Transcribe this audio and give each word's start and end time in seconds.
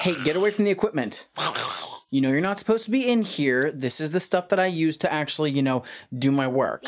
hey, 0.00 0.22
get 0.24 0.34
away 0.36 0.50
from 0.50 0.64
the 0.64 0.70
equipment. 0.70 1.28
You 2.10 2.20
know, 2.20 2.30
you're 2.30 2.40
not 2.40 2.58
supposed 2.58 2.86
to 2.86 2.90
be 2.90 3.08
in 3.08 3.22
here. 3.22 3.70
This 3.70 4.00
is 4.00 4.10
the 4.10 4.20
stuff 4.20 4.48
that 4.48 4.58
I 4.58 4.66
use 4.66 4.96
to 4.98 5.12
actually, 5.12 5.50
you 5.50 5.62
know, 5.62 5.84
do 6.16 6.32
my 6.32 6.48
work. 6.48 6.82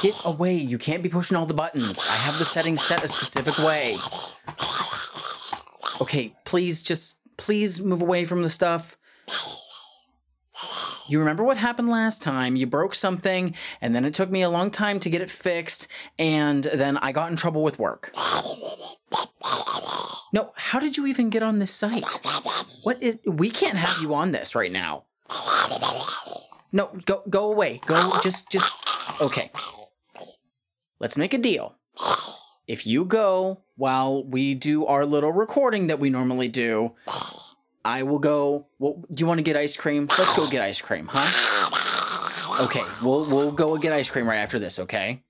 Get 0.00 0.16
away. 0.24 0.54
You 0.54 0.78
can't 0.78 1.02
be 1.02 1.08
pushing 1.08 1.36
all 1.36 1.46
the 1.46 1.54
buttons. 1.54 2.04
I 2.08 2.16
have 2.16 2.38
the 2.38 2.44
settings 2.44 2.82
set 2.82 3.04
a 3.04 3.08
specific 3.08 3.58
way. 3.58 3.98
Okay, 6.00 6.34
please 6.44 6.82
just, 6.82 7.18
please 7.36 7.80
move 7.80 8.02
away 8.02 8.24
from 8.24 8.42
the 8.42 8.50
stuff. 8.50 8.96
You 11.08 11.18
remember 11.18 11.44
what 11.44 11.58
happened 11.58 11.88
last 11.88 12.22
time? 12.22 12.56
You 12.56 12.66
broke 12.66 12.94
something, 12.94 13.54
and 13.80 13.94
then 13.94 14.04
it 14.04 14.14
took 14.14 14.30
me 14.30 14.42
a 14.42 14.48
long 14.48 14.70
time 14.70 14.98
to 15.00 15.10
get 15.10 15.20
it 15.20 15.30
fixed, 15.30 15.86
and 16.18 16.64
then 16.64 16.96
I 16.96 17.12
got 17.12 17.30
in 17.30 17.36
trouble 17.36 17.62
with 17.62 17.78
work. 17.78 18.12
No, 20.32 20.52
how 20.56 20.80
did 20.80 20.96
you 20.96 21.06
even 21.06 21.28
get 21.28 21.42
on 21.42 21.58
this 21.58 21.70
site? 21.70 22.04
What 22.82 23.02
is 23.02 23.18
we 23.26 23.50
can't 23.50 23.76
have 23.76 24.00
you 24.02 24.14
on 24.14 24.32
this 24.32 24.54
right 24.54 24.72
now. 24.72 25.04
No, 26.72 26.90
go 27.04 27.22
go 27.28 27.52
away. 27.52 27.80
Go 27.84 28.18
just 28.22 28.50
just 28.50 28.72
okay. 29.20 29.50
Let's 30.98 31.18
make 31.18 31.34
a 31.34 31.38
deal. 31.38 31.76
If 32.66 32.86
you 32.86 33.04
go 33.04 33.60
while 33.76 34.24
we 34.24 34.54
do 34.54 34.86
our 34.86 35.04
little 35.04 35.32
recording 35.32 35.88
that 35.88 35.98
we 35.98 36.08
normally 36.08 36.48
do, 36.48 36.94
I 37.84 38.02
will 38.04 38.18
go. 38.18 38.68
Well, 38.78 39.04
do 39.10 39.20
you 39.20 39.26
want 39.26 39.38
to 39.38 39.42
get 39.42 39.56
ice 39.56 39.76
cream? 39.76 40.06
Let's 40.18 40.34
go 40.34 40.48
get 40.48 40.62
ice 40.62 40.80
cream, 40.80 41.08
huh? 41.10 42.64
Okay, 42.64 42.84
we'll 43.02 43.24
we'll 43.26 43.52
go 43.52 43.76
get 43.76 43.92
ice 43.92 44.10
cream 44.10 44.26
right 44.26 44.38
after 44.38 44.58
this. 44.58 44.78
Okay. 44.78 45.22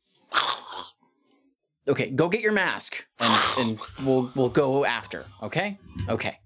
Okay, 1.89 2.11
go 2.11 2.29
get 2.29 2.43
your 2.43 2.53
mask, 2.53 3.07
and, 3.19 3.41
and 3.59 3.79
we'll 4.07 4.31
we'll 4.35 4.49
go 4.49 4.85
after. 4.85 5.27
Okay. 5.43 5.79
Okay. 6.09 6.39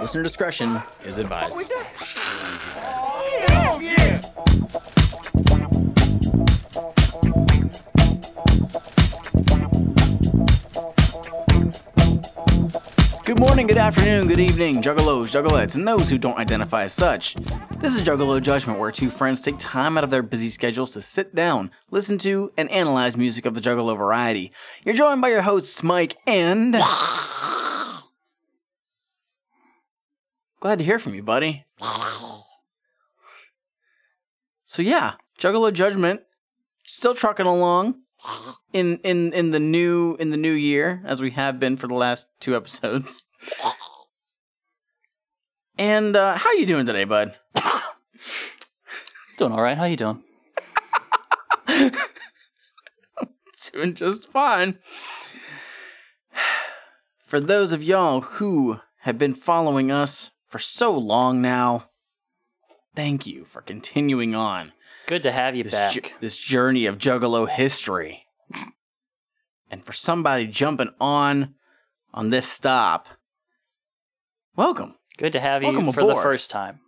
Listener 0.00 0.22
discretion 0.22 0.80
is 1.04 1.18
advised. 1.18 1.70
Oh, 3.54 3.78
Good 13.32 13.40
morning, 13.40 13.66
good 13.66 13.78
afternoon, 13.78 14.28
good 14.28 14.40
evening, 14.40 14.82
juggalos, 14.82 15.32
juggalettes, 15.32 15.74
and 15.74 15.88
those 15.88 16.10
who 16.10 16.18
don't 16.18 16.36
identify 16.36 16.82
as 16.82 16.92
such. 16.92 17.34
This 17.78 17.96
is 17.96 18.02
Juggalo 18.02 18.42
Judgment, 18.42 18.78
where 18.78 18.92
two 18.92 19.08
friends 19.08 19.40
take 19.40 19.58
time 19.58 19.96
out 19.96 20.04
of 20.04 20.10
their 20.10 20.22
busy 20.22 20.50
schedules 20.50 20.90
to 20.90 21.00
sit 21.00 21.34
down, 21.34 21.70
listen 21.90 22.18
to, 22.18 22.52
and 22.58 22.70
analyze 22.70 23.16
music 23.16 23.46
of 23.46 23.54
the 23.54 23.62
juggalo 23.62 23.96
variety. 23.96 24.52
You're 24.84 24.94
joined 24.94 25.22
by 25.22 25.30
your 25.30 25.40
hosts, 25.40 25.82
Mike 25.82 26.18
and. 26.26 26.74
Glad 30.60 30.80
to 30.80 30.84
hear 30.84 30.98
from 30.98 31.14
you, 31.14 31.22
buddy. 31.22 31.64
So 34.64 34.82
yeah, 34.82 35.14
Juggalo 35.38 35.72
Judgment 35.72 36.20
still 36.84 37.14
trucking 37.14 37.46
along 37.46 38.01
in 38.72 38.98
in 39.04 39.32
in 39.32 39.50
the 39.50 39.60
new 39.60 40.16
in 40.18 40.30
the 40.30 40.36
new 40.36 40.52
year 40.52 41.02
as 41.04 41.20
we 41.20 41.32
have 41.32 41.58
been 41.58 41.76
for 41.76 41.86
the 41.86 41.94
last 41.94 42.26
two 42.40 42.56
episodes. 42.56 43.26
And 45.78 46.14
uh, 46.14 46.36
how 46.36 46.52
you 46.52 46.66
doing 46.66 46.86
today, 46.86 47.04
bud? 47.04 47.34
Doing 49.38 49.52
all 49.52 49.62
right. 49.62 49.78
How 49.78 49.84
you 49.84 49.96
doing? 49.96 50.22
doing 53.72 53.94
just 53.94 54.30
fine. 54.30 54.78
For 57.26 57.40
those 57.40 57.72
of 57.72 57.82
y'all 57.82 58.20
who 58.20 58.80
have 59.00 59.16
been 59.16 59.34
following 59.34 59.90
us 59.90 60.30
for 60.48 60.58
so 60.58 60.96
long 60.96 61.40
now, 61.40 61.88
thank 62.94 63.26
you 63.26 63.46
for 63.46 63.62
continuing 63.62 64.34
on 64.34 64.72
Good 65.06 65.22
to 65.22 65.32
have 65.32 65.54
you 65.56 65.64
this, 65.64 65.74
back. 65.74 65.92
ju- 65.92 66.00
this 66.20 66.36
journey 66.36 66.86
of 66.86 66.98
Juggalo 66.98 67.48
history. 67.48 68.24
and 69.70 69.84
for 69.84 69.92
somebody 69.92 70.46
jumping 70.46 70.90
on 71.00 71.54
on 72.14 72.30
this 72.30 72.46
stop, 72.46 73.08
welcome 74.56 74.96
Good 75.18 75.32
to 75.32 75.40
have 75.40 75.62
you 75.62 75.68
Welcome 75.68 75.92
for 75.92 76.06
the 76.06 76.14
first 76.16 76.50
time. 76.50 76.80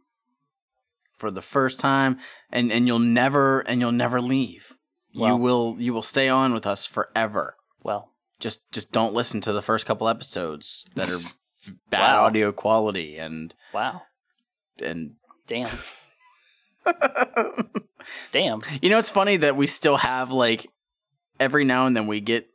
for 1.16 1.30
the 1.30 1.42
first 1.42 1.78
time, 1.80 2.18
and 2.50 2.72
and 2.72 2.86
you'll 2.86 2.98
never 2.98 3.60
and 3.60 3.80
you'll 3.80 3.92
never 3.92 4.20
leave. 4.20 4.74
you 5.12 5.36
will 5.36 5.76
you 5.78 5.92
will 5.92 6.02
stay 6.02 6.28
on 6.28 6.52
with 6.54 6.66
us 6.66 6.84
forever. 6.86 7.56
Well, 7.82 8.10
Just 8.40 8.60
just 8.72 8.92
don't 8.92 9.14
listen 9.14 9.40
to 9.42 9.52
the 9.52 9.62
first 9.62 9.86
couple 9.86 10.08
episodes 10.08 10.84
that 10.94 11.08
are 11.10 11.18
bad 11.90 12.14
Wow. 12.14 12.24
audio 12.26 12.52
quality 12.52 13.16
and 13.18 13.54
wow. 13.72 14.02
and 14.82 15.12
Damn. 15.46 15.68
Damn. 18.32 18.60
You 18.82 18.90
know, 18.90 18.98
it's 18.98 19.10
funny 19.10 19.36
that 19.38 19.56
we 19.56 19.66
still 19.66 19.96
have 19.98 20.30
like 20.30 20.70
every 21.40 21.64
now 21.64 21.86
and 21.86 21.96
then 21.96 22.06
we 22.06 22.20
get 22.20 22.48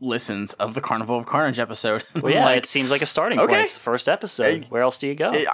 listens 0.00 0.52
of 0.54 0.74
the 0.74 0.80
Carnival 0.80 1.18
of 1.18 1.26
Carnage 1.26 1.58
episode. 1.58 2.04
Well, 2.22 2.32
yeah, 2.32 2.44
like, 2.44 2.58
it 2.58 2.66
seems 2.66 2.90
like 2.90 3.02
a 3.02 3.06
starting 3.06 3.38
okay. 3.38 3.52
point. 3.52 3.62
It's 3.64 3.74
the 3.74 3.80
first 3.80 4.08
episode. 4.08 4.66
Where 4.68 4.82
else 4.82 4.98
do 4.98 5.06
you 5.06 5.14
go? 5.14 5.32
it- 5.32 5.48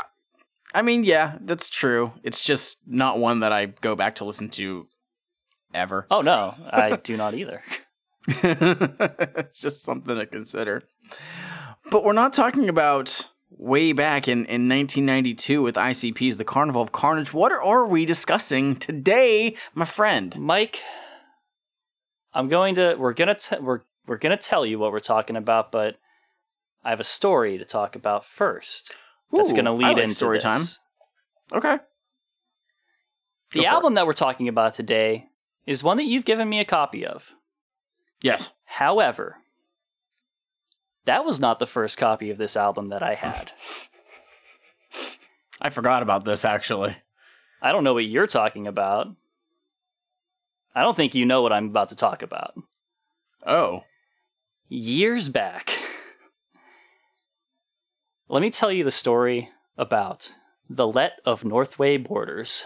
I 0.74 0.80
mean, 0.80 1.04
yeah, 1.04 1.36
that's 1.42 1.68
true. 1.68 2.12
It's 2.22 2.42
just 2.42 2.78
not 2.86 3.18
one 3.18 3.40
that 3.40 3.52
I 3.52 3.66
go 3.66 3.94
back 3.94 4.14
to 4.16 4.24
listen 4.24 4.48
to 4.50 4.86
ever. 5.74 6.06
oh, 6.10 6.22
no. 6.22 6.54
I 6.70 6.96
do 6.96 7.16
not 7.16 7.34
either. 7.34 7.62
it's 8.28 9.58
just 9.58 9.82
something 9.82 10.16
to 10.16 10.26
consider. 10.26 10.82
But 11.90 12.04
we're 12.04 12.12
not 12.12 12.32
talking 12.32 12.68
about 12.68 13.28
way 13.58 13.92
back 13.92 14.28
in, 14.28 14.38
in 14.46 14.68
1992 14.68 15.62
with 15.62 15.74
ICP's 15.76 16.36
The 16.36 16.44
Carnival 16.44 16.82
of 16.82 16.92
Carnage. 16.92 17.32
What 17.32 17.52
are, 17.52 17.86
we 17.86 18.04
discussing 18.04 18.76
today, 18.76 19.56
my 19.74 19.84
friend? 19.84 20.38
Mike, 20.38 20.80
I'm 22.32 22.48
going 22.48 22.74
to. 22.76 22.96
We're 22.98 23.12
gonna. 23.12 23.34
T- 23.34 23.58
we're 23.60 23.80
we're 24.06 24.18
gonna 24.18 24.36
tell 24.36 24.64
you 24.64 24.78
what 24.78 24.92
we're 24.92 25.00
talking 25.00 25.36
about, 25.36 25.70
but 25.72 25.96
I 26.84 26.90
have 26.90 27.00
a 27.00 27.04
story 27.04 27.58
to 27.58 27.64
talk 27.64 27.96
about 27.96 28.24
first. 28.24 28.94
That's 29.32 29.52
gonna 29.52 29.74
lead 29.74 29.94
like 29.94 29.98
into 29.98 30.14
story 30.14 30.38
this. 30.38 30.44
time. 30.44 30.60
Okay. 31.52 31.78
The 33.52 33.60
Go 33.60 33.62
it. 33.62 33.66
album 33.66 33.94
that 33.94 34.06
we're 34.06 34.12
talking 34.14 34.48
about 34.48 34.74
today 34.74 35.28
is 35.66 35.84
one 35.84 35.98
that 35.98 36.06
you've 36.06 36.24
given 36.24 36.48
me 36.48 36.60
a 36.60 36.64
copy 36.64 37.04
of. 37.04 37.34
Yes. 38.22 38.52
However, 38.64 39.38
that 41.04 41.24
was 41.24 41.40
not 41.40 41.58
the 41.58 41.66
first 41.66 41.98
copy 41.98 42.30
of 42.30 42.38
this 42.38 42.56
album 42.56 42.88
that 42.88 43.02
I 43.02 43.14
had. 43.14 43.52
I 45.60 45.70
forgot 45.70 46.02
about 46.02 46.24
this 46.24 46.44
actually. 46.44 46.96
I 47.60 47.72
don't 47.72 47.84
know 47.84 47.94
what 47.94 48.04
you're 48.04 48.26
talking 48.26 48.66
about. 48.66 49.08
I 50.74 50.82
don't 50.82 50.96
think 50.96 51.14
you 51.14 51.26
know 51.26 51.42
what 51.42 51.52
I'm 51.52 51.66
about 51.66 51.90
to 51.90 51.96
talk 51.96 52.22
about. 52.22 52.54
Oh. 53.46 53.84
Years 54.68 55.28
back, 55.28 55.70
let 58.28 58.40
me 58.40 58.50
tell 58.50 58.72
you 58.72 58.84
the 58.84 58.90
story 58.90 59.50
about 59.76 60.32
the 60.68 60.86
Let 60.86 61.20
of 61.26 61.44
Northway 61.44 61.98
Borders. 61.98 62.64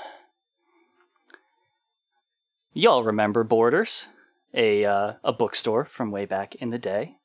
Y'all 2.72 3.02
remember 3.02 3.42
Borders, 3.42 4.06
a 4.54 4.84
uh, 4.84 5.14
a 5.24 5.32
bookstore 5.32 5.84
from 5.84 6.10
way 6.10 6.26
back 6.26 6.54
in 6.56 6.70
the 6.70 6.78
day. 6.78 7.16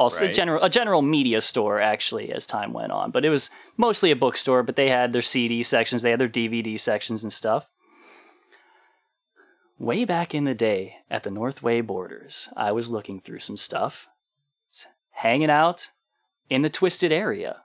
Also, 0.00 0.24
a 0.24 0.28
Right. 0.28 0.34
general 0.34 0.62
a 0.62 0.70
general 0.70 1.02
media 1.02 1.42
store 1.42 1.78
actually 1.78 2.32
as 2.32 2.46
time 2.46 2.72
went 2.72 2.90
on, 2.90 3.10
but 3.10 3.22
it 3.22 3.28
was 3.28 3.50
mostly 3.76 4.10
a 4.10 4.16
bookstore. 4.16 4.62
But 4.62 4.76
they 4.76 4.88
had 4.88 5.12
their 5.12 5.20
CD 5.20 5.62
sections, 5.62 6.00
they 6.00 6.10
had 6.10 6.18
their 6.18 6.26
DVD 6.26 6.78
sections 6.80 7.22
and 7.22 7.30
stuff. 7.30 7.70
Way 9.78 10.06
back 10.06 10.34
in 10.34 10.44
the 10.44 10.54
day 10.54 10.96
at 11.10 11.22
the 11.22 11.30
Northway 11.30 11.82
Borders, 11.82 12.48
I 12.56 12.72
was 12.72 12.90
looking 12.90 13.20
through 13.20 13.40
some 13.40 13.58
stuff, 13.58 14.08
hanging 15.10 15.50
out 15.50 15.90
in 16.48 16.62
the 16.62 16.70
Twiztid 16.70 17.10
area, 17.10 17.62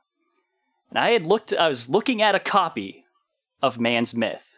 and 0.89 0.99
I 0.99 1.11
had 1.11 1.25
looked. 1.25 1.53
I 1.53 1.69
was 1.69 1.89
looking 1.89 2.21
at 2.21 2.35
a 2.35 2.39
copy 2.39 3.05
of 3.61 3.79
Man's 3.79 4.13
Myth, 4.13 4.57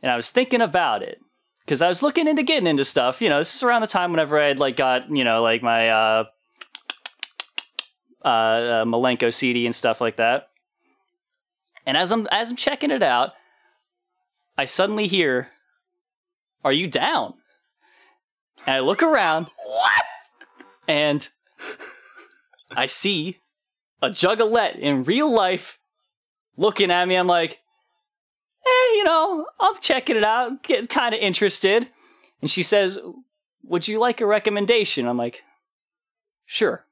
and 0.00 0.12
I 0.12 0.16
was 0.16 0.30
thinking 0.30 0.60
about 0.60 1.02
it 1.02 1.18
because 1.60 1.82
I 1.82 1.88
was 1.88 2.04
looking 2.04 2.28
into 2.28 2.44
getting 2.44 2.68
into 2.68 2.84
stuff. 2.84 3.20
You 3.20 3.28
know, 3.30 3.38
this 3.38 3.54
is 3.54 3.62
around 3.64 3.80
the 3.80 3.88
time 3.88 4.12
whenever 4.12 4.40
I 4.40 4.46
had 4.46 4.58
like 4.60 4.76
got 4.76 5.10
you 5.10 5.24
know 5.24 5.42
like 5.42 5.62
my 5.62 5.88
uh, 5.88 6.24
uh, 8.26 8.28
uh, 8.28 8.84
Malenko 8.84 9.32
CD 9.32 9.64
and 9.64 9.74
stuff 9.74 10.00
like 10.00 10.16
that. 10.16 10.48
And 11.86 11.96
as 11.96 12.10
I'm 12.10 12.26
as 12.32 12.50
I'm 12.50 12.56
checking 12.56 12.90
it 12.90 13.02
out, 13.02 13.32
I 14.58 14.64
suddenly 14.64 15.06
hear, 15.06 15.48
"Are 16.64 16.72
you 16.72 16.88
down?" 16.88 17.34
And 18.66 18.74
I 18.74 18.80
look 18.80 19.02
around. 19.02 19.46
What? 19.64 20.04
And 20.88 21.28
I 22.74 22.86
see 22.86 23.38
a 24.02 24.10
juggalette 24.10 24.78
in 24.78 25.04
real 25.04 25.32
life 25.32 25.78
looking 26.56 26.90
at 26.90 27.06
me. 27.06 27.14
I'm 27.14 27.26
like, 27.26 27.60
hey, 28.64 28.96
you 28.96 29.04
know, 29.04 29.46
I'm 29.60 29.76
checking 29.80 30.16
it 30.16 30.24
out, 30.24 30.62
get 30.62 30.88
kind 30.88 31.14
of 31.14 31.20
interested. 31.20 31.88
And 32.40 32.50
she 32.50 32.62
says, 32.62 32.98
would 33.62 33.88
you 33.88 33.98
like 33.98 34.20
a 34.20 34.26
recommendation? 34.26 35.06
I'm 35.06 35.16
like, 35.16 35.42
sure. 36.44 36.85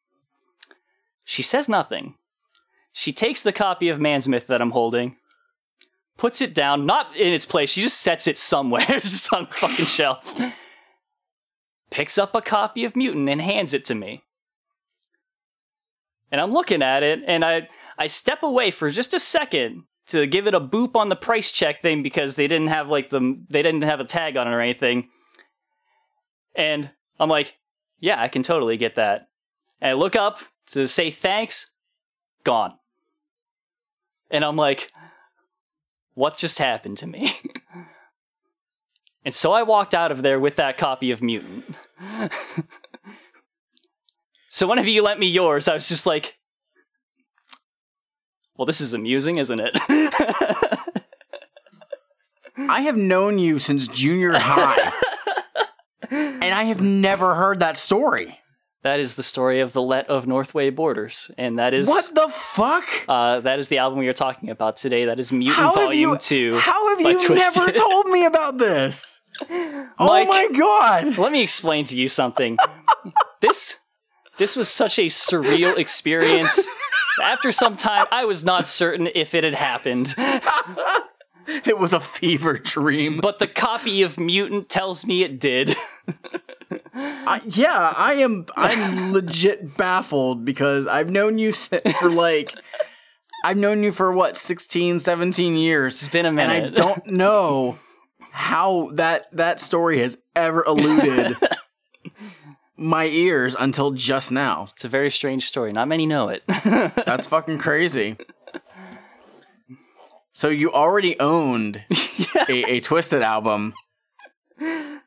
She 1.24 1.42
says 1.42 1.68
nothing. 1.68 2.14
She 2.92 3.12
takes 3.12 3.42
the 3.42 3.52
copy 3.52 3.88
of 3.88 4.00
Man's 4.00 4.28
Myth 4.28 4.46
that 4.46 4.60
I'm 4.60 4.70
holding, 4.70 5.16
puts 6.16 6.40
it 6.40 6.54
down, 6.54 6.86
not 6.86 7.14
in 7.16 7.32
its 7.32 7.46
place. 7.46 7.70
She 7.70 7.82
just 7.82 8.00
sets 8.00 8.26
it 8.26 8.38
somewhere, 8.38 8.86
just 8.88 9.32
on 9.32 9.46
the 9.46 9.54
fucking 9.54 9.84
shelf. 9.86 10.34
Picks 11.90 12.18
up 12.18 12.34
a 12.34 12.42
copy 12.42 12.84
of 12.84 12.94
Mutant 12.94 13.28
and 13.28 13.40
hands 13.40 13.74
it 13.74 13.84
to 13.86 13.94
me. 13.94 14.22
And 16.30 16.40
I'm 16.40 16.52
looking 16.52 16.82
at 16.82 17.02
it, 17.02 17.20
and 17.26 17.44
I 17.44 17.68
I 17.96 18.06
step 18.06 18.42
away 18.42 18.70
for 18.70 18.90
just 18.90 19.14
a 19.14 19.20
second 19.20 19.84
to 20.06 20.26
give 20.26 20.46
it 20.46 20.54
a 20.54 20.60
boop 20.60 20.96
on 20.96 21.08
the 21.08 21.16
price 21.16 21.50
check 21.50 21.80
thing 21.80 22.02
because 22.02 22.34
they 22.34 22.46
didn't 22.46 22.68
have 22.68 22.88
like 22.88 23.10
the 23.10 23.40
they 23.48 23.62
didn't 23.62 23.82
have 23.82 24.00
a 24.00 24.04
tag 24.04 24.36
on 24.36 24.46
it 24.46 24.50
or 24.50 24.60
anything. 24.60 25.08
And 26.54 26.90
I'm 27.18 27.28
like, 27.28 27.54
yeah, 28.00 28.20
I 28.20 28.28
can 28.28 28.42
totally 28.42 28.76
get 28.76 28.96
that. 28.96 29.28
And 29.80 29.90
I 29.90 29.94
look 29.94 30.16
up 30.16 30.40
to 30.68 30.86
say 30.86 31.10
thanks, 31.10 31.70
gone. 32.44 32.74
And 34.30 34.44
I'm 34.44 34.56
like, 34.56 34.90
what 36.14 36.36
just 36.36 36.58
happened 36.58 36.98
to 36.98 37.06
me? 37.06 37.32
and 39.24 39.34
so 39.34 39.52
I 39.52 39.62
walked 39.62 39.94
out 39.94 40.12
of 40.12 40.22
there 40.22 40.40
with 40.40 40.56
that 40.56 40.78
copy 40.78 41.10
of 41.10 41.22
Mutant. 41.22 41.76
so 44.48 44.66
whenever 44.66 44.88
you 44.88 45.02
lent 45.02 45.20
me 45.20 45.26
yours, 45.26 45.68
I 45.68 45.74
was 45.74 45.88
just 45.88 46.06
like, 46.06 46.38
well, 48.56 48.66
this 48.66 48.80
is 48.80 48.94
amusing, 48.94 49.36
isn't 49.38 49.60
it? 49.60 49.76
I 52.56 52.82
have 52.82 52.96
known 52.96 53.38
you 53.38 53.58
since 53.58 53.88
junior 53.88 54.32
high. 54.34 54.92
and 56.10 56.54
I 56.54 56.64
have 56.64 56.80
never 56.80 57.34
heard 57.34 57.58
that 57.60 57.76
story. 57.76 58.38
That 58.84 59.00
is 59.00 59.14
the 59.14 59.22
story 59.22 59.60
of 59.60 59.72
the 59.72 59.80
Let 59.80 60.08
of 60.10 60.26
Northway 60.26 60.68
Borders, 60.68 61.30
and 61.38 61.58
that 61.58 61.72
is 61.72 61.88
What 61.88 62.14
the 62.14 62.28
fuck? 62.28 62.84
Uh, 63.08 63.40
that 63.40 63.58
is 63.58 63.68
the 63.68 63.78
album 63.78 63.98
we 63.98 64.08
are 64.08 64.12
talking 64.14 64.50
about 64.50 64.76
today. 64.76 65.06
That 65.06 65.18
is 65.18 65.32
Mutant 65.32 65.56
How 65.56 65.74
Volume 65.74 66.10
you 66.12 66.18
Two. 66.18 66.58
How 66.58 66.90
have 66.90 67.00
you 67.00 67.16
Twiztid. 67.16 67.56
never 67.56 67.72
told 67.72 68.08
me 68.08 68.26
about 68.26 68.58
this? 68.58 69.22
Mike. 69.40 69.88
oh 69.98 70.24
my 70.26 70.48
god. 70.54 71.16
Let 71.16 71.32
me 71.32 71.42
explain 71.42 71.86
to 71.86 71.96
you 71.98 72.08
something. 72.08 72.58
this 73.40 73.78
this 74.36 74.54
was 74.54 74.68
such 74.68 74.98
a 74.98 75.06
surreal 75.06 75.78
experience. 75.78 76.68
After 77.22 77.52
some 77.52 77.76
time, 77.76 78.04
I 78.12 78.26
was 78.26 78.44
not 78.44 78.66
certain 78.66 79.08
if 79.14 79.34
it 79.34 79.44
had 79.44 79.54
happened, 79.54 80.14
It 81.66 81.78
was 81.78 81.92
a 81.92 82.00
fever 82.00 82.58
dream. 82.58 83.20
but 83.20 83.38
the 83.38 83.46
copy 83.46 84.02
of 84.02 84.18
Mutant 84.18 84.68
tells 84.68 85.06
me 85.06 85.22
it 85.22 85.38
did. 85.40 85.76
I, 86.94 87.40
yeah, 87.48 87.92
I 87.96 88.14
am 88.14 88.46
I'm 88.56 89.12
legit 89.12 89.76
baffled 89.76 90.44
because 90.44 90.86
I've 90.86 91.10
known 91.10 91.38
you 91.38 91.52
for 91.52 92.10
like 92.10 92.54
I've 93.44 93.56
known 93.56 93.82
you 93.82 93.92
for 93.92 94.12
what 94.12 94.36
16, 94.36 94.98
17 94.98 95.56
years. 95.56 96.02
It's 96.02 96.12
been 96.12 96.26
a 96.26 96.32
minute. 96.32 96.64
and 96.64 96.72
I 96.74 96.76
don't 96.76 97.06
know 97.06 97.78
how 98.30 98.90
that 98.94 99.26
that 99.36 99.60
story 99.60 99.98
has 99.98 100.18
ever 100.34 100.64
eluded 100.64 101.36
my 102.76 103.06
ears 103.06 103.54
until 103.58 103.92
just 103.92 104.32
now. 104.32 104.68
It's 104.72 104.84
a 104.84 104.88
very 104.88 105.10
strange 105.10 105.46
story. 105.46 105.72
Not 105.72 105.88
many 105.88 106.06
know 106.06 106.28
it. 106.28 106.42
That's 107.06 107.26
fucking 107.26 107.58
crazy. 107.58 108.16
So 110.34 110.48
you 110.48 110.72
already 110.72 111.18
owned 111.20 111.76
a, 112.48 112.76
a 112.76 112.80
Twiztid 112.80 113.22
album 113.22 113.72
yeah. 114.58 114.98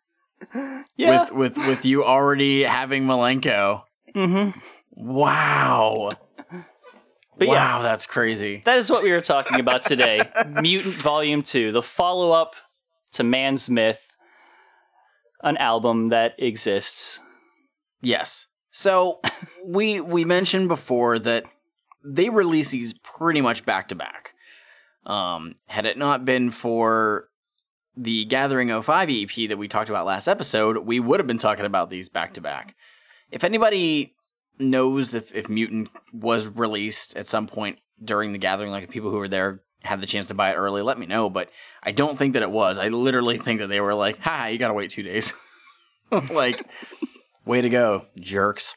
with 0.95 1.31
with 1.31 1.57
with 1.57 1.85
you 1.85 2.03
already 2.06 2.63
having 2.63 3.03
Malenko. 3.03 3.83
mm-hmm. 4.15 4.57
Wow. 4.91 6.12
But 7.38 7.50
wow, 7.50 7.53
yeah, 7.53 7.81
that's 7.83 8.07
crazy. 8.07 8.63
that 8.65 8.77
is 8.77 8.89
what 8.89 9.03
we 9.03 9.12
were 9.12 9.21
talking 9.21 9.59
about 9.59 9.83
today. 9.83 10.27
Mutant 10.62 10.95
Volume 10.95 11.44
2, 11.44 11.71
the 11.71 11.83
follow 11.83 12.31
up 12.31 12.56
to 13.12 13.24
Man's 13.24 13.69
Myth, 13.69 14.07
an 15.44 15.56
album 15.57 16.09
that 16.09 16.33
exists. 16.39 17.19
Yes. 18.01 18.47
So 18.71 19.19
we 19.65 20.00
we 20.00 20.24
mentioned 20.24 20.68
before 20.69 21.19
that 21.19 21.44
they 22.03 22.29
release 22.29 22.71
these 22.71 22.94
pretty 23.03 23.41
much 23.41 23.65
back 23.65 23.89
to 23.89 23.95
back. 23.95 24.16
Um, 25.07 25.56
had 25.68 25.86
it 25.86 25.98
not 25.98 26.25
been 26.25 26.51
for 26.51 27.30
the 27.95 28.25
Gathering 28.25 28.69
05 28.81 29.09
EP 29.09 29.50
that 29.50 29.57
we 29.57 29.68
talked 29.68 29.89
about 29.89 30.06
last 30.06 30.27
episode, 30.27 30.80
we 30.80 31.00
would 31.00 31.19
have 31.19 31.27
been 31.27 31.38
talking 31.38 31.65
about 31.65 31.89
these 31.89 32.09
back 32.09 32.33
to 32.36 32.42
back. 32.42 32.75
If 33.31 33.44
anybody 33.44 34.15
knows 34.59 35.13
if, 35.13 35.33
if 35.33 35.50
Mutant 35.50 35.89
was 36.13 36.48
released 36.50 37.15
at 37.15 37.27
some 37.27 37.48
point 37.48 37.80
during 38.04 38.33
the 38.33 38.38
Gathering, 38.38 38.71
like 38.71 38.83
if 38.83 38.89
people 38.89 39.09
who 39.09 39.18
were 39.18 39.27
there 39.27 39.62
had 39.83 40.01
the 40.01 40.07
chance 40.07 40.27
to 40.27 40.33
buy 40.33 40.51
it 40.51 40.56
early, 40.56 40.81
let 40.81 41.00
me 41.00 41.06
know. 41.06 41.30
But 41.30 41.50
I 41.81 41.92
don't 41.92 42.18
think 42.18 42.33
that 42.33 42.44
it 42.44 42.51
was. 42.51 42.77
I 42.77 42.89
literally 42.89 43.38
think 43.39 43.60
that 43.60 43.68
they 43.68 43.81
were 43.81 43.95
like, 43.95 44.19
"Ha, 44.19 44.48
you 44.48 44.57
gotta 44.57 44.74
wait 44.74 44.92
two 44.92 45.03
days." 45.03 45.33
like, 46.31 46.63
way 47.45 47.62
to 47.62 47.69
go, 47.69 48.06
jerks. 48.19 48.75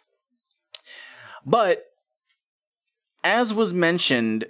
But 1.44 1.84
as 3.24 3.52
was 3.52 3.72
mentioned, 3.74 4.46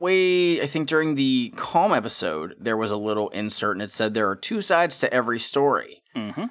way 0.00 0.60
I 0.60 0.66
think 0.66 0.88
during 0.88 1.14
the 1.14 1.52
Calm 1.56 1.92
episode, 1.92 2.54
there 2.58 2.76
was 2.76 2.90
a 2.90 2.96
little 2.96 3.28
insert 3.30 3.76
and 3.76 3.82
it 3.82 3.90
said 3.90 4.14
there 4.14 4.28
are 4.28 4.36
two 4.36 4.60
sides 4.60 4.98
to 4.98 5.12
every 5.12 5.38
story. 5.38 6.02
Mm-hmm. 6.14 6.44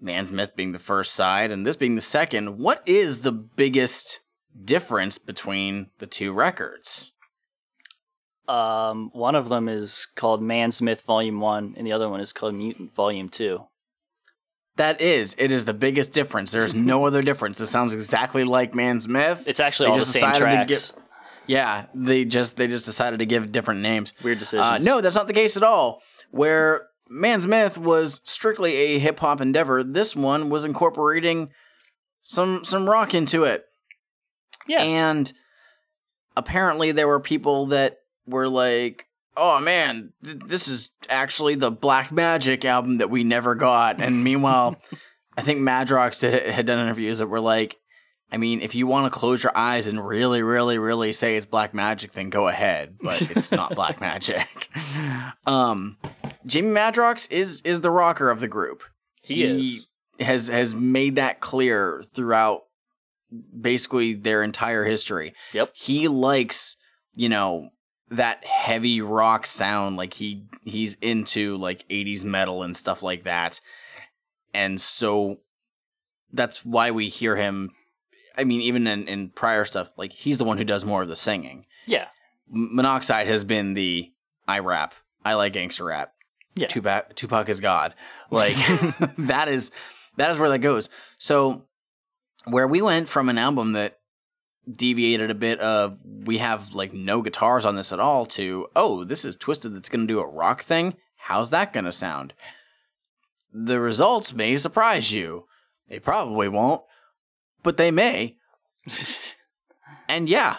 Man's 0.00 0.30
Myth 0.30 0.54
being 0.54 0.72
the 0.72 0.78
first 0.78 1.14
side 1.14 1.50
and 1.50 1.66
this 1.66 1.76
being 1.76 1.94
the 1.94 2.00
second. 2.00 2.58
What 2.58 2.82
is 2.86 3.22
the 3.22 3.32
biggest 3.32 4.20
difference 4.64 5.18
between 5.18 5.90
the 5.98 6.06
two 6.06 6.32
records? 6.32 7.12
Um, 8.48 9.10
one 9.12 9.34
of 9.34 9.48
them 9.48 9.68
is 9.68 10.06
called 10.14 10.40
Man's 10.40 10.80
Myth 10.80 11.02
Volume 11.02 11.40
1, 11.40 11.74
and 11.76 11.86
the 11.86 11.92
other 11.92 12.08
one 12.08 12.20
is 12.20 12.32
called 12.32 12.54
Mutant 12.54 12.94
Volume 12.94 13.28
2. 13.28 13.64
That 14.76 15.00
is, 15.00 15.34
it 15.38 15.50
is 15.50 15.64
the 15.64 15.74
biggest 15.74 16.12
difference. 16.12 16.52
There's 16.52 16.74
no 16.74 17.06
other 17.06 17.22
difference. 17.22 17.60
It 17.60 17.66
sounds 17.66 17.92
exactly 17.92 18.44
like 18.44 18.74
Man's 18.74 19.08
Myth. 19.08 19.44
It's 19.48 19.58
actually 19.58 19.88
They 19.88 19.92
all 19.92 19.98
the 19.98 20.04
same 20.04 20.34
tracks. 20.34 20.92
Yeah, 21.46 21.86
they 21.94 22.24
just 22.24 22.56
they 22.56 22.66
just 22.66 22.84
decided 22.84 23.18
to 23.18 23.26
give 23.26 23.52
different 23.52 23.80
names. 23.80 24.12
Weird 24.22 24.38
decisions. 24.38 24.66
Uh, 24.66 24.78
no, 24.78 25.00
that's 25.00 25.16
not 25.16 25.26
the 25.26 25.32
case 25.32 25.56
at 25.56 25.62
all. 25.62 26.02
Where 26.30 26.88
Man's 27.08 27.46
Myth 27.46 27.78
was 27.78 28.20
strictly 28.24 28.74
a 28.74 28.98
hip 28.98 29.18
hop 29.20 29.40
endeavor, 29.40 29.82
this 29.82 30.16
one 30.16 30.50
was 30.50 30.64
incorporating 30.64 31.50
some 32.22 32.64
some 32.64 32.88
rock 32.88 33.14
into 33.14 33.44
it. 33.44 33.64
Yeah. 34.66 34.82
And 34.82 35.32
apparently 36.36 36.92
there 36.92 37.06
were 37.06 37.20
people 37.20 37.66
that 37.66 37.98
were 38.26 38.48
like, 38.48 39.06
"Oh 39.36 39.60
man, 39.60 40.12
th- 40.24 40.38
this 40.46 40.68
is 40.68 40.90
actually 41.08 41.54
the 41.54 41.70
Black 41.70 42.10
Magic 42.10 42.64
album 42.64 42.98
that 42.98 43.10
we 43.10 43.22
never 43.22 43.54
got." 43.54 44.00
And 44.00 44.24
meanwhile, 44.24 44.76
I 45.36 45.42
think 45.42 45.60
Madrox 45.60 46.22
had, 46.22 46.48
had 46.48 46.66
done 46.66 46.78
interviews 46.78 47.18
that 47.18 47.28
were 47.28 47.40
like, 47.40 47.76
I 48.30 48.38
mean, 48.38 48.60
if 48.60 48.74
you 48.74 48.86
want 48.86 49.12
to 49.12 49.16
close 49.16 49.42
your 49.42 49.56
eyes 49.56 49.86
and 49.86 50.04
really, 50.04 50.42
really, 50.42 50.78
really 50.78 51.12
say 51.12 51.36
it's 51.36 51.46
black 51.46 51.72
magic, 51.72 52.12
then 52.12 52.28
go 52.28 52.48
ahead. 52.48 52.96
But 53.00 53.22
it's 53.30 53.52
not 53.52 53.74
black 53.74 54.00
magic. 54.00 54.46
Um, 55.46 55.96
Jamie 56.44 56.72
Madrox 56.72 57.30
is 57.30 57.62
is 57.62 57.80
the 57.80 57.90
rocker 57.90 58.30
of 58.30 58.40
the 58.40 58.48
group. 58.48 58.82
He 59.22 59.44
is. 59.44 59.86
has 60.18 60.48
has 60.48 60.74
made 60.74 61.16
that 61.16 61.40
clear 61.40 62.02
throughout 62.02 62.62
basically 63.58 64.14
their 64.14 64.42
entire 64.42 64.84
history. 64.84 65.34
Yep. 65.52 65.70
He 65.74 66.08
likes, 66.08 66.76
you 67.14 67.28
know, 67.28 67.70
that 68.10 68.44
heavy 68.44 69.00
rock 69.00 69.46
sound. 69.46 69.96
Like 69.96 70.14
he 70.14 70.46
he's 70.64 70.94
into 70.96 71.56
like 71.56 71.84
80s 71.88 72.24
metal 72.24 72.62
and 72.62 72.76
stuff 72.76 73.02
like 73.02 73.24
that. 73.24 73.60
And 74.52 74.80
so 74.80 75.38
that's 76.32 76.64
why 76.64 76.90
we 76.90 77.08
hear 77.08 77.36
him 77.36 77.70
I 78.36 78.44
mean, 78.44 78.60
even 78.60 78.86
in, 78.86 79.08
in 79.08 79.30
prior 79.30 79.64
stuff, 79.64 79.90
like 79.96 80.12
he's 80.12 80.38
the 80.38 80.44
one 80.44 80.58
who 80.58 80.64
does 80.64 80.84
more 80.84 81.02
of 81.02 81.08
the 81.08 81.16
singing. 81.16 81.66
Yeah. 81.86 82.06
Monoxide 82.48 83.26
has 83.26 83.44
been 83.44 83.74
the 83.74 84.12
I 84.46 84.60
rap, 84.60 84.94
I 85.24 85.34
like 85.34 85.54
gangster 85.54 85.84
rap. 85.84 86.12
Yeah. 86.54 86.68
Tupac, 86.68 87.14
Tupac 87.14 87.48
is 87.48 87.60
God. 87.60 87.94
Like 88.30 88.56
that 89.18 89.46
is 89.48 89.70
that 90.16 90.32
is 90.32 90.38
where 90.38 90.48
that 90.48 90.58
goes. 90.58 90.90
So 91.16 91.66
where 92.46 92.66
we 92.66 92.82
went 92.82 93.06
from 93.06 93.28
an 93.28 93.38
album 93.38 93.72
that 93.72 93.98
deviated 94.72 95.30
a 95.30 95.34
bit 95.34 95.60
of 95.60 96.00
we 96.04 96.38
have 96.38 96.74
like 96.74 96.92
no 96.92 97.22
guitars 97.22 97.64
on 97.64 97.76
this 97.76 97.92
at 97.92 98.00
all 98.00 98.26
to 98.26 98.66
oh 98.74 99.04
this 99.04 99.24
is 99.24 99.36
Twiztid 99.36 99.72
that's 99.72 99.88
going 99.88 100.06
to 100.06 100.12
do 100.12 100.18
a 100.18 100.26
rock 100.26 100.62
thing 100.62 100.94
how's 101.14 101.50
that 101.50 101.72
going 101.72 101.84
to 101.84 101.92
sound 101.92 102.34
the 103.52 103.78
results 103.78 104.32
may 104.32 104.56
surprise 104.56 105.12
you 105.12 105.46
they 105.88 106.00
probably 106.00 106.48
won't 106.48 106.82
but 107.66 107.76
they 107.76 107.90
may 107.90 108.36
and 110.08 110.28
yeah 110.28 110.56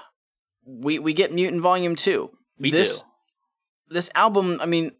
we 0.66 1.00
we 1.00 1.14
get 1.14 1.32
mutant 1.32 1.62
volume 1.62 1.96
2 1.96 2.30
We 2.60 2.70
this 2.70 3.02
do. 3.02 3.08
this 3.90 4.10
album 4.14 4.60
i 4.62 4.66
mean 4.66 4.92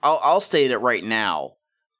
I'll, 0.00 0.20
I'll 0.22 0.40
state 0.40 0.70
it 0.70 0.78
right 0.78 1.02
now 1.02 1.56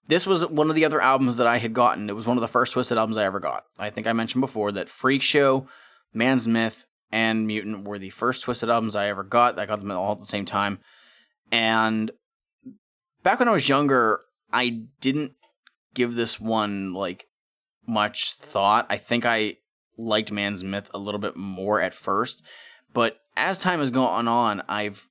this 0.07 0.25
was 0.25 0.47
one 0.47 0.69
of 0.69 0.77
the 0.77 0.85
other 0.85 1.01
albums 1.01 1.39
that 1.39 1.47
I 1.47 1.57
had 1.57 1.73
gotten. 1.73 2.11
It 2.11 2.17
was 2.17 2.27
one 2.27 2.37
of 2.37 2.43
the 2.43 2.49
first 2.49 2.75
Twiztid 2.75 2.99
albums 2.99 3.17
I 3.17 3.25
ever 3.25 3.41
got. 3.41 3.65
I 3.79 3.89
think 3.89 4.07
I 4.07 4.13
mentioned 4.13 4.43
before 4.43 4.71
that 4.73 4.91
Freek 4.91 5.23
Show, 5.23 5.67
Man's 6.13 6.47
Myth, 6.47 6.85
and 7.11 7.47
Mutant 7.47 7.89
were 7.89 7.99
the 7.99 8.11
first 8.11 8.45
Twiztid 8.45 8.69
albums 8.69 8.97
I 8.97 9.09
ever 9.09 9.23
got. 9.23 9.59
I 9.59 9.65
got 9.65 9.81
them 9.81 9.91
all 9.91 10.13
at 10.13 10.21
the 10.21 10.27
same 10.27 10.45
time. 10.45 10.81
And 11.51 12.11
back 13.23 13.39
when 13.39 13.49
I 13.49 13.53
was 13.53 13.67
younger, 13.67 14.21
I 14.53 14.83
didn't 15.01 15.33
give 15.95 16.15
this 16.15 16.39
one 16.39 16.93
like 16.93 17.27
much 17.87 18.35
thought. 18.35 18.87
I 18.91 18.97
think 18.97 19.25
I 19.25 19.57
liked 19.97 20.33
Man's 20.33 20.65
Myth 20.65 20.91
a 20.95 20.99
little 20.99 21.21
bit 21.21 21.37
more 21.37 21.81
at 21.81 21.95
first, 21.95 22.43
but 22.93 23.19
as 23.37 23.59
time 23.59 23.81
has 23.81 23.91
gone 23.91 24.29
on, 24.29 24.63
I've 24.69 25.09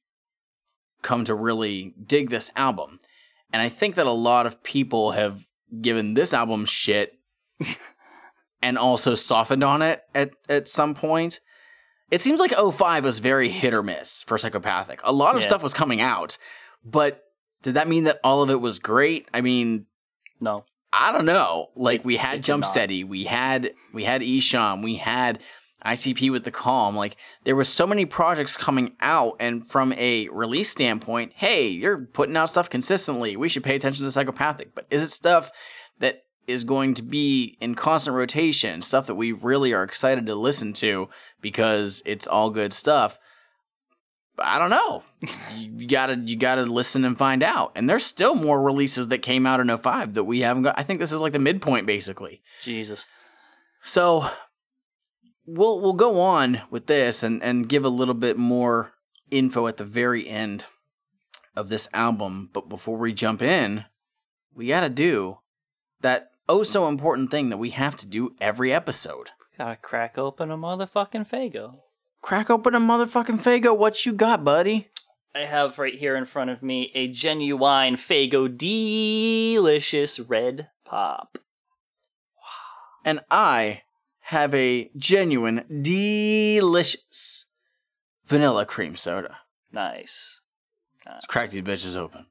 come 1.02 1.26
to 1.26 1.36
really 1.36 1.94
dig 2.06 2.30
this 2.30 2.52
album. 2.56 3.00
And 3.52 3.62
I 3.62 3.70
think 3.70 3.96
that 3.96 4.08
a 4.08 4.12
lot 4.12 4.46
of 4.46 4.64
people 4.64 5.12
have 5.12 5.46
given 5.82 6.14
this 6.14 6.34
album 6.34 6.66
shit 6.66 7.20
and 8.62 8.78
also 8.78 9.16
softened 9.16 9.64
on 9.64 9.82
it 9.82 10.02
at, 10.16 10.32
at 10.48 10.68
some 10.68 10.94
point. 10.96 11.40
It 12.10 12.22
seems 12.22 12.40
like 12.40 12.52
05 12.54 13.04
was 13.04 13.20
very 13.20 13.50
hit 13.50 13.74
or 13.74 13.84
miss 13.84 14.24
for 14.24 14.38
Psychopathic. 14.38 15.02
A 15.04 15.12
lot 15.12 15.36
of 15.36 15.42
Yeah. 15.42 15.48
stuff 15.48 15.64
was 15.64 15.74
coming 15.74 16.00
out, 16.00 16.38
but 16.86 17.24
did 17.62 17.74
that 17.76 17.88
mean 17.88 18.04
that 18.06 18.20
all 18.24 18.42
of 18.44 18.50
it 18.50 18.62
was 18.62 18.80
great? 18.80 19.28
I 19.34 19.42
mean, 19.42 19.86
No. 20.40 20.66
I 20.96 21.12
don't 21.12 21.26
know. 21.26 21.70
Like 21.76 22.06
we 22.06 22.18
had 22.18 22.44
Jump. 22.44 22.64
Steady, 22.64 23.04
we 23.04 23.24
had 23.24 23.74
we 23.94 24.04
had 24.04 24.22
Esham, 24.22 24.84
we 24.84 24.96
had 24.96 25.40
ICP 25.84 26.32
with 26.32 26.44
the 26.44 26.52
Calm. 26.52 26.96
Like 26.96 27.18
there 27.44 27.56
was 27.56 27.68
so 27.68 27.88
many 27.88 28.06
projects 28.06 28.58
coming 28.58 28.94
out, 29.02 29.36
and 29.40 29.68
from 29.68 29.94
a 29.94 30.30
release 30.30 30.70
standpoint, 30.70 31.34
hey, 31.36 31.68
you're 31.68 32.06
putting 32.06 32.38
out 32.38 32.52
stuff 32.52 32.70
consistently. 32.70 33.36
We 33.36 33.50
should 33.50 33.64
pay 33.64 33.76
attention 33.76 34.06
to 34.06 34.12
Psychopathic. 34.12 34.76
But 34.76 34.86
is 34.92 35.02
it 35.02 35.10
stuff 35.10 35.52
that 36.00 36.24
is 36.46 36.64
going 36.64 36.94
to 36.94 37.02
be 37.02 37.58
in 37.60 37.74
constant 37.74 38.16
rotation, 38.16 38.82
stuff 38.82 39.08
that 39.08 39.16
we 39.16 39.32
really 39.32 39.74
are 39.74 39.84
excited 39.84 40.28
to 40.28 40.36
listen 40.36 40.74
to 40.74 41.10
because 41.42 42.04
it's 42.06 42.28
all 42.28 42.52
good 42.52 42.72
stuff? 42.72 43.18
I 44.40 44.58
don't 44.58 44.70
know. 44.70 45.04
you 45.56 45.88
gotta 45.88 46.16
you 46.16 46.36
gotta 46.36 46.64
listen 46.64 47.06
and 47.06 47.18
find 47.18 47.44
out. 47.44 47.72
And 47.76 47.90
there's 47.90 48.06
still 48.06 48.36
more 48.36 48.62
releases 48.62 49.10
that 49.10 49.20
came 49.20 49.46
out 49.46 49.60
in 49.60 49.76
05 49.76 50.14
that 50.14 50.24
we 50.24 50.42
haven't 50.42 50.64
got. 50.64 50.78
I 50.78 50.84
think 50.84 51.00
this 51.00 51.12
is 51.12 51.20
like 51.20 51.34
the 51.34 51.40
midpoint 51.40 51.86
basically. 51.86 52.42
Jesus. 52.62 53.06
So 53.82 54.30
we'll 55.46 55.80
we'll 55.80 55.94
go 55.94 56.20
on 56.20 56.62
with 56.70 56.88
this 56.88 57.24
and, 57.24 57.44
and 57.44 57.70
give 57.70 57.86
a 57.86 57.90
little 57.90 58.14
bit 58.14 58.38
more 58.38 58.94
info 59.30 59.68
at 59.68 59.78
the 59.78 59.86
very 59.86 60.28
end 60.28 60.66
of 61.56 61.70
this 61.70 61.88
album. 61.94 62.50
But 62.54 62.70
before 62.70 62.98
we 62.98 63.14
jump 63.14 63.42
in, 63.42 63.86
we 64.54 64.68
gotta 64.68 64.90
do 64.90 65.40
that 66.02 66.32
oh 66.50 66.64
so 66.64 66.88
important 66.88 67.30
thing 67.30 67.50
that 67.50 67.58
we 67.58 67.70
have 67.72 67.96
to 67.98 68.08
do 68.08 68.36
every 68.42 68.74
episode. 68.74 69.30
Gotta 69.58 69.76
crack 69.76 70.18
open 70.18 70.50
a 70.50 70.58
motherfucking 70.58 71.30
Faygo. 71.30 71.83
Crack 72.24 72.50
open 72.50 72.74
a 72.74 72.80
motherfucking 72.80 73.42
Faygo. 73.42 73.78
What 73.78 74.06
you 74.06 74.14
got, 74.14 74.46
buddy? 74.46 74.88
I 75.36 75.44
have 75.44 75.78
right 75.78 75.94
here 75.94 76.16
in 76.16 76.24
front 76.24 76.52
of 76.52 76.64
me 76.64 76.90
a 76.96 77.10
genuine 77.10 77.98
Faygo 77.98 78.48
delicious 78.48 80.22
red 80.22 80.70
pop. 80.86 81.38
and 83.04 83.20
I 83.30 83.82
have 84.22 84.56
a 84.56 84.90
genuine, 84.96 85.66
delicious 85.82 87.46
vanilla 88.26 88.66
cream 88.66 88.96
soda. 88.96 89.40
Nice. 89.74 90.40
nice. 91.06 91.16
Let's 91.16 91.26
crack 91.26 91.50
these 91.50 91.62
bitches 91.62 91.98
open. 91.98 92.28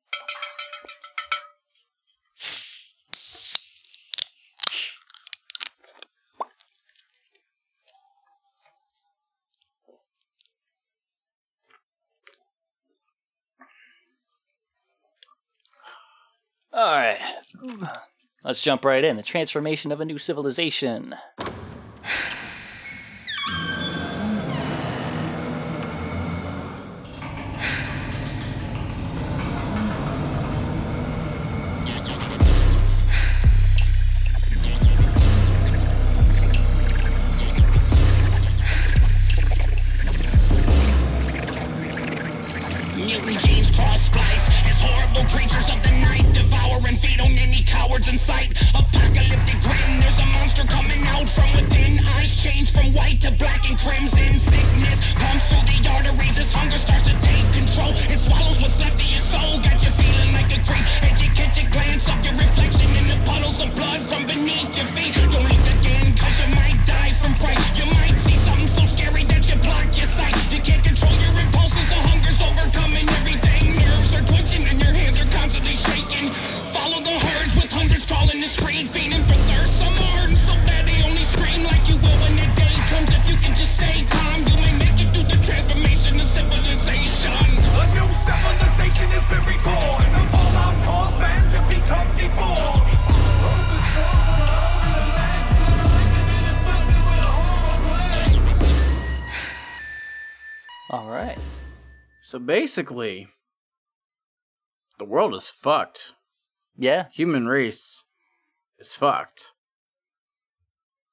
All 16.72 16.96
right. 16.96 17.18
Let's 18.44 18.60
jump 18.60 18.84
right 18.84 19.04
in. 19.04 19.16
The 19.16 19.22
transformation 19.22 19.92
of 19.92 20.00
a 20.00 20.04
new 20.04 20.18
civilization. 20.18 21.14
Basically, 102.72 103.28
the 104.98 105.04
world 105.04 105.34
is 105.34 105.50
fucked. 105.50 106.14
Yeah. 106.74 107.08
Human 107.12 107.46
race 107.46 108.04
is 108.78 108.94
fucked. 108.94 109.52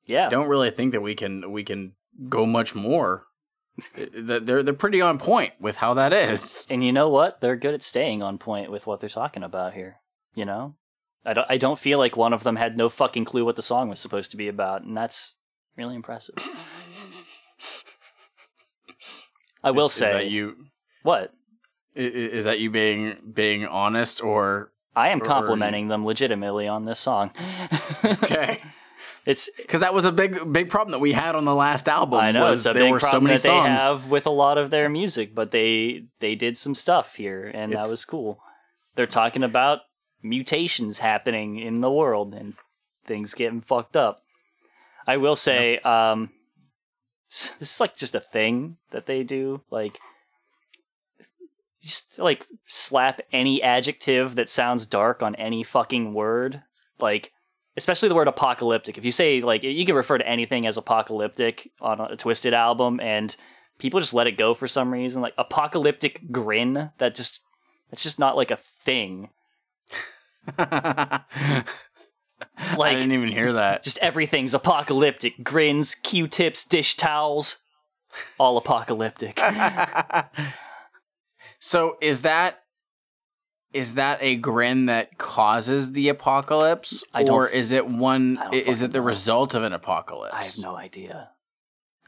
Yeah. 0.06 0.28
I 0.28 0.30
don't 0.30 0.48
really 0.48 0.72
think 0.72 0.94
that 0.94 1.02
we 1.02 1.16
can 1.16 1.52
we 1.52 1.66
can 1.66 1.96
go 2.30 2.46
much 2.46 2.76
more. 2.76 3.26
They're 4.14 4.64
they're 4.64 4.74
pretty 4.74 5.02
on 5.02 5.18
point 5.18 5.52
with 5.60 5.76
how 5.78 5.94
that 5.96 6.14
is. 6.14 6.66
And 6.70 6.82
you 6.84 6.94
know 6.94 7.10
what? 7.10 7.42
They're 7.42 7.58
good 7.58 7.74
at 7.74 7.82
staying 7.82 8.24
on 8.24 8.38
point 8.38 8.72
with 8.72 8.88
what 8.88 9.02
they're 9.02 9.10
talking 9.10 9.44
about 9.44 9.74
here. 9.74 9.98
You 10.36 10.46
know? 10.46 10.76
I 11.26 11.34
don't 11.34 11.48
I 11.50 11.58
don't 11.58 11.80
feel 11.80 12.00
like 12.00 12.16
one 12.16 12.32
of 12.32 12.44
them 12.44 12.56
had 12.56 12.78
no 12.78 12.88
fucking 12.88 13.26
clue 13.26 13.44
what 13.44 13.58
the 13.58 13.62
song 13.62 13.90
was 13.90 14.00
supposed 14.00 14.32
to 14.32 14.38
be 14.38 14.48
about, 14.48 14.84
and 14.84 14.96
that's 14.96 15.36
really 15.76 15.96
impressive. 15.96 16.36
I 19.62 19.72
will 19.72 19.88
Is- 19.88 19.94
say 19.94 20.18
is 20.18 20.24
that 20.24 20.30
you 20.30 20.56
what? 21.04 21.34
Is 21.96 22.46
that 22.46 22.60
you 22.60 22.70
being 22.70 23.18
being 23.34 23.66
honest 23.66 24.24
or 24.24 24.72
I 24.96 25.10
am 25.10 25.20
complimenting 25.20 25.88
them 25.88 26.06
legitimately 26.06 26.68
on 26.68 26.86
this 26.86 27.00
song. 27.00 27.32
okay? 28.04 28.62
it's 29.26 29.50
Because 29.58 29.82
that 29.82 29.94
was 29.94 30.06
a 30.06 30.12
big 30.12 30.52
big 30.52 30.70
problem 30.70 30.92
that 30.92 31.00
we 31.00 31.12
had 31.14 31.36
on 31.36 31.46
the 31.46 31.56
last 31.56 31.88
album. 31.88 32.20
I 32.20 32.32
know 32.32 32.50
was 32.50 32.66
it's 32.66 32.70
a 32.70 32.74
there 32.74 32.84
big 32.84 32.92
were 32.94 33.00
problem 33.00 33.22
so 33.22 33.24
many 33.24 33.36
that 33.36 33.42
songs. 33.42 33.80
they 33.82 33.84
have 33.84 34.10
with 34.10 34.26
a 34.26 34.32
lot 34.32 34.58
of 34.58 34.70
their 34.72 34.90
music, 34.90 35.34
but 35.36 35.52
they 35.52 36.06
they 36.20 36.36
did 36.36 36.58
some 36.58 36.76
stuff 36.76 37.16
here, 37.16 37.46
and 37.54 37.72
It's- 37.72 37.86
that 37.86 37.92
was 37.92 38.06
cool. 38.06 38.40
They're 38.96 39.06
talking 39.08 39.44
about 39.44 39.80
mutations 40.22 41.00
happening 41.00 41.58
in 41.60 41.80
the 41.82 41.92
world 41.92 42.34
and 42.34 42.56
things 43.06 43.34
getting 43.34 43.62
fucked 43.62 43.96
up. 43.96 44.22
I 45.08 45.16
will 45.18 45.36
say, 45.38 45.78
um, 45.80 46.32
this 47.30 47.54
is 47.60 47.80
like 47.80 47.96
just 47.96 48.14
a 48.16 48.20
thing 48.20 48.78
that 48.92 49.06
they 49.06 49.24
do, 49.24 49.62
like 49.72 50.00
just 51.82 52.20
like 52.20 52.46
slap 52.66 53.22
any 53.32 53.62
adjective 53.62 54.36
that 54.36 54.50
sounds 54.50 54.86
dark 54.86 55.24
on 55.24 55.36
any 55.36 55.64
fucking 55.64 56.14
word, 56.14 56.62
like 57.00 57.32
especially 57.78 58.10
the 58.10 58.16
word 58.16 58.28
apocalyptic. 58.28 58.98
If 58.98 59.06
you 59.06 59.12
say 59.12 59.42
like 59.42 59.64
you 59.64 59.86
can 59.86 59.96
refer 59.96 60.18
to 60.18 60.28
anything 60.28 60.68
as 60.68 60.78
apocalyptic 60.78 61.72
on 61.80 62.00
a 62.00 62.18
Twiztid 62.18 62.54
album 62.54 63.00
and 63.00 63.36
people 63.78 64.00
just 64.00 64.14
let 64.14 64.28
it 64.28 64.38
go 64.38 64.54
for 64.54 64.68
some 64.68 64.92
reason, 64.92 65.22
like 65.22 65.34
apocalyptic 65.38 66.32
grin, 66.32 66.92
that 66.98 67.16
just 67.16 67.44
that's 67.90 68.04
just 68.04 68.20
not 68.20 68.36
like 68.36 68.52
a 68.52 68.58
thing. 68.58 69.30
like 70.58 70.68
I 72.78 72.94
didn't 72.94 73.12
even 73.12 73.32
hear 73.32 73.54
that. 73.54 73.84
just 73.84 73.98
everything's 74.00 74.54
apocalyptic. 74.54 75.44
Grins, 75.44 75.96
Q-tips, 75.96 76.66
dish 76.66 76.98
towels, 76.98 77.60
all 78.38 78.58
apocalyptic. 78.58 79.40
so 81.60 81.98
is 82.02 82.24
that 82.24 82.64
is 83.72 83.96
that 83.96 84.18
a 84.22 84.36
grin 84.36 84.88
that 84.88 85.18
causes 85.18 85.92
the 85.92 86.10
apocalypse, 86.10 87.04
or 87.14 87.48
is 87.48 87.72
it 87.72 87.88
one? 87.88 88.40
Is 88.52 88.82
it 88.82 88.94
the 88.94 89.00
know. 89.00 89.06
result 89.06 89.54
of 89.54 89.64
an 89.64 89.74
apocalypse? 89.74 90.34
I 90.34 90.44
have 90.44 90.60
no 90.62 90.76
idea. 90.76 91.30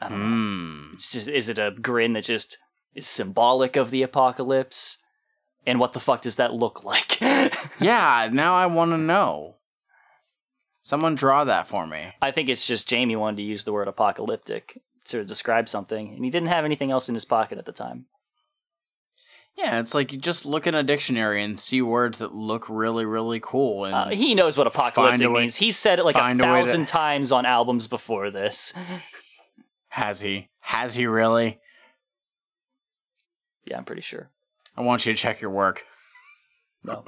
Hmm. 0.00 0.90
It's 0.94 1.12
just 1.12 1.28
is 1.28 1.48
it 1.48 1.58
a 1.58 1.70
grin 1.70 2.14
that 2.14 2.24
just 2.24 2.58
is 2.94 3.06
symbolic 3.06 3.76
of 3.76 3.90
the 3.90 4.02
apocalypse? 4.02 4.98
And 5.64 5.78
what 5.78 5.92
the 5.92 6.00
fuck 6.00 6.22
does 6.22 6.36
that 6.36 6.52
look 6.52 6.82
like? 6.84 7.20
Yeah. 7.20 8.28
Now 8.32 8.54
I 8.54 8.66
want 8.66 8.90
to 8.90 8.98
know. 8.98 9.58
Someone 10.82 11.14
draw 11.14 11.44
that 11.44 11.68
for 11.68 11.86
me. 11.86 12.12
I 12.20 12.32
think 12.32 12.48
it's 12.48 12.66
just 12.66 12.88
Jamie 12.88 13.14
wanted 13.14 13.36
to 13.36 13.44
use 13.44 13.62
the 13.62 13.72
word 13.72 13.86
apocalyptic 13.86 14.82
to 15.04 15.24
describe 15.24 15.68
something, 15.68 16.12
and 16.12 16.24
he 16.24 16.30
didn't 16.30 16.48
have 16.48 16.64
anything 16.64 16.90
else 16.90 17.08
in 17.08 17.14
his 17.14 17.24
pocket 17.24 17.58
at 17.58 17.66
the 17.66 17.72
time. 17.72 18.06
Yeah, 19.56 19.80
it's 19.80 19.94
like 19.94 20.12
you 20.12 20.18
just 20.18 20.46
look 20.46 20.66
in 20.66 20.74
a 20.74 20.82
dictionary 20.82 21.42
and 21.44 21.58
see 21.58 21.82
words 21.82 22.18
that 22.18 22.34
look 22.34 22.68
really, 22.68 23.04
really 23.04 23.38
cool. 23.40 23.84
And 23.84 23.94
Uh, 23.94 24.08
he 24.08 24.34
knows 24.34 24.56
what 24.56 24.66
apocalyptic 24.66 25.28
way- 25.28 25.40
means. 25.42 25.56
He's 25.56 25.76
said 25.76 25.98
it 25.98 26.04
like 26.04 26.16
a 26.16 26.20
find 26.20 26.40
a 26.40 26.44
to- 26.44 26.50
thousand 26.50 26.86
times 26.88 27.30
on 27.32 27.44
albums 27.46 27.86
before 27.86 28.30
this. 28.30 28.72
has 29.88 30.20
he? 30.20 30.48
Has 30.60 30.94
he 30.94 31.06
really? 31.06 31.60
Yeah, 33.64 33.76
I'm 33.76 33.84
pretty 33.84 34.02
sure. 34.02 34.30
I 34.76 34.80
want 34.80 35.04
you 35.06 35.12
to 35.12 35.18
check 35.18 35.40
your 35.40 35.50
work. 35.50 35.84
No, 36.84 37.04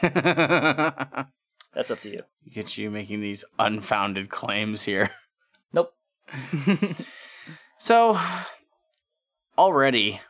that's 0.00 1.90
up 1.90 2.00
to 2.00 2.08
you. 2.10 2.20
Get 2.50 2.78
you 2.78 2.90
making 2.90 3.20
these 3.20 3.44
unfounded 3.58 4.30
claims 4.30 4.82
here. 4.84 5.10
Nope. 5.72 5.92
So, 7.80 8.18
already 9.56 10.20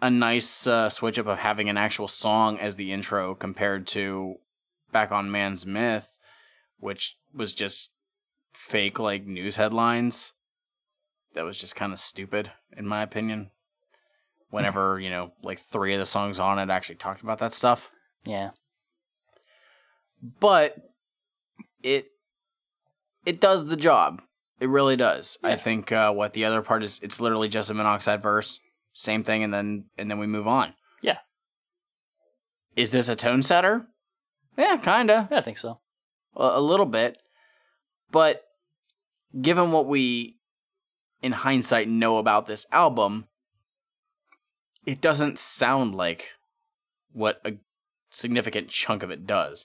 a 0.00 0.10
nice 0.10 0.66
uh, 0.66 0.88
switch 0.88 1.18
up 1.18 1.26
of 1.26 1.38
having 1.38 1.68
an 1.68 1.76
actual 1.76 2.08
song 2.08 2.58
as 2.58 2.76
the 2.76 2.92
intro 2.92 3.34
compared 3.34 3.86
to 3.88 4.36
back 4.92 5.12
on 5.12 5.30
Man's 5.30 5.66
Myth, 5.66 6.18
which 6.78 7.16
was 7.34 7.52
just 7.52 7.92
fake 8.52 8.98
like 8.98 9.26
news 9.26 9.56
headlines. 9.56 10.32
That 11.34 11.44
was 11.44 11.58
just 11.58 11.76
kind 11.76 11.92
of 11.92 11.98
stupid, 11.98 12.52
in 12.76 12.86
my 12.86 13.02
opinion. 13.02 13.50
Whenever, 14.50 14.98
you 15.02 15.10
know, 15.10 15.32
like 15.42 15.58
three 15.58 15.92
of 15.94 16.00
the 16.00 16.06
songs 16.06 16.38
on 16.38 16.58
it 16.58 16.70
actually 16.70 16.96
talked 16.96 17.22
about 17.22 17.38
that 17.38 17.52
stuff. 17.52 17.90
Yeah. 18.24 18.50
But 20.40 20.76
it 21.82 22.08
it 23.24 23.40
does 23.40 23.66
the 23.66 23.76
job. 23.76 24.22
It 24.60 24.68
really 24.68 24.96
does. 24.96 25.38
I 25.44 25.54
think 25.54 25.92
uh, 25.92 26.12
what 26.12 26.32
the 26.32 26.44
other 26.44 26.62
part 26.62 26.82
is, 26.82 26.98
it's 27.02 27.20
literally 27.20 27.48
just 27.48 27.70
a 27.70 27.74
monoxide 27.74 28.22
verse, 28.22 28.58
same 28.92 29.22
thing, 29.22 29.42
and 29.42 29.52
then 29.52 29.84
and 29.96 30.10
then 30.10 30.18
we 30.18 30.26
move 30.26 30.46
on. 30.46 30.74
Yeah. 31.02 31.18
Is 32.76 32.90
this 32.90 33.08
a 33.08 33.16
tone 33.16 33.42
setter? 33.42 33.86
Yeah, 34.56 34.76
kinda, 34.76 35.28
Yeah, 35.30 35.38
I 35.38 35.40
think 35.42 35.58
so. 35.58 35.78
a, 36.36 36.52
a 36.54 36.60
little 36.60 36.86
bit, 36.86 37.18
but 38.10 38.42
given 39.40 39.70
what 39.70 39.86
we, 39.86 40.36
in 41.22 41.30
hindsight, 41.32 41.88
know 41.88 42.18
about 42.18 42.46
this 42.46 42.66
album, 42.72 43.28
it 44.84 45.00
doesn't 45.00 45.38
sound 45.38 45.94
like 45.94 46.30
what 47.12 47.40
a 47.44 47.52
significant 48.10 48.68
chunk 48.68 49.02
of 49.04 49.10
it 49.12 49.26
does. 49.26 49.64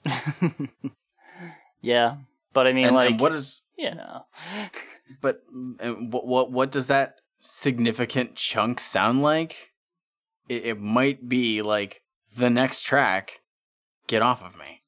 yeah, 1.82 2.18
but 2.53 2.68
I 2.68 2.72
mean, 2.72 2.86
and, 2.86 2.96
like, 2.96 3.12
and 3.12 3.20
what 3.20 3.34
is 3.34 3.62
you 3.77 3.96
know, 3.96 4.25
But 5.22 5.42
what 5.51 6.25
what 6.27 6.51
what 6.51 6.72
does 6.72 6.88
that 6.88 7.16
significant 7.44 8.36
chunks 8.36 8.84
sound 8.84 9.22
like? 9.22 9.72
It, 10.48 10.66
it 10.66 10.79
might 10.79 11.27
be 11.27 11.62
like 11.62 12.01
the 12.36 12.50
next 12.50 12.82
track. 12.84 13.42
Get 14.08 14.22
off 14.22 14.44
of 14.44 14.58
me. 14.58 14.82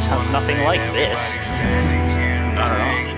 sounds 0.00 0.30
nothing 0.30 0.58
like 0.64 0.80
this. 0.92 1.38
Not 2.56 2.72
at 2.72 2.80
all. 2.80 3.09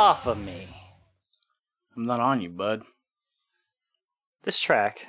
Off 0.00 0.26
of 0.26 0.42
me. 0.42 0.66
I'm 1.94 2.06
not 2.06 2.20
on 2.20 2.40
you, 2.40 2.48
bud. 2.48 2.84
This 4.44 4.58
track, 4.58 5.02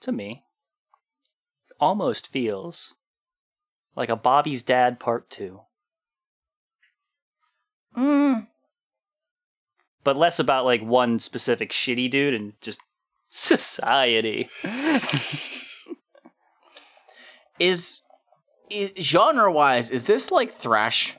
to 0.00 0.10
me, 0.10 0.42
almost 1.78 2.26
feels 2.26 2.96
like 3.94 4.08
a 4.08 4.16
Bobby's 4.16 4.64
Dad 4.64 4.98
Part 4.98 5.30
2. 5.30 5.60
Mm. 7.96 8.48
But 10.02 10.16
less 10.16 10.40
about 10.40 10.64
like 10.64 10.82
one 10.82 11.20
specific 11.20 11.70
shitty 11.70 12.10
dude 12.10 12.34
and 12.34 12.54
just 12.60 12.80
society. 13.30 14.48
Is, 17.58 18.02
is 18.68 18.90
genre 18.98 19.50
wise? 19.50 19.88
Is 19.90 20.04
this 20.04 20.30
like 20.30 20.50
thrash? 20.52 21.16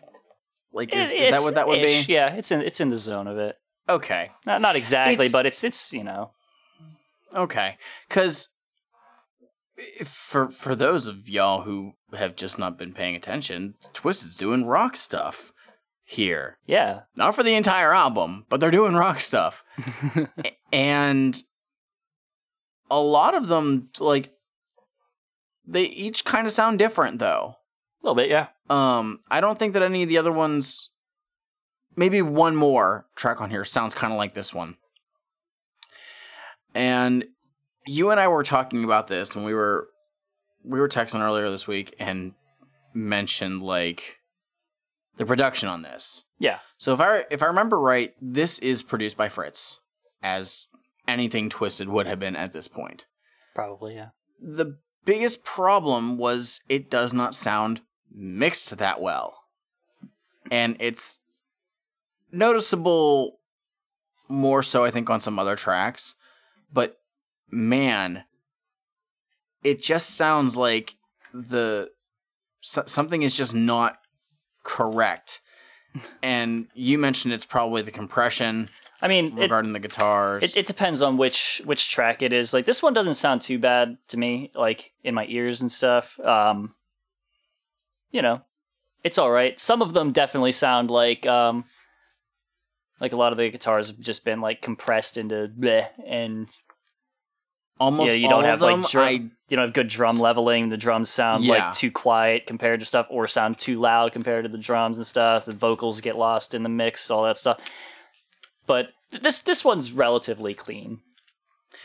Like 0.78 0.94
is, 0.94 1.10
It- 1.10 1.18
is 1.20 1.32
that 1.32 1.42
what 1.42 1.56
that 1.56 1.68
would 1.68 1.80
ish, 1.80 2.08
be? 2.08 2.13
Yeah, 2.13 2.34
it's 2.36 2.52
in 2.52 2.62
it's 2.62 2.80
in 2.80 2.90
the 2.90 2.96
zone 2.98 3.28
of 3.28 3.38
it. 3.38 3.56
Okay. 3.90 4.32
Not 4.46 4.62
not 4.62 4.76
exactly, 4.76 5.26
It's- 5.26 5.32
but 5.32 5.46
it's 5.46 5.63
it's 5.63 5.92
you 5.92 6.04
know 6.04 6.32
Okay, 7.36 7.78
because 8.08 8.50
for 10.06 10.50
for 10.50 10.76
those 10.76 11.08
of 11.08 11.30
y'all 11.30 11.62
who 11.62 11.94
have 12.13 12.36
just 12.36 12.58
not 12.58 12.78
been 12.78 12.94
paying 12.94 13.16
attention, 13.16 13.76
Twiztid's 13.94 14.38
doing 14.38 14.66
rock 14.66 14.96
stuff 14.96 15.52
here. 16.04 16.58
yeah 16.66 17.02
Not 17.18 17.36
for 17.36 17.44
the 17.44 17.54
entire 17.56 17.94
album, 17.94 18.46
but 18.50 18.60
they're 18.60 18.72
doing 18.72 18.96
rock 18.96 19.20
stuff, 19.20 19.63
and 20.72 21.38
a 22.90 23.00
lot 23.02 23.36
of 23.36 23.48
them 23.48 23.90
like 24.00 24.32
they 25.66 25.84
each 25.84 26.24
kind 26.24 26.48
of 26.48 26.54
sound 26.54 26.80
different 26.80 27.20
though. 27.20 27.56
a 28.02 28.06
little 28.06 28.16
bit 28.16 28.30
yeah. 28.30 28.48
Um, 28.70 29.20
I 29.30 29.42
don't 29.42 29.58
think 29.58 29.74
that 29.74 29.82
any 29.82 30.04
of 30.04 30.10
the 30.10 30.18
other 30.18 30.32
ones, 30.32 30.90
maybe 31.96 32.22
one 32.22 32.56
more 32.56 33.08
track 33.16 33.42
on 33.42 33.50
here 33.50 33.64
sounds 33.64 33.94
kind 33.94 34.12
of 34.12 34.18
like 34.18 34.34
this 34.34 34.54
one. 34.54 34.78
And 36.76 37.26
you 37.86 38.12
and 38.12 38.20
I 38.20 38.28
were 38.28 38.44
talking 38.44 38.84
about 38.84 39.08
this 39.08 39.36
when 39.36 39.46
we 39.46 39.54
were 39.54 39.88
we 40.64 40.80
were 40.80 40.90
texting 40.90 41.22
earlier 41.22 41.50
this 41.50 41.68
week 41.68 41.96
and 41.98 42.34
mentioned 42.94 43.64
like 43.64 44.18
the 45.16 45.26
production 45.26 45.70
on 45.70 45.82
this. 45.82 46.26
Yeah. 46.40 46.60
So 46.78 46.94
if 46.94 47.00
I 47.00 47.24
if 47.32 47.42
I 47.42 47.48
remember 47.48 47.80
right, 47.80 48.14
this 48.22 48.60
is 48.60 48.84
produced 48.84 49.18
by 49.18 49.30
Fritz, 49.30 49.80
as 50.22 50.68
anything 51.08 51.50
Twiztid 51.50 51.88
would 51.88 52.06
have 52.06 52.20
been 52.20 52.36
at 52.36 52.52
this 52.52 52.68
point 52.68 53.06
Probably 53.56 53.96
yeah. 53.96 54.10
the 54.42 54.78
biggest 55.06 55.44
problem 55.44 56.18
was 56.18 56.62
it 56.70 56.92
does 56.92 57.14
not 57.14 57.34
sound 57.34 57.82
mixed 58.13 58.78
that 58.78 59.02
well. 59.02 59.43
And 60.50 60.78
it's 60.80 61.20
noticeable 62.32 63.39
more 64.30 64.63
so, 64.63 64.84
I 64.84 64.91
think, 64.91 65.10
on 65.10 65.20
some 65.20 65.39
other 65.39 65.56
tracks. 65.56 66.15
But 66.72 67.00
man, 67.50 68.24
it 69.63 69.82
just 69.82 70.12
sounds 70.12 70.56
like 70.56 70.96
the 71.34 71.91
so- 72.62 72.84
something 72.86 73.22
is 73.22 73.36
just 73.36 73.56
not 73.56 73.98
correct. 74.63 75.41
and 76.24 76.67
you 76.74 76.98
mentioned 76.98 77.34
it's 77.34 77.46
probably 77.46 77.82
the 77.82 77.91
compression. 77.91 78.70
I 79.02 79.08
mean, 79.08 79.38
it, 79.38 79.41
regarding 79.41 79.74
the 79.74 79.80
guitars. 79.80 80.43
it, 80.43 80.58
it 80.58 80.65
depends 80.65 81.02
on 81.02 81.17
which 81.17 81.62
which 81.65 81.89
track 81.91 82.22
it 82.22 82.34
is. 82.34 82.54
Like 82.54 82.65
this 82.65 82.82
one 82.82 82.93
doesn't 82.93 83.13
sound 83.13 83.41
too 83.41 83.60
bad 83.60 83.98
to 84.10 84.17
me, 84.17 84.52
like 84.56 84.91
in 85.04 85.13
my 85.13 85.26
ears 85.28 85.62
and 85.62 85.72
stuff. 85.72 86.20
Um, 86.20 86.74
you 88.12 88.22
know, 88.22 88.41
it's 89.04 89.17
all 89.17 89.32
right. 89.32 89.60
Some 89.60 89.82
of 89.82 89.93
them 89.93 90.12
definitely 90.12 90.52
sound 90.52 90.89
like 90.91 91.26
um, 91.26 91.65
like 93.00 93.12
a 93.13 93.15
lot 93.17 93.32
of 93.32 93.38
the 93.38 93.50
guitars 93.50 93.88
have 93.89 94.00
just 94.00 94.26
been 94.26 94.41
like 94.41 94.62
compressed 94.62 95.17
into 95.17 95.50
bleh, 95.60 95.88
and 96.06 96.48
Almost 97.80 98.13
yeah, 98.13 98.17
you 98.17 98.28
don't 98.30 98.43
have 98.43 98.60
them. 98.60 98.82
like 98.82 98.89
drum, 98.91 99.06
I 99.06 99.10
you 99.12 99.30
don't 99.56 99.65
have 99.65 99.74
good 99.74 99.88
drum 99.88 100.17
leveling. 100.20 100.70
The 100.70 100.78
drums 100.78 101.12
sound 101.12 101.43
Yeah. 101.43 101.65
like 101.67 101.74
too 101.74 101.91
quiet 101.91 102.48
compared 102.48 102.80
to 102.80 102.88
stuff, 102.88 103.06
or 103.12 103.28
sound 103.28 103.60
too 103.60 103.80
loud 103.80 104.13
compared 104.13 104.46
to 104.46 104.50
the 104.50 104.58
drums 104.58 104.98
and 104.98 105.06
stuff. 105.06 105.46
The 105.46 105.52
vocals 105.54 106.02
get 106.02 106.17
lost 106.17 106.56
in 106.56 106.63
the 106.63 106.70
mix, 106.70 107.12
all 107.12 107.24
that 107.26 107.38
stuff. 107.38 107.60
But 108.65 108.88
this 109.12 109.41
this 109.41 109.63
one's 109.63 109.91
relatively 109.91 110.56
clean 110.56 111.02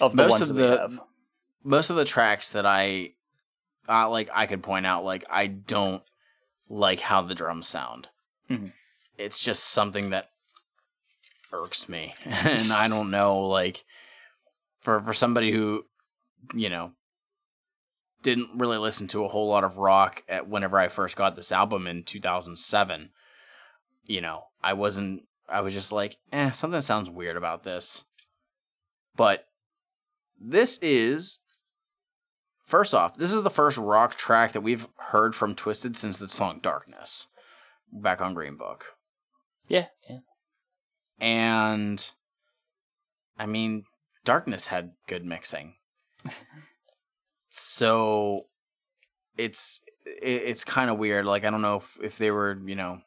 of 0.01 0.17
the 0.17 0.23
Most 0.23 0.31
ones 0.31 0.49
of 0.51 0.57
that 0.57 0.63
we 0.63 0.71
the- 0.71 0.79
have. 0.81 1.01
most 1.63 1.91
of 1.91 1.97
the 1.97 2.07
tracks 2.07 2.51
that 2.53 2.65
I 2.65 3.11
uh, 3.87 4.09
like 4.09 4.31
I 4.33 4.47
could 4.47 4.63
point 4.63 4.87
out 4.87 5.05
like 5.05 5.27
I 5.29 5.47
don't 5.47 6.03
like 6.73 7.01
how 7.01 7.21
the 7.21 7.35
drums 7.35 7.69
sound. 7.69 8.09
Mhm. 8.49 8.73
It's 9.19 9.39
just 9.39 9.65
something 9.65 10.09
that 10.11 10.31
irks 11.53 11.87
me. 11.89 12.15
and 12.25 12.73
I 12.73 12.89
don't 12.89 13.11
know 13.11 13.41
like 13.41 13.85
for 14.81 14.99
for 15.01 15.13
somebody 15.13 15.53
who 15.53 15.85
you 16.55 16.71
know 16.71 16.93
didn't 18.23 18.51
really 18.59 18.79
listen 18.79 19.07
to 19.09 19.25
a 19.25 19.29
whole 19.29 19.49
lot 19.49 19.65
of 19.65 19.77
rock 19.77 20.23
at 20.29 20.49
whenever 20.49 20.79
I 20.79 20.89
first 20.89 21.15
got 21.17 21.37
this 21.37 21.53
album 21.53 21.87
in 21.87 22.05
2007, 22.05 23.11
you 24.05 24.21
know, 24.21 24.45
I 24.63 24.73
wasn't 24.73 25.25
I 25.49 25.61
was 25.61 25.75
just 25.75 25.93
like, 25.93 26.17
"Eh, 26.33 26.53
something 26.53 26.81
sounds 26.81 27.11
weird 27.11 27.37
about 27.37 27.65
this." 27.65 28.05
But 29.15 29.47
this 30.41 30.79
is 30.81 31.41
first 32.73 32.95
off, 32.95 33.19
this 33.19 33.35
is 33.35 33.43
the 33.43 33.51
first 33.51 33.77
rock 33.77 34.17
track 34.17 34.53
that 34.53 34.63
we've 34.63 34.89
heard 34.97 35.35
from 35.35 35.55
Twiztid 35.55 35.95
since 35.95 36.17
the 36.17 36.27
song 36.27 36.59
Darkness 36.63 37.27
back 37.93 38.23
on 38.23 38.33
Green 38.33 38.57
Book. 38.57 38.95
Yeah, 39.69 39.89
yeah. 40.09 40.21
And 41.21 42.11
I 43.39 43.45
mean, 43.45 43.85
Darkness 44.25 44.69
had 44.69 44.93
good 45.07 45.23
mixing. 45.23 45.75
so 47.51 48.47
it's 49.37 49.83
it, 50.07 50.43
it's 50.47 50.65
kind 50.65 50.89
of 50.89 50.97
weird. 50.97 51.27
Like 51.27 51.45
I 51.45 51.51
don't 51.51 51.61
know 51.61 51.77
if, 51.77 51.99
if 52.03 52.17
they 52.17 52.31
were, 52.31 52.59
you 52.65 52.75
know, 52.75 53.03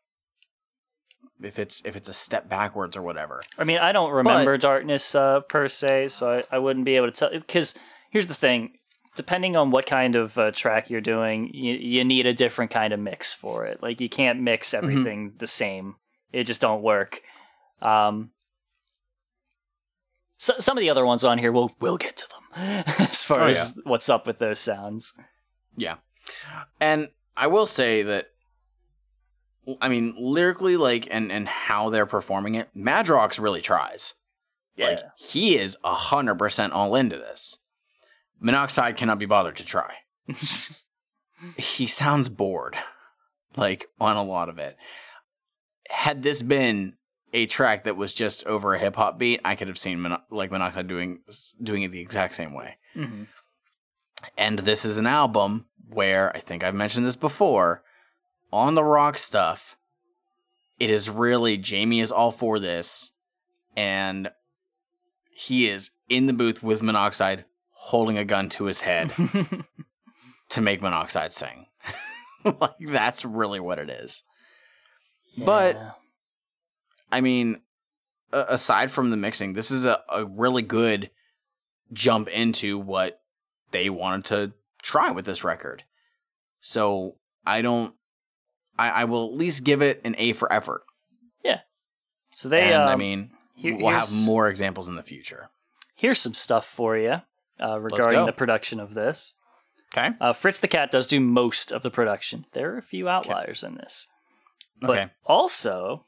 if 1.42 1.58
it's 1.58 1.82
if 1.86 1.96
it's 1.96 2.08
a 2.08 2.14
step 2.14 2.48
backwards 2.48 2.96
or 2.96 3.02
whatever. 3.02 3.42
I 3.58 3.64
mean, 3.64 3.80
I 3.80 3.94
don't 3.94 4.12
remember 4.12 4.60
Darkness 4.60 5.16
uh, 5.16 5.40
per 5.40 5.68
se, 5.70 6.10
so 6.10 6.38
I, 6.52 6.56
I 6.56 6.60
wouldn't 6.60 6.86
be 6.86 6.98
able 6.98 7.08
to 7.08 7.12
tell. 7.12 7.32
Because 7.32 7.74
here's 8.12 8.28
the 8.28 8.36
thing: 8.36 8.74
depending 9.16 9.56
on 9.56 9.72
what 9.72 9.86
kind 9.86 10.16
of 10.16 10.38
uh, 10.38 10.52
track 10.52 10.90
you're 10.90 11.02
doing, 11.02 11.50
you, 11.54 11.74
you 11.76 12.04
need 12.04 12.26
a 12.26 12.34
different 12.34 12.72
kind 12.72 12.94
of 12.94 13.00
mix 13.00 13.34
for 13.34 13.66
it. 13.66 13.82
Like 13.82 14.00
you 14.02 14.10
can't 14.10 14.42
mix 14.42 14.74
everything 14.74 15.34
the 15.38 15.48
same; 15.48 15.96
it 16.32 16.44
just 16.44 16.62
don't 16.62 16.82
work. 16.84 17.22
Um, 17.82 18.32
so, 20.38 20.54
some 20.60 20.78
of 20.78 20.82
the 20.82 20.90
other 20.90 21.06
ones 21.06 21.24
on 21.24 21.38
here, 21.38 21.52
we'll 21.52 21.72
we'll 21.80 21.98
get 21.98 22.18
to 22.18 22.28
them 22.28 22.84
as 23.00 23.24
far 23.24 23.42
Oh, 23.42 23.48
as 23.48 23.80
what's 23.84 24.10
up 24.10 24.28
with 24.28 24.40
those 24.40 24.60
sounds. 24.60 25.14
Yeah. 25.76 25.96
And 26.80 27.10
I 27.38 27.48
will 27.48 27.66
say 27.66 28.02
that 28.04 28.30
I 29.82 29.90
mean, 29.90 30.14
lyrically, 30.18 30.78
like 30.78 31.08
and 31.10 31.32
and 31.32 31.48
how 31.48 31.90
they're 31.90 32.06
performing 32.06 32.56
it, 32.56 32.70
Madrox 32.76 33.40
really 33.40 33.62
tries. 33.62 34.14
Yeah, 34.76 34.88
Like 34.88 35.00
he 35.18 35.58
is 35.58 35.78
a 35.84 35.94
hundred 35.94 36.36
percent 36.36 36.74
all 36.74 36.96
into 36.96 37.18
this. 37.18 37.58
Monoxide 38.46 38.96
cannot 38.96 39.18
be 39.18 39.26
bothered 39.26 39.56
to 39.56 39.66
try. 39.66 39.92
he 41.58 41.88
sounds 41.88 42.30
bored, 42.30 42.78
like 43.56 43.88
on 44.00 44.16
a 44.16 44.24
lot 44.24 44.50
of 44.50 44.60
it. 44.60 44.78
Had 45.90 46.22
this 46.22 46.44
been 46.44 46.94
a 47.34 47.48
track 47.48 47.86
that 47.86 47.98
was 47.98 48.14
just 48.14 48.46
over 48.46 48.76
a 48.76 48.80
hip 48.80 48.98
hop 48.98 49.18
beat, 49.18 49.42
I 49.44 49.56
could 49.56 49.68
have 49.68 49.80
seen 49.80 50.00
Mono- 50.00 50.22
like 50.30 50.52
Monoxide 50.52 50.88
doing 50.88 51.22
doing 51.62 51.82
it 51.82 51.92
the 51.92 52.00
exact 52.00 52.36
same 52.36 52.54
way. 52.54 52.78
Mhm. 52.96 53.26
And 54.38 54.60
this 54.60 54.86
is 54.86 55.00
an 55.00 55.08
album 55.08 55.66
where 55.90 56.32
I 56.36 56.40
think 56.40 56.64
I've 56.64 56.76
mentioned 56.76 57.08
this 57.08 57.16
before 57.16 57.84
on 58.54 58.76
the 58.76 58.84
rock 58.84 59.18
stuff. 59.18 59.76
It 60.80 60.92
is 60.92 61.10
really 61.10 61.58
Jamie 61.58 62.00
is 62.00 62.12
all 62.12 62.32
for 62.32 62.60
this, 62.60 63.12
and 63.76 64.30
he 65.32 65.68
is 65.68 65.90
in 66.10 66.28
the 66.28 66.34
booth 66.34 66.62
with 66.62 66.84
Monoxide 66.84 67.46
holding 67.86 68.18
a 68.18 68.26
gun 68.26 68.50
to 68.50 68.66
his 68.66 68.82
head 68.82 69.12
to 70.50 70.60
make 70.62 70.82
Monoxide 70.82 71.32
sing. 71.32 71.68
like 72.44 72.72
that's 72.80 73.24
really 73.24 73.60
what 73.60 73.78
it 73.78 73.90
is. 73.92 74.24
But- 75.38 75.78
I 77.12 77.22
mean, 77.22 77.62
aside 78.34 78.90
from 78.90 79.12
the 79.12 79.18
mixing, 79.18 79.54
this 79.54 79.70
is 79.70 79.86
a, 79.86 80.02
a 80.10 80.26
really 80.26 80.64
good 80.64 81.12
jump 81.94 82.28
into 82.28 82.80
what 82.80 83.22
they 83.70 83.90
wanted 83.92 84.26
to 84.26 84.54
try 84.82 85.12
with 85.12 85.26
this 85.26 85.44
record. 85.44 85.84
So 86.62 87.16
I 87.46 87.62
don't. 87.62 87.94
I, 88.78 88.90
I 88.90 89.04
will 89.06 89.28
at 89.28 89.38
least 89.38 89.64
give 89.64 89.82
it 89.84 90.02
an 90.04 90.16
A 90.18 90.34
for 90.34 90.52
effort. 90.52 90.82
Yeah. 91.44 91.60
So 92.34 92.50
they, 92.50 92.74
and 92.74 92.82
I 92.82 92.94
um, 92.94 93.00
mean, 93.00 93.32
here- 93.56 93.78
we'll 93.78 93.90
have 93.90 94.12
more 94.12 94.50
examples 94.50 94.88
in 94.88 94.96
the 94.96 95.04
future. 95.04 95.50
here's 95.96 96.20
some 96.20 96.34
stuff 96.34 96.66
for 96.66 96.98
you 96.98 97.22
uh, 97.62 97.80
regarding 97.80 98.26
the 98.26 98.34
production 98.34 98.80
of 98.80 98.94
this. 98.94 99.34
Okay. 99.96 100.10
Uh, 100.20 100.34
Fritz 100.34 100.60
the 100.60 100.68
Cat 100.68 100.92
does 100.92 101.08
do 101.08 101.20
most 101.20 101.72
of 101.72 101.82
the 101.82 101.92
production. 101.92 102.46
There 102.52 102.74
are 102.74 102.78
a 102.78 102.82
few 102.82 103.08
outliers 103.08 103.64
in 103.64 103.76
this. 103.76 104.08
But 104.82 104.90
Okay. 104.90 105.12
also, 105.26 106.06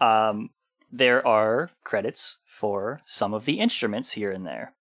um, 0.00 0.50
there 0.90 1.24
are 1.26 1.70
credits 1.84 2.38
for 2.46 3.00
some 3.06 3.32
of 3.32 3.44
the 3.44 3.60
instruments 3.60 4.12
here 4.12 4.32
and 4.32 4.44
there. 4.46 4.74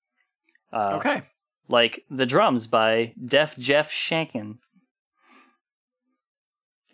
Uh, 0.74 0.94
okay. 0.96 1.22
Like 1.68 2.04
the 2.10 2.26
drums 2.26 2.66
by 2.66 3.14
Def 3.24 3.56
Jeff 3.58 3.92
Shankin. 3.92 4.58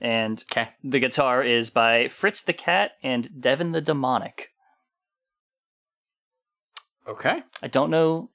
And 0.01 0.43
Okay. 0.51 0.69
the 0.83 0.99
guitar 0.99 1.43
is 1.43 1.69
by 1.69 2.09
Fritz 2.09 2.43
the 2.43 2.51
Cat 2.53 2.93
and 3.01 3.39
Devin 3.41 3.71
the 3.71 3.79
Demonic. 3.81 4.49
Okay. 7.07 7.43
I 7.61 7.67
don't 7.67 7.89
know 7.89 8.29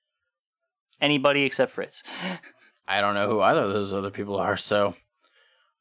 anybody 1.01 1.45
except 1.45 1.73
Fritz. 1.73 2.03
I 2.87 3.01
don't 3.01 3.15
know 3.15 3.29
who 3.29 3.41
either 3.41 3.63
of 3.63 3.73
those 3.73 3.93
other 3.93 4.11
people 4.11 4.37
are, 4.37 4.57
so 4.57 4.95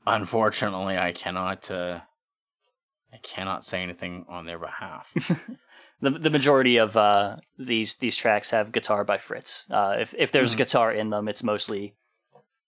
unfortunately, 0.06 0.97
I 0.97 1.12
cannot. 1.12 1.69
Uh, 1.71 2.01
I 3.13 3.17
cannot 3.23 3.63
say 3.63 3.82
anything 3.82 4.25
on 4.27 4.45
their 4.45 4.60
behalf. 4.60 5.12
the 6.01 6.10
the 6.12 6.30
majority 6.30 6.77
of 6.77 6.97
uh, 6.97 7.38
these 7.58 7.95
these 7.95 8.15
tracks 8.15 8.51
have 8.51 8.71
guitar 8.71 9.03
by 9.03 9.17
Fritz. 9.17 9.67
Uh, 9.71 9.95
if 9.99 10.13
if 10.17 10.32
there's 10.32 10.53
Mhm. 10.56 10.58
guitar 10.58 10.91
in 10.91 11.10
them, 11.10 11.27
it's 11.27 11.43
mostly 11.43 11.95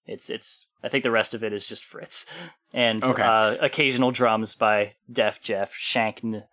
it's 0.05 0.29
it's. 0.29 0.65
I 0.81 0.87
think 0.87 1.03
the 1.03 1.11
rest 1.11 1.33
of 1.33 1.43
it 1.43 1.51
is 1.51 1.65
just 1.65 1.83
Fritz, 1.83 2.25
and 2.73 3.03
Okay. 3.03 3.21
uh, 3.21 3.57
occasional 3.59 4.11
drums 4.11 4.55
by 4.55 4.93
Def 5.11 5.41
Jeff 5.41 5.73
Shankn. 5.73 6.43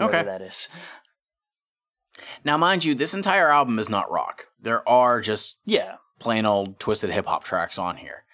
Okay. 0.00 0.22
that 0.24 0.40
is. 0.42 0.68
Now, 2.44 2.56
mind 2.56 2.84
you, 2.84 2.94
this 2.94 3.14
entire 3.14 3.50
album 3.50 3.78
is 3.78 3.88
not 3.88 4.10
rock. 4.10 4.46
There 4.60 4.86
are 4.88 5.20
just 5.20 5.58
Yeah, 5.64 5.96
plain 6.18 6.46
old 6.46 6.78
Twiztid 6.78 7.10
hip 7.10 7.26
hop 7.26 7.44
tracks 7.44 7.78
on 7.78 7.96
here. 7.96 8.24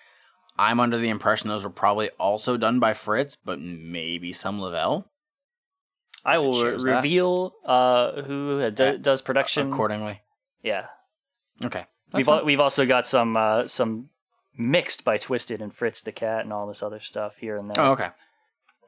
I'm 0.59 0.79
under 0.81 0.99
the 0.99 1.09
impression 1.09 1.49
those 1.49 1.65
were 1.65 1.71
probably 1.71 2.11
also 2.19 2.57
done 2.59 2.79
by 2.81 2.93
Fritz, 2.93 3.37
but 3.37 3.59
maybe 3.61 4.33
some 4.33 4.61
Lavelle 4.61 5.07
I 6.25 6.37
will 6.37 6.63
reveal 6.63 7.55
uh, 7.65 8.21
who 8.23 8.61
uh, 8.61 8.67
Uh, 8.67 8.97
does 8.99 9.23
production. 9.23 9.73
accordingly. 9.73 10.21
Yeah, 10.63 10.87
Okay. 11.65 11.87
we've 12.13 12.29
al- 12.29 12.45
we've 12.45 12.61
also 12.61 12.85
got 12.85 13.07
some 13.07 13.37
uh, 13.39 13.67
some 13.67 14.11
mixed 14.59 15.03
by 15.05 15.17
Twiztid 15.17 15.63
and 15.63 15.75
Fritz 15.75 16.03
the 16.03 16.13
Cat 16.13 16.41
and 16.45 16.53
all 16.53 16.67
this 16.67 16.83
other 16.83 17.01
stuff 17.01 17.37
here 17.39 17.57
and 17.57 17.71
there. 17.71 17.81
oh, 17.81 17.93
okay. 17.93 18.11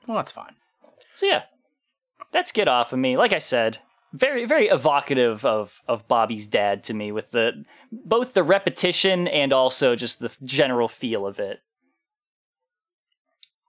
Well, 0.06 0.18
that's 0.18 0.30
fine. 0.32 0.56
So 1.14 1.24
yeah, 1.24 1.44
that's 2.32 2.52
get 2.52 2.68
off 2.68 2.92
of 2.92 2.98
me. 2.98 3.16
Like 3.16 3.32
I 3.32 3.38
said, 3.38 3.78
very 4.12 4.44
very 4.44 4.68
evocative 4.68 5.44
of 5.44 5.80
of 5.88 6.06
Bobby's 6.08 6.46
dad 6.46 6.84
to 6.84 6.94
me 6.94 7.12
with 7.12 7.30
the 7.30 7.64
both 7.90 8.34
the 8.34 8.42
repetition 8.42 9.26
and 9.28 9.52
also 9.52 9.96
just 9.96 10.18
the 10.20 10.30
general 10.44 10.88
feel 10.88 11.26
of 11.26 11.38
it. 11.38 11.60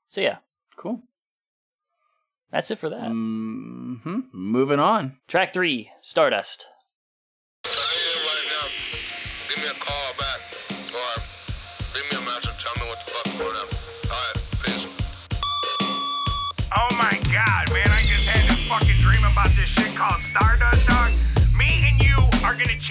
So 0.09 0.21
yeah, 0.21 0.37
Cool. 0.75 1.01
that's 2.51 2.69
it 2.71 2.77
for 2.79 2.89
that. 2.89 3.07
hmm 3.07 4.19
Moving 4.31 4.79
on. 4.79 5.17
Track 5.27 5.53
three, 5.53 5.91
Stardust. 6.01 6.67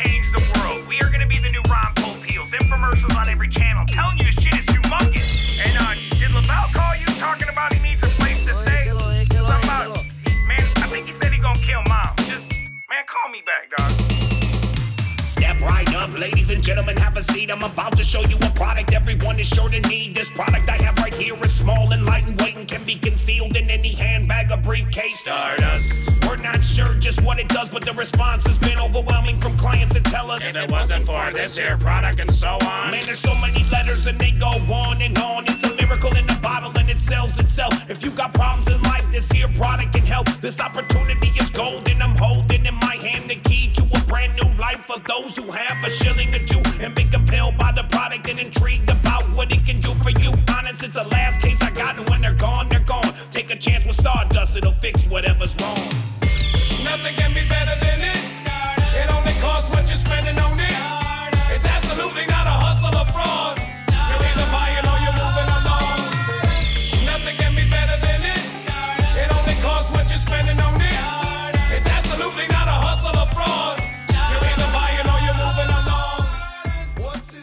Change 0.04 0.30
the 0.32 0.42
world. 0.58 0.86
We 0.88 1.00
are 1.00 1.10
gonna 1.10 1.26
be 1.26 1.38
the 1.38 1.50
new 1.50 1.62
Ron 1.70 1.92
Popeils. 1.96 2.50
Infomercials 2.50 3.16
on 3.18 3.28
every 3.28 3.48
channel. 3.48 3.84
telling 3.86 4.18
you 4.18 4.30
shit 4.32 4.54
is 4.54 4.66
humongous. 4.66 5.60
And 5.64 5.74
uh, 5.80 5.94
did 6.18 6.30
LaBelle 6.30 6.70
call 6.72 6.96
you 6.96 7.06
talking 7.18 7.48
about 7.48 7.72
he 7.72 7.82
needs 7.82 8.02
a 8.02 8.10
place 8.20 8.44
to 8.46 8.54
stay? 8.66 8.88
Something 8.88 9.64
about, 9.64 10.04
man, 10.46 10.60
I 10.76 10.86
think 10.90 11.06
he 11.06 11.12
said 11.12 11.32
he 11.32 11.40
gonna 11.40 11.58
kill 11.58 11.82
mom. 11.88 12.14
Just, 12.18 12.44
man, 12.90 13.04
call 13.06 13.30
me 13.30 13.42
back, 13.46 13.70
dog. 13.76 14.31
Step 15.52 15.68
right 15.68 15.94
up, 15.96 16.18
ladies 16.18 16.50
and 16.50 16.62
gentlemen, 16.62 16.96
have 16.96 17.14
a 17.18 17.22
seat. 17.22 17.50
I'm 17.50 17.62
about 17.62 17.94
to 17.98 18.02
show 18.02 18.22
you 18.22 18.36
a 18.36 18.50
product 18.52 18.94
everyone 18.94 19.38
is 19.38 19.48
sure 19.48 19.68
to 19.68 19.80
need. 19.80 20.14
This 20.14 20.30
product 20.30 20.66
I 20.70 20.78
have 20.82 20.96
right 20.96 21.12
here 21.12 21.34
is 21.44 21.52
small 21.52 21.92
and 21.92 22.06
light 22.06 22.26
and 22.26 22.40
weight 22.40 22.56
and 22.56 22.66
can 22.66 22.82
be 22.84 22.94
concealed 22.94 23.54
in 23.56 23.68
any 23.68 23.90
handbag 23.90 24.50
or 24.50 24.56
briefcase. 24.56 25.20
Stardust. 25.20 26.10
We're 26.26 26.36
not 26.36 26.64
sure 26.64 26.94
just 27.00 27.20
what 27.22 27.38
it 27.38 27.48
does, 27.48 27.68
but 27.68 27.84
the 27.84 27.92
response 27.92 28.46
has 28.46 28.58
been 28.58 28.78
overwhelming 28.78 29.36
from 29.36 29.54
clients 29.58 29.92
that 29.92 30.04
tell 30.04 30.30
us. 30.30 30.42
If 30.48 30.56
it 30.56 30.70
wasn't 30.70 31.04
for 31.04 31.30
this 31.32 31.58
here 31.58 31.76
product 31.76 32.20
and 32.20 32.32
so 32.32 32.48
on. 32.48 32.92
Man, 32.92 33.04
there's 33.04 33.18
so 33.18 33.34
many 33.34 33.62
letters 33.70 34.06
and 34.06 34.18
they 34.18 34.30
go 34.30 34.52
on 34.72 35.02
and 35.02 35.18
on. 35.18 35.44
It's 35.48 35.64
a 35.64 35.74
miracle 35.76 36.16
in 36.16 36.24
a 36.30 36.38
bottle 36.40 36.72
and 36.78 36.88
it 36.88 36.98
sells 36.98 37.38
itself. 37.38 37.90
If 37.90 38.02
you 38.02 38.10
got 38.12 38.32
problems 38.32 38.68
in 38.68 38.80
life, 38.84 39.04
this 39.12 39.30
here 39.30 39.48
product 39.48 39.92
can 39.92 40.06
help. 40.06 40.28
This 40.40 40.60
opportunity 40.60 41.28
is 41.38 41.50
golden. 41.50 42.00
I'm 42.00 42.16
holding 42.16 42.64
in 42.64 42.74
my 42.76 42.96
hand 42.96 43.28
the 43.28 43.36
key 43.36 43.70
to 43.74 43.82
a 43.82 44.00
brand 44.06 44.32
new 44.40 44.48
life 44.58 44.80
for 44.80 44.98
those 45.00 45.36
who 45.36 45.41
have 45.50 45.84
a 45.84 45.90
shilling 45.90 46.34
or 46.34 46.38
two 46.46 46.62
and 46.80 46.94
be 46.94 47.04
compelled 47.04 47.56
by 47.58 47.72
the 47.72 47.84
product 47.84 48.28
and 48.28 48.38
intrigued 48.38 48.90
about 48.90 49.24
what 49.36 49.50
it 49.50 49.64
can 49.66 49.80
do 49.80 49.92
for 50.02 50.10
you. 50.10 50.32
Honest, 50.54 50.82
it's 50.82 50.94
the 50.94 51.08
last 51.08 51.42
case 51.42 51.60
I 51.62 51.70
got, 51.70 51.96
and 51.98 52.08
when 52.10 52.20
they're 52.20 52.34
gone, 52.34 52.68
they're 52.68 52.80
gone. 52.80 53.12
Take 53.30 53.50
a 53.50 53.56
chance 53.56 53.84
with 53.84 53.96
Stardust, 53.96 54.56
it'll 54.56 54.72
fix 54.72 55.06
whatever's 55.06 55.56
wrong. 55.60 55.78
Nothing 56.84 57.16
can 57.16 57.34
be 57.34 57.48
better 57.48 57.81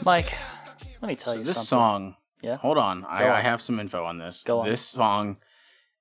Mike, 0.05 0.33
let 1.01 1.07
me 1.09 1.15
tell 1.15 1.35
you 1.35 1.43
this 1.43 1.55
something. 1.55 1.65
song. 1.65 2.15
Yeah? 2.41 2.57
Hold 2.57 2.77
on. 2.77 3.05
I, 3.05 3.19
Go 3.23 3.31
I 3.31 3.41
have 3.41 3.61
some 3.61 3.79
info 3.79 4.05
on 4.05 4.17
this. 4.17 4.43
Go 4.43 4.59
on. 4.61 4.67
This 4.69 4.81
song 4.81 5.37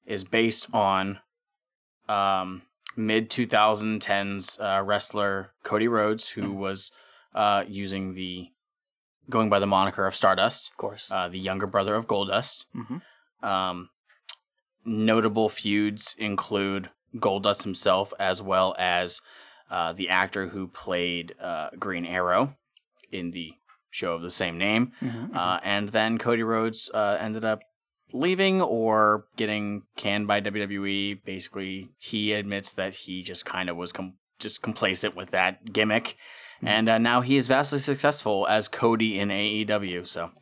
is 0.06 0.24
based 0.24 0.68
on 0.72 1.18
um, 2.08 2.62
mid 2.96 3.28
2010s 3.30 4.60
uh, 4.60 4.82
wrestler 4.82 5.52
Cody 5.64 5.88
Rhodes, 5.88 6.30
who 6.30 6.42
Mm-hmm. 6.42 6.58
was 6.58 6.92
uh, 7.34 7.64
using 7.68 8.14
the 8.14 8.48
going 9.28 9.50
by 9.50 9.58
the 9.58 9.66
moniker 9.66 10.06
of 10.06 10.14
Stardust, 10.14 10.70
Of 10.70 10.76
course. 10.78 11.10
uh, 11.12 11.28
the 11.28 11.38
younger 11.38 11.66
brother 11.66 11.94
of 11.94 12.06
Goldust. 12.06 12.64
Mhm. 12.74 13.02
Um, 13.46 13.90
notable 14.86 15.48
feuds 15.50 16.14
include 16.18 16.88
Goldust 17.16 17.62
himself, 17.64 18.14
as 18.18 18.40
well 18.40 18.74
as 18.78 19.20
uh, 19.70 19.92
the 19.92 20.08
actor 20.08 20.48
who 20.48 20.66
played 20.66 21.34
uh, 21.38 21.68
Green 21.78 22.06
Arrow 22.06 22.56
in 23.12 23.32
the 23.32 23.52
show 23.90 24.12
of 24.14 24.22
the 24.22 24.30
same 24.30 24.58
name. 24.58 24.92
Mhm, 25.02 25.34
Uh, 25.34 25.60
and 25.62 25.88
then 25.90 26.18
Cody 26.18 26.42
Rhodes 26.42 26.90
uh, 26.94 27.16
ended 27.20 27.44
up 27.44 27.60
leaving 28.12 28.60
or 28.62 29.26
getting 29.36 29.82
canned 29.96 30.26
by 30.26 30.40
WWE. 30.40 31.22
Basically, 31.24 31.90
he 31.98 32.32
admits 32.32 32.72
that 32.74 32.94
he 32.94 33.22
just 33.22 33.44
kind 33.44 33.68
of 33.68 33.76
was 33.76 33.92
com- 33.92 34.14
just 34.38 34.62
complacent 34.62 35.14
with 35.16 35.30
that 35.30 35.72
gimmick. 35.72 36.16
And 36.62 36.88
uh, 36.88 36.98
now 36.98 37.20
he 37.20 37.36
is 37.36 37.46
vastly 37.46 37.78
successful 37.78 38.46
as 38.48 38.66
Cody 38.66 39.18
in 39.18 39.28
AEW. 39.28 40.06
So, 40.06 40.32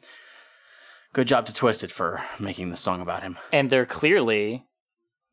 good 1.13 1.27
job 1.29 1.47
to 1.47 1.53
Twiztid 1.53 1.91
for 1.91 2.25
making 2.39 2.71
the 2.71 2.77
song 2.77 3.01
about 3.01 3.23
him. 3.23 3.37
and 3.53 3.69
they're 3.71 3.87
clearly 3.87 4.65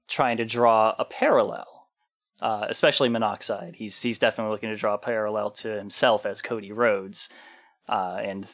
trying 0.07 0.37
to 0.37 0.45
draw 0.45 0.93
a 0.99 1.05
parallel, 1.05 1.87
uh, 2.41 2.65
especially 2.69 3.09
Monoxide. 3.09 3.75
He's 3.77 4.01
he's 4.01 4.19
definitely 4.19 4.51
looking 4.51 4.69
to 4.71 4.75
draw 4.75 4.95
a 4.95 4.97
parallel 4.97 5.51
to 5.51 5.69
himself 5.77 6.25
as 6.25 6.41
Cody 6.41 6.71
Rhodes, 6.71 7.29
uh, 7.87 8.19
and 8.21 8.49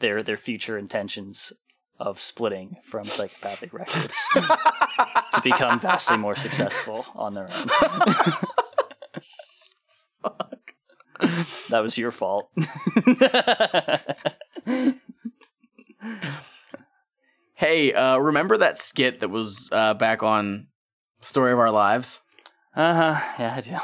their 0.00 0.22
their 0.22 0.36
future 0.36 0.76
intentions 0.78 1.52
of 1.98 2.20
splitting 2.20 2.76
from 2.84 3.04
Psychopathic 3.06 3.72
Records 3.72 4.28
to 4.34 5.40
become 5.42 5.80
vastly 5.80 6.16
more 6.18 6.36
successful 6.36 7.06
on 7.14 7.34
their 7.34 7.44
own. 7.50 7.68
Fuck. 10.22 10.74
That 11.70 11.80
was 11.82 11.96
your 11.96 12.10
fault. 12.10 12.50
Hey, 17.54 17.94
uh, 17.94 18.18
remember 18.18 18.58
that 18.58 18.76
skit 18.76 19.20
that 19.20 19.30
was 19.30 19.70
uh, 19.72 19.94
back 19.94 20.22
on 20.22 20.66
Story 21.20 21.52
of 21.52 21.58
Our 21.58 21.70
Lives? 21.70 22.20
uh 22.74 23.14
huh. 23.14 23.34
Yeah, 23.38 23.54
I 23.56 23.60
do. 23.62 23.78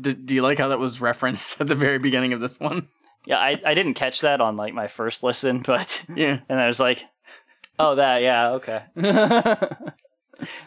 D- 0.00 0.14
do 0.14 0.34
you 0.34 0.42
like 0.42 0.58
how 0.58 0.68
that 0.68 0.78
was 0.78 1.00
referenced 1.00 1.60
at 1.60 1.66
the 1.66 1.74
very 1.74 1.98
beginning 1.98 2.32
of 2.32 2.40
this 2.40 2.58
one? 2.60 2.88
Yeah, 3.26 3.38
I, 3.38 3.60
I 3.64 3.74
didn't 3.74 3.94
catch 3.94 4.20
that 4.22 4.40
on 4.40 4.56
like 4.56 4.72
my 4.74 4.86
first 4.86 5.22
listen, 5.22 5.60
but 5.66 6.04
Yeah. 6.14 6.40
and 6.48 6.60
I 6.60 6.66
was 6.66 6.80
like, 6.80 7.04
oh, 7.78 7.94
that, 7.96 8.22
yeah, 8.22 8.50
okay. 8.52 8.82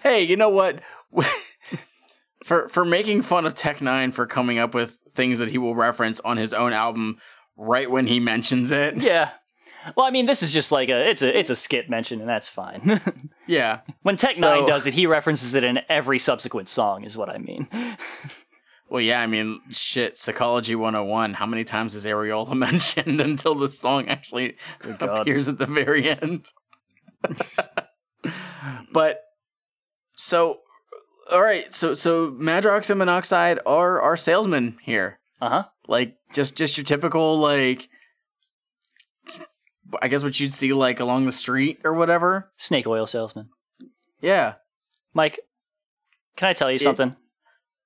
hey, 0.04 0.24
you 0.24 0.36
know 0.38 0.50
what? 0.50 0.80
for 2.44 2.68
for 2.70 2.84
making 2.86 3.22
fun 3.22 3.46
of 3.46 3.54
Tech 3.54 3.78
N9ne 3.80 4.14
for 4.14 4.26
coming 4.26 4.58
up 4.60 4.74
with 4.74 4.98
things 5.14 5.40
that 5.40 5.50
he 5.50 5.58
will 5.58 5.76
reference 5.76 6.20
on 6.22 6.38
his 6.38 6.54
own 6.54 6.74
album 6.74 7.18
right 7.58 7.90
when 7.90 8.08
he 8.08 8.20
mentions 8.20 8.72
it. 8.72 9.02
yeah. 9.02 9.32
Well, 9.98 10.06
I 10.06 10.12
mean, 10.12 10.28
this 10.28 10.44
is 10.44 10.54
just 10.54 10.72
like 10.72 10.90
a 10.90 11.10
it's 11.10 11.22
a 11.24 11.38
it's 11.38 11.50
a 11.50 11.56
skit 11.56 11.90
mention, 11.90 12.20
and 12.20 12.30
that's 12.30 12.48
fine. 12.48 13.02
Yeah. 13.48 13.80
when 14.04 14.16
Tech 14.16 14.34
So- 14.34 14.48
N9ne 14.48 14.68
does 14.68 14.88
it, 14.88 14.94
he 14.94 15.08
references 15.08 15.56
it 15.56 15.64
in 15.64 15.80
every 15.90 16.20
subsequent 16.20 16.70
song, 16.70 17.04
is 17.04 17.18
what 17.18 17.30
I 17.30 17.38
mean. 17.40 17.68
Well, 18.92 19.00
yeah, 19.00 19.22
I 19.22 19.28
mean, 19.28 19.62
shit, 19.70 20.18
Psychology 20.18 20.76
101. 20.76 21.36
How 21.36 21.46
many 21.46 21.64
times 21.64 21.96
is 21.96 22.04
Areola 22.04 22.54
mentioned 22.58 23.22
until 23.22 23.56
the 23.56 23.70
song 23.70 24.10
actually 24.10 24.58
appears 24.84 25.48
at 25.48 25.60
the 25.60 25.66
very 25.66 26.10
end? 26.10 26.52
but 28.92 29.22
so 30.18 30.60
all 31.32 31.42
right, 31.42 31.72
so 31.74 31.94
so 31.94 32.32
Madrox 32.32 32.90
and 32.90 33.00
Monoxide 33.00 33.60
are 33.66 34.02
our 34.02 34.18
salesmen 34.18 34.78
here. 34.84 35.20
Uh 35.40 35.50
huh. 35.50 35.64
like 35.88 36.18
just 36.34 36.56
just 36.56 36.76
your 36.76 36.84
typical 36.84 37.40
like 37.40 37.88
I 40.02 40.10
guess 40.10 40.22
what 40.22 40.38
you'd 40.40 40.52
see 40.52 40.74
like 40.74 41.00
along 41.00 41.26
the 41.26 41.32
street 41.32 41.80
or 41.86 41.94
whatever. 41.94 42.52
Snake 42.58 42.88
oil 42.88 43.08
salesman. 43.08 43.52
Yeah, 44.20 44.56
Mike, 45.14 45.40
can 46.36 46.50
I 46.50 46.54
tell 46.54 46.70
you 46.70 46.78
something? 46.78 47.16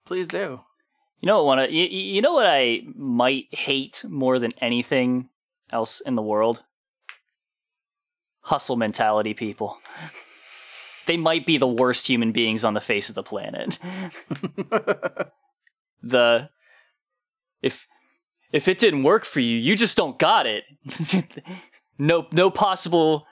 please 0.06 0.28
do. 0.28 0.62
You 1.20 1.28
know 1.28 1.44
what? 1.44 1.58
One, 1.58 1.72
you, 1.72 1.86
you 1.86 2.22
know 2.22 2.34
what 2.34 2.46
I 2.46 2.82
might 2.96 3.48
hate 3.52 4.04
more 4.08 4.40
than 4.40 4.52
anything 4.60 5.30
else 5.72 6.02
in 6.02 6.16
the 6.16 6.22
world? 6.22 6.64
Hustle 8.42 8.76
mentality 8.76 9.34
people. 9.34 9.78
They 11.06 11.18
might 11.18 11.46
be 11.46 11.58
the 11.58 11.68
worst 11.68 12.08
human 12.08 12.32
beings 12.32 12.64
on 12.64 12.74
the 12.74 12.82
face 12.82 13.10
of 13.10 13.16
the 13.16 13.24
planet. 13.24 13.80
the 16.04 16.50
if 17.62 17.88
if 18.52 18.68
it 18.68 18.78
didn't 18.78 19.04
work 19.04 19.26
for 19.26 19.40
you, 19.40 19.58
you 19.58 19.76
just 19.76 19.98
don't 19.98 20.20
got 20.20 20.46
it. 20.46 20.64
no 21.98 22.28
no 22.32 22.50
possible 22.50 23.26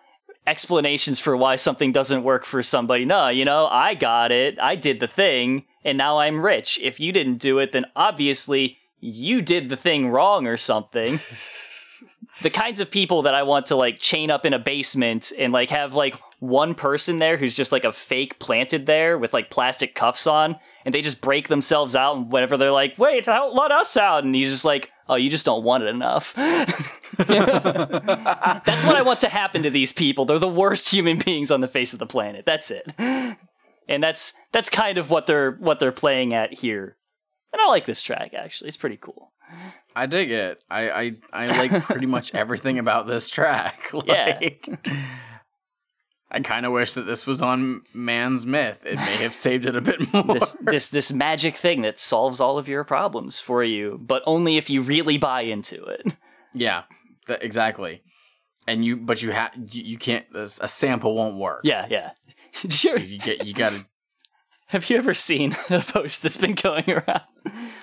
explanations 0.46 1.20
for 1.20 1.38
why 1.38 1.56
something 1.56 1.92
doesn't 1.92 2.24
work 2.24 2.46
for 2.46 2.62
somebody. 2.62 3.06
No, 3.06 3.30
you 3.30 3.46
know, 3.46 3.68
I 3.68 3.94
got 3.94 4.32
it. 4.32 4.60
I 4.60 4.76
did 4.76 5.00
the 5.00 5.08
thing 5.08 5.66
and 5.84 5.98
now 5.98 6.20
I'm 6.20 6.44
rich. 6.44 6.80
If 6.82 7.00
you 7.00 7.12
didn't 7.12 7.38
do 7.38 7.60
it, 7.60 7.72
then 7.72 7.86
obviously 7.96 8.78
you 9.00 9.42
did 9.42 9.70
the 9.70 9.78
thing 9.78 10.10
wrong 10.10 10.48
or 10.48 10.58
something. 10.58 11.20
the 12.42 12.50
kinds 12.50 12.80
of 12.80 12.90
people 12.90 13.24
that 13.24 13.36
I 13.36 13.44
want 13.44 13.68
to 13.68 13.76
like 13.76 14.00
chain 14.00 14.32
up 14.32 14.46
in 14.46 14.54
a 14.54 14.60
basement 14.60 15.32
and 15.38 15.54
like 15.54 15.70
have 15.70 15.94
like 15.94 16.16
one 16.40 16.76
person 16.76 17.20
there 17.20 17.38
who's 17.38 17.56
just 17.56 17.72
like 17.72 17.86
a 17.86 17.92
fake 17.92 18.40
planted 18.40 18.86
there 18.86 19.18
with 19.18 19.34
like 19.34 19.50
plastic 19.50 19.96
cuffs 19.96 20.28
on 20.28 20.58
and 20.86 20.94
they 20.94 21.02
just 21.02 21.22
break 21.22 21.48
themselves 21.48 21.96
out 21.96 22.18
and 22.18 22.32
whenever 22.32 22.58
they're 22.58 22.72
like, 22.72 22.98
wait, 22.98 23.26
how, 23.26 23.52
let 23.52 23.72
us 23.72 23.96
out. 23.96 24.24
And 24.24 24.36
he's 24.36 24.50
just 24.50 24.66
like, 24.66 24.92
oh, 25.08 25.16
you 25.16 25.30
just 25.30 25.46
don't 25.46 25.64
want 25.64 25.84
it 25.84 25.88
enough. 25.88 26.34
That's 27.18 27.30
what 28.86 28.96
I 28.96 29.04
want 29.04 29.20
to 29.22 29.30
happen 29.30 29.64
to 29.64 29.70
these 29.70 29.94
people. 29.94 30.26
They're 30.26 30.40
the 30.40 30.48
worst 30.48 30.90
human 30.90 31.18
beings 31.20 31.52
on 31.52 31.62
the 31.62 31.68
face 31.68 31.94
of 31.94 32.00
the 32.00 32.06
planet. 32.06 32.46
That's 32.46 32.72
it. 32.72 32.92
And 33.88 34.02
that's 34.04 34.34
that's 34.52 34.70
kind 34.70 34.98
of 34.98 35.10
what 35.10 35.26
they're 35.28 35.52
what 35.52 35.80
they're 35.80 35.92
playing 35.92 36.34
at 36.34 36.54
here. 36.54 36.98
And 37.52 37.62
I 37.62 37.68
like 37.68 37.86
this 37.86 38.02
track 38.02 38.34
actually. 38.34 38.68
It's 38.70 38.78
pretty 38.78 38.98
cool. 38.98 39.32
I 39.96 40.06
dig 40.08 40.32
it. 40.32 40.64
I 40.70 40.90
I, 40.90 41.16
I 41.34 41.48
like 41.48 41.84
pretty 41.84 42.06
much 42.08 42.34
everything 42.36 42.80
about 42.80 43.08
this 43.08 43.30
track. 43.30 43.92
Yeah. 44.06 44.38
Like, 44.42 44.70
I 46.36 46.40
kind 46.40 46.66
of 46.66 46.72
wish 46.72 46.94
that 46.94 47.04
this 47.04 47.28
was 47.28 47.44
on 47.44 47.84
Man's 47.94 48.44
Myth. 48.44 48.84
It 48.88 48.96
may 48.96 49.18
have 49.18 49.36
saved 49.36 49.68
it 49.68 49.76
a 49.76 49.82
bit 49.82 50.12
more. 50.14 50.24
this 50.34 50.54
this 50.62 50.90
this 50.90 51.12
magic 51.14 51.56
thing 51.56 51.84
that 51.84 52.00
solves 52.00 52.40
all 52.40 52.58
of 52.58 52.68
your 52.68 52.84
problems 52.84 53.40
for 53.40 53.64
you, 53.64 54.00
but 54.02 54.24
only 54.26 54.58
if 54.58 54.68
you 54.68 54.82
really 54.82 55.20
buy 55.20 55.42
into 55.42 55.84
it. 55.86 56.08
yeah, 56.54 56.84
th- 57.28 57.38
exactly. 57.44 58.02
And 58.66 58.84
you, 58.84 58.98
but 58.98 59.22
you 59.22 59.30
have 59.32 59.52
you, 59.72 59.84
you 59.84 59.98
can't. 60.00 60.26
A 60.34 60.48
sample 60.68 61.14
won't 61.16 61.36
work. 61.38 61.62
Yeah, 61.66 61.86
yeah. 61.88 62.12
You- 62.64 62.98
you 62.98 63.20
get 63.20 63.46
you 63.46 63.54
got 63.54 63.72
to. 63.72 63.86
have 64.68 64.90
you 64.90 64.98
ever 64.98 65.14
seen 65.14 65.56
a 65.70 65.80
post 65.80 66.22
that's 66.24 66.38
been 66.38 66.56
going 66.56 66.90
around 66.90 67.22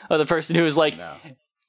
of 0.08 0.18
the 0.18 0.26
person 0.26 0.56
who 0.56 0.62
was 0.62 0.76
like, 0.76 0.96
No. 0.96 1.16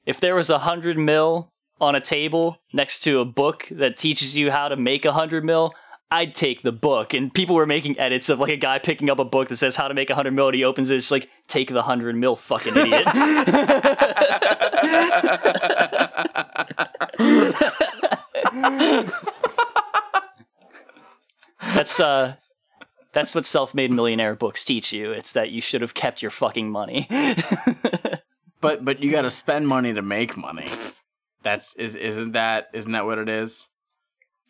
if 0.05 0.19
there 0.19 0.35
was 0.35 0.49
a 0.49 0.59
hundred 0.59 0.97
mil 0.97 1.51
on 1.79 1.95
a 1.95 2.01
table 2.01 2.57
next 2.73 2.99
to 2.99 3.19
a 3.19 3.25
book 3.25 3.67
that 3.71 3.97
teaches 3.97 4.37
you 4.37 4.51
how 4.51 4.67
to 4.67 4.75
make 4.75 5.03
a 5.05 5.11
hundred 5.13 5.43
mil, 5.43 5.73
I'd 6.11 6.35
take 6.35 6.61
the 6.61 6.71
book. 6.71 7.13
And 7.13 7.33
people 7.33 7.55
were 7.55 7.65
making 7.65 7.97
edits 7.99 8.29
of 8.29 8.39
like 8.39 8.51
a 8.51 8.57
guy 8.57 8.77
picking 8.79 9.09
up 9.09 9.17
a 9.19 9.25
book 9.25 9.49
that 9.49 9.55
says 9.57 9.75
how 9.75 9.87
to 9.87 9.93
make 9.93 10.09
a 10.09 10.15
hundred 10.15 10.31
mil, 10.33 10.47
and 10.47 10.55
he 10.55 10.63
opens 10.63 10.89
it, 10.89 10.95
it's 10.97 11.09
like, 11.11 11.29
take 11.47 11.69
the 11.71 11.81
hundred 11.83 12.15
mil, 12.15 12.35
fucking 12.35 12.75
idiot. 12.75 13.07
that's 21.61 21.99
uh 21.99 22.35
that's 23.13 23.35
what 23.35 23.45
self-made 23.45 23.91
millionaire 23.91 24.35
books 24.35 24.63
teach 24.65 24.93
you. 24.93 25.11
It's 25.11 25.33
that 25.33 25.51
you 25.51 25.61
should 25.61 25.81
have 25.81 25.93
kept 25.93 26.21
your 26.21 26.31
fucking 26.31 26.69
money. 26.69 27.07
But 28.61 28.85
but 28.85 29.03
you 29.03 29.11
got 29.11 29.23
to 29.23 29.31
spend 29.31 29.67
money 29.67 29.93
to 29.93 30.01
make 30.01 30.37
money. 30.37 30.67
That's 31.43 31.75
is 31.75 31.95
isn't 31.95 32.31
that 32.33 32.69
isn't 32.73 32.91
that 32.91 33.05
what 33.05 33.17
it 33.17 33.27
is? 33.27 33.67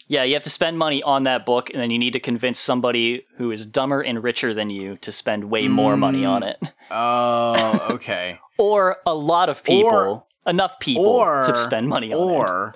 Yeah, 0.07 0.23
you 0.23 0.33
have 0.33 0.43
to 0.43 0.49
spend 0.49 0.77
money 0.77 1.01
on 1.01 1.23
that 1.23 1.45
book, 1.45 1.69
and 1.69 1.81
then 1.81 1.89
you 1.89 1.97
need 1.97 2.11
to 2.13 2.19
convince 2.19 2.59
somebody 2.59 3.25
who 3.37 3.49
is 3.51 3.65
dumber 3.65 4.01
and 4.01 4.21
richer 4.21 4.53
than 4.53 4.69
you 4.69 4.97
to 4.97 5.11
spend 5.11 5.45
way 5.45 5.69
more 5.69 5.95
money 5.95 6.23
mm. 6.23 6.29
on 6.29 6.43
it. 6.43 6.59
Oh, 6.91 7.87
okay. 7.91 8.37
Or 8.57 8.97
a 9.07 9.15
lot 9.15 9.49
of 9.49 9.63
people, 9.63 9.89
Or- 9.89 10.23
enough 10.45 10.79
people 10.79 11.07
or 11.07 11.43
to 11.47 11.57
spend 11.57 11.87
money 11.87 12.13
on 12.13 12.19
it. 12.19 12.23
or 12.23 12.73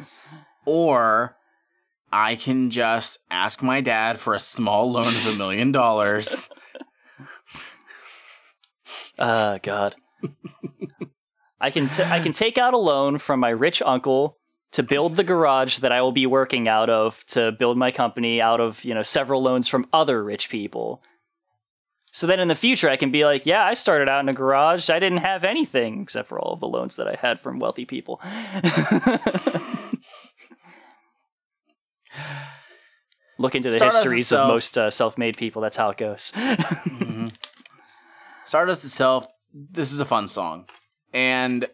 or 0.66 1.38
I 2.16 2.38
can 2.38 2.70
just 2.70 3.20
ask 3.30 3.62
my 3.62 3.82
dad 3.82 4.18
for 4.20 4.34
a 4.34 4.40
small 4.40 4.90
loan 4.90 5.08
of 5.08 5.36
a 5.36 5.38
million 5.38 5.74
dollars. 5.74 6.50
Oh 9.20 9.60
God. 9.62 9.98
I 11.60 11.72
can 11.72 11.90
t- 11.90 12.04
I 12.04 12.22
can 12.22 12.32
take 12.32 12.58
out 12.58 12.74
a 12.74 12.78
loan 12.78 13.18
from 13.18 13.42
my 13.42 13.50
rich 13.50 13.82
uncle 13.82 14.38
to 14.72 14.82
build 14.82 15.16
the 15.16 15.26
garage 15.26 15.80
that 15.80 15.92
I 15.92 16.02
will 16.02 16.14
be 16.14 16.26
working 16.26 16.70
out 16.70 16.90
of 16.90 17.26
to 17.28 17.52
build 17.52 17.78
my 17.78 17.92
company 17.92 18.40
out 18.40 18.62
of, 18.62 18.86
you 18.86 18.94
know, 18.94 19.04
several 19.04 19.44
loans 19.44 19.68
from 19.68 19.86
other 19.92 20.24
rich 20.24 20.50
people. 20.50 21.04
So 22.12 22.28
then 22.28 22.40
in 22.40 22.48
the 22.48 22.56
future 22.56 22.90
I 22.90 22.96
can 22.96 23.12
be 23.12 23.26
like, 23.26 23.46
yeah, 23.46 23.66
I 23.66 23.74
started 23.74 24.08
out 24.08 24.22
in 24.22 24.30
a 24.30 24.34
garage. 24.34 24.90
I 24.90 25.00
didn't 25.00 25.18
have 25.18 25.44
anything 25.44 26.04
except 26.04 26.30
for 26.30 26.40
all 26.40 26.54
of 26.54 26.62
the 26.62 26.68
loans 26.68 26.96
that 26.96 27.10
I 27.10 27.16
had 27.16 27.42
from 27.42 27.60
wealthy 27.60 27.84
people. 27.84 28.22
Look 33.38 33.56
into 33.56 33.70
the 33.70 33.76
Stardust 33.76 33.98
histories 33.98 34.32
of 34.32 34.48
most 34.48 34.78
uh, 34.78 34.90
self-made 34.90 35.38
people. 35.38 35.62
That's 35.62 35.78
how 35.78 35.90
it 35.90 35.98
goes. 35.98 36.32
Stardust 38.44 38.86
itself, 38.86 39.28
this 39.54 39.92
is 39.92 40.00
a 40.00 40.06
fun 40.06 40.28
song. 40.28 40.68
And 41.14 41.66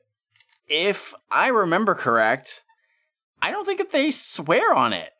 if 0.67 1.13
I 1.29 1.47
remember 1.49 1.95
correct, 1.95 2.63
I 3.41 3.51
don't 3.51 3.65
think 3.65 3.79
that 3.79 3.91
they 3.91 4.11
swear 4.11 4.73
on 4.73 4.93
it. 4.93 5.11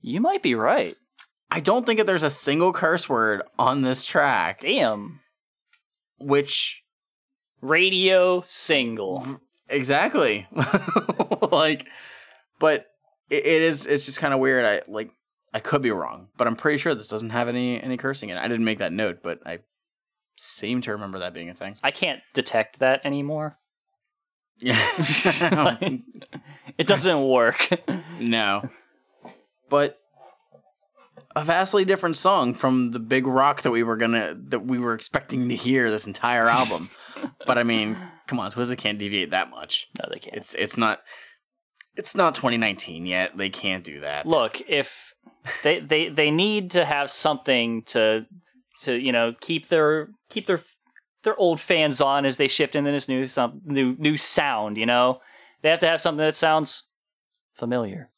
you 0.00 0.20
might 0.20 0.42
be 0.42 0.54
right. 0.54 0.96
I 1.50 1.60
don't 1.60 1.86
think 1.86 1.98
that 1.98 2.06
there's 2.06 2.22
a 2.22 2.30
single 2.30 2.72
curse 2.72 3.08
word 3.08 3.42
on 3.58 3.82
this 3.82 4.04
track, 4.04 4.60
Damn. 4.60 5.20
which 6.18 6.82
radio 7.60 8.42
single. 8.46 9.40
exactly 9.68 10.46
like 11.50 11.86
but 12.60 12.86
it, 13.30 13.44
it 13.46 13.62
is 13.62 13.86
it's 13.86 14.06
just 14.06 14.20
kind 14.20 14.32
of 14.32 14.38
weird 14.38 14.64
i 14.64 14.80
like 14.86 15.10
i 15.56 15.60
could 15.60 15.80
be 15.82 15.90
wrong 15.90 16.28
but 16.36 16.46
i'm 16.46 16.56
pretty 16.56 16.78
sure 16.78 16.94
this 16.94 17.08
doesn't 17.08 17.30
have 17.30 17.48
any 17.48 17.82
any 17.82 17.96
cursing 17.96 18.28
in 18.30 18.36
it. 18.36 18.40
I 18.40 18.48
didn't 18.48 18.64
make 18.64 18.78
that 18.78 18.92
note 18.92 19.22
but 19.22 19.40
i 19.46 19.58
seem 20.36 20.82
to 20.82 20.92
remember 20.92 21.18
that 21.20 21.32
being 21.32 21.48
a 21.48 21.54
thing. 21.54 21.76
I 21.82 21.90
can't 21.90 22.20
detect 22.34 22.80
that 22.80 23.00
anymore. 23.04 23.56
yeah 24.60 24.76
It 26.78 26.86
doesn't 26.86 27.22
work. 27.26 27.68
no. 28.20 28.68
But 29.70 29.98
a 31.34 31.42
vastly 31.44 31.84
different 31.84 32.16
song 32.16 32.54
from 32.54 32.92
the 32.92 32.98
big 32.98 33.26
rock 33.26 33.62
that 33.62 33.70
we 33.70 33.82
were 33.82 33.96
gonna 33.96 34.36
that 34.48 34.66
we 34.66 34.78
were 34.78 34.94
expecting 34.94 35.48
to 35.48 35.56
hear 35.56 35.90
this 35.90 36.06
entire 36.06 36.46
album. 36.48 36.90
But 37.46 37.56
i 37.56 37.62
mean 37.62 37.96
come 38.26 38.38
on 38.40 38.50
Twiztid 38.52 38.76
can't 38.76 38.98
deviate 38.98 39.30
that 39.30 39.48
much. 39.48 39.88
No, 39.98 40.08
they 40.12 40.18
can't. 40.18 40.36
it's 40.36 40.52
it's 40.54 40.76
not 40.76 41.00
it's 41.96 42.14
not 42.14 42.34
2019 42.34 43.06
yet. 43.06 43.36
They 43.38 43.48
can't 43.48 43.82
do 43.82 44.00
that. 44.00 44.26
Look, 44.26 44.60
if 44.68 45.14
they 45.62 45.80
they 45.80 46.08
they 46.08 46.30
need 46.30 46.70
to 46.72 46.84
have 46.84 47.10
something 47.10 47.82
to 47.82 48.26
to 48.82 48.94
you 48.94 49.12
know 49.12 49.34
keep 49.40 49.68
their 49.68 50.08
keep 50.28 50.46
their 50.46 50.60
their 51.22 51.36
old 51.36 51.60
fans 51.60 52.00
on 52.00 52.24
as 52.24 52.36
they 52.36 52.48
shift 52.48 52.74
into 52.74 52.90
this 52.90 53.08
new 53.08 53.26
some 53.26 53.60
new 53.64 53.96
new 53.98 54.16
sound. 54.16 54.76
You 54.76 54.86
know, 54.86 55.20
they 55.62 55.70
have 55.70 55.80
to 55.80 55.88
have 55.88 56.00
something 56.00 56.24
that 56.24 56.36
sounds 56.36 56.84
familiar. 57.54 58.10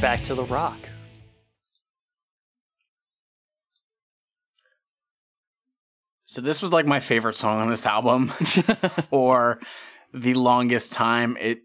Back 0.00 0.22
to 0.24 0.34
the 0.34 0.44
rock. 0.44 0.78
So 6.24 6.40
this 6.40 6.60
was 6.60 6.72
like 6.72 6.86
my 6.86 7.00
favorite 7.00 7.34
song 7.34 7.62
on 7.62 7.70
this 7.70 7.86
album 7.86 8.28
for 9.10 9.58
the 10.12 10.34
longest 10.34 10.92
time. 10.92 11.36
It 11.40 11.60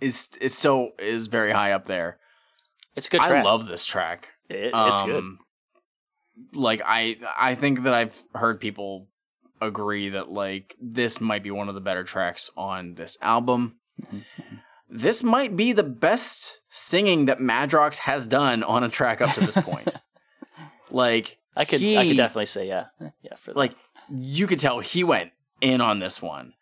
is 0.00 0.28
it 0.40 0.52
still 0.52 0.90
is 0.98 1.26
very 1.26 1.52
high 1.52 1.72
up 1.72 1.84
there. 1.84 2.18
It's 2.96 3.06
a 3.06 3.10
good 3.10 3.20
I 3.20 3.42
love 3.42 3.66
this 3.66 3.84
track. 3.84 4.30
it. 4.48 4.72
It's 4.74 5.02
good. 5.02 5.18
Um, 5.18 5.38
Like 6.54 6.82
I 6.84 7.16
I 7.38 7.54
think 7.54 7.84
that 7.84 7.94
I've 7.94 8.20
heard 8.34 8.60
people 8.60 9.08
agree 9.60 10.08
that 10.08 10.30
like 10.30 10.74
this 10.80 11.20
might 11.20 11.42
be 11.42 11.50
one 11.50 11.68
of 11.68 11.74
the 11.74 11.80
better 11.80 12.02
tracks 12.02 12.50
on 12.56 12.94
this 12.94 13.18
album. 13.20 13.78
Mm-hmm. 14.02 14.18
This 14.88 15.22
might 15.22 15.54
be 15.56 15.72
the 15.72 15.82
best 15.84 16.57
singing 16.68 17.26
that 17.26 17.38
Madrox 17.38 17.96
has 17.98 18.26
done 18.26 18.62
on 18.62 18.84
a 18.84 18.88
track 18.88 19.20
up 19.20 19.34
to 19.34 19.40
this 19.40 19.56
point. 19.56 19.94
like 20.90 21.38
I 21.56 21.64
could 21.64 21.82
I 21.82 22.06
could 22.06 22.16
definitely 22.16 22.46
say 22.46 22.66
yeah 22.68 22.86
yeah 23.22 23.34
for 23.36 23.52
that. 23.52 23.56
like 23.58 23.74
you 24.10 24.46
could 24.46 24.58
tell 24.58 24.80
he 24.80 25.04
went 25.04 25.32
in 25.60 25.80
on 25.80 25.98
this 25.98 26.20
one. 26.22 26.52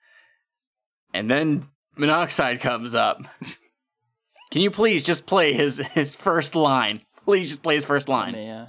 And 1.14 1.30
then 1.30 1.68
Monoxide 1.96 2.60
comes 2.60 2.94
up. 2.94 3.22
Can 4.52 4.60
you 4.62 4.70
please 4.70 5.02
just 5.02 5.26
play 5.26 5.52
his 5.54 5.78
his 5.78 6.14
first 6.14 6.54
line? 6.54 7.02
Please 7.24 7.48
just 7.48 7.62
play 7.62 7.74
his 7.74 7.84
first 7.84 8.08
line. 8.08 8.34
yeah. 8.34 8.66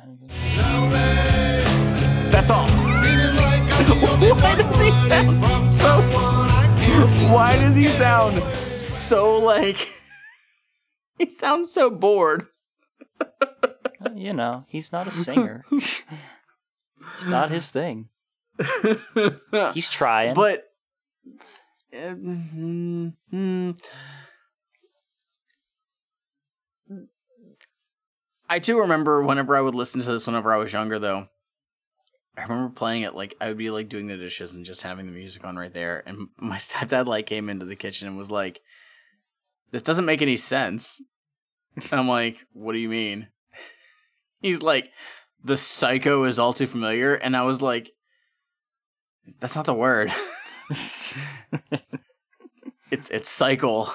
That's 2.32 2.50
all. 2.50 2.68
Why 3.78 4.56
does 4.58 4.80
he 4.82 4.92
sound 5.08 5.38
so- 5.70 6.02
Why 7.32 7.56
does 7.60 7.76
he 7.76 7.88
sound 7.88 8.42
so 8.82 9.38
like 9.38 9.94
he 11.20 11.30
sounds 11.30 11.72
so 11.72 11.90
bored? 11.90 12.48
You 14.16 14.34
know, 14.34 14.66
he's 14.68 14.92
not 14.92 15.08
a 15.08 15.12
singer. 15.12 15.66
it's 15.72 17.26
not 17.26 17.50
his 17.50 17.72
thing. 17.72 18.10
He's 19.74 19.90
trying. 19.90 20.34
But 20.34 20.64
mm, 21.94 23.14
mm. 23.32 23.80
I 28.50 28.60
do 28.60 28.80
remember 28.80 29.22
whenever 29.22 29.56
I 29.56 29.62
would 29.62 29.76
listen 29.76 30.02
to 30.02 30.12
this 30.12 30.26
whenever 30.26 30.52
I 30.54 30.58
was 30.58 30.74
younger 30.74 31.00
though. 31.00 31.28
I 32.38 32.44
remember 32.44 32.74
playing 32.74 33.02
it 33.02 33.16
like 33.16 33.36
I 33.42 33.48
would 33.48 33.58
be 33.58 33.70
like 33.70 33.90
doing 33.90 34.08
the 34.08 34.18
dishes 34.18 34.54
and 34.56 34.64
just 34.64 34.84
having 34.84 35.06
the 35.08 35.12
music 35.12 35.44
on 35.44 35.58
right 35.58 35.74
there 35.74 36.04
and 36.06 36.30
my 36.38 36.58
stepdad 36.58 37.08
like 37.08 37.26
came 37.26 37.50
into 37.50 37.66
the 37.66 37.76
kitchen 37.76 38.08
and 38.08 38.18
was 38.18 38.32
like 38.32 38.62
this 39.72 39.82
doesn't 39.82 40.06
make 40.06 40.22
any 40.22 40.38
sense. 40.38 41.02
And 41.76 41.94
I'm 41.94 42.08
like, 42.08 42.46
what 42.54 42.74
do 42.74 42.80
you 42.80 42.90
mean? 42.90 43.28
He's 44.42 44.62
like 44.62 44.90
the 45.44 45.58
psycho 45.58 46.24
is 46.24 46.40
all 46.40 46.54
too 46.54 46.68
familiar 46.68 47.14
and 47.14 47.36
I 47.36 47.44
was 47.44 47.62
like 47.62 47.92
that's 49.40 49.56
not 49.56 49.66
the 49.66 49.74
word. 49.74 50.12
it's 52.92 53.10
it's 53.10 53.30
cycle. 53.30 53.92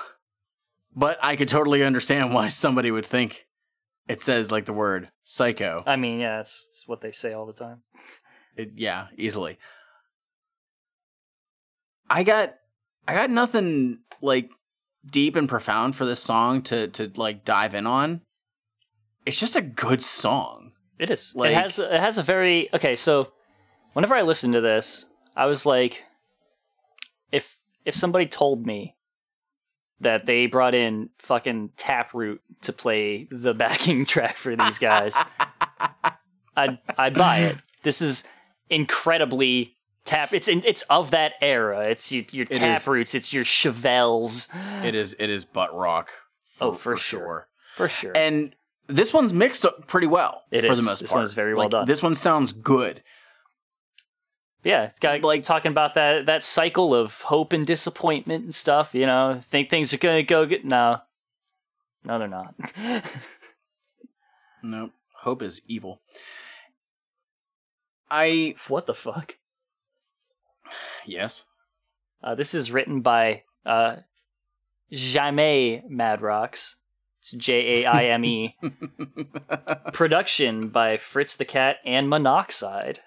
But 0.95 1.19
I 1.23 1.37
could 1.37 1.49
totally 1.49 1.83
understand 1.83 2.35
why 2.35 2.49
somebody 2.49 2.91
would 2.91 3.07
think 3.07 3.47
it 4.09 4.21
says 4.21 4.53
like 4.53 4.67
the 4.67 4.73
word 4.73 5.11
psycho. 5.25 5.83
I 5.87 5.97
mean, 5.97 6.21
yeah, 6.21 6.41
it's, 6.41 6.69
it's 6.71 6.89
what 6.89 7.01
they 7.01 7.13
say 7.13 7.33
all 7.33 7.47
the 7.47 7.53
time. 7.53 7.83
It, 8.57 8.73
yeah, 8.77 9.07
easily. 9.17 9.59
I 12.11 12.25
got 12.25 12.55
I 13.09 13.15
got 13.15 13.31
nothing 13.31 14.01
like 14.21 14.51
deep 15.11 15.37
and 15.37 15.49
profound 15.49 15.97
for 15.97 16.05
this 16.05 16.23
song 16.23 16.63
to 16.63 16.89
to 16.89 17.11
like 17.17 17.45
dive 17.45 17.75
in 17.75 17.87
on. 17.87 18.21
It's 19.27 19.39
just 19.39 19.57
a 19.57 19.63
good 19.63 20.03
song. 20.03 20.73
It 20.99 21.11
is. 21.11 21.33
Like- 21.35 21.51
it 21.51 21.55
has 21.55 21.79
it 21.79 21.91
has 22.01 22.19
a 22.19 22.23
very 22.23 22.73
okay. 22.75 22.95
So 22.95 23.33
whenever 23.93 24.15
I 24.15 24.23
listened 24.23 24.55
to 24.55 24.61
this, 24.61 25.07
I 25.37 25.47
was 25.47 25.67
like, 25.67 26.03
if 27.31 27.57
if 27.85 27.95
somebody 27.95 28.27
told 28.27 28.67
me 28.67 28.97
that 30.01 30.27
they 30.27 30.47
brought 30.47 30.75
in 30.75 31.11
fucking 31.19 31.71
Taproot 31.77 32.41
to 32.63 32.73
play 32.73 33.29
the 33.31 33.55
backing 33.65 34.05
track 34.07 34.37
for 34.37 34.55
these 34.57 34.79
guys, 34.79 35.17
I'd 36.57 36.79
I'd 36.99 37.15
buy 37.15 37.39
it. 37.41 37.57
This 37.83 38.01
is 38.03 38.25
incredibly 38.71 39.75
tap. 40.05 40.33
It's 40.33 40.49
in, 40.49 40.63
it's 40.65 40.83
of 40.91 41.11
that 41.13 41.33
era. 41.41 41.89
It's 41.89 42.11
your, 42.13 42.25
your 42.33 42.43
It 42.45 42.53
is. 42.53 42.59
Taproots. 42.59 43.15
It's 43.15 43.33
your 43.33 43.45
Chevelles 43.45 44.49
It 44.85 44.95
is 44.95 45.15
it 45.19 45.31
is 45.31 45.45
butt 45.45 45.75
rock. 45.75 46.11
For, 46.45 46.65
Oh, 46.69 46.73
for 46.73 46.97
sure. 46.97 47.49
for 47.75 47.89
sure. 47.89 48.13
And 48.17 48.55
this 48.87 49.13
one's 49.15 49.33
mixed 49.33 49.65
up 49.65 49.87
pretty 49.87 50.07
well 50.07 50.43
It 50.51 50.67
for 50.67 50.73
is. 50.73 50.81
the 50.81 50.85
most 50.85 51.01
This 51.01 51.11
part. 51.13 51.21
one's 51.21 51.33
very 51.35 51.55
well 51.55 51.65
Like, 51.65 51.71
done. 51.71 51.87
This 51.87 52.03
one 52.03 52.15
sounds 52.15 52.53
good. 52.53 53.03
Yeah, 54.65 54.85
it's 54.85 54.99
got 55.01 55.23
Like- 55.23 55.43
talking 55.43 55.71
about 55.73 55.95
that 55.95 56.27
that 56.27 56.43
cycle 56.45 56.95
of 56.95 57.23
hope 57.23 57.53
and 57.53 57.67
disappointment 57.67 58.45
and 58.45 58.55
stuff. 58.55 58.91
You 58.95 59.07
know, 59.07 59.41
think 59.51 59.71
things 59.71 59.93
are 59.93 59.99
gonna 59.99 60.23
go 60.23 60.47
good. 60.47 60.65
No, 60.65 61.01
no, 62.05 62.19
they're 62.19 62.29
not. 62.29 62.55
Nope. 64.65 64.93
Hope 65.23 65.43
is 65.43 65.61
evil. 65.67 66.01
I 68.11 68.55
what 68.69 68.87
the 68.87 68.95
fuck? 68.95 69.37
Yes. 71.07 71.45
Uh, 72.23 72.35
this 72.35 72.55
is 72.55 72.71
written 72.71 73.01
by 73.01 73.43
uh, 73.67 73.97
Jaime 74.93 75.83
Madrox. 75.91 76.77
It's 77.21 77.33
J 77.33 77.85
A 77.85 77.87
I 77.87 78.05
M 78.07 78.25
E. 78.25 78.57
Production 79.93 80.69
by 80.69 80.97
Fritz 80.97 81.37
the 81.37 81.45
Cat 81.45 81.77
and 81.85 82.09
Monoxide. 82.09 83.01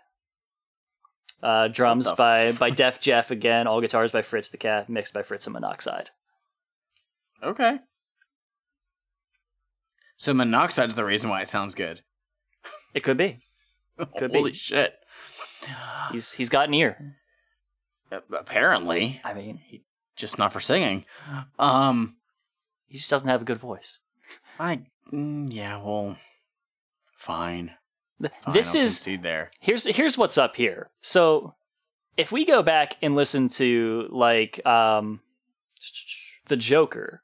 Uh, 1.43 1.67
drums 1.67 2.11
by 2.13 2.45
f- 2.45 2.59
by 2.59 2.69
Def 2.69 2.99
Jeff 3.01 3.29
again. 3.29 3.67
All 3.67 3.81
guitars 3.81 4.11
by 4.11 4.21
Fritz 4.21 4.49
the 4.49 4.57
Cat. 4.57 4.89
Mixed 4.89 5.13
by 5.13 5.21
Fritz 5.21 5.45
and 5.47 5.53
Monoxide. 5.53 6.11
Okay. 7.43 7.79
So 10.15 10.33
monoxide's 10.33 10.95
the 10.95 11.03
reason 11.03 11.29
why 11.29 11.41
it 11.41 11.49
sounds 11.49 11.75
good. 11.75 12.01
It 12.93 13.03
could 13.03 13.17
be. 13.17 13.39
Could 14.17 14.31
be. 14.31 14.39
Holy 14.39 14.53
shit. 14.53 14.95
He's 16.11 16.33
he's 16.33 16.49
got 16.49 16.67
an 16.67 16.73
ear. 16.73 17.15
A- 18.11 18.21
Apparently, 18.37 19.21
I 19.23 19.33
mean, 19.33 19.59
just 20.15 20.37
not 20.37 20.53
for 20.53 20.59
singing. 20.59 21.05
Um, 21.59 22.15
he 22.87 22.97
just 22.97 23.09
doesn't 23.09 23.29
have 23.29 23.41
a 23.41 23.45
good 23.45 23.57
voice. 23.57 23.99
I 24.59 24.81
mm, 25.11 25.51
yeah, 25.51 25.77
well, 25.77 26.17
fine. 27.17 27.71
Fine 28.21 28.53
this 28.53 28.75
I'll 28.75 28.81
is 28.83 29.07
there. 29.21 29.51
here's 29.59 29.85
here's 29.85 30.17
what's 30.17 30.37
up 30.37 30.55
here. 30.55 30.89
So 31.01 31.53
if 32.15 32.31
we 32.31 32.45
go 32.45 32.63
back 32.63 32.95
and 33.01 33.15
listen 33.15 33.49
to 33.49 34.07
like 34.09 34.65
um 34.65 35.19
the 36.45 36.55
Joker, 36.55 37.23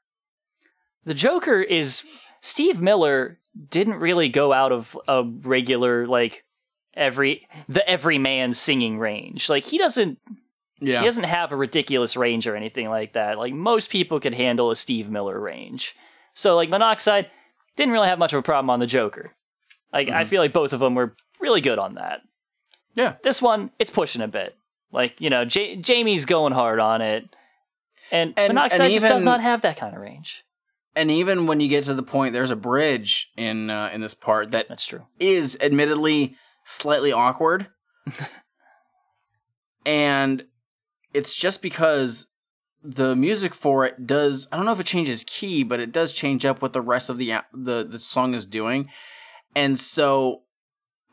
the 1.04 1.14
Joker 1.14 1.62
is 1.62 2.02
Steve 2.40 2.80
Miller 2.82 3.38
didn't 3.70 3.94
really 3.94 4.28
go 4.28 4.52
out 4.52 4.72
of 4.72 4.98
a 5.08 5.24
regular 5.24 6.06
like 6.06 6.44
every 6.94 7.46
the 7.68 7.88
every 7.88 8.16
everyman 8.16 8.52
singing 8.52 8.98
range. 8.98 9.48
Like 9.48 9.64
he 9.64 9.78
doesn't 9.78 10.18
Yeah, 10.84 10.98
he 11.00 11.04
doesn't 11.04 11.24
have 11.24 11.52
a 11.52 11.56
ridiculous 11.56 12.16
range 12.16 12.46
or 12.46 12.56
anything 12.56 12.88
like 12.88 13.12
that. 13.14 13.38
Like 13.38 13.52
most 13.54 13.88
people 13.90 14.18
could 14.20 14.34
handle 14.34 14.70
a 14.70 14.76
Steve 14.76 15.08
Miller 15.08 15.38
range. 15.40 15.94
So 16.34 16.56
like 16.56 16.68
Monoxide 16.70 17.30
didn't 17.76 17.92
really 17.92 18.08
have 18.08 18.18
much 18.18 18.32
of 18.32 18.38
a 18.38 18.42
problem 18.42 18.68
on 18.70 18.80
the 18.80 18.86
Joker. 18.86 19.32
Like 19.92 20.08
I 20.08 20.24
Mhm. 20.24 20.26
feel 20.26 20.40
like 20.42 20.52
both 20.52 20.72
of 20.72 20.80
them 20.80 20.94
were 20.94 21.14
really 21.40 21.60
good 21.60 21.78
on 21.78 21.94
that. 21.94 22.20
yeah. 22.94 23.14
This 23.22 23.40
one, 23.40 23.70
it's 23.78 23.90
pushing 23.90 24.20
a 24.22 24.28
bit. 24.28 24.54
Like 24.92 25.14
you 25.20 25.30
know, 25.30 25.44
J- 25.44 25.76
Jamie's 25.76 26.26
going 26.26 26.52
hard 26.52 26.78
on 26.80 27.00
it, 27.00 27.34
and, 28.10 28.34
And- 28.36 28.52
Monoxide 28.54 28.80
and 28.82 28.92
just 28.92 29.06
does 29.06 29.22
not 29.24 29.40
have 29.40 29.62
that 29.62 29.76
kind 29.78 29.94
of 29.94 30.00
range. 30.02 30.44
And 30.94 31.10
even 31.10 31.46
when 31.46 31.60
you 31.60 31.68
get 31.68 31.84
to 31.84 31.94
the 31.94 32.02
point, 32.02 32.34
there's 32.34 32.50
a 32.50 32.56
bridge 32.56 33.30
in 33.36 33.70
uh, 33.70 33.88
in 33.94 34.00
this 34.02 34.12
part 34.14 34.50
that 34.50 34.68
That's 34.68 34.84
true. 34.84 35.06
is 35.18 35.56
admittedly 35.62 36.36
slightly 36.64 37.12
awkward. 37.12 37.68
and 39.86 40.44
it's 41.14 41.34
just 41.34 41.62
because 41.62 42.26
the 42.82 43.14
music 43.14 43.54
for 43.54 43.84
it 43.84 44.06
does 44.06 44.48
I 44.50 44.56
don't 44.56 44.66
know 44.66 44.72
if 44.72 44.80
it 44.80 44.86
changes 44.86 45.24
key, 45.24 45.62
but 45.62 45.80
it 45.80 45.92
does 45.92 46.12
change 46.12 46.44
up 46.44 46.62
what 46.62 46.72
the 46.72 46.80
rest 46.80 47.08
of 47.08 47.18
the 47.18 47.34
the 47.52 47.84
the 47.84 48.00
song 48.00 48.34
is 48.34 48.46
doing. 48.46 48.88
And 49.54 49.78
so 49.78 50.42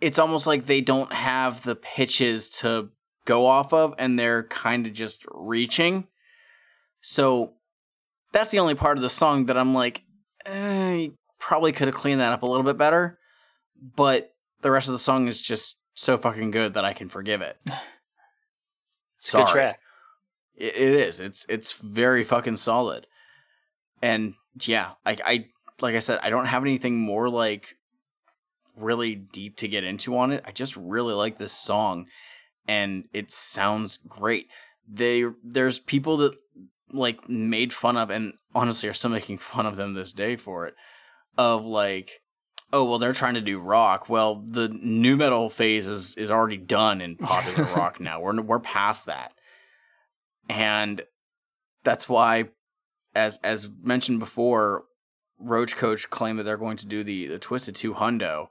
it's 0.02 0.20
almost 0.20 0.48
like 0.48 0.66
they 0.66 0.82
don't 0.82 1.12
have 1.12 1.64
the 1.64 1.76
pitches 1.76 2.50
to 2.50 2.90
go 3.26 3.46
off 3.46 3.74
of 3.74 3.94
and 3.98 4.18
they're 4.18 4.44
kind 4.44 4.88
of 4.88 4.94
just 4.94 5.26
reaching. 5.30 6.08
So 7.02 7.54
that's 8.32 8.52
the 8.52 8.60
only 8.60 8.76
part 8.76 8.98
of 8.98 9.02
the 9.02 9.10
song 9.10 9.46
that 9.48 9.58
I'm 9.58 9.74
like, 9.74 10.04
eh, 10.46 11.10
probably 11.40 11.72
could 11.72 11.88
have 11.88 11.96
cleaned 11.96 12.22
that 12.22 12.32
up 12.32 12.44
a 12.44 12.46
little 12.46 12.64
bit 12.64 12.78
better. 12.78 13.20
But 13.96 14.34
the 14.62 14.72
rest 14.72 14.88
of 14.88 14.94
the 14.94 15.00
song 15.00 15.28
is 15.28 15.42
just 15.42 15.78
so 15.94 16.18
fucking 16.18 16.52
good 16.52 16.74
that 16.74 16.86
I 16.86 16.94
can 16.94 17.10
forgive 17.10 17.42
it. 17.42 17.58
It's 19.18 19.34
a 19.34 19.38
good 19.38 19.48
track. 19.48 19.80
It, 20.60 20.76
it 20.76 20.94
is. 20.94 21.20
It's 21.20 21.46
it's 21.50 21.72
very 21.74 22.24
fucking 22.24 22.58
solid. 22.58 23.08
And 24.02 24.36
yeah, 24.62 24.92
I 25.06 25.18
I 25.26 25.46
like 25.82 25.96
I 25.96 26.00
said, 26.00 26.20
I 26.22 26.30
don't 26.30 26.46
have 26.46 26.64
anything 26.64 27.00
more 27.00 27.30
like 27.30 27.76
really 28.76 29.16
deep 29.16 29.58
to 29.58 29.68
get 29.68 29.84
into 29.84 30.18
on 30.18 30.32
it. 30.32 30.44
I 30.46 30.52
just 30.52 30.76
really 30.76 31.14
like 31.14 31.38
this 31.38 31.54
song 31.54 32.08
and 32.68 33.06
it 33.14 33.32
sounds 33.32 33.98
great. 34.08 34.48
They 34.88 35.26
there's 35.44 35.80
people 35.80 36.18
that 36.18 36.36
like 36.92 37.28
made 37.30 37.74
fun 37.74 37.98
of 37.98 38.10
and 38.10 38.34
honestly 38.56 38.90
are 38.90 38.94
still 38.94 39.10
making 39.20 39.38
fun 39.38 39.66
of 39.66 39.76
them 39.76 39.94
this 39.94 40.14
day 40.14 40.36
for 40.36 40.66
it 40.66 40.76
of 41.38 41.66
like 41.66 42.22
oh 42.74 42.84
well 42.84 43.00
they're 43.00 43.14
trying 43.14 43.36
to 43.36 43.42
do 43.42 43.60
rock 43.60 44.10
well 44.10 44.44
the 44.46 44.70
nu 44.82 45.16
metal 45.16 45.50
phase 45.50 45.88
is 45.88 46.16
is 46.16 46.32
already 46.32 46.58
done 46.58 47.02
in 47.02 47.16
popular 47.16 47.64
rock 47.76 48.00
now 48.00 48.20
we're 48.20 48.42
we're 48.42 48.60
past 48.60 49.06
that 49.06 49.32
and 50.50 51.02
that's 51.84 52.10
why 52.10 52.50
as 53.16 53.40
as 53.44 53.70
mentioned 53.82 54.20
before 54.20 54.84
roach 55.40 55.78
coach 55.78 56.10
claimed 56.10 56.38
that 56.38 56.44
they're 56.44 56.58
going 56.58 56.78
to 56.78 56.86
do 56.86 57.04
the 57.04 57.28
the 57.28 57.40
Twiztid 57.40 57.76
2 57.76 57.94
hundo 57.94 58.50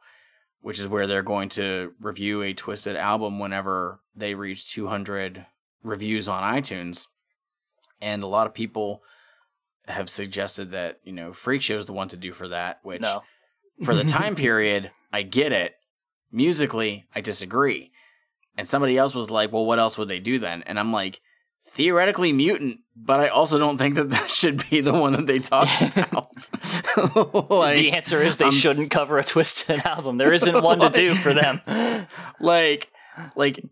which 0.60 0.78
is 0.78 0.88
where 0.88 1.06
they're 1.06 1.22
going 1.22 1.48
to 1.48 1.92
review 2.00 2.42
a 2.42 2.54
Twiztid 2.54 2.96
album 2.96 3.38
whenever 3.38 4.00
they 4.14 4.34
reach 4.34 4.72
200 4.72 5.46
reviews 5.82 6.28
on 6.28 6.42
itunes. 6.42 7.06
And 8.00 8.22
a 8.22 8.26
lot 8.26 8.46
of 8.46 8.54
people 8.54 9.02
have 9.86 10.10
suggested 10.10 10.72
that 10.72 11.00
you 11.04 11.12
know 11.12 11.32
Freek 11.32 11.62
Show 11.62 11.78
is 11.78 11.86
the 11.86 11.92
one 11.92 12.08
to 12.08 12.16
do 12.16 12.32
for 12.32 12.48
that 12.48 12.80
which 12.82 13.00
No, 13.00 13.22
for 13.84 13.94
the 13.94 14.04
time 14.04 14.34
period 14.36 14.90
i 15.12 15.22
get 15.22 15.52
it. 15.52 15.74
Musically 16.30 17.06
i 17.14 17.20
disagree. 17.20 17.90
And 18.56 18.68
somebody 18.68 18.98
else 18.98 19.14
was 19.14 19.30
like 19.30 19.52
well 19.52 19.64
what 19.64 19.78
else 19.78 19.96
would 19.96 20.08
they 20.08 20.20
do 20.20 20.38
then? 20.38 20.62
And 20.64 20.78
i'm 20.78 20.92
like 20.92 21.20
theoretically 21.70 22.32
mutant 22.32 22.78
but 22.96 23.20
i 23.20 23.28
also 23.28 23.58
don't 23.58 23.78
think 23.78 23.94
that 23.94 24.10
that 24.10 24.30
should 24.30 24.68
be 24.70 24.80
the 24.80 24.92
one 24.92 25.12
that 25.12 25.26
they 25.26 25.38
talk 25.38 25.68
about 25.96 26.28
like, 27.50 27.76
the 27.76 27.92
answer 27.92 28.20
is 28.22 28.36
they 28.36 28.46
I'm 28.46 28.50
shouldn't 28.50 28.90
cover 28.90 29.18
a 29.18 29.24
Twiztid 29.24 29.84
album. 29.84 30.18
There 30.18 30.32
isn't 30.32 30.62
one 30.62 30.80
to 30.80 30.90
do 30.90 31.14
for 31.14 31.34
them. 31.34 31.60
like 32.40 32.88
like 33.34 33.64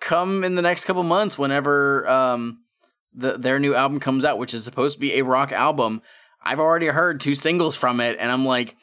come 0.00 0.44
in 0.44 0.54
the 0.54 0.62
next 0.62 0.84
couple 0.84 1.02
months 1.02 1.38
whenever 1.38 2.08
um 2.08 2.60
the, 3.16 3.38
their 3.38 3.58
new 3.58 3.74
album 3.74 3.98
comes 3.98 4.24
out, 4.24 4.38
which 4.38 4.54
is 4.54 4.64
supposed 4.64 4.94
to 4.96 5.00
be 5.00 5.14
a 5.14 5.24
rock 5.24 5.50
album, 5.50 6.02
I've 6.44 6.60
already 6.60 6.86
heard 6.86 7.18
two 7.20 7.34
singles 7.34 7.74
from 7.74 8.00
it, 8.00 8.18
and 8.20 8.30
I'm 8.30 8.44
like, 8.44 8.76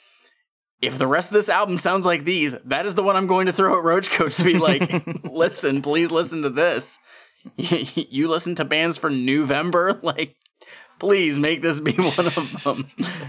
if 0.82 0.98
the 0.98 1.08
rest 1.08 1.30
of 1.30 1.36
this 1.36 1.50
album 1.50 1.78
sounds 1.78 2.06
like 2.06 2.26
these, 2.26 2.56
that 2.66 2.86
is 2.86 2.96
the 2.96 3.04
one 3.04 3.16
I'm 3.16 3.28
going 3.28 3.46
to 3.46 3.54
throw 3.54 3.78
at 3.78 3.84
Roach 3.84 4.10
Coach 4.10 4.38
to 4.38 4.44
be 4.44 4.58
like, 4.58 5.06
listen, 5.24 5.82
please 5.82 6.12
listen 6.12 6.42
to 6.42 6.50
this. 6.50 7.00
you 7.58 8.28
listen 8.28 8.56
to 8.56 8.66
bands 8.66 8.98
for 8.98 9.10
November, 9.10 10.00
like, 10.04 10.36
please 11.00 11.38
make 11.40 11.62
this 11.62 11.80
be 11.80 11.92
one 11.94 12.26
of 12.26 12.64
them. 12.64 12.86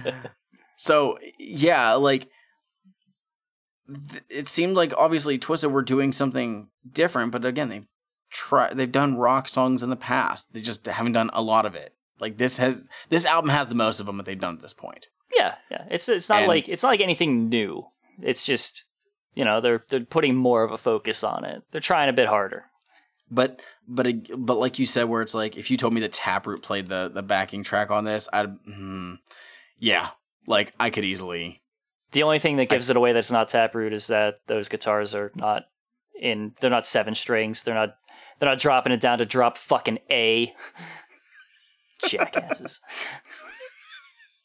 so 0.77 1.19
yeah, 1.39 1.95
like 1.95 2.29
th- 4.11 4.23
it 4.29 4.49
seemed 4.49 4.77
like 4.77 4.93
obviously 4.97 5.39
Twiztid 5.39 5.71
were 5.71 5.83
doing 5.83 6.12
something 6.12 6.69
different, 6.91 7.33
but 7.33 7.45
again, 7.45 7.69
they've 7.69 7.87
tried 8.31 8.77
they've 8.77 8.91
done 8.91 9.17
rock 9.17 9.49
songs 9.49 9.83
in 9.83 9.91
the 9.91 9.97
past. 9.97 10.53
They 10.53 10.61
just 10.61 10.87
haven't 10.87 11.12
done 11.12 11.31
a 11.33 11.43
lot 11.43 11.67
of 11.67 11.75
it. 11.75 11.95
Like 12.21 12.39
this 12.39 12.59
has 12.59 12.89
this 13.09 13.27
album 13.27 13.51
has 13.51 13.69
the 13.69 13.75
most 13.75 14.01
of 14.01 14.07
them 14.07 14.17
that 14.19 14.27
they've 14.27 14.39
done 14.39 14.55
at 14.57 14.62
this 14.62 14.73
point. 14.75 15.09
Yeah, 15.37 15.55
yeah. 15.71 15.85
It's 15.91 16.09
it's 16.09 16.29
not 16.29 16.41
And- 16.41 16.49
like 16.49 16.69
it's 16.69 16.83
not 16.83 16.91
like 16.91 17.01
anything 17.01 17.49
new. 17.49 17.87
It's 18.23 18.45
just 18.45 18.85
you 19.35 19.45
know 19.45 19.61
they're 19.61 19.83
they're 19.89 20.05
putting 20.05 20.37
more 20.37 20.62
of 20.62 20.71
a 20.73 20.79
focus 20.79 21.25
on 21.25 21.45
it. 21.45 21.62
They're 21.73 21.81
trying 21.81 22.09
a 22.09 22.12
bit 22.12 22.29
harder. 22.29 22.65
But 23.31 23.61
but 23.89 24.07
ag- 24.07 24.30
but 24.37 24.57
like 24.57 24.78
you 24.78 24.87
said, 24.87 25.05
where 25.05 25.22
it's 25.22 25.35
like 25.35 25.57
if 25.57 25.70
you 25.70 25.76
told 25.76 25.93
me 25.95 26.01
that 26.01 26.12
Taproot 26.12 26.62
played 26.62 26.89
the 26.89 27.11
the 27.12 27.22
backing 27.22 27.62
track 27.62 27.91
on 27.91 28.05
this, 28.05 28.28
I'd 28.32 28.47
hmm, 28.64 29.14
yeah, 29.78 30.11
like 30.47 30.72
I 30.78 30.91
could 30.91 31.05
easily 31.05 31.62
The 32.12 32.22
only 32.22 32.39
thing 32.39 32.57
that 32.57 32.68
gives 32.68 32.91
it 32.91 32.97
away 32.97 33.12
that's 33.12 33.32
not 33.32 33.49
Taproot 33.49 33.93
is 33.93 34.07
that 34.09 34.41
those 34.47 34.68
guitars 34.68 35.14
are 35.14 35.32
not 35.35 35.64
in. 36.20 36.55
They're 36.61 36.70
not 36.70 36.87
seven 36.87 37.14
strings. 37.14 37.62
They're 37.62 37.74
not. 37.74 37.97
They're 38.39 38.49
not 38.49 38.59
dropping 38.59 38.93
it 38.93 39.01
down 39.01 39.18
to 39.18 39.26
drop 39.26 39.57
fucking 39.57 39.99
A. 40.11 40.53
Jackasses. 42.09 42.80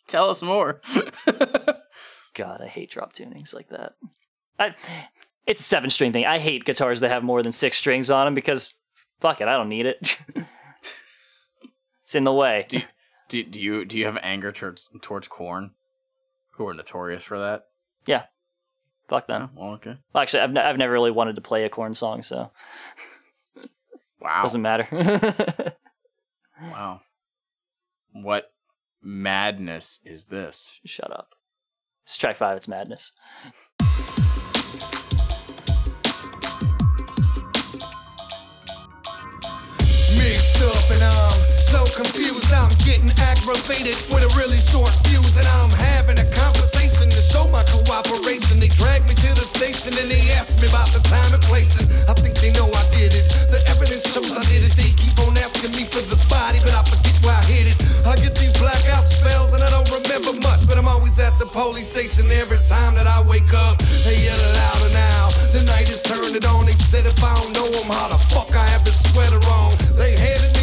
tell 0.07 0.29
us 0.29 0.41
more. 0.41 0.81
God, 2.35 2.61
I 2.61 2.67
hate 2.67 2.91
drop 2.91 3.13
tunings 3.13 3.53
like 3.53 3.69
that. 3.69 3.93
I, 4.59 4.75
it's 5.47 5.59
a 5.59 5.63
seven 5.63 5.89
string 5.89 6.13
thing. 6.13 6.25
I 6.25 6.37
hate 6.37 6.65
guitars 6.65 6.99
that 6.99 7.09
have 7.09 7.23
more 7.23 7.41
than 7.41 7.51
six 7.51 7.77
strings 7.77 8.11
on 8.11 8.27
them 8.27 8.35
because 8.35 8.75
fuck 9.20 9.41
it, 9.41 9.47
I 9.47 9.53
don't 9.53 9.70
need 9.70 9.86
it. 9.86 10.17
it's 12.03 12.15
in 12.15 12.24
the 12.24 12.34
way. 12.34 12.65
do, 12.70 12.82
do 13.28 13.43
do 13.43 13.59
you 13.59 13.86
do 13.86 13.97
you 13.99 14.05
have 14.05 14.17
anger 14.22 14.51
towards 14.51 14.89
towards 15.01 15.28
Korn, 15.28 15.72
who 16.53 16.67
are 16.67 16.74
notorious 16.74 17.24
for 17.24 17.39
that? 17.39 17.65
yeah, 18.05 18.24
fuck 19.07 19.28
them. 19.28 19.49
Oh, 19.57 19.61
well, 19.61 19.72
okay. 19.76 19.97
Well, 20.13 20.22
actually, 20.24 20.41
I've, 20.41 20.51
ne- 20.51 20.61
I've 20.61 20.78
never 20.78 20.93
really 20.93 21.11
wanted 21.11 21.36
to 21.36 21.41
play 21.41 21.63
a 21.65 21.70
Korn 21.70 21.93
song, 21.93 22.22
so 22.22 22.51
Wow. 24.22 24.41
doesn't 24.41 24.61
matter. 24.61 25.74
Wow. 26.61 26.99
What 28.11 28.51
madness 29.01 29.99
is 30.03 30.26
this? 30.26 30.78
Shut 30.84 31.09
up. 31.09 31.30
It's 32.03 32.17
track 32.17 32.36
five. 32.36 32.57
It's 32.57 32.67
madness. 32.67 33.13
So 41.70 41.86
confused. 41.93 42.51
I'm 42.51 42.74
getting 42.82 43.11
aggravated 43.17 43.95
with 44.09 44.26
a 44.26 44.32
really 44.34 44.57
short 44.57 44.91
fuse, 45.05 45.38
and 45.38 45.47
I'm 45.47 45.70
having 45.70 46.17
a 46.17 46.26
conversation 46.34 47.09
to 47.09 47.22
show 47.22 47.47
my 47.49 47.63
cooperation. 47.63 48.59
They 48.59 48.70
drag 48.70 49.05
me 49.05 49.13
to 49.13 49.30
the 49.38 49.45
station 49.45 49.93
and 49.97 50.09
they 50.09 50.32
ask 50.34 50.59
me 50.61 50.67
about 50.67 50.89
the 50.91 50.99
time 51.05 51.34
and 51.34 51.43
place, 51.43 51.78
and 51.80 51.88
I 52.09 52.13
think 52.13 52.41
they 52.41 52.51
know 52.53 52.67
I 52.74 52.89
did 52.89 53.13
it. 53.13 53.30
The 53.53 53.61
evidence 53.70 54.09
shows 54.09 54.34
I 54.34 54.43
did 54.49 54.65
it. 54.65 54.74
They 54.76 54.91
keep 54.97 55.17
on 55.20 55.38
asking 55.38 55.72
me 55.78 55.86
for 55.86 56.01
the 56.01 56.17
body, 56.28 56.59
but 56.65 56.74
I 56.74 56.84
forget 56.89 57.15
where 57.24 57.38
I 57.38 57.43
hid 57.45 57.67
it. 57.74 57.78
I 58.05 58.15
get 58.15 58.34
these 58.36 58.53
blackout 58.57 59.07
spells 59.07 59.53
and 59.53 59.63
I 59.63 59.70
don't 59.70 59.89
remember 59.93 60.34
much, 60.34 60.65
but 60.67 60.78
I'm 60.78 60.88
always 60.88 61.20
at 61.20 61.38
the 61.38 61.45
police 61.45 61.89
station 61.91 62.26
every 62.32 62.59
time 62.65 62.95
that 62.95 63.05
I 63.05 63.22
wake 63.22 63.53
up. 63.53 63.78
They 64.05 64.17
yell 64.26 64.41
louder 64.57 64.91
now. 64.93 65.30
The 65.53 65.61
night 65.61 65.89
is 65.89 66.01
turned 66.01 66.36
it 66.36 66.45
on. 66.45 66.65
They 66.65 66.78
said 66.89 67.05
if 67.05 67.22
I 67.24 67.34
don't 67.39 67.53
know 67.53 67.70
'em, 67.70 67.89
how 67.93 68.09
the 68.09 68.17
fuck 68.34 68.49
I 68.55 68.65
have 68.74 68.84
this 68.84 68.97
sweater 69.11 69.41
on. 69.45 69.78
They 69.95 70.17
handed 70.17 70.59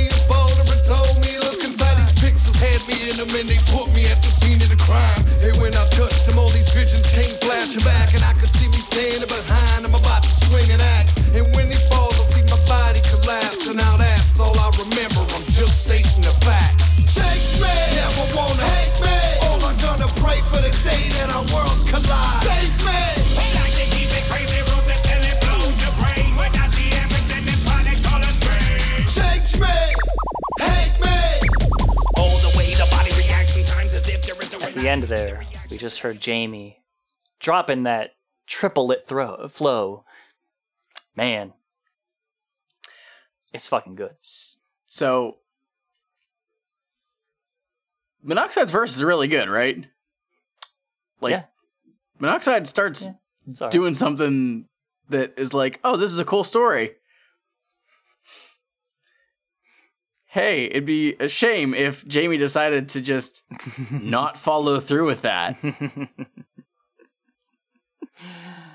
had 2.57 2.81
me 2.89 2.97
in 3.11 3.17
them 3.17 3.31
and 3.37 3.49
they 3.49 3.61
put 3.73 3.93
me 3.93 4.07
at 4.07 4.23
the 4.23 4.29
scene 4.29 4.61
of 4.63 4.69
the 4.69 4.77
crime. 4.77 5.23
And 5.43 5.57
when 5.61 5.75
I 5.77 5.87
touched 5.91 6.27
them, 6.27 6.39
all 6.39 6.51
these 6.51 6.69
visions 6.71 7.07
came 7.11 7.37
flashing 7.41 7.85
back, 7.85 8.15
and 8.15 8.25
I 8.25 8.33
could 8.35 8.51
see 8.51 8.69
me 8.69 8.79
standing 8.79 9.29
behind 9.29 9.85
them 9.85 9.95
about 9.95 10.23
to 10.23 10.31
swing 10.47 10.71
an 10.71 10.81
axe. 10.81 11.17
And 11.37 11.45
when 11.55 11.71
he 11.71 11.79
falls, 11.89 12.15
I 12.15 12.25
see 12.33 12.45
my 12.49 12.61
body 12.67 13.01
collapse, 13.05 13.67
and 13.67 13.77
now 13.77 13.97
that's 13.97 14.41
all 14.41 14.57
I 14.59 14.71
remember. 14.79 15.23
I'm 15.35 15.45
just 15.53 15.85
stating 15.85 16.23
the 16.23 16.35
facts. 16.45 16.97
Change 17.13 17.61
me, 17.61 17.75
never 17.97 18.25
wanna 18.37 18.67
hate 18.77 18.97
me. 19.05 19.19
All 19.47 19.61
I'm 19.65 19.77
gonna 19.79 20.11
pray 20.21 20.41
for 20.51 20.61
the 20.61 20.73
day 20.85 21.13
that 21.17 21.29
our 21.31 21.45
worlds 21.53 21.85
collide. 21.85 22.45
Save 22.45 22.77
me. 22.85 23.03
We 23.37 23.45
like 23.57 23.75
to 23.81 23.87
keep 23.95 24.11
it 24.13 24.25
crazy, 24.33 24.61
ruthless 24.69 25.03
till 25.05 25.23
it 25.25 25.37
blows 25.45 25.77
your 25.81 25.95
brain. 26.01 26.33
Without 26.37 26.73
the 26.73 26.87
average 27.01 27.31
and 27.37 27.47
it's 27.49 27.65
color 28.05 28.33
screen. 28.41 29.05
Change 29.09 29.51
me, 29.61 29.86
the 34.77 34.89
end 34.89 35.05
there, 35.05 35.43
we 35.71 35.79
just 35.79 36.01
heard 36.01 36.21
Jamie 36.21 36.83
dropping 37.41 37.85
that 37.85 38.11
triple 38.47 38.87
lit 38.87 39.07
throw 39.07 39.49
flow. 39.49 40.05
Man, 41.17 41.55
it's 43.53 43.67
fucking 43.69 43.95
good. 43.95 44.15
So 44.87 45.39
Monoxide's 48.25 48.71
verse 48.71 48.95
is 48.95 49.03
really 49.03 49.29
good, 49.29 49.49
right? 49.49 49.87
Like 51.21 51.33
Yeah. 51.33 51.45
Monoxide 52.19 52.67
starts 52.67 53.07
Yeah. 53.07 53.13
It's 53.49 53.61
all 53.63 53.67
right. 53.67 53.73
doing 53.73 53.95
something 53.95 54.69
that 55.09 55.35
is 55.39 55.55
like, 55.55 55.81
oh, 55.85 55.97
this 55.97 56.13
is 56.13 56.19
a 56.19 56.25
cool 56.25 56.45
story. 56.45 56.97
Hey, 60.37 60.65
it'd 60.67 60.85
be 60.85 61.15
a 61.15 61.29
shame 61.29 61.73
if 61.73 62.07
Jamie 62.07 62.37
decided 62.37 62.91
to 62.91 63.01
just 63.01 63.43
not 63.91 64.37
follow 64.37 64.79
through 64.81 65.07
with 65.07 65.23
that. 65.23 65.57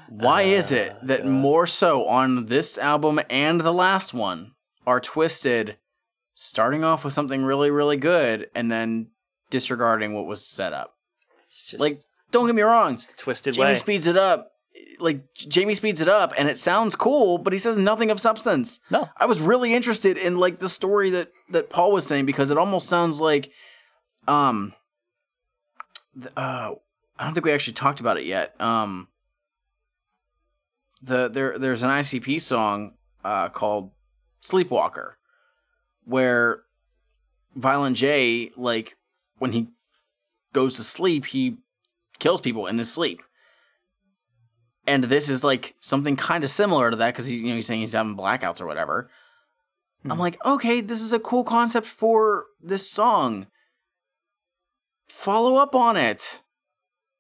Why 0.10 0.44
uh, 0.44 0.48
is 0.48 0.72
it 0.72 0.96
that 1.04 1.22
uh, 1.22 1.26
more 1.26 1.68
so 1.68 2.08
on 2.08 2.48
this 2.48 2.80
album 2.80 3.20
and 3.30 3.62
the 3.62 3.72
last 3.72 4.12
one 4.12 4.54
are 4.88 5.00
Twiztid 5.00 5.76
starting 6.34 6.84
off 6.84 7.06
with 7.06 7.14
something 7.14 7.44
really, 7.44 7.70
really 7.70 7.98
good 7.98 8.50
and 8.56 8.72
then 8.72 9.12
disregarding 9.52 10.16
what 10.16 10.26
was 10.26 10.44
set 10.44 10.74
up? 10.74 10.96
It's 11.44 11.64
just 11.64 11.80
Like, 11.80 12.00
don't 12.32 12.48
get 12.48 12.56
me 12.56 12.64
wrong, 12.64 12.96
it's 12.96 13.06
the 13.06 13.22
Twiztid 13.22 13.50
way. 13.50 13.54
Jamie 13.54 13.66
way. 13.68 13.76
speeds 13.76 14.08
it 14.08 14.18
up. 14.18 14.54
Like 15.02 15.34
Jamie 15.34 15.74
speeds 15.74 16.00
it 16.00 16.08
up, 16.08 16.34
and 16.38 16.48
it 16.48 16.60
sounds 16.60 16.96
cool, 16.96 17.38
but 17.38 17.54
he 17.54 17.60
says 17.60 17.76
nothing 17.78 18.12
of 18.12 18.20
substance. 18.20 18.80
No. 18.90 19.10
I 19.18 19.26
was 19.26 19.42
really 19.42 19.74
interested 19.74 20.18
in 20.18 20.38
like 20.38 20.60
the 20.60 20.70
story 20.70 21.10
that 21.10 21.32
that 21.50 21.70
Paul 21.70 21.92
was 21.92 22.06
saying 22.06 22.26
because 22.26 22.52
it 22.52 22.58
almost 22.58 22.88
sounds 22.88 23.20
like, 23.20 23.52
um, 24.28 24.74
the, 26.16 26.30
uh, 26.38 26.76
I 27.18 27.24
don't 27.24 27.34
think 27.34 27.46
we 27.46 27.52
actually 27.52 27.74
talked 27.74 28.00
about 28.00 28.18
it 28.18 28.26
yet. 28.26 28.60
Um, 28.62 29.08
the 31.02 31.30
there 31.30 31.58
there's 31.58 31.84
an 31.84 31.90
ICP 31.90 32.40
song 32.40 32.94
uh 33.24 33.50
called 33.50 33.92
Sleepwalker, 34.42 35.14
where 36.06 36.62
Violent 37.56 37.98
J 37.98 38.52
like 38.56 38.98
when 39.40 39.52
he 39.52 39.68
goes 40.54 40.76
to 40.76 40.84
sleep 40.84 41.26
he 41.28 41.58
kills 42.20 42.40
people 42.40 42.68
in 42.68 42.78
his 42.78 42.92
sleep. 42.92 43.24
And 44.92 45.06
this 45.06 45.30
is 45.30 45.42
like 45.42 45.74
something 45.80 46.18
kind 46.18 46.44
of 46.44 46.50
similar 46.50 46.92
to 46.92 46.98
that 46.98 47.14
because 47.14 47.32
you 47.32 47.44
know, 47.44 47.56
he's 47.56 47.66
saying 47.66 47.80
he's 47.80 47.94
having 47.94 48.18
blackouts 48.18 48.60
or 48.60 48.66
whatever. 48.66 49.10
I'm 50.04 50.12
hmm. 50.12 50.20
like, 50.20 50.46
okay, 50.46 50.82
this 50.82 51.00
is 51.00 51.14
a 51.14 51.20
cool 51.20 51.46
concept 51.46 51.88
for 51.88 52.48
this 52.62 52.92
song. 52.92 53.48
Follow 55.08 55.56
up 55.56 55.76
on 55.76 55.96
it. 55.96 56.42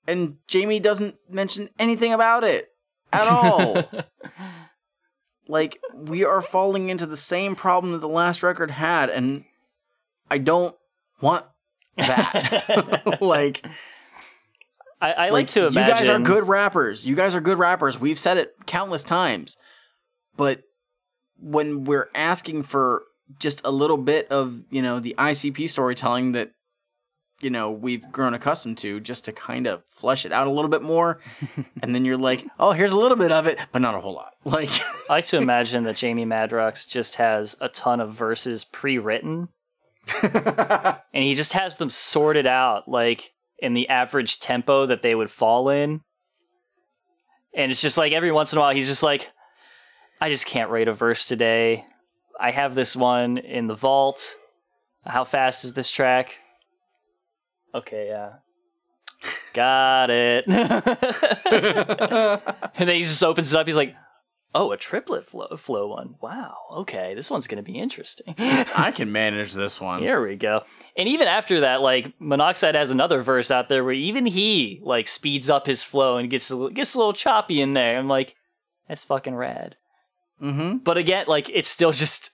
And 0.05 0.35
Jamie 0.49 0.81
doesn't 0.81 1.15
mention 1.29 1.69
anything 1.79 2.11
about 2.11 2.43
it 2.43 2.67
at 3.13 3.27
all. 3.29 3.85
like, 5.47 5.79
we 5.93 6.25
are 6.25 6.41
falling 6.41 6.89
into 6.89 7.05
the 7.05 7.15
same 7.15 7.55
problem 7.55 7.93
that 7.93 7.99
the 7.99 8.09
last 8.09 8.43
record 8.43 8.71
had, 8.71 9.09
and 9.09 9.45
I 10.29 10.39
don't 10.39 10.75
want 11.21 11.45
that. 11.95 13.17
like, 13.21 13.65
I, 15.01 15.11
I 15.11 15.23
like, 15.25 15.31
like, 15.31 15.47
to 15.49 15.67
imagine 15.67 15.83
you 15.83 15.93
guys 15.93 16.09
are 16.09 16.19
good 16.19 16.47
rappers. 16.47 17.05
You 17.05 17.15
guys 17.15 17.33
are 17.33 17.41
good 17.41 17.57
rappers. 17.57 17.99
We've 17.99 18.19
said 18.19 18.37
it 18.37 18.53
countless 18.67 19.03
times. 19.03 19.57
But 20.37 20.61
when 21.39 21.85
we're 21.85 22.09
asking 22.13 22.63
for 22.63 23.03
just 23.39 23.61
a 23.65 23.71
little 23.71 23.97
bit 23.97 24.27
of, 24.31 24.63
you 24.69 24.81
know, 24.81 24.99
the 24.99 25.15
ICP 25.17 25.69
storytelling 25.69 26.33
that, 26.33 26.51
you 27.41 27.49
know, 27.49 27.71
we've 27.71 28.09
grown 28.11 28.35
accustomed 28.35 28.77
to 28.79 28.99
just 28.99 29.25
to 29.25 29.31
kind 29.31 29.65
of 29.65 29.81
flesh 29.89 30.25
it 30.27 30.31
out 30.31 30.45
a 30.45 30.51
little 30.51 30.69
bit 30.69 30.83
more. 30.83 31.19
and 31.81 31.95
then 31.95 32.05
you're 32.05 32.17
like, 32.17 32.45
oh, 32.59 32.71
here's 32.71 32.91
a 32.91 32.97
little 32.97 33.17
bit 33.17 33.31
of 33.31 33.47
it, 33.47 33.57
but 33.71 33.81
not 33.81 33.95
a 33.95 34.01
whole 34.01 34.13
lot. 34.13 34.27
Like, 34.43 34.71
I 35.07 35.13
like 35.13 35.25
to 35.25 35.37
imagine 35.41 35.83
that 35.83 35.97
Jamie 35.97 36.25
Madrox 36.25 36.87
just 36.87 37.15
has 37.15 37.55
a 37.61 37.69
ton 37.69 37.99
of 37.99 38.13
verses 38.13 38.63
pre-written, 38.63 39.49
and 40.23 41.23
he 41.23 41.35
just 41.35 41.53
has 41.53 41.77
them 41.77 41.91
sorted 41.91 42.47
out 42.47 42.87
like 42.89 43.33
in 43.61 43.73
the 43.73 43.87
average 43.87 44.39
tempo 44.39 44.87
that 44.87 45.01
they 45.01 45.15
would 45.15 45.31
fall 45.31 45.69
in. 45.69 46.01
And 47.53 47.71
it's 47.71 47.81
just 47.81 47.97
like 47.97 48.11
every 48.11 48.31
once 48.31 48.51
in 48.51 48.57
a 48.57 48.61
while 48.61 48.73
he's 48.73 48.87
just 48.87 49.03
like, 49.03 49.29
I 50.19 50.29
just 50.29 50.45
can't 50.45 50.69
write 50.69 50.87
a 50.87 50.93
verse 50.93 51.27
today. 51.27 51.85
I 52.39 52.51
have 52.51 52.75
this 52.75 52.95
one 52.95 53.37
in 53.37 53.67
the 53.67 53.75
vault. 53.75 54.35
How 55.05 55.23
fast 55.23 55.63
is 55.63 55.73
this 55.73 55.91
track? 55.91 56.37
Okay, 57.73 58.07
yeah. 58.07 58.33
Got 59.53 60.09
it. 60.09 60.45
and 60.47 60.61
then 62.89 62.95
he 62.95 63.01
just 63.01 63.23
opens 63.23 63.53
it 63.53 63.59
up. 63.59 63.67
He's 63.67 63.75
like, 63.75 63.95
"Oh, 64.53 64.71
a 64.71 64.77
triplet 64.77 65.25
flow, 65.25 65.47
flow 65.57 65.87
one. 65.87 66.15
Wow. 66.21 66.55
Okay, 66.71 67.13
this 67.15 67.31
one's 67.31 67.47
gonna 67.47 67.63
be 67.63 67.79
interesting." 67.79 68.35
I 68.37 68.91
can 68.95 69.11
manage 69.11 69.53
this 69.53 69.79
one. 69.79 70.01
Here 70.01 70.25
we 70.25 70.35
go. 70.35 70.63
And 70.97 71.07
even 71.09 71.27
after 71.27 71.61
that, 71.61 71.81
like 71.81 72.13
Monoxide 72.19 72.75
has 72.75 72.91
another 72.91 73.21
verse 73.21 73.51
out 73.51 73.69
there 73.69 73.83
where 73.83 73.93
even 73.93 74.25
he 74.25 74.81
like 74.83 75.07
speeds 75.07 75.49
up 75.49 75.65
his 75.65 75.83
flow 75.83 76.17
and 76.17 76.29
gets 76.29 76.51
a, 76.51 76.69
gets 76.71 76.93
a 76.93 76.97
little 76.97 77.13
choppy 77.13 77.61
in 77.61 77.73
there. 77.73 77.97
I'm 77.97 78.07
like, 78.07 78.35
that's 78.87 79.03
fucking 79.03 79.35
rad. 79.35 79.75
Mm-hmm. 80.41 80.77
But 80.77 80.97
again, 80.97 81.25
like 81.27 81.49
it's 81.49 81.69
still 81.69 81.91
just 81.91 82.31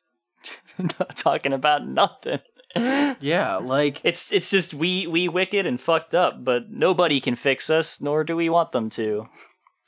talking 1.15 1.53
about 1.53 1.87
nothing. 1.87 2.39
Yeah, 2.75 3.57
like 3.57 4.01
It's 4.03 4.31
it's 4.31 4.49
just 4.49 4.73
we 4.73 5.07
we 5.07 5.27
wicked 5.27 5.65
and 5.65 5.79
fucked 5.79 6.13
up, 6.13 6.43
but 6.43 6.69
nobody 6.69 7.19
can 7.19 7.35
fix 7.35 7.69
us, 7.69 8.01
nor 8.01 8.23
do 8.23 8.35
we 8.35 8.49
want 8.49 8.71
them 8.71 8.89
to. 8.91 9.27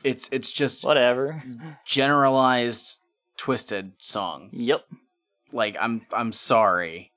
It's 0.03 0.29
it's 0.31 0.51
just 0.51 0.85
Whatever. 0.85 1.43
generalized 1.85 2.97
Twiztid 3.37 3.93
song. 3.99 4.49
Yep. 4.53 4.85
Like 5.51 5.75
I'm 5.79 6.05
I'm 6.13 6.31
sorry. 6.31 7.11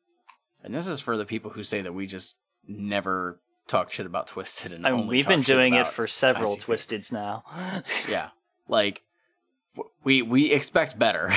And 0.64 0.74
this 0.74 0.86
is 0.86 1.00
for 1.00 1.16
the 1.16 1.24
people 1.26 1.50
who 1.52 1.62
say 1.62 1.80
that 1.82 1.92
we 1.92 2.06
just 2.06 2.36
never 2.66 3.40
talk 3.66 3.90
shit 3.92 4.06
about 4.06 4.28
Twiztid 4.28 4.72
and 4.72 4.86
I 4.86 4.92
mean, 4.92 5.06
we've 5.06 5.26
been 5.26 5.40
doing 5.42 5.74
it 5.74 5.86
for 5.86 6.06
several 6.06 6.56
ICP. 6.56 6.64
twisteds 6.66 7.12
now. 7.12 7.44
Yeah. 8.08 8.28
Like 8.68 9.02
we 10.04 10.22
we 10.22 10.50
expect 10.50 10.98
better. 10.98 11.32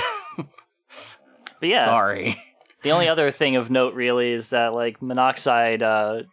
But 1.59 1.69
yeah, 1.69 1.85
Sorry. 1.85 2.35
The 2.83 2.91
only 2.91 3.07
other 3.07 3.31
thing 3.31 3.55
of 3.55 3.71
note, 3.71 3.93
really, 3.95 4.31
is 4.31 4.49
that 4.49 4.73
like 4.73 5.01
Monoxide 5.01 5.81
uh, 5.81 6.23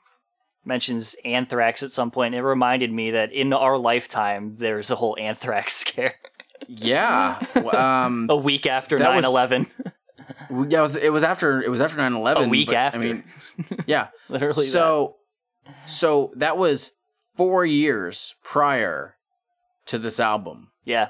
mentions 0.64 1.16
anthrax 1.24 1.82
at 1.82 1.90
some 1.90 2.10
point. 2.10 2.34
It 2.34 2.42
reminded 2.42 2.92
me 2.92 3.10
that 3.12 3.32
in 3.32 3.52
our 3.52 3.76
lifetime, 3.78 4.56
there's 4.58 4.90
a 4.90 4.96
whole 4.96 5.16
anthrax 5.20 5.72
scare. 5.84 6.14
Yeah. 6.68 7.40
Um 7.74 8.26
a 8.30 8.36
week 8.36 8.66
after 8.66 8.98
That 8.98 9.08
9 9.10 9.16
was- 9.16 9.26
11. 9.26 9.66
yeah, 10.68 10.78
it 10.78 10.82
was 10.82 10.96
it 10.96 11.12
was 11.12 11.22
after 11.22 11.60
it 11.62 11.70
was 11.70 11.80
after 11.80 11.98
9/11. 11.98 12.46
A 12.46 12.48
week 12.48 12.68
but, 12.68 12.76
after. 12.76 12.98
I 12.98 13.02
mean, 13.02 13.24
yeah. 13.86 14.08
Literally. 14.28 14.64
so 14.66 15.16
so 15.86 16.32
that 16.36 16.56
was 16.58 16.92
4 17.36 17.64
years 17.66 18.34
prior 18.44 19.16
to 19.86 19.98
this 19.98 20.20
album. 20.20 20.70
Yeah. 20.84 21.08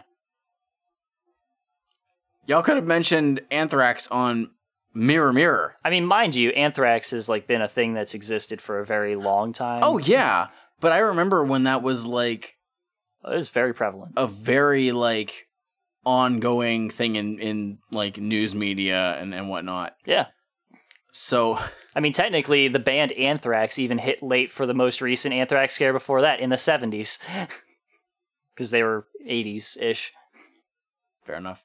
Y'all 2.47 2.63
could 2.63 2.77
have 2.77 2.87
mentioned 2.87 3.41
Anthrax 3.51 4.09
on 4.09 4.51
Mirror 4.95 5.33
Mirror. 5.33 5.77
I 5.85 5.91
mean, 5.91 6.05
mind 6.07 6.35
you, 6.35 6.51
anthrax 6.51 7.11
has 7.11 7.29
like 7.29 7.47
been 7.47 7.63
a 7.63 7.69
thing 7.69 7.95
that's 7.95 8.15
existed 8.15 8.61
for 8.61 8.79
a 8.79 8.87
very 8.87 9.17
long 9.17 9.53
time. 9.53 9.81
Oh 9.83 9.99
yeah, 9.99 10.49
but 10.81 10.93
I 10.93 10.99
remember 10.99 11.45
when 11.45 11.65
that 11.65 11.83
was 11.83 12.05
like 12.07 12.57
it 13.25 13.35
was 13.35 13.49
very 13.49 13.73
prevalent. 13.73 14.13
a 14.17 14.27
very 14.27 14.93
like 14.93 15.47
ongoing 16.05 16.91
thing 16.91 17.17
in 17.17 17.39
in 17.39 17.79
like 17.91 18.19
news 18.19 18.55
media 18.55 19.17
and 19.21 19.35
and 19.35 19.49
whatnot. 19.49 19.97
Yeah. 20.05 20.27
So 21.13 21.59
I 21.95 22.01
mean, 22.01 22.13
technically, 22.13 22.69
the 22.69 22.79
band 22.79 23.13
Anthrax 23.13 23.79
even 23.79 23.99
hit 23.99 24.23
late 24.23 24.51
for 24.51 24.67
the 24.67 24.75
most 24.75 25.01
recent 25.03 25.35
Anthrax 25.35 25.75
scare 25.75 25.93
before 25.93 26.23
that 26.23 26.41
in 26.41 26.49
the 26.49 26.57
70s. 26.57 27.19
Because 28.55 28.71
they 28.71 28.83
were 28.83 29.07
80s 29.29 29.77
ish. 29.81 30.13
fair 31.25 31.37
enough. 31.37 31.65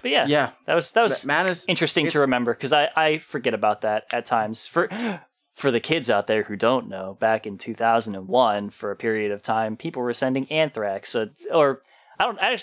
But 0.00 0.10
yeah, 0.10 0.26
Yeah, 0.26 0.50
that 0.66 0.74
was 0.74 0.90
that 0.92 1.02
was 1.02 1.20
that 1.22 1.26
Madness. 1.26 1.64
interesting 1.68 2.06
to 2.08 2.20
remember 2.20 2.54
because 2.54 2.72
I, 2.72 2.88
I 2.96 3.18
forget 3.18 3.54
about 3.54 3.82
that 3.82 4.04
at 4.12 4.26
times. 4.26 4.66
For 4.66 4.88
for 5.54 5.70
the 5.70 5.80
kids 5.80 6.08
out 6.08 6.26
there 6.26 6.44
who 6.44 6.56
don't 6.56 6.88
know, 6.88 7.16
back 7.20 7.46
in 7.46 7.58
2001, 7.58 8.70
for 8.70 8.90
a 8.90 8.96
period 8.96 9.30
of 9.30 9.42
time, 9.42 9.76
people 9.76 10.02
were 10.02 10.14
sending 10.14 10.50
anthrax. 10.50 11.10
So, 11.10 11.28
or 11.52 11.82
I 12.18 12.24
don't. 12.24 12.38
I, 12.40 12.58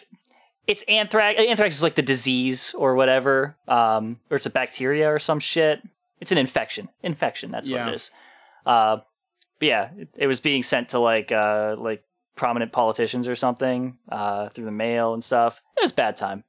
it's 0.67 0.83
anthrax. 0.83 1.39
Anthrax 1.39 1.75
is 1.77 1.83
like 1.83 1.95
the 1.95 2.01
disease 2.01 2.73
or 2.77 2.95
whatever, 2.95 3.55
um, 3.67 4.19
or 4.29 4.37
it's 4.37 4.45
a 4.45 4.49
bacteria 4.51 5.09
or 5.11 5.19
some 5.19 5.39
shit. 5.39 5.81
It's 6.19 6.31
an 6.31 6.37
infection. 6.37 6.89
Infection. 7.01 7.49
That's 7.51 7.69
what 7.69 7.75
Yeah. 7.77 7.87
it 7.89 7.95
is. 7.95 8.11
Uh, 8.65 8.97
but 9.59 9.67
yeah, 9.67 9.89
it, 9.97 10.09
it 10.17 10.27
was 10.27 10.39
being 10.39 10.63
sent 10.63 10.89
to 10.89 10.99
like 10.99 11.31
uh, 11.31 11.75
like 11.77 12.03
prominent 12.35 12.71
politicians 12.71 13.27
or 13.27 13.35
something 13.35 13.97
uh, 14.11 14.49
through 14.49 14.65
the 14.65 14.71
mail 14.71 15.13
and 15.13 15.23
stuff. 15.23 15.61
It 15.77 15.81
was 15.81 15.91
a 15.91 15.95
bad 15.95 16.17
time. 16.17 16.43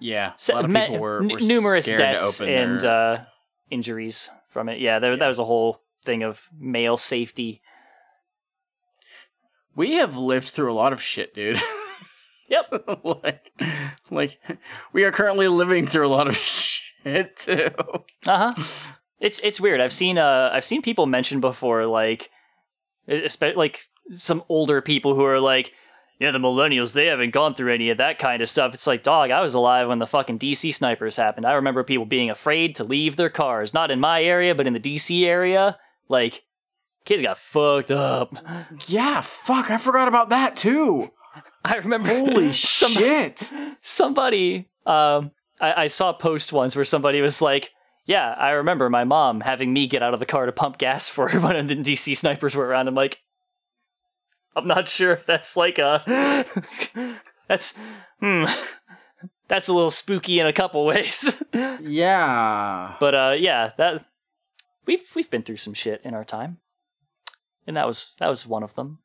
Yeah, 0.00 0.32
Se- 0.36 0.52
a 0.52 0.56
lot 0.56 0.64
of 0.66 0.70
ma- 0.70 0.80
people 0.86 0.98
were, 0.98 1.22
n- 1.22 1.38
numerous 1.42 1.86
deaths 1.86 2.40
and 2.40 2.80
their- 2.80 2.90
uh, 2.90 3.24
injuries 3.70 4.30
from 4.50 4.68
it. 4.68 4.78
Yeah, 4.80 4.98
there, 4.98 5.16
that 5.16 5.26
was 5.26 5.38
a 5.38 5.44
whole 5.44 5.80
thing 6.04 6.22
of 6.22 6.40
mail 6.58 6.96
safety. 6.96 7.62
we 9.74 9.94
have 9.94 10.16
lived 10.16 10.48
through 10.48 10.72
a 10.72 10.74
lot 10.74 10.92
of 10.92 11.02
shit, 11.02 11.34
dude. 11.34 11.60
Yep. 12.48 12.84
like, 13.24 13.50
like 14.08 14.38
we 14.92 15.02
are 15.02 15.10
currently 15.10 15.48
living 15.48 15.88
through 15.88 16.06
a 16.06 16.08
lot 16.08 16.28
of 16.28 16.36
shit 16.36 17.36
too. 17.36 17.70
Uh 18.24 18.52
huh. 18.54 18.62
It's 19.20 19.40
it's 19.40 19.60
weird. 19.60 19.80
I've 19.80 19.92
seen 19.92 20.16
uh 20.16 20.50
I've 20.52 20.64
seen 20.64 20.80
people 20.80 21.06
mention 21.06 21.40
before 21.40 21.86
like, 21.86 22.30
especially 23.08 23.56
like 23.56 23.80
some 24.12 24.44
older 24.48 24.80
people 24.80 25.16
who 25.16 25.24
are 25.24 25.40
like. 25.40 25.72
Yeah, 26.18 26.30
the 26.30 26.38
millennials, 26.38 26.94
they 26.94 27.06
haven't 27.06 27.32
gone 27.32 27.54
through 27.54 27.74
any 27.74 27.90
of 27.90 27.98
that 27.98 28.18
kind 28.18 28.40
of 28.40 28.48
stuff. 28.48 28.72
It's 28.72 28.86
like, 28.86 29.02
dog, 29.02 29.30
I 29.30 29.42
was 29.42 29.52
alive 29.52 29.88
when 29.88 29.98
the 29.98 30.06
fucking 30.06 30.38
DC 30.38 30.72
snipers 30.74 31.16
happened. 31.16 31.44
I 31.46 31.52
remember 31.52 31.84
people 31.84 32.06
being 32.06 32.30
afraid 32.30 32.74
to 32.76 32.84
leave 32.84 33.16
their 33.16 33.28
cars. 33.28 33.74
Not 33.74 33.90
in 33.90 34.00
my 34.00 34.22
area, 34.22 34.54
but 34.54 34.66
in 34.66 34.72
the 34.72 34.80
DC 34.80 35.26
area. 35.26 35.76
Like, 36.08 36.44
kids 37.04 37.20
got 37.20 37.36
fucked 37.36 37.90
up. 37.90 38.34
Yeah, 38.86 39.20
fuck, 39.20 39.70
I 39.70 39.76
forgot 39.76 40.08
about 40.08 40.30
that 40.30 40.56
too. 40.56 41.10
I 41.64 41.76
remember 41.76 42.08
Holy 42.08 42.52
some- 42.52 42.92
shit. 42.92 43.50
somebody 43.82 44.68
um 44.86 45.32
I, 45.60 45.84
I 45.84 45.86
saw 45.88 46.10
a 46.10 46.14
post 46.14 46.52
once 46.52 46.76
where 46.76 46.84
somebody 46.84 47.20
was 47.20 47.42
like 47.42 47.72
yeah 48.06 48.34
i 48.38 48.50
remember 48.50 48.88
my 48.88 49.04
mom 49.04 49.40
having 49.40 49.72
me 49.72 49.86
get 49.88 50.02
out 50.02 50.14
of 50.14 50.20
the 50.20 50.26
car 50.26 50.46
to 50.46 50.52
pump 50.52 50.78
gas 50.78 51.08
for 51.08 51.28
her 51.28 51.40
when 51.46 51.66
the 51.66 51.74
dc 51.76 52.16
snipers 52.16 52.54
were 52.54 52.66
around 52.66 52.86
i'm 52.88 52.94
like 52.94 53.20
i'm 54.56 54.66
not 54.66 54.88
sure 54.88 55.12
if 55.12 55.24
that's 55.26 55.56
like 55.56 55.78
a 55.78 56.44
that's 57.48 57.76
hmm 58.20 58.44
that's 59.48 59.68
a 59.68 59.72
little 59.72 59.90
spooky 59.90 60.40
in 60.40 60.46
a 60.46 60.52
couple 60.52 60.84
ways 60.84 61.40
Yeah. 61.80 62.96
but 62.98 63.14
uh 63.14 63.34
yeah 63.38 63.70
that 63.78 64.04
we've 64.86 65.04
we've 65.14 65.30
been 65.30 65.42
through 65.42 65.58
some 65.58 65.74
shit 65.74 66.00
in 66.04 66.14
our 66.14 66.24
time 66.24 66.58
and 67.66 67.76
that 67.76 67.86
was 67.86 68.16
that 68.18 68.28
was 68.28 68.46
one 68.46 68.62
of 68.64 68.74
them 68.74 68.98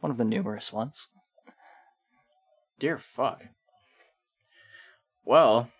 one 0.00 0.10
of 0.12 0.18
the 0.18 0.24
numerous 0.24 0.72
ones 0.72 1.08
Dear 2.78 2.98
fuck. 2.98 3.42
Well, 5.24 5.70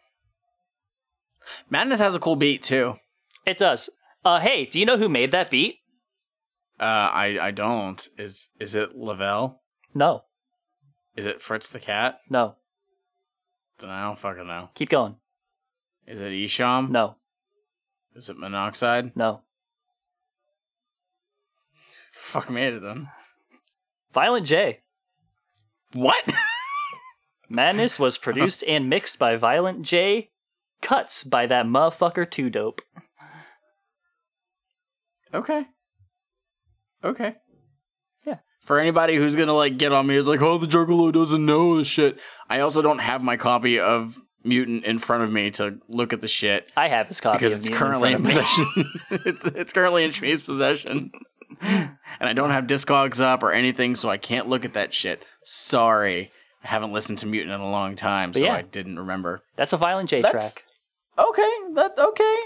Madness 1.68 1.98
has 2.00 2.14
a 2.14 2.18
cool 2.18 2.36
beat 2.36 2.62
too. 2.62 2.96
it 3.44 3.58
does 3.58 3.90
uh 4.24 4.40
hey 4.40 4.64
do 4.64 4.80
you 4.80 4.86
know 4.86 4.96
who 4.96 5.08
made 5.08 5.30
that 5.30 5.50
beat 5.50 5.76
Uh, 6.78 6.84
I 6.84 7.38
I 7.40 7.50
don't. 7.52 8.06
Is 8.18 8.48
is 8.60 8.74
it 8.74 8.96
Lavelle? 8.96 9.62
no 9.94 10.24
Is 11.16 11.24
it 11.26 11.40
Fritz 11.40 11.70
the 11.70 11.80
cat? 11.80 12.20
no 12.28 12.56
Then 13.78 13.88
I 13.90 14.04
don't 14.04 14.18
fucking 14.18 14.46
know. 14.46 14.68
Keep 14.74 14.90
going. 14.90 15.16
Is 16.06 16.20
it 16.20 16.32
Esham? 16.32 16.90
No, 16.90 17.16
Is 18.14 18.28
it 18.28 18.36
Monoxide? 18.38 19.16
no. 19.16 19.40
Fuck 22.12 22.50
made 22.50 22.74
it 22.74 22.82
then. 22.82 23.08
Violent 24.12 24.46
J. 24.46 24.80
What? 25.92 26.32
Madness 27.48 27.98
was 27.98 28.18
produced 28.18 28.64
and 28.66 28.90
mixed 28.90 29.18
by 29.18 29.36
Violent 29.36 29.82
J. 29.82 30.30
Cuts 30.82 31.22
by 31.24 31.46
that 31.46 31.66
motherfucker 31.66 32.28
Too 32.30 32.50
Dope. 32.50 32.82
okay. 35.32 35.66
Okay. 37.06 37.34
Yeah. 38.24 38.38
For 38.62 38.78
anybody 38.78 39.16
who's 39.16 39.36
gonna 39.36 39.52
like 39.54 39.78
get 39.78 39.92
on 39.92 40.06
me, 40.06 40.16
is 40.16 40.26
like, 40.28 40.42
oh, 40.42 40.58
the 40.58 40.66
Juggalo 40.66 41.12
doesn't 41.12 41.44
know 41.44 41.78
this 41.78 41.86
shit. 41.86 42.18
I 42.48 42.60
also 42.60 42.82
don't 42.82 42.98
have 42.98 43.22
my 43.22 43.36
copy 43.36 43.78
of 43.78 44.18
Mutant 44.44 44.84
in 44.84 44.98
front 44.98 45.24
of 45.24 45.32
me 45.32 45.50
to 45.52 45.78
look 45.88 46.12
at 46.12 46.20
the 46.20 46.28
shit 46.28 46.70
I 46.76 46.86
have 46.86 47.08
his 47.08 47.20
copy 47.20 47.38
because 47.38 47.52
of 47.52 47.58
it's 47.58 47.68
Mutant 47.68 47.88
currently 47.88 48.12
in 48.12 48.24
front 48.24 48.38
of 48.38 48.66
me. 48.76 48.84
possession. 48.84 49.20
it's 49.26 49.44
it's 49.46 49.72
currently 49.72 50.04
in 50.04 50.10
Shmee's 50.10 50.42
possession, 50.42 51.10
and 51.60 51.88
I 52.20 52.32
don't 52.32 52.50
have 52.50 52.66
Discogs 52.66 53.20
up 53.20 53.42
or 53.42 53.52
anything, 53.52 53.96
so 53.96 54.08
I 54.08 54.18
can't 54.18 54.48
look 54.48 54.64
at 54.64 54.74
that 54.74 54.94
shit. 54.94 55.24
Sorry, 55.42 56.30
I 56.62 56.68
haven't 56.68 56.92
listened 56.92 57.18
to 57.18 57.26
Mutant 57.26 57.54
in 57.54 57.60
a 57.60 57.70
long 57.70 57.96
time, 57.96 58.30
But 58.32 58.40
so 58.40 58.44
yeah. 58.46 58.54
I 58.54 58.62
didn't 58.62 58.98
remember. 58.98 59.42
That's 59.56 59.72
a 59.72 59.76
Violent 59.76 60.08
J 60.10 60.22
That's- 60.22 60.54
track. 60.54 60.64
Okay, 61.18 61.50
that 61.74 61.98
okay. 61.98 62.36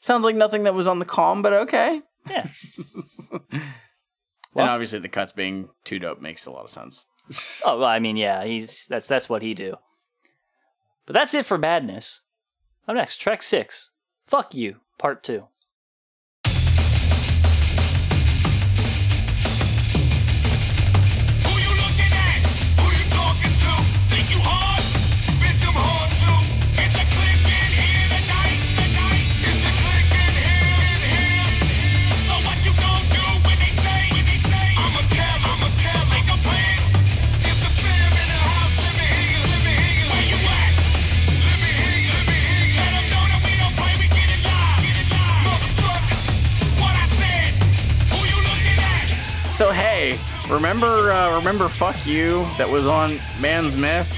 Sounds 0.00 0.24
like 0.24 0.34
nothing 0.36 0.64
that 0.64 0.74
was 0.74 0.86
on 0.86 0.98
the 0.98 1.04
calm, 1.04 1.42
but 1.42 1.52
okay. 1.52 2.02
Yeah. 2.28 2.46
and 4.54 4.68
obviously, 4.68 4.98
the 4.98 5.08
cuts 5.08 5.32
being 5.32 5.68
too 5.84 5.98
dope 5.98 6.20
makes 6.20 6.46
a 6.46 6.50
lot 6.50 6.64
of 6.64 6.70
sense. 6.70 7.06
Oh, 7.64 7.78
well, 7.78 7.88
I 7.88 8.00
mean, 8.00 8.16
yeah, 8.16 8.44
he's 8.44 8.86
that's 8.86 9.06
that's 9.06 9.28
what 9.28 9.42
he 9.42 9.54
do. 9.54 9.76
But 11.06 11.12
that's 11.12 11.34
it 11.34 11.46
for 11.46 11.58
madness. 11.58 12.22
Up 12.88 12.96
next, 12.96 13.18
track 13.18 13.42
six. 13.42 13.90
Fuck 14.26 14.54
you, 14.54 14.76
part 14.98 15.22
two. 15.22 15.46
Remember 50.50 51.12
uh, 51.12 51.36
remember 51.36 51.68
fuck 51.68 52.06
you 52.06 52.44
that 52.58 52.68
was 52.68 52.86
on 52.86 53.20
Man's 53.40 53.76
Myth? 53.76 54.12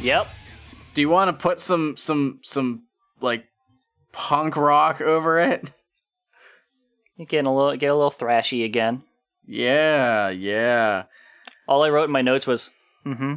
Yep. 0.00 0.28
Do 0.94 1.02
you 1.02 1.08
want 1.08 1.28
to 1.28 1.42
put 1.42 1.60
some 1.60 1.96
some 1.96 2.40
some 2.42 2.84
like 3.20 3.46
punk 4.12 4.56
rock 4.56 5.00
over 5.00 5.38
it? 5.38 5.70
You 7.16 7.26
Getting 7.26 7.46
a 7.46 7.54
little 7.54 7.76
get 7.76 7.88
a 7.88 7.94
little 7.94 8.10
thrashy 8.10 8.64
again. 8.64 9.02
Yeah, 9.46 10.30
yeah. 10.30 11.04
All 11.66 11.82
I 11.82 11.90
wrote 11.90 12.04
in 12.04 12.10
my 12.10 12.22
notes 12.22 12.46
was, 12.46 12.70
mm-hmm. 13.04 13.34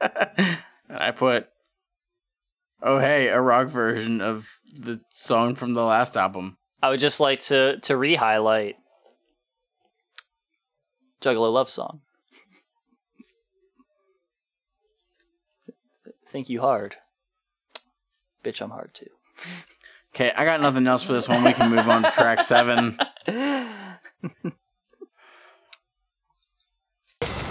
And 0.00 0.58
I 0.90 1.10
put 1.10 1.48
Oh 2.82 2.98
hey, 2.98 3.28
a 3.28 3.40
rock 3.40 3.68
version 3.68 4.20
of 4.20 4.48
the 4.72 5.00
song 5.08 5.56
from 5.56 5.74
the 5.74 5.82
last 5.82 6.16
album. 6.16 6.56
I 6.82 6.90
would 6.90 7.00
just 7.00 7.20
like 7.20 7.40
to 7.40 7.78
to 7.80 7.96
re-highlight 7.96 8.76
Juggalo 11.20 11.52
Love 11.52 11.68
Song. 11.68 12.00
Thank 16.30 16.48
you 16.48 16.60
hard. 16.60 16.96
Bitch, 18.44 18.60
I'm 18.60 18.70
hard 18.70 18.94
too. 18.94 19.10
Okay, 20.14 20.30
I 20.36 20.44
got 20.44 20.60
nothing 20.60 20.86
else 20.86 21.02
for 21.02 21.12
this 21.12 21.28
one. 21.28 21.42
We 21.42 21.52
can 21.52 21.70
move 21.70 21.88
on 21.88 22.02
to 22.02 22.10
track 22.10 22.42
seven. 22.42 22.98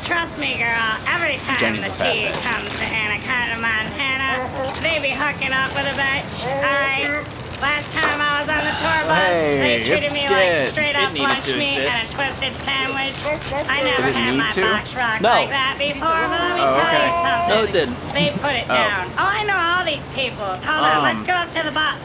Trust 0.03 0.39
me, 0.39 0.57
girl, 0.57 0.97
every 1.07 1.38
time 1.38 1.59
Jenny's 1.59 1.86
the 1.86 1.93
a 1.93 2.11
tea 2.11 2.28
comes 2.41 2.69
to 2.78 2.86
Anaconda, 2.86 3.59
Montana, 3.61 4.82
they 4.82 4.99
be 5.01 5.09
hooking 5.09 5.51
up 5.53 5.73
with 5.73 5.86
a 5.86 5.95
bitch. 5.99 6.45
Alright? 6.45 7.47
Last 7.62 7.89
time 7.91 8.22
I 8.22 8.41
was 8.41 8.49
on 8.53 8.62
the 8.62 8.76
tour 8.78 9.01
bus, 9.10 9.18
hey, 9.34 9.58
they 9.58 9.78
treated 9.84 10.03
it's 10.05 10.14
me 10.14 10.20
skit. 10.22 10.32
like 10.32 10.70
straight 10.70 10.95
up 10.95 11.10
It 11.10 11.14
needed 11.14 11.30
lunch 11.30 11.45
to 11.45 11.58
meat 11.58 11.78
exist. 11.82 11.89
and 11.89 12.05
a 12.05 12.14
twisted 12.14 12.53
sandwich. 12.62 13.18
I 13.66 13.82
never 13.82 14.10
had 14.14 14.38
my 14.38 14.49
to? 14.53 14.62
box 14.62 14.93
rock 14.93 15.22
No. 15.22 15.30
like 15.30 15.49
that 15.49 15.76
before, 15.82 16.22
but 16.30 16.38
let 16.38 16.53
me 16.53 16.62
Oh, 16.62 16.78
tell 16.78 16.86
okay. 16.86 17.05
you 17.10 17.18
something. 17.26 17.49
No, 17.49 17.58
it 17.66 17.72
didn't. 17.74 17.97
They 18.14 18.30
put 18.38 18.53
it 18.53 18.66
Oh. 18.70 18.78
down. 18.78 19.03
Oh, 19.18 19.26
I 19.26 19.41
know 19.49 19.58
all 19.58 19.84
these 19.89 20.05
people. 20.14 20.45
Hold 20.45 20.86
Um, 20.86 21.01
on, 21.01 21.03
let's 21.03 21.24
go 21.26 21.34
up 21.34 21.49
to 21.58 21.62
the 21.66 21.74
bus. 21.74 21.97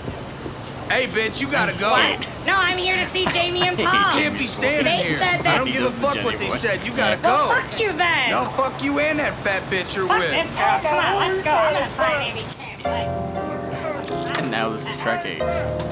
Hey, 0.88 1.06
bitch, 1.06 1.40
you 1.40 1.48
gotta 1.48 1.72
go. 1.76 1.90
What? 1.92 2.26
No, 2.46 2.56
I'm 2.56 2.76
here 2.78 2.96
to 2.96 3.06
see 3.12 3.24
Jamie 3.28 3.60
and 3.68 3.78
You 3.78 3.86
Paul. 3.86 4.16
can't 4.16 4.36
be 4.38 4.46
standing 4.48 4.84
They 4.84 5.04
here. 5.04 5.18
said 5.18 5.40
I 5.40 5.42
that- 5.42 5.56
don't 5.58 5.70
give 5.72 5.84
a 5.84 5.90
fuck 5.92 6.16
what 6.24 6.38
they 6.38 6.48
said. 6.50 6.80
You 6.84 6.92
gotta 6.92 7.18
Well, 7.22 7.48
go. 7.48 7.54
fuck 7.54 7.80
you 7.80 7.92
then. 7.92 8.30
No, 8.30 8.44
fuck 8.56 8.82
you 8.82 8.98
and 9.00 9.18
that 9.20 9.34
fat 9.44 9.68
bitch 9.70 9.96
you're 9.96 10.08
Fuck 10.08 10.18
with. 10.18 10.30
this 10.32 10.50
girl. 10.52 10.80
Come 10.80 10.96
on, 10.96 11.16
let's 11.28 11.42
go. 11.44 11.52
I'm 11.52 11.72
gonna 11.76 11.86
find 11.92 12.20
Amy 12.24 12.44
Camp. 12.56 13.51
Like, 14.52 14.60
And 14.60 14.68
now 14.68 14.68
this 14.68 14.88
is 14.88 14.96
track 14.98 15.24
eight, 15.24 15.38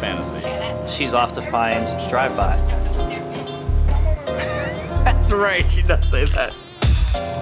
Fantasy. 0.01 0.39
She's 0.87 1.15
off 1.15 1.33
to 1.33 1.43
find 1.43 1.87
Drive 2.11 2.37
By. 2.37 2.57
That's 5.05 5.33
right, 5.33 5.65
she 5.73 5.83
does 5.83 6.07
say 6.07 6.27
that. 6.27 6.57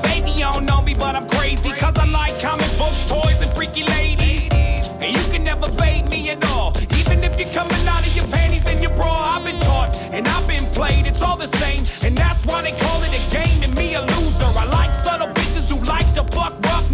Baby, 0.04 0.30
you 0.30 0.44
don't 0.44 0.64
know 0.64 0.80
me, 0.80 0.94
but 0.94 1.16
I'm 1.16 1.28
crazy. 1.28 1.72
Cause 1.72 1.96
I 1.96 2.06
like 2.06 2.40
comic 2.40 2.70
books, 2.78 3.02
toys, 3.04 3.40
and 3.40 3.52
freaky 3.54 3.82
ladies. 3.84 4.48
And 4.52 5.16
you 5.16 5.22
can 5.32 5.42
never 5.42 5.68
bait 5.72 6.08
me 6.10 6.30
at 6.30 6.44
all. 6.50 6.72
Even 6.96 7.24
if 7.24 7.38
you're 7.40 7.52
coming 7.52 7.88
out 7.88 8.06
of 8.06 8.14
your 8.14 8.26
panties 8.26 8.66
and 8.68 8.80
your 8.80 8.94
bra, 8.94 9.36
I've 9.36 9.44
been 9.44 9.58
taught 9.60 9.96
and 10.12 10.26
I've 10.28 10.46
been 10.46 10.64
played. 10.72 11.06
It's 11.06 11.22
all 11.22 11.36
the 11.36 11.48
same. 11.48 11.82
And 12.06 12.16
that's 12.16 12.44
why 12.44 12.62
they 12.62 12.72
call 12.78 13.02
it 13.02 13.14
a 13.14 13.30
game 13.30 13.62
and 13.64 13.76
me 13.76 13.94
a 13.94 14.02
loser. 14.02 14.46
I 14.56 14.66
like 14.66 14.94
subtle 14.94 15.28
bitches 15.28 15.68
who 15.68 15.84
like 15.84 16.12
to 16.14 16.22
fuck 16.36 16.54
rough, 16.66 16.87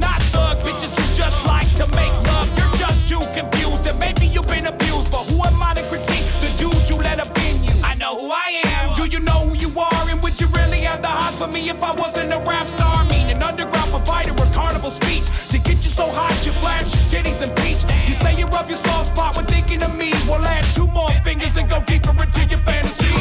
for 11.44 11.52
me 11.52 11.68
if 11.68 11.82
I 11.82 11.92
wasn't 11.92 12.32
a 12.32 12.38
rap 12.38 12.66
star? 12.66 13.04
I 13.04 13.08
mean, 13.08 13.28
an 13.28 13.42
underground 13.42 13.90
provider 13.90 14.32
of 14.32 14.52
carnival 14.52 14.90
speech. 14.90 15.26
To 15.50 15.58
get 15.58 15.76
you 15.84 15.92
so 16.00 16.06
hot, 16.06 16.34
you 16.46 16.52
flash 16.52 16.88
your 16.94 17.04
titties 17.12 17.42
and 17.42 17.54
peach. 17.56 17.82
You 18.08 18.14
say 18.14 18.38
you 18.38 18.46
rub 18.46 18.68
your 18.68 18.78
soft 18.78 19.10
spot 19.10 19.36
when 19.36 19.46
thinking 19.46 19.82
of 19.82 19.94
me. 19.96 20.12
Well, 20.28 20.44
add 20.44 20.64
two 20.74 20.86
more 20.86 21.10
fingers 21.24 21.56
and 21.56 21.68
go 21.68 21.80
deeper 21.82 22.10
into 22.10 22.44
your 22.44 22.60
fantasy. 22.60 23.13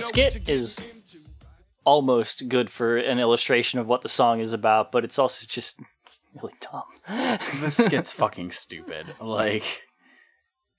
That 0.00 0.04
skit 0.04 0.48
is 0.48 0.80
almost 1.84 2.48
good 2.48 2.68
for 2.70 2.96
an 2.96 3.18
illustration 3.18 3.78
of 3.78 3.86
what 3.86 4.02
the 4.02 4.08
song 4.08 4.40
is 4.40 4.52
about, 4.52 4.90
but 4.92 5.04
it's 5.04 5.18
also 5.18 5.46
just 5.48 5.80
really 6.34 6.54
dumb. 6.60 6.82
This 7.60 7.76
skit's 7.76 8.12
fucking 8.12 8.50
stupid. 8.52 9.06
Like, 9.20 9.82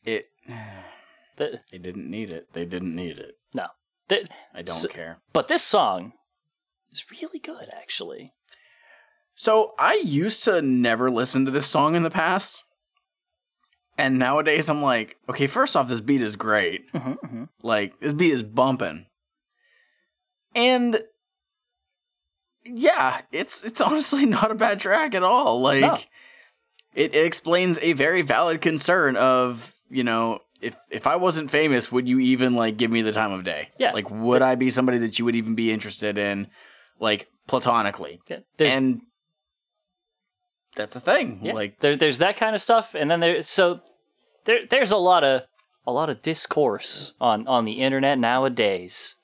it. 0.03 0.26
The- 1.38 1.61
They 1.72 1.78
didn't 1.78 2.09
need 2.09 2.34
it. 2.34 2.47
They 2.53 2.65
didn't 2.65 2.95
need 2.95 3.18
it. 3.20 3.36
no. 3.53 3.68
The- 4.09 4.28
I 4.53 4.61
don't 4.61 4.76
So- 4.76 4.88
care. 4.88 5.20
But 5.34 5.47
this 5.47 5.63
song 5.63 6.13
is 6.91 7.05
really 7.11 7.39
good, 7.39 7.68
actually. 7.76 8.34
So 9.36 9.74
I 9.78 9.95
used 10.03 10.43
to 10.45 10.61
never 10.61 11.11
listen 11.11 11.45
to 11.45 11.51
this 11.51 11.68
song 11.68 11.95
in 11.95 12.03
the 12.03 12.09
past. 12.09 12.63
And 13.97 14.18
nowadays 14.20 14.70
I'm 14.70 14.82
like, 14.84 15.18
okay, 15.28 15.47
first 15.47 15.76
off, 15.76 15.88
this 15.89 16.01
beat 16.01 16.22
is 16.22 16.36
great. 16.36 16.91
Mm-hmm, 16.93 17.45
Like, 17.63 17.99
this 17.99 18.13
beat 18.13 18.32
is 18.32 18.43
bumping. 18.43 19.07
And 20.56 21.02
yeah, 22.66 23.22
it's 23.32 23.64
it's 23.64 23.82
honestly 23.82 24.26
not 24.38 24.52
a 24.52 24.56
bad 24.56 24.80
track 24.80 25.16
at 25.16 25.24
all. 25.24 25.62
Like 25.62 25.82
No. 25.82 25.93
it, 26.95 27.16
it 27.16 27.26
explains 27.26 27.78
a 27.82 27.93
very 27.93 28.22
valid 28.22 28.62
concern 28.62 29.16
of, 29.18 29.74
you 29.89 30.04
know, 30.04 30.39
if 30.62 30.76
if 30.89 31.06
I 31.08 31.16
wasn't 31.16 31.52
famous, 31.52 31.91
would 31.91 32.10
you 32.10 32.20
even 32.20 32.56
like 32.56 32.78
give 32.78 32.91
me 32.91 33.02
the 33.02 33.12
time 33.14 33.32
of 33.32 33.43
day? 33.43 33.70
Yeah. 33.78 33.91
Like 33.93 34.10
would 34.10 34.41
I 34.41 34.56
be 34.56 34.70
somebody 34.70 34.98
that 35.00 35.20
you 35.20 35.26
would 35.26 35.36
even 35.36 35.56
be 35.56 35.72
interested 35.72 36.18
in 36.18 36.48
like 37.00 37.28
platonically? 37.48 38.20
Yeah, 38.28 38.39
There's, 38.58 38.76
and 38.76 39.02
that's 40.76 40.95
a 40.95 41.00
thing. 41.00 41.39
yeah, 41.43 41.54
Like 41.54 41.80
there, 41.80 41.95
there's 41.95 42.18
that 42.20 42.38
kind 42.38 42.54
of 42.56 42.62
stuff, 42.62 42.95
and 42.95 43.10
then 43.10 43.20
there. 43.20 43.41
So 43.43 43.82
there, 44.45 44.60
there's 44.70 44.91
a 44.91 44.98
lot 44.98 45.24
of 45.24 45.43
a 45.86 45.91
lot 45.91 46.10
of 46.10 46.22
discourse 46.22 47.14
on 47.22 47.48
on 47.48 47.66
the 47.66 47.74
internet 47.74 48.18
nowadays 48.20 49.16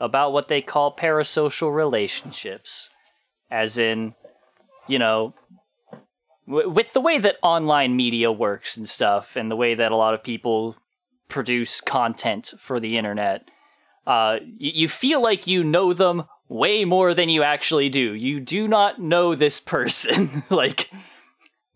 about 0.00 0.32
what 0.32 0.48
they 0.48 0.62
call 0.62 0.96
parasocial 0.96 1.74
relationships, 1.74 2.90
as 3.50 3.78
in, 3.78 4.14
you 4.88 4.98
know, 4.98 5.34
w- 6.48 6.70
with 6.70 6.92
the 6.92 7.00
way 7.00 7.18
that 7.18 7.36
online 7.42 7.94
media 7.94 8.32
works 8.32 8.76
and 8.76 8.88
stuff, 8.88 9.36
and 9.36 9.50
the 9.50 9.56
way 9.56 9.74
that 9.74 9.92
a 9.92 9.96
lot 9.96 10.14
of 10.14 10.22
people 10.22 10.76
produce 11.28 11.80
content 11.80 12.52
for 12.58 12.80
the 12.80 12.96
internet. 12.96 13.48
Uh, 14.06 14.38
you, 14.58 14.72
you 14.74 14.88
feel 14.88 15.22
like 15.22 15.46
you 15.46 15.62
know 15.62 15.92
them 15.92 16.24
way 16.48 16.84
more 16.84 17.14
than 17.14 17.28
you 17.28 17.42
actually 17.42 17.88
do. 17.88 18.14
You 18.14 18.40
do 18.40 18.66
not 18.66 19.00
know 19.00 19.34
this 19.34 19.60
person. 19.60 20.42
like, 20.50 20.90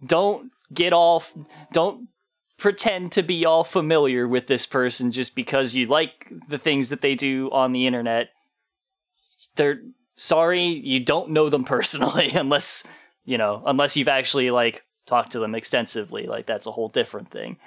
don't 0.05 0.51
get 0.72 0.93
all, 0.93 1.22
don't 1.72 2.09
pretend 2.65 3.12
to 3.12 3.23
be 3.23 3.45
all 3.45 3.62
familiar 3.62 4.27
with 4.27 4.47
this 4.47 4.65
person 4.65 5.12
just 5.12 5.37
because 5.37 5.75
you 5.75 5.85
like 5.85 6.33
the 6.49 6.57
things 6.57 6.89
that 6.89 7.03
they 7.03 7.15
do 7.15 7.51
on 7.53 7.73
the 7.73 7.87
internet. 7.87 8.31
they're 9.57 9.83
sorry 10.17 10.65
you 10.65 10.99
don't 10.99 11.29
know 11.29 11.51
them 11.51 11.62
personally 11.77 12.31
unless 12.31 12.83
you 13.27 13.37
know 13.37 13.62
unless 13.67 13.99
you've 13.99 14.09
actually 14.09 14.51
like 14.51 14.83
talked 15.05 15.33
to 15.33 15.39
them 15.39 15.55
extensively. 15.55 16.27
Like 16.27 16.47
that's 16.47 16.65
a 16.65 16.73
whole 16.73 16.89
different 16.89 17.31
thing. 17.31 17.59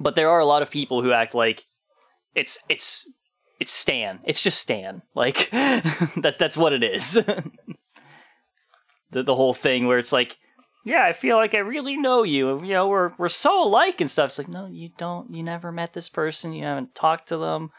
But 0.00 0.14
there 0.14 0.30
are 0.30 0.40
a 0.40 0.46
lot 0.46 0.62
of 0.62 0.70
people 0.70 1.02
who 1.02 1.12
act 1.12 1.34
like 1.34 1.66
it's 2.34 2.58
it's 2.70 3.06
it's 3.60 3.72
stan. 3.72 4.20
It's 4.24 4.42
just 4.42 4.58
stan. 4.58 5.02
Like 5.14 5.50
that's 5.52 6.38
that's 6.38 6.56
what 6.56 6.72
it 6.72 6.82
is. 6.82 7.18
The, 9.12 9.22
the 9.22 9.36
whole 9.36 9.54
thing 9.54 9.86
where 9.86 9.98
it's 9.98 10.12
like 10.12 10.36
yeah 10.86 11.04
i 11.04 11.12
feel 11.12 11.36
like 11.36 11.54
i 11.54 11.58
really 11.58 11.98
know 11.98 12.22
you. 12.22 12.62
You 12.64 12.72
know 12.72 12.88
we're 12.88 13.12
we're 13.18 13.28
so 13.28 13.62
alike 13.62 14.00
and 14.00 14.10
stuff. 14.10 14.30
It's 14.30 14.38
like 14.38 14.48
no 14.48 14.66
you 14.66 14.90
don't. 14.96 15.34
You 15.34 15.42
never 15.42 15.70
met 15.70 15.92
this 15.92 16.08
person. 16.08 16.54
You 16.54 16.64
haven't 16.64 16.94
talked 16.94 17.28
to 17.28 17.36
them. 17.36 17.70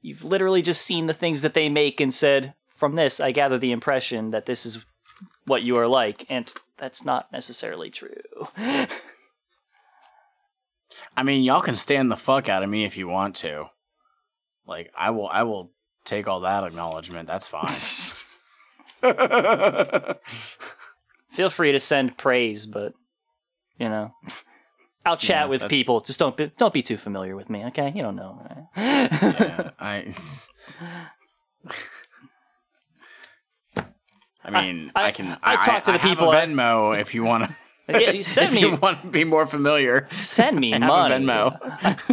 You've 0.00 0.24
literally 0.24 0.62
just 0.62 0.80
seen 0.80 1.06
the 1.06 1.12
things 1.12 1.42
that 1.42 1.52
they 1.52 1.68
make 1.68 2.00
and 2.00 2.14
said 2.14 2.54
from 2.68 2.94
this 2.94 3.20
i 3.20 3.30
gather 3.30 3.58
the 3.58 3.72
impression 3.72 4.30
that 4.30 4.46
this 4.46 4.64
is 4.64 4.78
what 5.46 5.62
you 5.62 5.76
are 5.76 5.88
like. 5.88 6.26
And 6.28 6.50
that's 6.76 7.04
not 7.04 7.30
necessarily 7.32 7.90
true. 7.90 8.10
I 11.16 11.22
mean, 11.22 11.42
y'all 11.42 11.60
can 11.60 11.76
stand 11.76 12.10
the 12.10 12.16
fuck 12.16 12.48
out 12.48 12.62
of 12.62 12.70
me 12.70 12.84
if 12.84 12.96
you 12.96 13.08
want 13.08 13.36
to. 13.36 13.66
Like, 14.66 14.90
I 14.96 15.10
will, 15.10 15.28
I 15.28 15.42
will 15.42 15.70
take 16.04 16.28
all 16.28 16.40
that 16.40 16.64
acknowledgement. 16.64 17.28
That's 17.28 17.48
fine. 17.48 17.68
feel 21.32 21.50
free 21.50 21.72
to 21.72 21.78
send 21.78 22.16
praise 22.18 22.66
but 22.66 22.92
you 23.78 23.88
know 23.88 24.10
i'll 25.06 25.16
chat 25.16 25.44
Yeah, 25.44 25.46
with 25.46 25.60
that's- 25.62 25.78
people 25.78 26.00
just 26.00 26.18
don't 26.18 26.36
be, 26.36 26.50
don't 26.58 26.74
be 26.74 26.82
too 26.82 26.96
familiar 26.96 27.34
with 27.36 27.48
me 27.50 27.64
okay 27.66 27.92
you 27.94 28.02
don't 28.02 28.16
know 28.16 28.40
yeah, 28.76 29.70
I. 29.78 30.14
I 34.42 34.50
mean, 34.50 34.90
I, 34.96 35.08
I- 35.08 35.10
can. 35.12 35.36
I 35.42 35.56
talk 35.56 35.82
to 35.84 35.92
the 35.92 35.98
have 35.98 36.08
people 36.08 36.30
I- 36.30 36.46
Venmo, 36.46 36.98
if 36.98 37.14
you 37.14 37.22
want 37.24 37.44
to. 37.44 37.56
yeah, 38.00 38.10
you 38.12 38.22
send 38.22 38.48
if 38.48 38.54
me 38.54 38.60
you 38.60 38.76
want 38.76 39.02
to 39.02 39.08
be 39.08 39.24
more 39.24 39.46
familiar. 39.46 40.06
send 40.10 40.58
me 40.58 40.70
have 40.72 40.80
money 40.80 41.14
Venmo. 41.26 41.58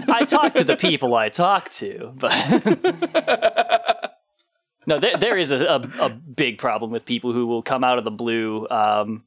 I 0.10 0.26
talk 0.26 0.56
to 0.56 0.64
the 0.64 0.76
people 0.76 1.16
I 1.16 1.30
talk 1.30 1.70
to, 1.72 2.12
but 2.16 2.34
no, 4.88 5.00
there 5.00 5.18
there 5.18 5.38
is 5.38 5.52
a, 5.52 5.64
a, 5.66 6.06
a 6.06 6.10
big 6.10 6.58
problem 6.58 6.90
with 6.90 7.06
people 7.06 7.34
who 7.34 7.46
will 7.46 7.62
come 7.62 7.84
out 7.84 8.00
of 8.00 8.04
the 8.04 8.12
blue 8.12 8.68
um, 8.70 9.26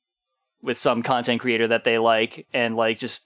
with 0.62 0.78
some 0.78 1.02
content 1.02 1.40
creator 1.40 1.68
that 1.68 1.84
they 1.84 1.98
like 1.98 2.46
and 2.52 2.74
like 2.74 2.98
just 2.98 3.24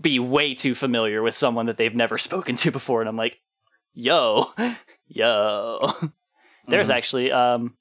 be 0.00 0.18
way 0.18 0.54
too 0.54 0.74
familiar 0.74 1.22
with 1.22 1.34
someone 1.34 1.66
that 1.66 1.76
they've 1.76 1.94
never 1.94 2.16
spoken 2.18 2.56
to 2.56 2.70
before, 2.70 3.00
and 3.00 3.08
I'm 3.08 3.16
like, 3.16 3.40
yo, 3.92 4.52
yo. 5.06 5.92
There's 6.68 6.90
actually 6.90 7.32
um, 7.32 7.78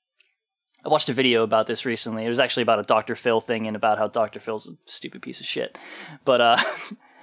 I 0.88 0.90
watched 0.90 1.10
a 1.10 1.14
video 1.14 1.44
about 1.44 1.68
this 1.68 1.86
recently. 1.86 2.26
It 2.26 2.30
was 2.30 2.40
actually 2.40 2.64
about 2.64 2.80
a 2.80 2.84
Dr. 2.84 3.16
Phil 3.16 3.42
thing 3.42 3.68
and 3.68 3.76
about 3.76 3.98
how 3.98 4.08
Dr. 4.08 4.40
Phil's 4.40 4.70
a 4.70 4.78
stupid 4.86 5.22
piece 5.22 5.42
of 5.42 5.46
shit. 5.46 5.78
But 6.24 6.40
uh 6.40 6.58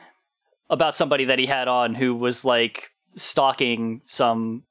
about 0.70 0.94
somebody 0.94 1.24
that 1.24 1.38
he 1.38 1.46
had 1.46 1.66
on 1.66 1.94
who 1.94 2.14
was 2.14 2.44
like 2.44 2.90
stalking 3.16 4.02
some 4.04 4.64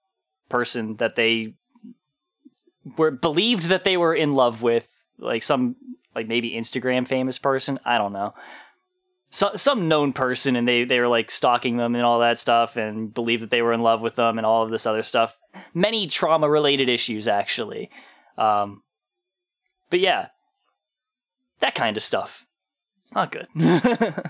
person 0.53 0.97
that 0.97 1.15
they 1.15 1.55
were 2.95 3.09
believed 3.09 3.63
that 3.69 3.83
they 3.83 3.97
were 3.97 4.13
in 4.13 4.35
love 4.35 4.61
with, 4.61 4.87
like 5.17 5.41
some 5.41 5.75
like 6.13 6.27
maybe 6.27 6.53
Instagram 6.53 7.07
famous 7.07 7.39
person. 7.39 7.79
I 7.83 7.97
don't 7.97 8.13
know. 8.13 8.35
So, 9.31 9.53
some 9.55 9.87
known 9.87 10.13
person 10.13 10.55
and 10.55 10.67
they, 10.67 10.83
they 10.83 10.99
were 10.99 11.07
like 11.07 11.31
stalking 11.31 11.77
them 11.77 11.95
and 11.95 12.05
all 12.05 12.19
that 12.19 12.37
stuff 12.37 12.77
and 12.77 13.11
believed 13.11 13.41
that 13.41 13.49
they 13.49 13.63
were 13.63 13.73
in 13.73 13.81
love 13.81 13.99
with 13.99 14.13
them 14.13 14.37
and 14.37 14.45
all 14.45 14.61
of 14.61 14.69
this 14.69 14.85
other 14.85 15.01
stuff. 15.01 15.39
Many 15.73 16.05
trauma 16.05 16.47
related 16.47 16.87
issues 16.87 17.27
actually. 17.27 17.89
Um, 18.37 18.83
but 19.89 20.01
yeah, 20.01 20.27
that 21.61 21.73
kind 21.73 21.97
of 21.97 22.03
stuff. 22.03 22.45
It's 23.01 23.15
not 23.15 23.31
good. 23.31 23.47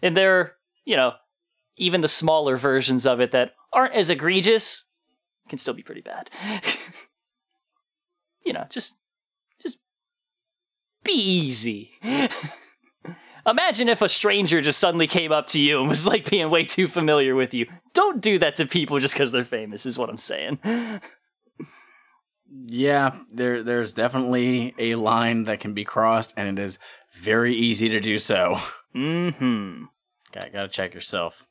and 0.00 0.16
there, 0.16 0.54
you 0.84 0.94
know, 0.94 1.14
even 1.76 2.02
the 2.02 2.08
smaller 2.08 2.56
versions 2.56 3.04
of 3.04 3.20
it 3.20 3.32
that 3.32 3.54
aren't 3.72 3.94
as 3.94 4.10
egregious 4.10 4.84
can 5.48 5.58
still 5.58 5.74
be 5.74 5.82
pretty 5.82 6.00
bad. 6.00 6.30
you 8.44 8.52
know, 8.52 8.66
just 8.70 8.94
just 9.60 9.78
be 11.04 11.12
easy. 11.12 11.92
Imagine 13.44 13.88
if 13.88 14.02
a 14.02 14.08
stranger 14.08 14.60
just 14.60 14.78
suddenly 14.78 15.08
came 15.08 15.32
up 15.32 15.48
to 15.48 15.60
you 15.60 15.80
and 15.80 15.88
was 15.88 16.06
like 16.06 16.30
being 16.30 16.48
way 16.48 16.64
too 16.64 16.86
familiar 16.86 17.34
with 17.34 17.52
you. 17.52 17.66
Don't 17.92 18.20
do 18.20 18.38
that 18.38 18.54
to 18.56 18.66
people 18.66 19.00
just 19.00 19.14
because 19.14 19.32
they're 19.32 19.44
famous, 19.44 19.84
is 19.84 19.98
what 19.98 20.08
I'm 20.10 20.18
saying. 20.18 20.60
Yeah, 22.66 23.16
there 23.30 23.62
there's 23.62 23.94
definitely 23.94 24.74
a 24.78 24.96
line 24.96 25.44
that 25.44 25.60
can 25.60 25.72
be 25.72 25.84
crossed, 25.84 26.34
and 26.36 26.58
it 26.58 26.62
is 26.62 26.78
very 27.18 27.54
easy 27.54 27.88
to 27.88 28.00
do 28.00 28.18
so. 28.18 28.58
Mm-hmm. 28.94 29.84
Got 30.32 30.52
gotta 30.52 30.68
check 30.68 30.92
yourself. 30.92 31.46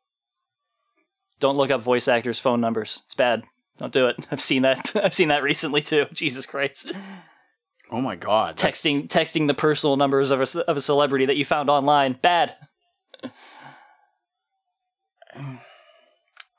Don't 1.39 1.57
look 1.57 1.71
up 1.71 1.81
voice 1.81 2.07
actors' 2.07 2.39
phone 2.39 2.61
numbers. 2.61 3.01
It's 3.05 3.15
bad. 3.15 3.43
Don't 3.81 3.91
do 3.91 4.05
it. 4.09 4.15
I've 4.29 4.39
seen 4.41 4.61
that. 4.61 4.91
I've 5.03 5.13
seen 5.15 5.29
that 5.29 5.41
recently 5.41 5.81
too. 5.81 6.05
Jesus 6.13 6.45
Christ. 6.45 6.91
Oh 7.91 7.99
my 7.99 8.15
god, 8.15 8.55
that's- 8.57 8.79
Texting 8.79 9.07
texting 9.07 9.47
the 9.47 9.55
personal 9.55 9.97
numbers 9.97 10.29
of 10.29 10.39
a, 10.39 10.59
of 10.69 10.77
a 10.77 10.81
celebrity 10.81 11.25
that 11.25 11.35
you 11.35 11.43
found 11.43 11.67
online. 11.69 12.13
Bad. 12.21 12.55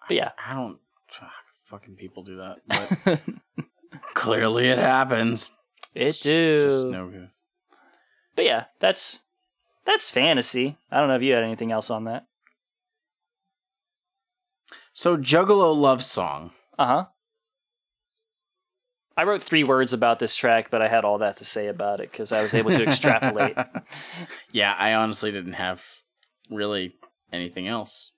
But 0.08 0.16
yeah. 0.16 0.30
I 0.44 0.54
don't. 0.54 0.78
fuck, 1.06 1.30
Fucking 1.66 1.94
people 1.94 2.22
do 2.24 2.36
that, 2.38 2.58
but 2.66 3.20
clearly 4.14 4.66
it 4.68 4.78
happens. 4.78 5.50
It 5.94 6.08
It's 6.08 6.20
do. 6.20 6.60
Just 6.60 6.86
no 6.86 7.06
good. 7.08 7.28
But 8.34 8.44
yeah, 8.44 8.64
that's 8.80 9.22
that's 9.86 10.10
fantasy. 10.10 10.76
I 10.90 10.98
don't 10.98 11.08
know 11.08 11.14
if 11.16 11.22
you 11.22 11.32
had 11.34 11.44
anything 11.44 11.70
else 11.70 11.88
on 11.88 12.04
that. 12.04 12.26
So 14.92 15.16
Juggalo 15.16 15.74
love 15.74 16.02
song. 16.02 16.50
Uh 16.78 16.86
huh. 16.86 17.04
I 19.16 19.24
wrote 19.24 19.42
three 19.42 19.64
words 19.64 19.92
about 19.92 20.18
this 20.18 20.34
track, 20.34 20.70
but 20.70 20.80
I 20.82 20.88
had 20.88 21.04
all 21.04 21.18
that 21.18 21.36
to 21.38 21.44
say 21.44 21.66
about 21.68 22.00
it 22.00 22.10
because 22.10 22.32
I 22.32 22.42
was 22.42 22.54
able 22.54 22.70
to 22.72 22.82
extrapolate. 22.86 23.56
yeah, 24.52 24.74
I 24.78 24.94
honestly 24.94 25.30
didn't 25.30 25.54
have 25.54 25.84
really 26.50 26.94
anything 27.32 27.68
else. 27.68 28.12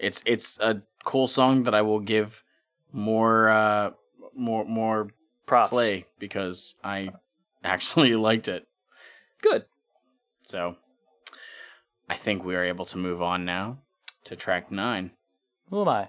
It's 0.00 0.22
it's 0.26 0.58
a 0.60 0.82
cool 1.04 1.26
song 1.26 1.64
that 1.64 1.74
I 1.74 1.82
will 1.82 2.00
give 2.00 2.42
more 2.92 3.48
uh 3.48 3.90
more 4.34 4.64
more 4.64 5.08
Props. 5.46 5.70
play 5.70 6.06
because 6.18 6.74
I 6.82 7.10
actually 7.62 8.14
liked 8.28 8.48
it. 8.48 8.66
Good. 9.42 9.64
So 10.46 10.76
I 12.08 12.14
think 12.14 12.44
we 12.44 12.56
are 12.56 12.64
able 12.64 12.86
to 12.86 12.98
move 12.98 13.22
on 13.22 13.44
now 13.44 13.78
to 14.24 14.36
track 14.36 14.70
9. 14.70 15.10
Who 15.70 15.80
am 15.82 15.88
I? 15.88 16.08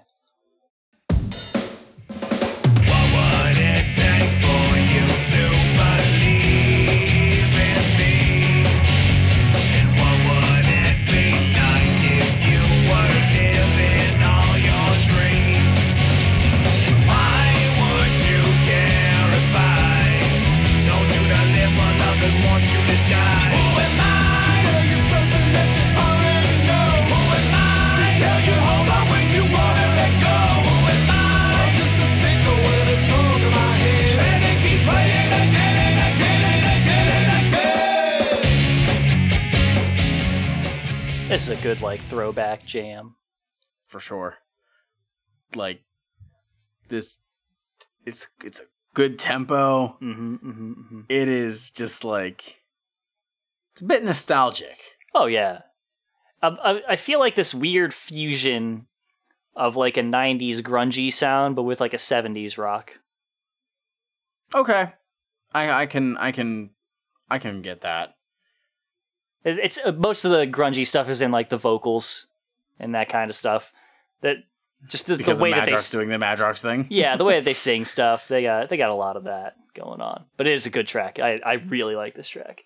This 41.36 41.50
is 41.50 41.58
a 41.58 41.62
good 41.62 41.82
like 41.82 42.00
throwback 42.00 42.64
jam. 42.64 43.16
for 43.86 44.00
sure. 44.00 44.38
Like 45.54 45.82
this 46.88 47.18
it's 48.06 48.28
it's 48.42 48.60
a 48.60 48.64
good 48.94 49.18
tempo. 49.18 49.98
Mm-hmm, 50.00 50.34
mm-hmm, 50.34 50.72
mm-hmm. 50.72 51.00
It 51.10 51.28
is 51.28 51.70
just 51.70 52.04
like 52.04 52.62
it's 53.74 53.82
a 53.82 53.84
bit 53.84 54.02
nostalgic. 54.02 54.78
Oh 55.14 55.26
yeah, 55.26 55.60
um, 56.42 56.56
I, 56.64 56.80
I 56.88 56.96
feel 56.96 57.18
like 57.18 57.34
this 57.34 57.54
weird 57.54 57.92
fusion 57.92 58.86
of 59.54 59.76
like 59.76 59.98
a 59.98 60.02
'90s 60.02 60.62
grungy 60.62 61.12
sound, 61.12 61.54
but 61.54 61.64
with 61.64 61.82
like 61.82 61.92
a 61.92 61.98
'70s 61.98 62.56
rock. 62.56 62.98
Okay. 64.54 64.94
I 65.52 65.82
I 65.82 65.84
can 65.84 66.16
I 66.16 66.32
can 66.32 66.70
I 67.28 67.38
can 67.38 67.60
get 67.60 67.82
that. 67.82 68.15
It- 69.46 69.58
It's 69.58 69.78
uh, 69.84 69.92
most 69.92 70.24
of 70.26 70.30
the 70.32 70.46
grungy 70.46 70.86
stuff 70.86 71.08
is 71.08 71.22
in 71.22 71.30
like 71.30 71.48
the 71.48 71.56
vocals 71.56 72.26
and 72.78 72.94
that 72.94 73.08
kind 73.08 73.30
of 73.30 73.34
stuff. 73.36 73.72
That 74.20 74.38
Just 74.88 75.06
the, 75.06 75.16
because 75.16 75.38
the 75.38 75.44
way 75.44 75.52
that 75.52 75.66
they 75.66 75.76
doing 75.90 76.08
the 76.10 76.16
Madrox 76.16 76.60
thing. 76.60 76.86
yeah, 76.90 77.16
the 77.16 77.24
way 77.24 77.36
that 77.36 77.44
they 77.44 77.54
sing 77.68 77.84
stuff, 77.84 78.28
they 78.28 78.42
got 78.42 78.68
they 78.68 78.76
got 78.76 78.90
a 78.90 78.94
lot 78.94 79.16
of 79.16 79.24
that 79.24 79.54
going 79.74 80.00
on. 80.00 80.24
But 80.36 80.46
it 80.46 80.52
is 80.54 80.66
a 80.66 80.70
good 80.70 80.86
track. 80.86 81.18
I, 81.18 81.38
I 81.44 81.54
really 81.54 81.94
like 81.96 82.14
this 82.14 82.28
track. 82.28 82.64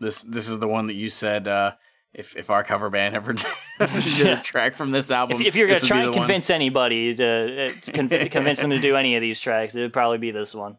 This 0.00 0.22
this 0.22 0.48
is 0.48 0.58
the 0.58 0.66
one 0.68 0.86
that 0.88 0.94
you 0.94 1.08
said 1.08 1.46
uh, 1.46 1.72
if 2.12 2.34
if 2.36 2.50
our 2.50 2.64
cover 2.64 2.90
band 2.90 3.14
ever 3.14 3.32
did 3.34 3.46
Yeah. 4.18 4.40
a 4.40 4.42
track 4.42 4.74
from 4.76 4.90
this 4.90 5.10
album, 5.10 5.40
if 5.42 5.54
you're 5.54 5.68
gonna 5.68 5.80
try 5.80 5.98
and 5.98 6.06
the 6.08 6.10
one. 6.18 6.26
convince 6.26 6.50
anybody 6.50 7.14
to, 7.14 7.24
uh, 7.66 7.68
to 7.82 7.92
conv- 7.92 8.30
convince 8.30 8.60
them 8.60 8.70
to 8.70 8.80
do 8.80 8.96
any 8.96 9.14
of 9.16 9.20
these 9.20 9.38
tracks, 9.40 9.74
it 9.76 9.80
would 9.80 9.92
probably 9.92 10.18
be 10.18 10.30
this 10.32 10.54
one. 10.54 10.78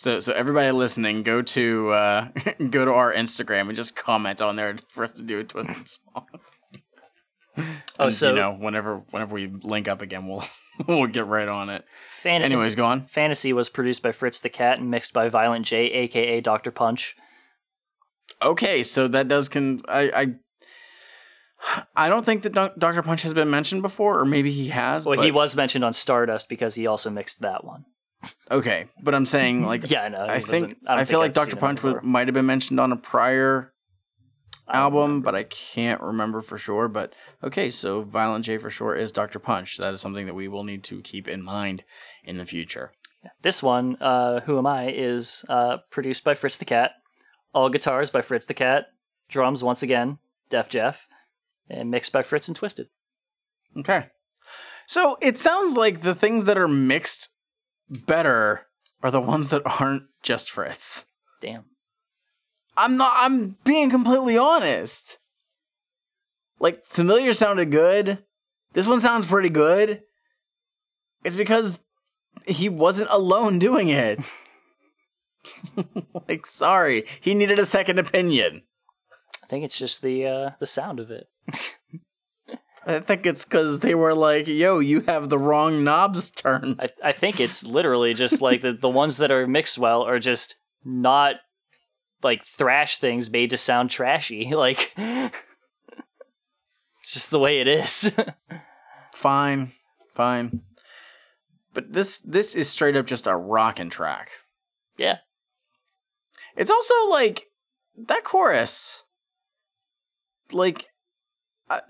So 0.00 0.18
so 0.18 0.32
everybody 0.32 0.70
listening, 0.70 1.24
go 1.24 1.42
to 1.42 1.90
uh, 1.90 2.28
go 2.70 2.86
to 2.86 2.90
our 2.90 3.12
Instagram 3.12 3.66
and 3.68 3.76
just 3.76 3.94
comment 3.96 4.40
on 4.40 4.56
there 4.56 4.76
for 4.88 5.04
us 5.04 5.12
to 5.12 5.22
do 5.22 5.40
a 5.40 5.44
Twiztid 5.44 5.86
song. 5.90 6.26
Oh, 7.98 8.04
And, 8.06 8.14
so 8.14 8.30
you 8.30 8.36
know, 8.36 8.52
whenever 8.54 9.02
whenever 9.10 9.34
we 9.34 9.48
link 9.62 9.88
up 9.88 10.00
again, 10.00 10.26
we'll 10.26 10.42
we'll 10.88 11.06
get 11.06 11.26
right 11.26 11.46
on 11.46 11.68
it. 11.68 11.84
fan- 12.08 12.40
Anyways, 12.40 12.76
go 12.76 12.86
on. 12.86 13.08
Fantasy 13.08 13.52
was 13.52 13.68
produced 13.68 14.02
by 14.02 14.10
Fritz 14.10 14.40
the 14.40 14.48
Cat 14.48 14.78
and 14.78 14.90
mixed 14.90 15.12
by 15.12 15.28
Violent 15.28 15.66
J, 15.66 15.90
aka 15.92 16.40
Dr. 16.40 16.70
Punch. 16.70 17.14
Okay, 18.42 18.82
so 18.82 19.06
that 19.06 19.28
does 19.28 19.50
con. 19.50 19.82
I 19.86 20.34
I, 21.66 22.06
I 22.06 22.08
don't 22.08 22.24
think 22.24 22.44
that 22.44 22.54
Dr. 22.54 23.02
Punch 23.02 23.20
has 23.20 23.34
been 23.34 23.50
mentioned 23.50 23.82
before, 23.82 24.18
or 24.18 24.24
maybe 24.24 24.50
he 24.50 24.68
has. 24.68 25.04
Well, 25.04 25.20
he 25.20 25.30
was 25.30 25.54
mentioned 25.54 25.84
on 25.84 25.92
Stardust 25.92 26.48
because 26.48 26.74
he 26.74 26.86
also 26.86 27.10
mixed 27.10 27.42
that 27.42 27.64
one. 27.66 27.84
Okay, 28.50 28.86
but 29.02 29.14
I'm 29.14 29.26
saying 29.26 29.62
like 29.66 29.88
Yeah, 29.90 30.02
I 30.02 30.08
know. 30.08 30.26
I 30.28 30.40
think 30.40 30.76
I, 30.86 30.94
I, 30.94 31.04
feel 31.04 31.20
think 31.20 31.36
like 31.36 31.42
I've 31.42 31.50
Dr. 31.50 31.56
Punch 31.56 31.82
would, 31.82 32.02
might 32.02 32.26
have 32.26 32.34
been 32.34 32.46
mentioned 32.46 32.80
on 32.80 32.92
a 32.92 32.96
prior 32.96 33.72
album, 34.72 35.00
remember. 35.00 35.24
but 35.24 35.34
I 35.34 35.44
can't 35.44 36.00
remember 36.00 36.42
for 36.42 36.58
sure. 36.58 36.88
But 36.88 37.14
okay, 37.42 37.70
so 37.70 38.02
Violent 38.02 38.44
J 38.44 38.58
for 38.58 38.70
sure 38.70 38.94
is 38.94 39.12
Dr. 39.12 39.38
Punch. 39.38 39.78
That 39.78 39.94
is 39.94 40.00
something 40.00 40.26
that 40.26 40.34
we 40.34 40.48
will 40.48 40.64
need 40.64 40.84
to 40.84 41.00
keep 41.02 41.28
in 41.28 41.42
mind 41.42 41.84
in 42.24 42.36
the 42.36 42.46
future. 42.46 42.92
This 43.42 43.62
one, 43.62 43.96
uh, 44.00 44.40
Who 44.40 44.58
Am 44.58 44.66
I, 44.66 44.90
is 44.90 45.44
uh, 45.48 45.78
produced 45.90 46.24
by 46.24 46.34
Fritz 46.34 46.58
the 46.58 46.64
Cat. 46.64 46.92
All 47.52 47.68
guitars 47.68 48.10
by 48.10 48.22
Fritz 48.22 48.46
the 48.46 48.54
Cat. 48.54 48.86
Drums, 49.28 49.62
once 49.62 49.82
again, 49.82 50.18
Def 50.48 50.68
Jeff. 50.68 51.06
And 51.68 51.90
mixed 51.90 52.12
by 52.12 52.22
Fritz 52.22 52.48
and 52.48 52.58
Twiztid. 52.58 52.86
Okay. 53.78 54.06
So 54.86 55.16
it 55.20 55.38
sounds 55.38 55.76
like 55.76 56.00
the 56.00 56.14
things 56.14 56.46
that 56.46 56.58
are 56.58 56.66
mixed 56.66 57.28
better 57.90 58.66
are 59.02 59.10
the 59.10 59.20
ones 59.20 59.50
that 59.50 59.62
aren't 59.64 60.04
just 60.22 60.50
Fritz. 60.50 61.06
Damn. 61.40 61.64
I'm 62.76 62.96
not 62.96 63.12
I'm 63.16 63.56
being 63.64 63.90
completely 63.90 64.38
honest. 64.38 65.18
Like 66.58 66.84
familiar 66.84 67.32
sounded 67.32 67.70
good. 67.70 68.22
This 68.72 68.86
one 68.86 69.00
sounds 69.00 69.26
pretty 69.26 69.48
good. 69.48 70.02
It's 71.24 71.36
because 71.36 71.80
he 72.46 72.68
wasn't 72.68 73.10
alone 73.10 73.58
doing 73.58 73.88
it. 73.88 74.32
like 76.28 76.46
sorry, 76.46 77.04
he 77.20 77.34
needed 77.34 77.58
a 77.58 77.66
second 77.66 77.98
opinion. 77.98 78.62
I 79.42 79.46
think 79.46 79.64
it's 79.64 79.78
just 79.78 80.02
the 80.02 80.26
uh, 80.26 80.50
the 80.60 80.66
sound 80.66 81.00
of 81.00 81.10
it. 81.10 81.28
I 82.86 83.00
think 83.00 83.26
it's 83.26 83.44
cuz 83.44 83.80
they 83.80 83.94
were 83.94 84.14
like, 84.14 84.46
"Yo, 84.46 84.78
you 84.78 85.02
have 85.02 85.28
the 85.28 85.38
wrong 85.38 85.84
knobs 85.84 86.30
turned." 86.30 86.80
I, 86.80 87.10
I 87.10 87.12
think 87.12 87.40
it's 87.40 87.64
literally 87.64 88.14
just 88.14 88.40
like 88.42 88.62
the, 88.62 88.72
the 88.72 88.88
ones 88.88 89.18
that 89.18 89.30
are 89.30 89.46
mixed 89.46 89.78
well 89.78 90.02
are 90.02 90.18
just 90.18 90.56
not 90.84 91.36
like 92.22 92.44
thrash 92.44 92.98
things 92.98 93.30
made 93.30 93.50
to 93.50 93.56
sound 93.56 93.90
trashy. 93.90 94.50
Like 94.54 94.92
it's 94.96 97.14
just 97.14 97.30
the 97.30 97.38
way 97.38 97.60
it 97.60 97.68
is. 97.68 98.12
fine, 99.12 99.72
fine. 100.14 100.62
But 101.72 101.92
this 101.92 102.20
this 102.20 102.54
is 102.54 102.68
straight 102.68 102.96
up 102.96 103.06
just 103.06 103.26
a 103.26 103.36
rockin' 103.36 103.90
track. 103.90 104.30
yeah. 104.96 105.18
It's 106.56 106.70
also 106.70 106.94
like 107.08 107.46
that 107.96 108.24
chorus. 108.24 109.04
Like, 110.52 110.88
I, 111.70 111.80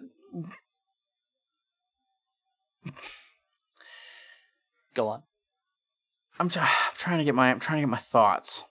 Go 4.95 5.09
on. 5.09 5.23
I'm, 6.39 6.49
try- 6.49 6.63
I'm 6.89 6.97
trying 6.97 7.19
to 7.19 7.25
get 7.25 7.35
my 7.35 7.51
I'm 7.51 7.61
trying 7.61 7.79
to 7.79 7.83
get 7.83 7.91
my 7.91 7.99
thoughts. 7.99 8.65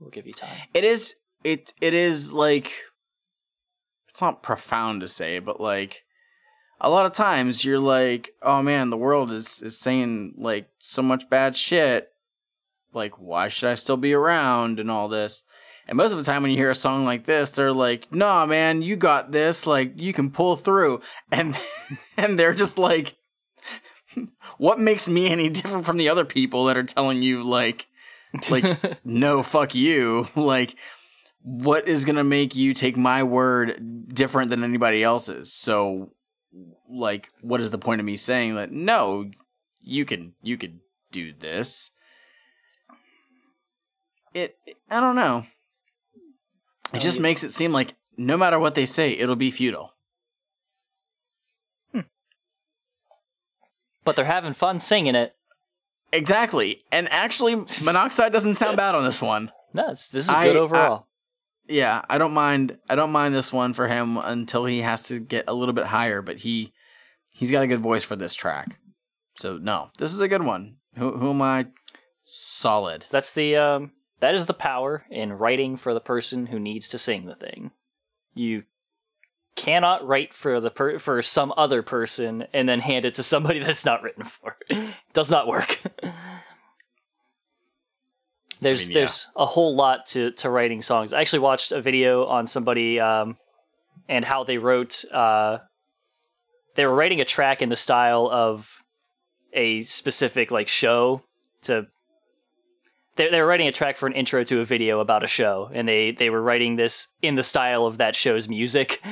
We'll 0.00 0.10
give 0.10 0.26
you 0.26 0.32
time. 0.32 0.56
It 0.74 0.84
is 0.84 1.14
it 1.44 1.72
it 1.80 1.94
is 1.94 2.32
like 2.32 2.72
it's 4.08 4.20
not 4.20 4.42
profound 4.42 5.00
to 5.00 5.08
say, 5.08 5.38
but 5.38 5.60
like 5.60 6.02
a 6.80 6.90
lot 6.90 7.06
of 7.06 7.12
times 7.12 7.64
you're 7.64 7.78
like, 7.78 8.32
oh 8.42 8.62
man, 8.62 8.90
the 8.90 8.96
world 8.96 9.30
is 9.30 9.62
is 9.62 9.78
saying 9.78 10.34
like 10.36 10.68
so 10.78 11.02
much 11.02 11.30
bad 11.30 11.56
shit. 11.56 12.08
Like, 12.94 13.18
why 13.18 13.48
should 13.48 13.70
I 13.70 13.74
still 13.74 13.96
be 13.96 14.12
around 14.12 14.78
and 14.78 14.90
all 14.90 15.08
this? 15.08 15.44
And 15.88 15.96
most 15.96 16.12
of 16.12 16.18
the 16.18 16.24
time 16.24 16.42
when 16.42 16.50
you 16.50 16.56
hear 16.56 16.70
a 16.70 16.74
song 16.74 17.04
like 17.04 17.24
this, 17.24 17.50
they're 17.50 17.72
like, 17.72 18.12
nah, 18.12 18.46
man, 18.46 18.82
you 18.82 18.96
got 18.96 19.32
this. 19.32 19.66
Like, 19.66 19.94
you 19.96 20.12
can 20.12 20.30
pull 20.30 20.56
through. 20.56 21.00
And 21.30 21.58
and 22.16 22.38
they're 22.38 22.54
just 22.54 22.78
like, 22.78 23.16
what 24.58 24.78
makes 24.78 25.08
me 25.08 25.28
any 25.28 25.48
different 25.48 25.86
from 25.86 25.96
the 25.96 26.08
other 26.08 26.24
people 26.24 26.66
that 26.66 26.76
are 26.76 26.82
telling 26.82 27.22
you 27.22 27.42
like 27.42 27.88
like 28.50 29.00
no 29.04 29.42
fuck 29.42 29.74
you? 29.74 30.28
Like 30.36 30.76
what 31.42 31.88
is 31.88 32.04
gonna 32.04 32.24
make 32.24 32.54
you 32.54 32.74
take 32.74 32.96
my 32.96 33.22
word 33.22 34.08
different 34.14 34.50
than 34.50 34.64
anybody 34.64 35.02
else's? 35.02 35.52
So 35.52 36.12
like 36.88 37.30
what 37.40 37.60
is 37.60 37.70
the 37.70 37.78
point 37.78 38.00
of 38.00 38.04
me 38.04 38.16
saying 38.16 38.54
that 38.56 38.70
no 38.70 39.30
you 39.82 40.04
can 40.04 40.34
you 40.42 40.56
could 40.56 40.80
do 41.10 41.32
this? 41.32 41.90
It 44.34 44.56
i 44.90 45.00
don't 45.00 45.16
know. 45.16 45.44
It 46.94 47.00
just 47.00 47.20
makes 47.20 47.42
it 47.42 47.50
seem 47.50 47.72
like 47.72 47.94
no 48.16 48.36
matter 48.36 48.58
what 48.58 48.74
they 48.74 48.86
say 48.86 49.12
it'll 49.12 49.36
be 49.36 49.50
futile 49.50 49.94
But 54.04 54.16
they're 54.16 54.24
having 54.24 54.52
fun 54.52 54.78
singing 54.78 55.14
it. 55.14 55.34
exactly 56.12 56.82
and 56.92 57.08
actually 57.10 57.54
monoxide 57.84 58.32
doesn't 58.32 58.56
sound 58.56 58.76
bad 58.76 58.94
on 58.94 59.04
this 59.04 59.22
one 59.22 59.50
No, 59.72 59.88
it's, 59.90 60.10
this 60.10 60.24
is 60.24 60.28
I- 60.28 60.46
good 60.48 60.56
I- 60.56 60.60
overall. 60.60 61.06
yeah, 61.66 62.02
I 62.08 62.18
don't 62.18 62.34
mind. 62.34 62.78
I 62.88 62.94
don't 62.96 63.12
mind 63.12 63.34
this 63.34 63.52
one 63.52 63.72
for 63.72 63.88
him 63.88 64.18
until 64.18 64.64
he 64.66 64.80
has 64.80 65.02
to 65.08 65.18
get 65.20 65.44
a 65.48 65.54
little 65.54 65.72
bit 65.72 65.86
higher. 65.86 66.20
But 66.20 66.38
he 66.38 66.72
he's 67.30 67.50
got 67.50 67.62
a 67.62 67.66
good 67.66 67.80
voice 67.80 68.04
for 68.04 68.16
this 68.16 68.34
track. 68.34 68.78
So 69.38 69.56
no, 69.56 69.88
this 69.98 70.12
is 70.12 70.20
a 70.20 70.28
good 70.28 70.42
one. 70.42 70.76
Who 70.98 71.16
who 71.16 71.30
am 71.30 71.40
I? 71.40 71.66
Solid. 72.24 73.04
So 73.04 73.10
that's 73.16 73.32
the 73.32 73.56
um, 73.56 73.92
that 74.20 74.34
is 74.34 74.46
the 74.46 74.54
power 74.54 75.04
in 75.10 75.32
writing 75.32 75.76
for 75.76 75.94
the 75.94 76.00
person 76.00 76.46
who 76.46 76.58
needs 76.58 76.88
to 76.90 76.98
sing 76.98 77.26
the 77.26 77.34
thing. 77.34 77.70
You 78.34 78.64
cannot 79.56 80.06
write 80.06 80.34
for 80.34 80.60
the 80.60 80.70
per- 80.70 80.98
for 80.98 81.22
some 81.22 81.52
other 81.56 81.82
person 81.82 82.46
and 82.52 82.68
then 82.68 82.80
hand 82.80 83.04
it 83.04 83.14
to 83.14 83.22
somebody 83.22 83.58
that's 83.64 83.84
not 83.84 84.02
written 84.02 84.24
for. 84.24 84.56
Does 85.12 85.30
not 85.30 85.46
work. 85.46 85.80
there's 88.60 88.88
mean, 88.88 88.92
yeah. 88.92 89.00
there's 89.00 89.28
a 89.36 89.46
whole 89.46 89.74
lot 89.74 90.06
to 90.06 90.32
to 90.32 90.50
writing 90.50 90.82
songs. 90.82 91.12
I 91.12 91.20
actually 91.20 91.40
watched 91.40 91.72
a 91.72 91.80
video 91.80 92.26
on 92.26 92.46
somebody 92.46 92.98
um, 93.00 93.36
and 94.08 94.24
how 94.24 94.44
they 94.44 94.58
wrote. 94.58 95.04
Uh, 95.12 95.58
they 96.74 96.86
were 96.86 96.94
writing 96.94 97.20
a 97.20 97.24
track 97.24 97.60
in 97.60 97.68
the 97.68 97.76
style 97.76 98.28
of 98.32 98.82
a 99.52 99.82
specific 99.82 100.50
like 100.50 100.68
show 100.68 101.22
to 101.62 101.86
they 103.16 103.28
they 103.28 103.40
were 103.40 103.46
writing 103.46 103.68
a 103.68 103.72
track 103.72 103.96
for 103.96 104.06
an 104.06 104.14
intro 104.14 104.42
to 104.44 104.60
a 104.60 104.64
video 104.64 105.00
about 105.00 105.22
a 105.22 105.26
show, 105.26 105.70
and 105.72 105.86
they 105.86 106.12
they 106.12 106.30
were 106.30 106.42
writing 106.42 106.76
this 106.76 107.08
in 107.20 107.34
the 107.34 107.42
style 107.42 107.86
of 107.86 107.98
that 107.98 108.14
show's 108.14 108.48
music. 108.48 109.02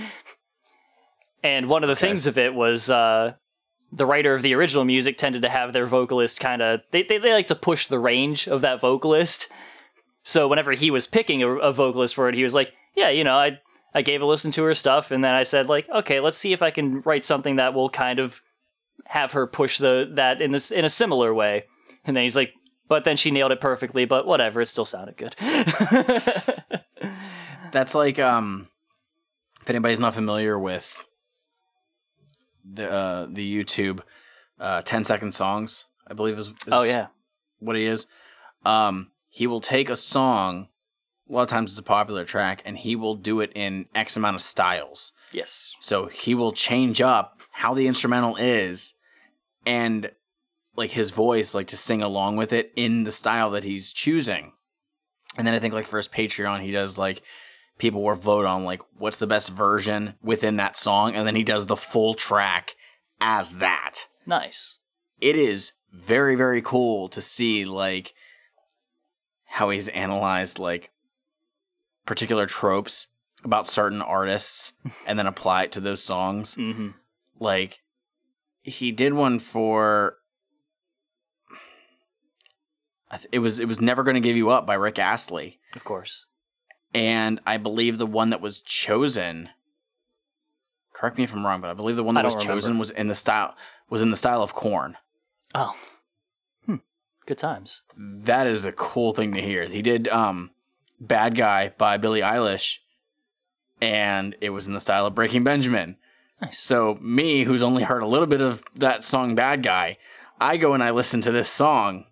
And 1.42 1.68
one 1.68 1.82
of 1.82 1.88
the 1.88 1.96
things 1.96 2.26
of 2.26 2.36
it 2.36 2.54
was 2.54 2.90
uh, 2.90 3.34
the 3.92 4.06
writer 4.06 4.34
of 4.34 4.42
the 4.42 4.54
original 4.54 4.84
music 4.84 5.16
tended 5.16 5.42
to 5.42 5.48
have 5.48 5.72
their 5.72 5.86
vocalist 5.86 6.38
kind 6.38 6.62
of 6.62 6.80
they, 6.90 7.02
they 7.02 7.18
they 7.18 7.32
like 7.32 7.48
to 7.48 7.54
push 7.54 7.86
the 7.86 7.98
range 7.98 8.46
of 8.46 8.60
that 8.60 8.80
vocalist. 8.80 9.48
So 10.22 10.46
whenever 10.48 10.72
he 10.72 10.90
was 10.90 11.06
picking 11.06 11.42
a, 11.42 11.48
a 11.48 11.72
vocalist 11.72 12.14
for 12.14 12.28
it, 12.28 12.34
he 12.34 12.42
was 12.42 12.54
like, 12.54 12.72
"Yeah, 12.94 13.08
you 13.08 13.24
know, 13.24 13.36
I 13.36 13.58
I 13.94 14.02
gave 14.02 14.20
a 14.22 14.26
listen 14.26 14.50
to 14.52 14.64
her 14.64 14.74
stuff, 14.74 15.10
and 15.10 15.24
then 15.24 15.34
I 15.34 15.42
said 15.42 15.68
like, 15.68 15.88
okay, 15.88 16.20
let's 16.20 16.36
see 16.36 16.52
if 16.52 16.62
I 16.62 16.70
can 16.70 17.00
write 17.02 17.24
something 17.24 17.56
that 17.56 17.74
will 17.74 17.90
kind 17.90 18.18
of 18.18 18.40
have 19.06 19.32
her 19.32 19.46
push 19.46 19.78
the 19.78 20.10
that 20.14 20.40
in 20.40 20.52
this 20.52 20.70
in 20.70 20.84
a 20.84 20.90
similar 20.90 21.34
way." 21.34 21.64
And 22.04 22.16
then 22.16 22.22
he's 22.22 22.36
like, 22.36 22.52
"But 22.88 23.04
then 23.04 23.16
she 23.16 23.30
nailed 23.30 23.52
it 23.52 23.60
perfectly. 23.60 24.04
But 24.04 24.26
whatever, 24.26 24.60
it 24.60 24.66
still 24.66 24.84
sounded 24.84 25.16
good." 25.16 25.34
That's 27.72 27.94
like 27.94 28.18
um, 28.18 28.68
if 29.62 29.70
anybody's 29.70 30.00
not 30.00 30.14
familiar 30.14 30.58
with 30.58 31.08
the 32.72 32.90
uh, 32.90 33.26
the 33.30 33.64
YouTube 33.64 34.00
uh 34.58 34.82
10 34.82 35.04
second 35.04 35.32
songs, 35.32 35.86
I 36.06 36.14
believe 36.14 36.38
is, 36.38 36.48
is 36.48 36.54
oh 36.70 36.82
yeah, 36.82 37.08
what 37.58 37.76
he 37.76 37.84
is. 37.84 38.06
Um, 38.64 39.10
he 39.28 39.46
will 39.46 39.60
take 39.60 39.88
a 39.88 39.96
song. 39.96 40.68
A 41.28 41.32
lot 41.32 41.42
of 41.42 41.48
times 41.48 41.70
it's 41.70 41.78
a 41.78 41.84
popular 41.84 42.24
track, 42.24 42.62
and 42.64 42.76
he 42.76 42.96
will 42.96 43.14
do 43.14 43.40
it 43.40 43.52
in 43.54 43.86
X 43.94 44.16
amount 44.16 44.36
of 44.36 44.42
styles. 44.42 45.12
yes, 45.32 45.74
So 45.78 46.06
he 46.06 46.34
will 46.34 46.52
change 46.52 47.00
up 47.00 47.40
how 47.52 47.72
the 47.72 47.86
instrumental 47.86 48.36
is 48.36 48.94
and 49.64 50.10
like 50.74 50.90
his 50.90 51.10
voice 51.10 51.54
like 51.54 51.68
to 51.68 51.76
sing 51.76 52.02
along 52.02 52.36
with 52.36 52.52
it 52.52 52.72
in 52.74 53.04
the 53.04 53.12
style 53.12 53.50
that 53.50 53.64
he's 53.64 53.92
choosing. 53.92 54.52
And 55.36 55.46
then 55.46 55.54
I 55.54 55.58
think 55.60 55.74
like 55.74 55.86
for 55.86 55.98
his 55.98 56.08
Patreon 56.08 56.62
he 56.62 56.72
does 56.72 56.98
like 56.98 57.22
people 57.80 58.02
will 58.02 58.14
vote 58.14 58.44
on 58.44 58.64
like 58.64 58.80
what's 58.98 59.16
the 59.16 59.26
best 59.26 59.50
version 59.50 60.14
within 60.22 60.56
that 60.56 60.76
song 60.76 61.14
and 61.14 61.26
then 61.26 61.34
he 61.34 61.42
does 61.42 61.66
the 61.66 61.76
full 61.76 62.14
track 62.14 62.76
as 63.20 63.58
that. 63.58 64.06
Nice. 64.26 64.78
It 65.20 65.36
is 65.36 65.72
very 65.92 66.36
very 66.36 66.62
cool 66.62 67.08
to 67.08 67.20
see 67.20 67.64
like 67.64 68.14
how 69.46 69.70
he's 69.70 69.88
analyzed 69.88 70.58
like 70.60 70.90
particular 72.06 72.46
tropes 72.46 73.08
about 73.42 73.66
certain 73.66 74.02
artists 74.02 74.72
and 75.06 75.18
then 75.18 75.26
apply 75.26 75.64
it 75.64 75.72
to 75.72 75.80
those 75.80 76.02
songs. 76.02 76.54
hmm 76.54 76.90
Like 77.40 77.80
he 78.62 78.92
did 78.92 79.14
one 79.14 79.38
for 79.38 80.16
it 83.32 83.40
was 83.40 83.58
it 83.58 83.66
was 83.66 83.80
never 83.80 84.02
going 84.02 84.14
to 84.14 84.20
give 84.20 84.36
you 84.36 84.50
up 84.50 84.66
by 84.66 84.74
Rick 84.74 84.98
Astley 84.98 85.58
Of 85.74 85.82
course. 85.84 86.26
And 86.92 87.40
I 87.46 87.56
believe 87.56 87.98
the 87.98 88.06
one 88.06 88.30
that 88.30 88.40
was 88.40 88.60
chosen 88.60 89.50
correct 90.92 91.16
me 91.16 91.24
if 91.24 91.32
I'm 91.32 91.46
wrong 91.46 91.62
but 91.62 91.70
I 91.70 91.74
believe 91.74 91.96
the 91.96 92.04
one 92.04 92.14
that 92.16 92.24
was 92.24 92.34
don't 92.34 92.44
chosen 92.44 92.78
was 92.78 92.90
in 92.90 93.06
the 93.06 93.14
style 93.14 93.54
was 93.88 94.02
in 94.02 94.10
the 94.10 94.16
style 94.16 94.42
of 94.42 94.54
Korn. 94.54 94.96
Oh. 95.54 95.74
Hmm. 96.66 96.76
Good 97.24 97.38
times. 97.38 97.82
That 97.96 98.46
is 98.46 98.66
a 98.66 98.72
cool 98.72 99.12
thing 99.14 99.32
to 99.32 99.40
hear. 99.40 99.64
He 99.64 99.82
did 99.82 100.08
um 100.08 100.50
Bad 101.00 101.36
Guy 101.36 101.72
by 101.78 101.96
Billie 101.96 102.20
Eilish 102.20 102.78
and 103.80 104.36
it 104.40 104.50
was 104.50 104.68
in 104.68 104.74
the 104.74 104.80
style 104.80 105.06
of 105.06 105.14
Breaking 105.14 105.42
Benjamin. 105.42 105.96
Nice. 106.40 106.58
So 106.58 106.98
me, 107.00 107.44
who's 107.44 107.62
only 107.62 107.82
heard 107.82 108.02
a 108.02 108.06
little 108.06 108.26
bit 108.26 108.40
of 108.40 108.62
that 108.74 109.04
song 109.04 109.34
"Bad 109.34 109.62
Guy," 109.62 109.98
I 110.40 110.56
go 110.56 110.74
and 110.74 110.82
I 110.82 110.90
listen 110.90 111.20
to 111.22 111.32
this 111.32 111.48
song 111.48 112.06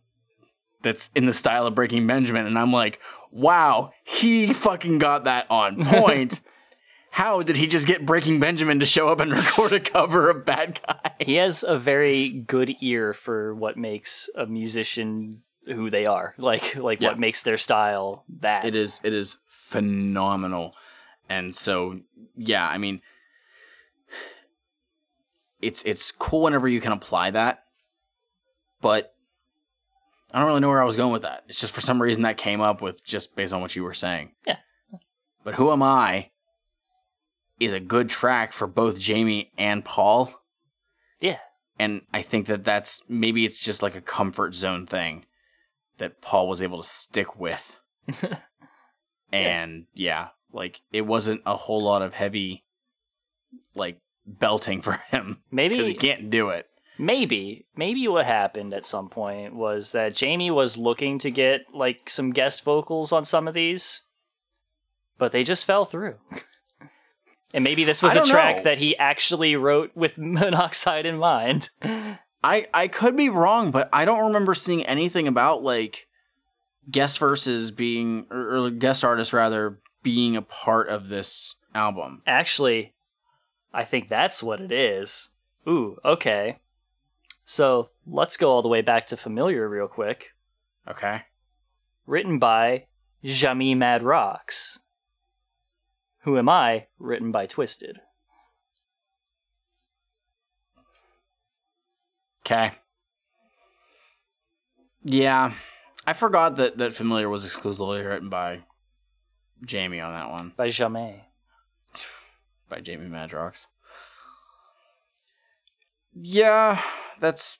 that's 0.83 1.11
in 1.15 1.27
the 1.27 1.33
style 1.33 1.67
of 1.67 1.75
Breaking 1.75 2.07
Benjamin, 2.07 2.47
and 2.47 2.59
I'm 2.59 2.73
like, 2.73 3.01
"Wow, 3.31 3.93
he 4.05 4.53
fucking 4.53 4.99
got 4.99 5.25
that 5.25 5.47
on 5.51 5.85
point." 5.85 6.41
How 7.11 7.43
did 7.43 7.57
he 7.57 7.67
just 7.67 7.87
get 7.87 8.07
Breaking 8.07 8.39
Benjamin 8.39 8.79
to 8.81 8.87
show 8.87 9.09
up 9.09 9.19
and 9.19 9.33
record 9.37 9.73
a 9.73 9.81
cover 9.81 10.31
of 10.31 10.45
"Bad 10.45 10.81
Guy"? 10.87 11.11
He 11.21 11.35
has 11.35 11.63
a 11.65 11.79
very 11.79 12.29
good 12.29 12.77
ear 12.81 13.13
for 13.13 13.55
what 13.55 13.77
makes 13.77 14.29
a 14.37 14.47
musician 14.47 15.43
who 15.67 15.91
they 15.91 16.07
are. 16.07 16.35
Like 16.39 16.77
like 16.77 17.01
Yeah. 17.01 17.09
what 17.09 17.19
makes 17.19 17.43
their 17.43 17.57
style 17.57 18.25
that. 18.41 18.65
It 18.65 18.77
is 18.77 19.01
it 19.03 19.13
is 19.13 19.39
phenomenal. 19.47 20.75
And 21.29 21.55
so 21.55 22.01
yeah, 22.37 22.67
I 22.69 22.79
mean 22.79 23.03
it's 25.61 25.83
it's 25.83 26.13
cool 26.13 26.43
whenever 26.43 26.69
you 26.69 26.81
can 26.81 26.93
apply 26.93 27.33
that. 27.33 27.65
But 28.81 29.13
I 30.33 30.39
don't 30.39 30.49
really 30.49 30.61
know 30.61 30.69
where 30.69 30.83
I 30.83 30.87
was 30.87 30.97
going 30.97 31.13
with 31.13 31.23
that. 31.23 31.45
It's 31.49 31.61
just 31.61 31.75
for 31.75 31.81
some 31.81 32.03
reason 32.03 32.23
that 32.23 32.37
came 32.37 32.61
up 32.61 32.83
with 32.83 33.05
just 33.05 33.35
based 33.35 33.53
on 33.53 33.61
what 33.61 33.75
you 33.75 33.83
were 33.83 33.95
saying. 33.95 34.33
Yeah. 34.47 34.59
But 35.43 35.55
who 35.55 35.73
am 35.73 35.83
I 35.83 36.31
is 37.61 37.73
a 37.73 37.81
good 37.81 38.09
track 38.09 38.53
for 38.53 38.67
both 38.67 38.99
Jamie 38.99 39.51
and 39.59 39.85
Paul. 39.85 40.43
Yeah. 41.21 41.39
And 41.79 42.03
I 42.13 42.23
think 42.23 42.47
that 42.47 42.65
that's 42.65 43.03
maybe 43.09 43.45
it's 43.45 43.61
just 43.61 43.83
like 43.83 43.97
a 43.97 44.01
comfort 44.01 44.55
zone 44.55 44.87
thing 44.87 45.27
that 45.99 46.21
Paul 46.21 46.49
was 46.49 46.63
able 46.63 46.83
to 46.83 46.89
stick 46.89 47.39
with. 47.39 47.81
and 49.33 49.87
yeah, 49.95 50.29
like 50.53 50.81
it 50.93 51.03
wasn't 51.03 51.43
a 51.47 51.57
whole 51.57 51.83
lot 51.83 52.03
of 52.03 52.15
heavy 52.15 52.65
like 53.75 54.01
belting 54.27 54.83
for 54.83 54.93
him 55.11 55.41
Maybe 55.51 55.75
because 55.75 55.89
he 55.89 55.95
can't 55.95 56.31
do 56.31 56.51
it. 56.51 56.67
Maybe 56.99 57.67
maybe 57.77 58.07
what 58.09 58.27
happened 58.27 58.75
at 58.75 58.85
some 58.85 59.09
point 59.09 59.55
was 59.55 59.93
that 59.93 60.15
Jamie 60.15 60.51
was 60.51 60.77
looking 60.77 61.19
to 61.21 61.31
get 61.31 61.63
like 61.73 62.09
some 62.11 62.31
guest 62.33 62.65
vocals 62.65 63.13
on 63.13 63.25
some 63.25 63.49
of 63.49 63.55
these, 63.55 64.03
but 65.19 65.33
they 65.33 65.45
just 65.45 65.65
fell 65.65 65.85
through. 65.85 66.17
And 67.55 67.65
maybe 67.65 67.85
this 67.85 68.03
was 68.03 68.15
a 68.15 68.25
track 68.25 68.59
know. 68.59 68.63
that 68.65 68.79
he 68.79 68.97
actually 68.99 69.57
wrote 69.57 69.93
with 69.95 70.19
monoxide 70.19 71.07
in 71.07 71.17
mind. 71.17 71.71
I 71.83 72.67
I 72.75 72.89
could 72.89 73.17
be 73.17 73.29
wrong, 73.29 73.71
but 73.71 73.89
I 73.93 74.05
don't 74.05 74.27
remember 74.27 74.55
seeing 74.55 74.85
anything 74.85 75.27
about 75.27 75.63
like 75.63 76.09
guest 76.91 77.19
verses 77.19 77.71
being 77.71 78.27
or, 78.31 78.57
or 78.67 78.71
guest 78.71 79.05
artists 79.05 79.33
rather 79.33 79.81
being 80.03 80.37
a 80.37 80.43
part 80.43 80.89
of 80.89 81.09
this 81.09 81.55
album. 81.75 82.23
Actually, 82.27 82.93
I 83.73 83.85
think 83.85 84.09
that's 84.09 84.43
what 84.43 84.61
it 84.61 84.73
is. 84.73 85.31
Ooh, 85.67 85.97
okay. 86.05 86.59
So 87.51 87.89
let's 88.07 88.37
go 88.37 88.51
all 88.51 88.61
the 88.61 88.69
way 88.69 88.83
back 88.83 89.07
to 89.07 89.17
Familiar 89.17 89.67
real 89.71 89.89
quick. 89.89 90.33
Okay. 90.87 91.23
Written 92.07 92.39
by 92.39 92.85
Jamie 93.25 93.75
Madrox. 93.75 94.81
Who 96.25 96.37
Am 96.37 96.51
I? 96.51 96.89
Written 96.99 97.33
by 97.33 97.47
Twiztid. 97.47 97.95
Okay. 102.45 102.73
Yeah. 105.03 105.55
I 106.07 106.13
forgot 106.13 106.57
that 106.57 106.77
that 106.77 106.93
Familiar 106.93 107.31
was 107.31 107.47
exclusively 107.47 108.03
written 108.03 108.29
by 108.29 108.65
Jamie 109.65 110.01
on 110.01 110.13
that 110.13 110.29
one. 110.29 110.53
By 110.55 110.69
Jamie. 110.69 111.25
by 112.69 112.81
Jamie 112.81 113.09
Madrox. 113.09 113.69
Yeah, 116.21 116.81
that's 117.21 117.59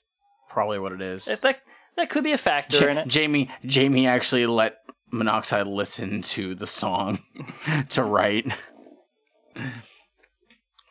probably 0.49 0.79
what 0.79 0.91
it 0.91 1.01
is. 1.01 1.25
That, 1.25 1.57
that, 1.95 2.09
could 2.09 2.23
be 2.23 2.31
a 2.33 2.37
factor 2.37 2.85
Ja- 2.85 2.91
in 2.91 2.97
it. 2.99 3.07
Jamie 3.07 3.49
Jamie 3.65 4.07
actually 4.07 4.45
let 4.45 4.77
Monoxide 5.11 5.67
listen 5.67 6.21
to 6.21 6.55
the 6.55 6.67
song 6.67 7.19
to 7.89 8.03
write. 8.03 8.51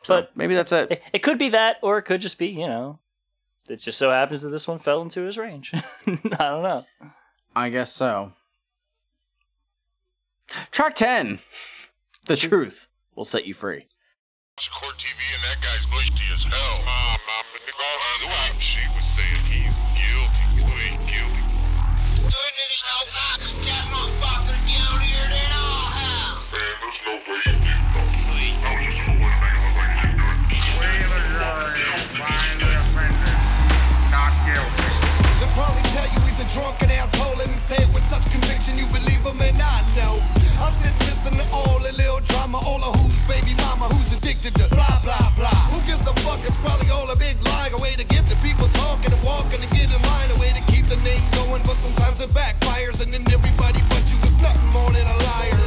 So 0.03 0.21
But- 0.21 0.31
maybe 0.35 0.55
that's 0.55 0.71
it. 0.71 0.91
it. 0.91 1.01
It 1.13 1.19
could 1.19 1.37
be 1.37 1.49
that, 1.49 1.77
or 1.83 1.97
it 1.97 2.03
could 2.03 2.21
just 2.21 2.39
be, 2.39 2.47
you 2.47 2.67
know, 2.67 2.99
it 3.67 3.77
just 3.77 3.97
so 3.99 4.09
happens 4.09 4.41
that 4.41 4.49
this 4.49 4.67
one 4.67 4.79
fell 4.79 5.01
into 5.01 5.21
his 5.21 5.37
range. 5.37 5.71
I 5.75 5.81
don't 6.05 6.63
know. 6.63 6.85
I 7.55 7.69
guess 7.69 7.91
so. 7.91 8.33
Track 10.71 10.95
10. 10.95 11.39
The 12.25 12.35
truth 12.35 12.87
will 13.15 13.25
set 13.25 13.45
you 13.45 13.53
free. 13.53 13.87
Court 14.67 14.91
TV 14.99 15.15
and 15.35 15.43
that 15.47 15.63
guy's 15.63 15.85
bushy 15.87 16.11
as 16.35 16.43
hell. 16.43 16.83
Mom, 16.83 17.15
mom, 18.27 18.59
she 18.59 18.83
was 18.91 19.07
saying 19.15 19.39
he's 19.47 19.77
guilty, 19.95 20.67
plead 20.67 20.99
guilty. 21.07 21.43
Man, 26.51 26.75
there's 26.83 26.99
no 27.07 27.13
way 27.31 27.39
you 27.47 27.55
do 27.55 27.71
that. 27.71 27.87
I 28.59 28.75
was 28.75 28.83
just 28.83 29.05
gonna 29.07 29.23
let 29.23 29.39
him 31.79 32.03
look 32.03 32.19
like 32.19 32.35
he's 32.35 32.59
doing 32.59 32.75
it. 32.75 32.99
They'll 35.39 35.55
probably 35.55 35.83
tell 35.95 36.07
you 36.11 36.19
he's 36.27 36.39
a 36.43 36.47
drunken 36.51 36.91
asshole 36.91 37.39
and 37.39 37.51
say 37.59 37.79
it 37.79 37.87
with 37.93 38.03
such 38.03 38.27
conviction 38.31 38.75
you 38.77 38.87
believe 38.91 39.23
him 39.23 39.39
and 39.39 39.61
I 39.61 39.79
know. 39.95 40.38
I 40.59 40.69
sit 40.75 40.91
listen 41.07 41.33
to 41.39 41.45
all 41.55 41.79
the 41.79 41.95
little 41.95 42.19
drama, 42.27 42.59
all 42.67 42.83
of 42.83 42.91
who's 42.99 43.21
baby 43.31 43.55
mama, 43.63 43.87
who's 43.95 44.11
addicted 44.11 44.55
to 44.59 44.67
blah 44.75 44.99
blah 44.99 45.31
blah. 45.39 45.59
Who 45.71 45.79
gives 45.87 46.03
a 46.03 46.13
fuck? 46.27 46.43
It's 46.43 46.59
probably 46.59 46.91
all 46.91 47.07
a 47.07 47.15
big 47.15 47.39
lie, 47.47 47.71
a 47.71 47.79
way 47.79 47.95
to 47.95 48.05
get 48.07 48.27
the 48.27 48.35
people 48.43 48.67
talking 48.75 49.11
and 49.11 49.23
walking 49.23 49.63
and 49.63 49.71
get 49.71 49.87
in 49.87 50.01
line, 50.03 50.29
a 50.35 50.37
way 50.39 50.51
to 50.51 50.63
keep 50.67 50.85
the 50.91 50.99
name 51.07 51.23
going. 51.39 51.63
But 51.63 51.79
sometimes 51.79 52.19
it 52.19 52.31
backfires 52.35 52.99
and 52.99 53.13
then 53.15 53.23
everybody 53.31 53.79
but 53.87 54.03
you 54.11 54.19
is 54.27 54.35
nothing 54.43 54.71
more 54.75 54.91
than 54.91 55.07
a 55.07 55.17
liar. 55.31 55.59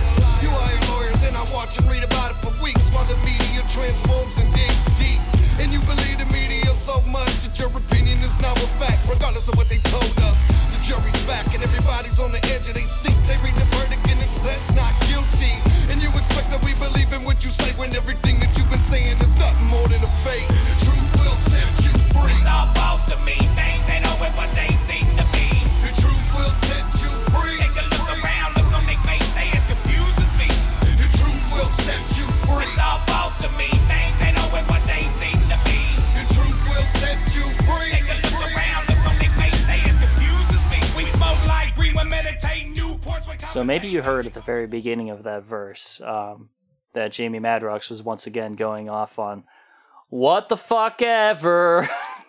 You 0.45 0.53
hire 0.53 0.81
lawyers 0.93 1.21
and 1.25 1.33
I 1.41 1.45
watch 1.57 1.81
and 1.81 1.89
read 1.89 2.05
about 2.05 2.37
it 2.37 2.39
for 2.45 2.53
weeks 2.61 2.85
while 2.93 3.09
the 3.09 3.17
media 3.25 3.65
transforms 3.73 4.37
and 4.37 4.49
digs 4.53 4.87
deep. 5.01 5.21
And 5.57 5.73
you 5.73 5.81
believe 5.89 6.21
the 6.21 6.29
media 6.29 6.69
so 6.77 7.01
much 7.09 7.33
that 7.49 7.57
your 7.57 7.73
opinion 7.73 8.12
is 8.33 8.41
now 8.41 8.53
a 8.53 8.69
fact, 8.81 9.05
regardless 9.09 9.49
of 9.49 9.57
what 9.57 9.69
they 9.69 9.79
told 9.93 10.17
us. 10.25 10.41
The 10.73 10.79
jury's 10.81 11.23
back 11.29 11.45
and 11.53 11.63
everybody's 11.63 12.19
on 12.19 12.33
the 12.33 12.41
edge 12.53 12.69
of 12.69 12.75
their 12.75 12.89
seat. 12.89 13.17
They 13.29 13.37
read 13.45 13.55
the 13.61 13.69
verdict 13.77 14.05
and 14.09 14.21
it 14.21 14.33
says 14.33 14.63
not 14.73 14.93
guilty. 15.09 15.53
And 15.93 16.01
you 16.01 16.09
expect 16.17 16.49
that 16.51 16.63
we 16.65 16.73
believe 16.81 17.13
in 17.13 17.25
what 17.25 17.45
you 17.45 17.51
say 17.51 17.73
when 17.77 17.93
everything 17.93 18.41
that 18.41 18.53
you've 18.57 18.71
been 18.73 18.85
saying 18.85 19.21
is 19.21 19.37
nothing 19.37 19.69
more 19.69 19.85
than 19.89 20.01
a 20.01 20.13
fake. 20.25 20.49
The 20.49 20.77
truth 20.89 21.09
will 21.21 21.39
set 21.53 21.69
you 21.85 21.93
free. 22.17 22.33
It's 22.33 22.49
all 22.49 22.73
false 22.73 23.05
to 23.13 23.17
me. 23.29 23.37
Things 23.59 23.85
ain't 23.93 24.07
always 24.09 24.33
what 24.39 24.49
they 24.57 24.71
seem 24.81 25.05
to 25.21 25.27
be. 25.37 25.49
The 25.85 25.93
truth 26.01 26.27
will 26.33 26.55
set 26.69 26.87
you 27.05 27.13
free. 27.37 27.61
Take 27.61 27.77
a 27.77 27.85
look 27.93 28.09
around, 28.17 28.57
look 28.57 28.71
on 28.73 28.85
their 28.89 29.01
face, 29.05 29.29
they 29.37 29.49
as 29.53 29.65
confused 29.69 30.19
as 30.25 30.33
me. 30.41 30.49
The 30.97 31.09
truth 31.21 31.45
will 31.53 31.73
set 31.85 32.01
you 32.17 32.27
free. 32.49 32.65
It's 32.65 32.81
all 32.81 33.03
false 33.13 33.37
to 33.45 33.49
me. 33.61 33.69
Things 33.91 34.17
ain't 34.25 34.39
always 34.41 34.65
what 34.73 34.81
they 34.89 35.05
seem 35.21 35.37
to 35.53 35.59
be. 35.69 35.81
The 36.17 36.25
truth 36.33 36.61
will 36.71 36.89
set 37.03 37.21
you 37.37 37.45
free. 37.69 38.12
So 43.53 43.63
maybe 43.65 43.89
you 43.89 44.03
heard 44.03 44.27
at 44.27 44.35
the 44.35 44.41
very 44.41 44.67
beginning 44.67 45.11
of 45.11 45.25
that 45.25 45.45
verse 45.45 46.01
um, 46.01 46.51
that 46.95 47.13
Jamie 47.13 47.41
Madrox 47.41 47.91
was 47.91 48.03
once 48.03 48.27
again 48.27 48.55
going 48.55 48.89
off 48.89 49.19
on 49.19 49.45
what 50.09 50.49
the 50.49 50.57
fuck 50.57 51.03
ever. 51.03 51.89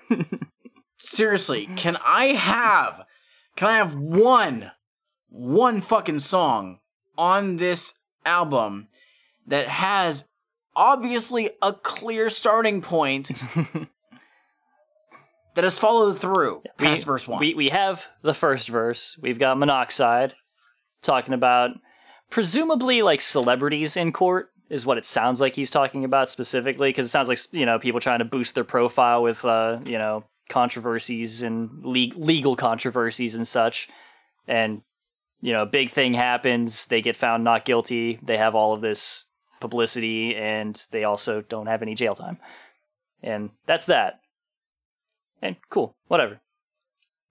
Seriously, 0.97 1.69
can 1.75 1.97
I 2.05 2.27
have 2.33 3.03
can 3.55 3.69
I 3.69 3.77
have 3.77 3.95
one 3.95 4.71
one 5.29 5.81
fucking 5.81 6.19
song 6.19 6.79
on 7.17 7.57
this 7.57 7.95
album 8.25 8.87
that 9.45 9.67
has 9.67 10.25
obviously 10.75 11.51
a 11.61 11.73
clear 11.73 12.29
starting 12.29 12.81
point 12.81 13.31
that 15.55 15.63
has 15.63 15.77
followed 15.79 16.17
through 16.17 16.63
past 16.77 17.05
verse 17.05 17.27
1. 17.27 17.39
We 17.39 17.53
we 17.53 17.69
have 17.69 18.07
the 18.21 18.33
first 18.33 18.69
verse. 18.69 19.17
We've 19.21 19.39
got 19.39 19.57
Monoxide 19.57 20.35
talking 21.01 21.33
about 21.33 21.71
presumably 22.29 23.01
like 23.01 23.21
celebrities 23.21 23.95
in 23.95 24.11
court 24.11 24.49
is 24.69 24.85
what 24.85 24.97
it 24.97 25.05
sounds 25.05 25.39
like 25.39 25.53
he's 25.53 25.69
talking 25.69 26.03
about 26.03 26.29
specifically 26.29 26.89
because 26.89 27.05
it 27.05 27.09
sounds 27.09 27.29
like 27.29 27.37
you 27.51 27.65
know 27.65 27.77
people 27.77 27.99
trying 27.99 28.19
to 28.19 28.25
boost 28.25 28.55
their 28.55 28.63
profile 28.63 29.21
with 29.21 29.45
uh, 29.45 29.79
you 29.85 29.97
know 29.97 30.23
controversies 30.49 31.43
and 31.43 31.83
le- 31.83 32.15
legal 32.15 32.55
controversies 32.55 33.35
and 33.35 33.47
such 33.47 33.87
and 34.47 34.81
you 35.41 35.53
know 35.53 35.61
a 35.61 35.67
big 35.67 35.89
thing 35.89 36.13
happens 36.13 36.87
they 36.87 37.01
get 37.01 37.15
found 37.15 37.43
not 37.43 37.65
guilty 37.65 38.19
they 38.23 38.37
have 38.37 38.55
all 38.55 38.73
of 38.73 38.81
this 38.81 39.25
publicity 39.61 40.35
and 40.35 40.85
they 40.91 41.03
also 41.03 41.41
don't 41.41 41.67
have 41.67 41.81
any 41.81 41.95
jail 41.95 42.15
time 42.15 42.37
and 43.21 43.51
that's 43.65 43.85
that 43.85 44.19
and 45.43 45.57
cool 45.69 45.95
whatever. 46.07 46.41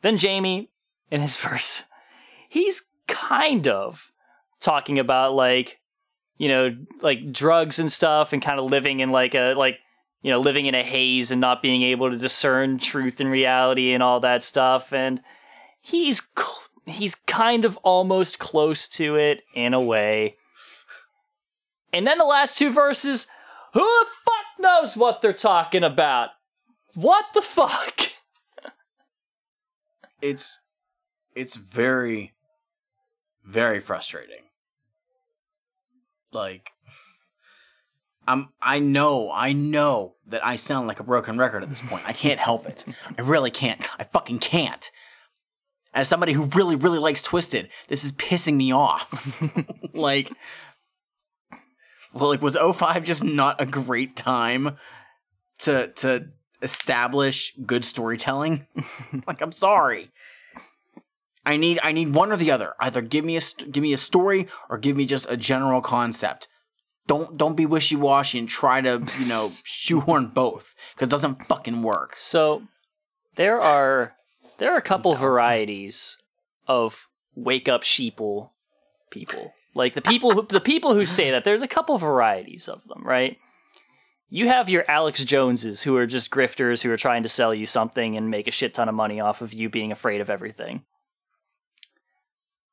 Then 0.02 0.18
jamie 0.18 0.70
in 1.10 1.20
his 1.20 1.36
verse 1.48 1.84
he's 2.52 2.82
kind 3.08 3.66
of 3.66 4.12
talking 4.60 4.98
about 4.98 5.34
like 5.34 5.80
you 6.36 6.48
know 6.48 6.76
like 7.00 7.32
drugs 7.32 7.78
and 7.78 7.90
stuff 7.90 8.34
and 8.34 8.42
kind 8.42 8.60
of 8.60 8.70
living 8.70 9.00
in 9.00 9.10
like 9.10 9.34
a 9.34 9.54
like 9.54 9.78
you 10.20 10.30
know 10.30 10.38
living 10.38 10.66
in 10.66 10.74
a 10.74 10.82
haze 10.82 11.30
and 11.30 11.40
not 11.40 11.62
being 11.62 11.82
able 11.82 12.10
to 12.10 12.18
discern 12.18 12.78
truth 12.78 13.20
and 13.20 13.30
reality 13.30 13.94
and 13.94 14.02
all 14.02 14.20
that 14.20 14.42
stuff. 14.42 14.92
And 14.92 15.22
he's 15.80 16.20
cl- 16.38 16.68
he's 16.84 17.14
kind 17.14 17.64
of 17.64 17.78
almost 17.78 18.38
close 18.38 18.86
to 18.88 19.16
it 19.16 19.42
in 19.54 19.72
a 19.72 19.80
way. 19.80 20.36
And 21.94 22.06
then 22.06 22.18
the 22.18 22.24
last 22.24 22.58
two 22.58 22.70
verses 22.70 23.28
who 23.72 23.80
the 23.80 24.06
fuck 24.24 24.60
knows 24.60 24.94
what 24.94 25.22
they're 25.22 25.32
talking 25.32 25.84
about 25.84 26.30
what 26.94 27.26
the 27.34 27.42
fuck? 27.42 28.00
It's 30.20 30.60
it's 31.34 31.56
very 31.56 32.32
very 33.44 33.80
frustrating. 33.80 34.44
Like 36.32 36.70
i'm 38.28 38.50
i 38.62 38.78
know 38.78 39.32
i 39.32 39.52
know 39.52 40.14
that 40.28 40.46
i 40.46 40.54
sound 40.54 40.86
like 40.86 41.00
a 41.00 41.02
broken 41.02 41.38
record 41.38 41.64
at 41.64 41.68
this 41.68 41.80
point. 41.80 42.04
I 42.06 42.12
can't 42.12 42.38
help 42.38 42.66
it. 42.66 42.84
I 43.18 43.22
really 43.22 43.50
can't. 43.50 43.80
I 43.98 44.04
fucking 44.04 44.38
can't. 44.38 44.92
As 45.92 46.06
somebody 46.06 46.32
who 46.32 46.44
really 46.44 46.76
really 46.76 47.00
likes 47.00 47.20
Twiztid 47.20 47.68
this 47.88 48.04
is 48.04 48.12
pissing 48.12 48.54
me 48.54 48.72
off. 48.72 49.42
Like 49.92 50.32
well 52.14 52.28
like 52.28 52.40
was 52.40 52.56
05 52.56 53.02
just 53.02 53.24
not 53.24 53.60
a 53.60 53.66
great 53.66 54.14
time 54.14 54.76
to 55.58 55.88
to 55.88 56.28
establish 56.62 57.54
good 57.66 57.84
storytelling 57.84 58.66
like 59.26 59.40
i'm 59.40 59.52
sorry 59.52 60.10
I 61.44 61.56
need 61.56 61.80
I 61.82 61.92
need 61.92 62.14
one 62.14 62.30
or 62.30 62.36
the 62.36 62.50
other. 62.50 62.74
Either 62.78 63.02
give 63.02 63.24
me 63.24 63.36
a 63.36 63.40
give 63.70 63.82
me 63.82 63.92
a 63.92 63.98
story 63.98 64.46
or 64.68 64.78
give 64.78 64.96
me 64.96 65.06
just 65.06 65.26
a 65.28 65.36
general 65.36 65.80
concept. 65.80 66.48
Don't 67.06 67.36
don't 67.36 67.56
be 67.56 67.66
wishy 67.66 67.96
washy 67.96 68.38
and 68.38 68.48
try 68.48 68.80
to 68.80 69.04
you 69.18 69.26
know 69.26 69.50
shoehorn 69.64 70.28
both 70.28 70.74
because 70.94 71.08
it 71.08 71.10
doesn't 71.10 71.46
fucking 71.46 71.82
work. 71.82 72.16
So 72.16 72.62
there 73.34 73.60
are 73.60 74.14
there 74.58 74.72
are 74.72 74.78
a 74.78 74.82
couple 74.82 75.14
varieties 75.14 76.18
of 76.68 77.08
wake 77.34 77.68
up 77.68 77.82
sheeple 77.82 78.50
people. 79.10 79.52
Like 79.74 79.94
the 79.94 80.02
people 80.02 80.32
who 80.32 80.46
the 80.46 80.60
people 80.60 80.94
who 80.94 81.04
say 81.04 81.32
that 81.32 81.44
there's 81.44 81.62
a 81.62 81.68
couple 81.68 81.98
varieties 81.98 82.68
of 82.68 82.86
them, 82.86 83.02
right? 83.04 83.38
You 84.34 84.48
have 84.48 84.70
your 84.70 84.86
Alex 84.88 85.22
Joneses 85.22 85.82
who 85.82 85.94
are 85.98 86.06
just 86.06 86.30
grifters 86.30 86.82
who 86.82 86.90
are 86.90 86.96
trying 86.96 87.22
to 87.22 87.28
sell 87.28 87.54
you 87.54 87.66
something 87.66 88.16
and 88.16 88.30
make 88.30 88.48
a 88.48 88.50
shit 88.50 88.72
ton 88.72 88.88
of 88.88 88.94
money 88.94 89.20
off 89.20 89.42
of 89.42 89.52
you 89.52 89.68
being 89.68 89.92
afraid 89.92 90.22
of 90.22 90.30
everything. 90.30 90.84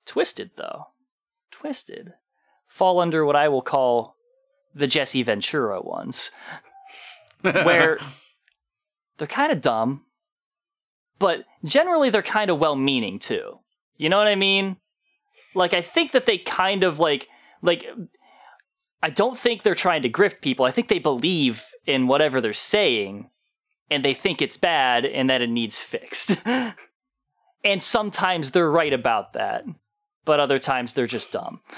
Twiztid 0.06 0.52
though. 0.56 0.86
Twiztid 1.52 2.14
fall 2.70 3.02
under 3.02 3.26
what 3.26 3.36
I 3.36 3.50
will 3.50 3.62
call 3.62 4.16
the 4.74 4.88
Jesse 4.88 5.22
Ventura 5.22 5.82
ones. 5.82 6.32
where 7.42 8.00
they're 9.18 9.28
kind 9.28 9.52
of 9.52 9.60
dumb, 9.60 10.06
but 11.20 11.44
generally 11.66 12.10
they're 12.10 12.22
kind 12.22 12.50
of 12.50 12.60
well 12.60 12.78
meaning 12.78 13.20
too. 13.20 13.60
You 13.98 14.08
know 14.08 14.18
what 14.18 14.28
I 14.28 14.36
mean? 14.36 14.78
Like 15.54 15.74
I 15.74 15.82
think 15.82 16.14
that 16.14 16.26
they 16.26 16.38
kind 16.38 16.86
of 16.86 17.00
like 17.00 17.28
like 17.62 17.86
I 19.02 19.10
don't 19.10 19.38
think 19.38 19.64
they're 19.64 19.76
trying 19.76 20.02
to 20.02 20.10
grift 20.10 20.42
people. 20.42 20.66
I 20.66 20.72
think 20.72 20.90
they 20.90 21.00
believe 21.00 21.66
in 21.86 22.08
whatever 22.08 22.42
they're 22.42 22.54
saying 22.54 23.30
and 23.90 24.04
they 24.04 24.14
think 24.14 24.42
it's 24.42 24.58
bad 24.58 25.06
and 25.06 25.30
that 25.30 25.42
it 25.42 25.50
needs 25.50 25.80
fixed. 25.80 26.42
and 27.64 27.82
sometimes 27.82 28.52
they're 28.52 28.70
right 28.70 28.94
about 28.94 29.34
that, 29.34 29.66
but 30.26 30.40
other 30.40 30.60
times 30.60 30.94
they're 30.94 31.08
just 31.08 31.32
dumb. 31.32 31.62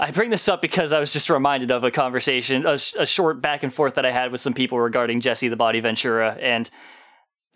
I 0.00 0.12
bring 0.12 0.30
this 0.30 0.48
up 0.48 0.62
because 0.62 0.92
I 0.92 1.00
was 1.00 1.12
just 1.12 1.28
reminded 1.28 1.72
of 1.72 1.82
a 1.82 1.90
conversation, 1.90 2.64
a, 2.66 2.78
sh- 2.78 2.94
a 2.98 3.04
short 3.06 3.42
back 3.42 3.64
and 3.64 3.74
forth 3.74 3.96
that 3.96 4.06
I 4.06 4.12
had 4.12 4.30
with 4.30 4.40
some 4.40 4.54
people 4.54 4.78
regarding 4.78 5.20
Jesse 5.20 5.48
the 5.48 5.56
Body 5.56 5.80
Ventura 5.80 6.38
and 6.40 6.70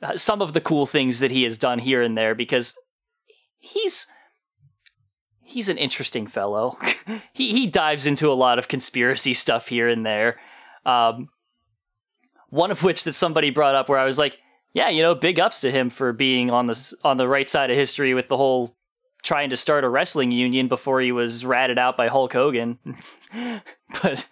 uh, 0.02 0.16
some 0.16 0.42
of 0.42 0.52
the 0.52 0.60
cool 0.60 0.84
things 0.84 1.20
that 1.20 1.30
he 1.30 1.44
has 1.44 1.56
done 1.56 1.78
here 1.78 2.02
and 2.02 2.18
there 2.18 2.34
because 2.34 2.74
he's 3.58 4.08
he's 5.52 5.68
an 5.68 5.78
interesting 5.78 6.26
fellow. 6.26 6.78
he 7.32 7.52
he 7.52 7.66
dives 7.66 8.06
into 8.06 8.30
a 8.30 8.34
lot 8.34 8.58
of 8.58 8.68
conspiracy 8.68 9.34
stuff 9.34 9.68
here 9.68 9.88
and 9.88 10.04
there. 10.04 10.38
Um, 10.84 11.28
one 12.50 12.70
of 12.70 12.82
which 12.82 13.04
that 13.04 13.12
somebody 13.12 13.50
brought 13.50 13.74
up 13.74 13.88
where 13.88 13.98
I 13.98 14.04
was 14.04 14.18
like, 14.18 14.38
yeah, 14.74 14.88
you 14.88 15.02
know, 15.02 15.14
big 15.14 15.38
ups 15.38 15.60
to 15.60 15.70
him 15.70 15.90
for 15.90 16.12
being 16.12 16.50
on 16.50 16.66
the 16.66 16.94
on 17.04 17.16
the 17.16 17.28
right 17.28 17.48
side 17.48 17.70
of 17.70 17.76
history 17.76 18.14
with 18.14 18.28
the 18.28 18.36
whole 18.36 18.76
trying 19.22 19.50
to 19.50 19.56
start 19.56 19.84
a 19.84 19.88
wrestling 19.88 20.32
union 20.32 20.68
before 20.68 21.00
he 21.00 21.12
was 21.12 21.44
ratted 21.44 21.78
out 21.78 21.96
by 21.96 22.08
Hulk 22.08 22.32
Hogan. 22.32 22.78
but 24.02 24.26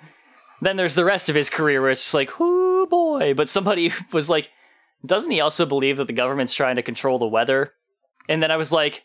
then 0.61 0.77
there's 0.77 0.97
the 0.97 1.05
rest 1.05 1.29
of 1.29 1.37
his 1.37 1.49
career 1.49 1.81
where 1.81 1.91
it's 1.91 2.03
just 2.03 2.15
like, 2.15 2.39
whoo 2.39 2.87
boy. 2.87 3.35
But 3.35 3.49
somebody 3.49 3.93
was 4.13 4.29
like, 4.29 4.51
doesn't 5.07 5.31
he 5.31 5.41
also 5.41 5.65
believe 5.65 5.97
that 5.97 6.07
the 6.07 6.13
government's 6.13 6.55
trying 6.55 6.77
to 6.77 6.83
control 6.83 7.19
the 7.19 7.27
weather? 7.27 7.73
And 8.29 8.43
then 8.43 8.51
I 8.51 8.57
was 8.57 8.73
like, 8.73 9.05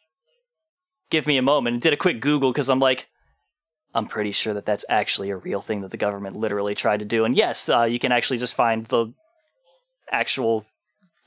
give 1.10 1.28
me 1.28 1.38
a 1.38 1.42
moment. 1.42 1.82
Did 1.82 1.94
a 1.94 1.98
quick 1.98 2.22
Google 2.22 2.52
because 2.52 2.70
I'm 2.70 2.80
like, 2.80 3.08
I'm 3.94 4.08
pretty 4.08 4.32
sure 4.32 4.54
that 4.54 4.66
that's 4.66 4.86
actually 4.90 5.30
a 5.30 5.38
real 5.38 5.62
thing 5.62 5.82
that 5.82 5.92
the 5.92 5.98
government 5.98 6.36
literally 6.36 6.76
tried 6.76 7.00
to 7.00 7.06
do. 7.06 7.24
And 7.24 7.36
yes, 7.36 7.70
uh, 7.70 7.84
you 7.84 8.00
can 8.00 8.12
actually 8.12 8.40
just 8.40 8.54
find 8.54 8.86
the 8.88 9.14
actual 10.12 10.66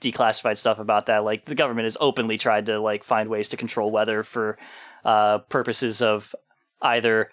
declassified 0.01 0.59
stuff 0.59 0.79
about 0.79 1.07
that. 1.07 1.25
Like 1.25 1.47
the 1.47 1.55
government 1.55 1.87
has 1.87 1.97
openly 2.01 2.39
tried 2.39 2.67
to 2.67 2.79
like 2.79 3.05
find 3.05 3.29
ways 3.29 3.49
to 3.51 3.57
control 3.57 3.91
weather 3.91 4.23
for 4.23 4.59
uh, 5.05 5.39
purposes 5.39 6.03
of 6.03 6.35
either 6.83 7.31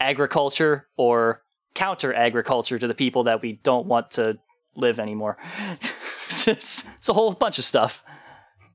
agriculture 0.00 0.88
or 0.96 1.42
counter 1.74 2.12
agriculture 2.12 2.78
to 2.78 2.86
the 2.86 2.94
people 2.94 3.24
that 3.24 3.40
we 3.40 3.60
don't 3.62 3.86
want 3.86 4.10
to 4.12 4.38
live 4.74 4.98
anymore. 4.98 5.36
it's, 6.46 6.86
it's 6.96 7.08
a 7.08 7.12
whole 7.12 7.32
bunch 7.32 7.58
of 7.58 7.64
stuff. 7.64 8.02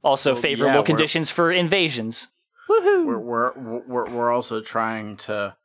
Also, 0.03 0.33
Well, 0.33 0.41
favorable 0.41 0.75
yeah, 0.75 0.83
conditions 0.83 1.29
for 1.29 1.51
invasions. 1.51 2.29
Woohoo! 2.69 3.05
We're 3.05 3.19
we're 3.19 3.81
we're, 3.87 4.09
we're 4.09 4.31
also 4.31 4.61
trying 4.61 5.17
to 5.17 5.55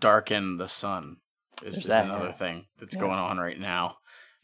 darken 0.00 0.56
the 0.56 0.68
sun. 0.68 1.18
Is, 1.64 1.78
is 1.78 1.84
that, 1.84 2.06
another 2.06 2.26
yeah. 2.26 2.32
thing 2.32 2.66
that's 2.80 2.94
Yeah. 2.96 3.00
going 3.02 3.18
on 3.18 3.38
right 3.38 3.58
now 3.58 3.98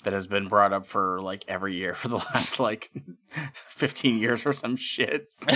that 0.05 0.12
has 0.12 0.27
been 0.28 0.47
brought 0.48 0.73
up 0.73 0.86
for 0.86 1.20
like 1.20 1.44
every 1.48 1.74
year 1.74 1.94
for 1.97 2.09
the 2.09 2.16
last 2.16 2.60
like 2.60 2.90
15 3.52 4.19
years 4.19 4.47
or 4.47 4.52
some 4.52 4.77
shit. 4.77 5.28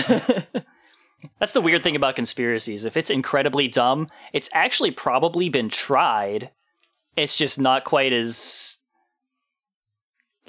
That's 1.39 1.53
the 1.53 1.61
weird 1.61 1.83
thing 1.83 1.95
about 1.95 2.17
conspiracies. 2.17 2.83
If 2.83 2.97
it's 2.97 3.09
incredibly 3.09 3.69
dumb, 3.69 4.09
it's 4.33 4.49
actually 4.53 4.91
probably 4.91 5.47
been 5.47 5.69
tried. 5.69 6.51
It's 7.15 7.37
just 7.37 7.57
not 7.57 7.85
quite 7.85 8.11
as 8.11 8.79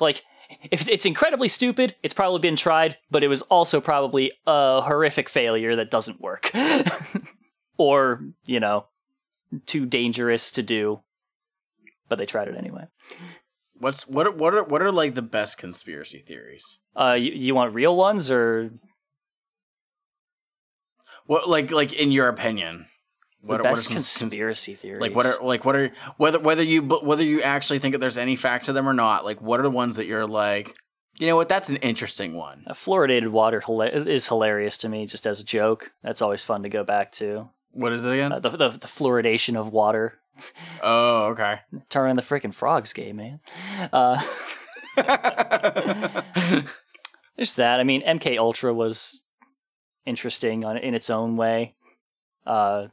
like 0.01 0.25
if 0.71 0.89
it's 0.89 1.07
incredibly 1.07 1.49
stupid, 1.49 1.95
it's 2.03 2.15
probably 2.15 2.41
been 2.41 2.57
tried, 2.57 2.97
but 3.11 3.23
it 3.23 3.29
was 3.29 3.43
also 3.43 3.81
probably 3.81 4.33
a 4.47 4.81
horrific 4.83 5.29
failure 5.29 5.77
that 5.77 5.91
doesn't 5.91 6.21
work. 6.21 6.51
or, 7.77 8.23
you 8.47 8.61
know, 8.61 8.87
too 9.67 9.87
dangerous 9.87 10.51
to 10.53 10.63
do, 10.63 11.01
but 12.09 12.17
they 12.17 12.27
tried 12.27 12.49
it 12.49 12.57
anyway. 12.57 12.85
What's 13.79 14.07
what 14.07 14.27
are, 14.27 14.33
what 14.33 14.55
are 14.55 14.65
what 14.65 14.83
are 14.83 14.93
like 14.93 15.15
the 15.15 15.23
best 15.23 15.59
conspiracy 15.59 16.19
theories? 16.19 16.79
Uh 16.97 17.17
you, 17.19 17.33
you 17.33 17.55
want 17.55 17.75
real 17.75 17.97
ones 17.97 18.31
or 18.31 18.71
What 21.27 21.49
like 21.49 21.71
like 21.71 21.93
in 21.93 22.13
your 22.13 22.29
opinion? 22.29 22.87
What, 23.47 23.63
the 23.63 23.69
are- 23.69 23.71
what 23.71 23.71
are 23.71 23.73
best 23.75 23.85
some 23.85 23.93
cons- 23.95 24.19
conspiracy 24.19 24.75
theories. 24.75 25.01
like 25.01 25.15
what 25.15 25.27
are 25.27 25.43
like 25.45 25.65
what 25.65 25.77
are 25.77 25.93
whether 26.17 26.39
whether 26.39 26.63
you 26.63 26.83
whether 26.83 27.23
you 27.23 27.43
actually 27.43 27.79
think 27.79 27.93
that 27.93 27.99
there's 27.99 28.19
any 28.19 28.37
fact 28.37 28.67
to 28.67 28.73
them 28.73 28.89
or 28.89 28.95
not? 28.95 29.25
Like 29.25 29.41
what 29.43 29.61
are 29.61 29.63
the 29.65 29.71
ones 29.71 29.97
that 29.97 30.07
you're 30.07 30.27
like, 30.27 30.75
you 31.19 31.27
know 31.27 31.37
what? 31.37 31.49
That's 31.49 31.69
an 31.69 31.77
interesting 31.77 32.37
one. 32.37 32.65
Uh, 32.67 32.73
fluoridated 32.75 33.29
water 33.29 33.63
is 34.09 34.29
hilarious 34.29 34.77
to 34.79 34.89
me, 34.89 35.07
just 35.07 35.27
as 35.27 35.41
a 35.41 35.45
joke. 35.45 35.93
That's 36.03 36.23
always 36.23 36.43
fun 36.43 36.63
to 36.63 36.69
go 36.69 36.85
back 36.85 37.13
to. 37.13 37.51
What 37.71 37.93
is 37.93 38.05
it 38.05 38.13
again? 38.13 38.33
Uh, 38.33 38.39
the, 38.41 38.51
the 38.51 38.69
the 38.71 38.87
fluoridation 38.87 39.57
of 39.57 39.69
water, 39.69 40.19
oh, 40.83 41.27
okay. 41.27 41.61
turning 41.89 42.17
the 42.17 42.23
freaking 42.23 42.55
frogs 42.55 42.93
gay, 42.93 43.13
man. 43.13 43.41
Uh, 43.93 44.21
there's 47.37 47.55
that. 47.55 47.81
I 47.81 47.85
mean, 47.85 48.03
MK 48.03 48.39
Ultra 48.39 48.73
was 48.73 49.25
interesting 50.07 50.65
on 50.65 50.77
in 50.77 50.95
its 50.95 51.11
own 51.11 51.37
way. 51.37 51.75
Uh, 52.47 52.89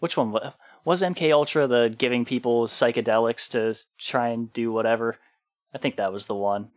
which 0.00 0.16
one 0.16 0.32
wa- 0.32 0.52
was 0.84 1.02
MK 1.02 1.32
Ultra? 1.32 1.66
The 1.66 1.94
giving 1.96 2.24
people 2.24 2.66
psychedelics 2.66 3.48
to 3.50 3.78
try 3.98 4.28
and 4.28 4.52
do 4.52 4.72
whatever. 4.72 5.16
I 5.74 5.78
think 5.78 5.96
that 5.96 6.12
was 6.12 6.26
the 6.26 6.34
one. 6.34 6.70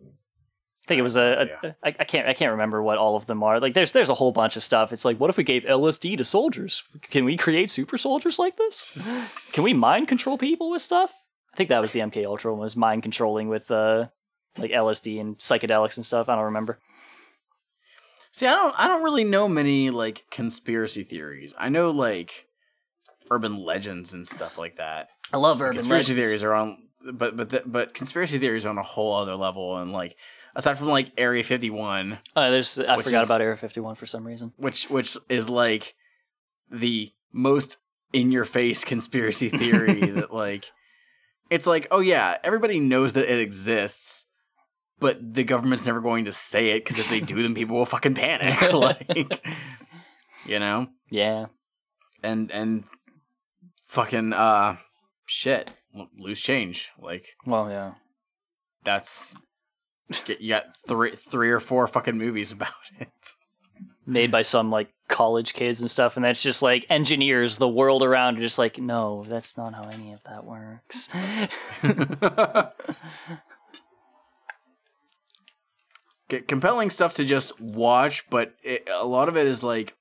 I 0.00 0.88
think 0.88 1.00
it 1.00 1.02
was 1.02 1.16
a. 1.16 1.22
a 1.22 1.46
Yeah. 1.66 1.72
I, 1.82 1.88
I 1.98 2.04
can't. 2.04 2.28
I 2.28 2.32
can't 2.32 2.52
remember 2.52 2.80
what 2.82 2.96
all 2.96 3.16
of 3.16 3.26
them 3.26 3.42
are. 3.42 3.58
Like, 3.58 3.74
there's 3.74 3.90
there's 3.92 4.08
a 4.08 4.14
whole 4.14 4.30
bunch 4.32 4.56
of 4.56 4.62
stuff. 4.62 4.92
It's 4.92 5.04
like, 5.04 5.18
what 5.18 5.30
if 5.30 5.36
we 5.36 5.42
gave 5.44 5.64
LSD 5.64 6.16
to 6.16 6.24
soldiers? 6.24 6.84
Can 7.10 7.24
we 7.24 7.36
create 7.36 7.70
super 7.70 7.98
soldiers 7.98 8.38
like 8.38 8.56
this? 8.56 9.50
Can 9.52 9.64
we 9.64 9.74
mind 9.88 10.06
control 10.08 10.38
people 10.38 10.70
with 10.70 10.82
stuff? 10.82 11.12
I 11.52 11.56
think 11.56 11.70
that 11.70 11.80
was 11.80 11.92
the 11.92 12.00
MK 12.00 12.24
Ultra 12.24 12.52
one. 12.52 12.60
Was 12.60 12.76
mind 12.76 13.02
controlling 13.02 13.48
with 13.48 13.70
uh, 13.70 14.06
like 14.56 14.70
LSD 14.70 15.20
and 15.20 15.36
psychedelics 15.38 15.96
and 15.96 16.06
stuff. 16.06 16.28
I 16.28 16.36
don't 16.36 16.44
remember. 16.44 16.78
See, 18.36 18.46
I 18.46 18.52
don't 18.54 18.74
I 18.78 18.86
don't 18.86 19.02
really 19.02 19.24
know 19.24 19.48
many 19.48 19.88
like 19.88 20.26
conspiracy 20.30 21.04
theories. 21.04 21.54
I 21.56 21.70
know 21.70 21.90
like 21.90 22.44
urban 23.30 23.56
legends 23.56 24.12
and 24.12 24.28
stuff 24.28 24.58
like 24.58 24.76
that. 24.76 25.08
I 25.32 25.38
love 25.38 25.62
urban 25.62 25.76
conspiracy 25.76 26.12
legends. 26.12 26.22
theories 26.28 26.44
are 26.44 26.52
on 26.52 26.82
but 27.14 27.34
but 27.34 27.48
the, 27.48 27.62
but 27.64 27.94
conspiracy 27.94 28.38
theories 28.38 28.66
are 28.66 28.68
on 28.68 28.76
a 28.76 28.82
whole 28.82 29.14
other 29.14 29.36
level 29.36 29.78
and 29.78 29.90
like 29.90 30.16
aside 30.54 30.76
from 30.76 30.88
like 30.88 31.12
Area 31.16 31.42
51, 31.42 32.18
Uh, 32.36 32.50
there's 32.50 32.78
I 32.78 33.00
forgot 33.00 33.22
is- 33.22 33.28
about 33.30 33.40
Area 33.40 33.56
51 33.56 33.94
for 33.94 34.04
some 34.04 34.26
reason. 34.26 34.52
which 34.58 34.90
which 34.90 35.16
is 35.30 35.48
like 35.48 35.94
the 36.70 37.14
most 37.32 37.78
in 38.12 38.30
your 38.32 38.44
face 38.44 38.84
conspiracy 38.84 39.48
theory 39.48 40.10
that 40.10 40.30
like 40.30 40.70
it's 41.48 41.66
like, 41.66 41.86
oh 41.90 42.00
yeah, 42.00 42.36
everybody 42.44 42.80
knows 42.80 43.14
that 43.14 43.32
it 43.32 43.40
exists, 43.40 44.25
but 45.00 45.34
the 45.34 45.44
government's 45.44 45.86
never 45.86 46.00
going 46.00 46.24
to 46.26 46.32
say 46.32 46.70
it 46.70 46.84
because 46.84 46.98
if 46.98 47.10
they 47.10 47.20
do, 47.24 47.42
then 47.42 47.54
people 47.54 47.76
will 47.76 47.86
fucking 47.86 48.14
panic. 48.14 48.72
like, 48.72 49.44
you 50.46 50.58
know, 50.58 50.88
Yeah. 51.10 51.46
and 52.22 52.50
and 52.50 52.84
fucking 53.86 54.32
uh, 54.32 54.76
shit, 55.26 55.70
loose 56.18 56.40
change. 56.40 56.90
Like 57.00 57.26
Well, 57.44 57.68
yeah. 57.70 57.92
that's 58.84 59.36
you 60.26 60.48
got 60.50 60.64
three 60.88 61.12
three 61.16 61.50
or 61.50 61.60
four 61.60 61.86
fucking 61.86 62.16
movies 62.16 62.52
about 62.52 62.72
it. 62.98 63.08
Made 64.06 64.30
by 64.30 64.42
some 64.42 64.70
like 64.70 64.88
college 65.08 65.52
kids 65.52 65.80
and 65.80 65.90
stuff, 65.90 66.14
and 66.16 66.24
that's 66.24 66.42
just 66.42 66.62
like 66.62 66.86
engineers 66.88 67.58
the 67.58 67.68
world 67.68 68.02
around 68.04 68.38
are 68.38 68.40
just 68.40 68.58
like, 68.58 68.78
no, 68.78 69.24
that's 69.28 69.58
not 69.58 69.74
how 69.74 69.82
any 69.88 70.12
of 70.12 70.20
that 70.24 70.44
works. 70.44 71.08
Compelling 76.28 76.90
stuff 76.90 77.14
to 77.14 77.24
just 77.24 77.60
watch, 77.60 78.28
but 78.30 78.54
it, 78.62 78.88
a 78.92 79.06
lot 79.06 79.28
of 79.28 79.36
it 79.36 79.46
is 79.46 79.62
like 79.62 79.94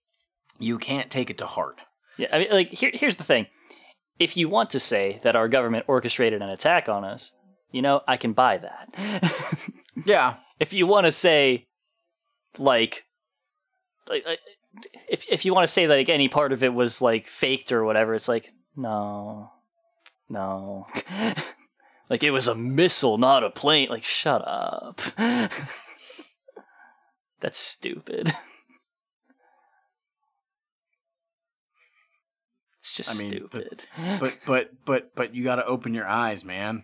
you 0.59 0.77
can't 0.77 1.11
take 1.11 1.29
it 1.29 1.37
to 1.37 1.45
heart. 1.45 1.79
Yeah, 2.17 2.29
I 2.31 2.39
mean, 2.39 2.47
like 2.51 2.69
here, 2.69 2.91
here's 2.93 3.17
the 3.17 3.23
thing: 3.23 3.47
if 4.19 4.35
you 4.35 4.49
want 4.49 4.71
to 4.71 4.79
say 4.79 5.19
that 5.23 5.35
our 5.35 5.47
government 5.47 5.85
orchestrated 5.87 6.41
an 6.41 6.49
attack 6.49 6.89
on 6.89 7.03
us, 7.03 7.31
you 7.71 7.81
know, 7.81 8.01
I 8.07 8.17
can 8.17 8.33
buy 8.33 8.57
that. 8.57 9.31
Yeah, 10.03 10.35
if 10.59 10.73
you 10.73 10.87
want 10.87 11.05
to 11.05 11.11
say, 11.11 11.67
like, 12.57 13.05
like, 14.09 14.25
like, 14.25 14.39
if 15.07 15.25
if 15.29 15.45
you 15.45 15.53
want 15.53 15.63
to 15.63 15.71
say 15.71 15.87
like 15.87 16.09
any 16.09 16.27
part 16.27 16.51
of 16.51 16.63
it 16.63 16.73
was 16.73 17.01
like 17.01 17.27
faked 17.27 17.71
or 17.71 17.85
whatever, 17.85 18.13
it's 18.13 18.27
like 18.27 18.51
no, 18.75 19.51
no, 20.29 20.85
like 22.09 22.23
it 22.23 22.31
was 22.31 22.49
a 22.49 22.55
missile, 22.55 23.17
not 23.17 23.43
a 23.43 23.49
plane. 23.49 23.87
Like, 23.89 24.03
shut 24.03 24.43
up. 24.45 25.01
That's 27.45 27.59
stupid. 27.59 28.33
It's 32.79 32.93
just 32.93 33.19
I 33.19 33.23
mean, 33.23 33.31
stupid. 33.31 33.85
but 34.19 34.37
but 34.45 34.85
but 34.85 35.15
but 35.15 35.33
you 35.33 35.43
got 35.43 35.55
to 35.55 35.65
open 35.65 35.95
your 35.95 36.05
eyes, 36.05 36.45
man. 36.45 36.83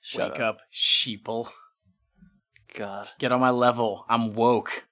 Shut 0.00 0.32
Wake 0.32 0.40
up. 0.40 0.60
sheeple. 0.72 1.50
God. 2.74 3.08
Get 3.18 3.30
on 3.30 3.38
my 3.38 3.50
level. 3.50 4.06
I'm 4.08 4.32
woke. 4.32 4.86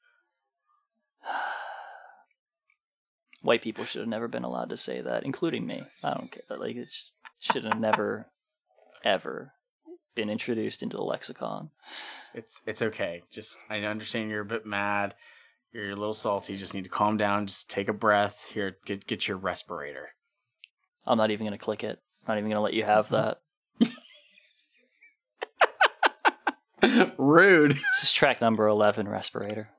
White 3.41 3.63
people 3.63 3.87
should 3.87 4.01
have 4.01 4.09
never 4.09 4.29
been 4.29 4.45
allowed 4.45 4.69
to 4.69 4.77
say 4.77 5.01
that, 5.01 5.25
including 5.25 5.67
me. 5.67 5.83
I 6.05 6.13
don't 6.13 6.31
care. 6.31 6.59
Like, 6.59 6.77
it 6.77 6.93
should 7.41 7.65
have 7.65 7.81
never, 7.81 8.27
ever 9.03 9.55
been 10.15 10.31
introduced 10.31 10.83
into 10.83 10.97
the 10.97 11.03
lexicon. 11.03 11.71
It's 12.35 12.61
it's 12.67 12.83
okay. 12.83 13.23
Just 13.31 13.59
I 13.69 13.79
understand 13.79 14.31
you're 14.31 14.43
a 14.43 14.47
bit 14.47 14.67
mad. 14.67 15.15
You're 15.73 15.91
a 15.91 15.97
little 15.97 16.13
salty. 16.13 16.53
You 16.53 16.59
just 16.59 16.75
need 16.75 16.85
to 16.85 16.91
calm 16.91 17.17
down. 17.17 17.47
Just 17.47 17.71
take 17.71 17.89
a 17.89 17.95
breath. 17.95 18.51
Here, 18.53 18.77
get 18.85 19.07
get 19.07 19.27
your 19.27 19.37
respirator. 19.39 20.11
I'm 21.07 21.19
not 21.19 21.31
even 21.31 21.47
going 21.47 21.59
to 21.59 21.65
click 21.65 21.83
it. 21.83 22.01
I'm 22.23 22.35
not 22.35 22.39
even 22.39 22.51
going 22.51 22.59
to 22.59 22.63
let 22.63 22.75
you 22.75 22.85
have 22.85 23.09
that. 23.09 23.41
Rude. 27.19 27.73
This 27.73 28.05
is 28.05 28.13
track 28.13 28.41
number 28.41 28.67
11, 28.67 29.09
Respirator. 29.09 29.71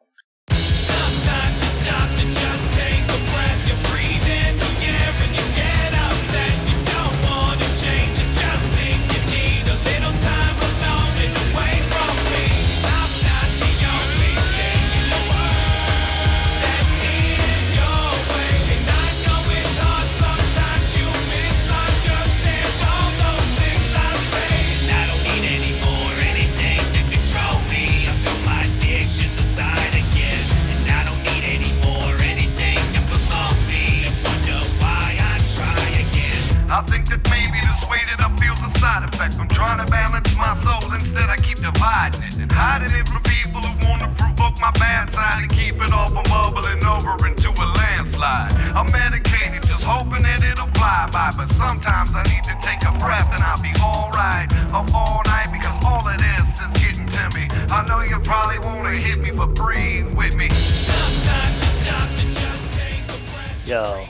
A. 39.19 39.23
I'm 39.39 39.47
trying 39.47 39.85
to 39.85 39.91
balance 39.91 40.35
my 40.35 40.59
soul, 40.61 40.93
instead 40.93 41.29
I 41.29 41.35
keep 41.37 41.57
dividing 41.57 42.23
it 42.23 42.37
and 42.37 42.51
hiding 42.51 42.93
it 42.97 43.07
from 43.07 43.21
people 43.23 43.61
who 43.61 43.73
want 43.87 44.01
to 44.01 44.09
provoke 44.17 44.59
my 44.59 44.71
bad 44.79 45.13
side 45.13 45.41
and 45.43 45.51
keep 45.51 45.75
it 45.81 45.91
all 45.93 46.07
from 46.07 46.23
bubbling 46.23 46.83
over 46.85 47.15
into 47.27 47.49
a 47.49 47.67
landslide. 47.79 48.51
I'm 48.75 48.89
medicated, 48.91 49.63
just 49.63 49.83
hoping 49.83 50.23
that 50.23 50.43
it'll 50.43 50.67
fly 50.73 51.07
by, 51.11 51.31
but 51.37 51.51
sometimes 51.53 52.11
I 52.13 52.23
need 52.23 52.43
to 52.43 52.57
take 52.61 52.81
a 52.87 52.91
breath 52.99 53.29
and 53.31 53.41
I'll 53.41 53.61
be 53.61 53.73
alright 53.81 54.51
up 54.73 54.93
all 54.93 55.21
night 55.25 55.49
because 55.51 55.77
all 55.85 56.07
it 56.09 56.21
is 56.21 56.45
is 56.57 56.71
getting 56.81 57.07
to 57.07 57.29
me. 57.37 57.47
I 57.69 57.85
know 57.87 58.01
you 58.01 58.19
probably 58.19 58.59
wanna 58.59 58.97
hit 58.99 59.19
me, 59.19 59.31
but 59.31 59.53
breathe 59.53 60.13
with 60.15 60.35
me. 60.35 60.49
Sometimes 60.49 61.61
you 61.61 61.69
stop 61.85 62.09
to 62.09 62.25
just 62.25 62.71
take. 62.77 63.67
Yo, 63.67 64.05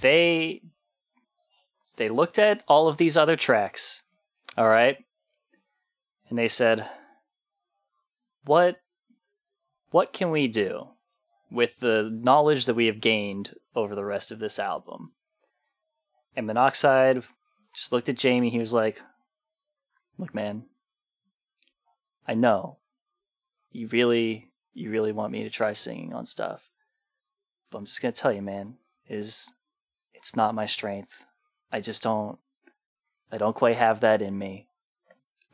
they 0.00 0.62
they 1.96 2.08
looked 2.08 2.38
at 2.38 2.62
all 2.68 2.88
of 2.88 2.96
these 2.96 3.16
other 3.16 3.36
tracks, 3.36 4.03
all 4.56 4.68
right, 4.68 4.96
and 6.28 6.38
they 6.38 6.48
said, 6.48 6.88
"What 8.44 8.80
what 9.90 10.12
can 10.12 10.30
we 10.30 10.48
do 10.48 10.88
with 11.50 11.78
the 11.78 12.08
knowledge 12.10 12.66
that 12.66 12.74
we 12.74 12.86
have 12.86 13.00
gained 13.00 13.54
over 13.74 13.94
the 13.94 14.04
rest 14.04 14.30
of 14.30 14.38
this 14.38 14.58
album?" 14.58 15.12
And 16.36 16.46
Monoxide 16.46 17.22
just 17.74 17.92
looked 17.92 18.08
at 18.08 18.18
Jamie. 18.18 18.50
He 18.50 18.58
was 18.58 18.72
like, 18.72 19.00
"Look, 20.18 20.34
man, 20.34 20.66
I 22.26 22.34
know 22.34 22.78
you 23.70 23.88
really 23.88 24.52
you 24.72 24.90
really 24.90 25.12
want 25.12 25.32
me 25.32 25.42
to 25.42 25.50
try 25.50 25.72
singing 25.72 26.12
on 26.12 26.26
stuff." 26.26 26.70
But 27.70 27.78
I'm 27.78 27.86
just 27.86 28.00
gonna 28.00 28.12
tell 28.12 28.32
you, 28.32 28.42
man, 28.42 28.78
is 29.08 29.52
it's 30.12 30.36
not 30.36 30.54
my 30.54 30.66
strength. 30.66 31.24
I 31.72 31.80
just 31.80 32.02
don't 32.02 32.38
I 33.34 33.38
don't 33.38 33.56
quite 33.56 33.76
have 33.76 33.98
that 34.00 34.22
in 34.22 34.38
me. 34.38 34.68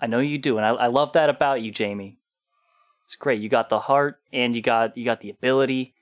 I 0.03 0.07
know 0.07 0.19
you 0.19 0.37
do, 0.37 0.59
and 0.59 0.67
I, 0.67 0.71
I 0.71 0.87
love 0.89 1.15
that 1.15 1.31
about 1.31 1.63
you, 1.63 1.73
Jamie. 1.73 2.19
It's 3.07 3.17
great. 3.17 3.41
You 3.41 3.49
got 3.49 3.71
the 3.71 3.81
heart 3.81 4.21
and 4.35 4.55
you 4.55 4.61
got 4.61 4.99
you 4.99 5.05
got 5.07 5.23
the 5.23 5.31
ability, 5.31 5.95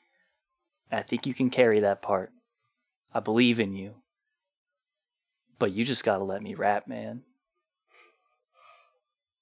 I 0.90 1.02
think 1.02 1.24
you 1.24 1.34
can 1.34 1.50
carry 1.50 1.78
that 1.78 2.02
part. 2.02 2.32
I 3.14 3.20
believe 3.20 3.60
in 3.60 3.76
you. 3.76 3.94
But 5.60 5.72
you 5.72 5.84
just 5.84 6.05
gotta 6.05 6.24
let 6.24 6.42
me 6.42 6.56
rap, 6.56 6.88
man. 6.88 7.22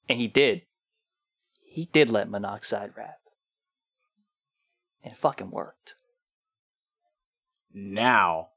And 0.07 0.19
he 0.19 0.29
did. 0.29 0.63
He 1.63 1.87
did 1.87 2.11
let 2.11 2.29
Monoxide 2.29 2.93
rap. 2.97 3.19
And 5.03 5.15
it 5.15 5.19
fucking 5.19 5.51
worked. 5.51 5.95
Now, 7.73 8.49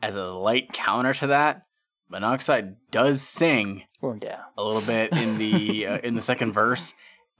as 0.00 0.14
a 0.14 0.24
light 0.24 0.72
counter 0.72 1.12
to 1.12 1.26
that, 1.26 1.66
Monoxide 2.10 2.76
does 2.90 3.22
sing 3.22 3.84
We're 4.00 4.16
down. 4.16 4.40
a 4.58 4.64
little 4.64 4.82
bit 4.82 5.12
in 5.16 5.38
the 5.38 5.86
uh, 5.86 5.98
in 5.98 6.14
the 6.14 6.20
second 6.20 6.52
verse, 6.52 6.92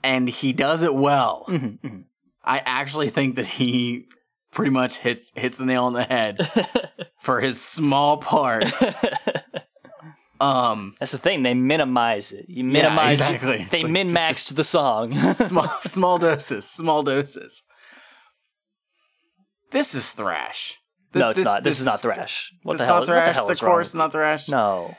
and 0.02 0.28
he 0.28 0.52
does 0.52 0.82
it 0.82 0.94
well. 0.94 1.44
Mhm, 1.48 1.78
mhm. 1.80 2.04
I 2.44 2.58
actually 2.64 3.08
think 3.10 3.36
that 3.36 3.46
he 3.46 4.06
pretty 4.50 4.70
much 4.70 4.98
hits 4.98 5.32
hits 5.34 5.56
the 5.56 5.64
nail 5.66 5.84
on 5.84 5.92
the 5.92 6.04
head 6.04 6.38
for 7.18 7.40
his 7.40 7.60
small 7.60 8.16
part. 8.18 8.64
Um, 10.42 10.94
That's 10.98 11.12
the 11.12 11.18
thing. 11.18 11.42
They 11.42 11.52
minimize 11.52 12.32
it. 12.32 12.46
You 12.48 12.64
minimize. 12.64 13.20
exactly. 13.20 13.60
It's 13.60 13.70
They 13.70 13.82
like 13.82 13.92
min 13.92 14.08
maxed 14.08 14.54
the 14.54 14.64
song. 14.64 15.12
small 15.34 15.68
small 15.82 16.16
doses, 16.16 16.64
small 16.64 17.02
doses. 17.02 17.62
This 19.70 19.94
is 19.94 20.12
thrash. 20.14 20.79
This- 21.12 21.20
no, 21.20 21.30
it's 21.30 21.42
not. 21.42 21.64
This, 21.64 21.80
is 21.80 21.86
not 21.86 22.00
thrash. 22.00 22.52
What 22.62 22.78
the 22.78 22.84
hell? 22.84 22.94
not 22.94 23.00
what 23.00 23.06
the 23.06 23.12
thrash. 23.12 23.34
hell 23.34 23.46
The, 23.46 23.52
is 23.52 23.62
wrong 23.62 23.72
chorus 23.72 23.88
is 23.88 23.94
not 23.96 24.12
thrash. 24.12 24.48
No, 24.48 24.94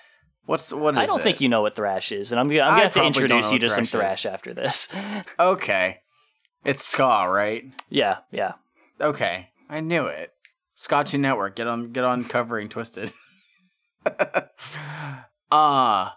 What's 0.45 0.73
what 0.73 0.95
is 0.95 0.99
I 0.99 1.05
don't 1.05 1.19
it? 1.19 1.23
think 1.23 1.39
you 1.39 1.49
know 1.49 1.61
what 1.61 1.75
thrash 1.75 2.11
is, 2.11 2.31
and 2.31 2.39
I'm, 2.39 2.47
I'm 2.47 2.55
gonna 2.57 2.81
have 2.81 2.93
to 2.93 3.03
introduce 3.03 3.51
you 3.51 3.59
to 3.59 3.69
some 3.69 3.85
thrash 3.85 4.23
thrash 4.23 4.25
is. 4.25 4.31
after 4.31 4.53
this. 4.53 4.87
Okay, 5.39 5.99
it's 6.65 6.83
ska, 6.83 7.27
right? 7.29 7.63
yeah, 7.89 8.17
yeah. 8.31 8.53
Okay, 8.99 9.49
I 9.69 9.79
knew 9.79 10.07
it. 10.07 10.31
Ska 10.75 10.95
Scotchy 10.95 11.17
Network, 11.17 11.55
get 11.55 11.67
on, 11.67 11.91
get 11.91 12.03
on 12.03 12.25
covering 12.25 12.69
Twiztid. 12.69 13.13
uh 15.51 16.09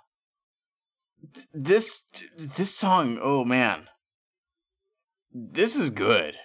this 1.53 2.01
this 2.37 2.75
song, 2.75 3.19
oh 3.23 3.45
man, 3.45 3.89
this 5.33 5.77
is 5.77 5.91
good. 5.91 6.37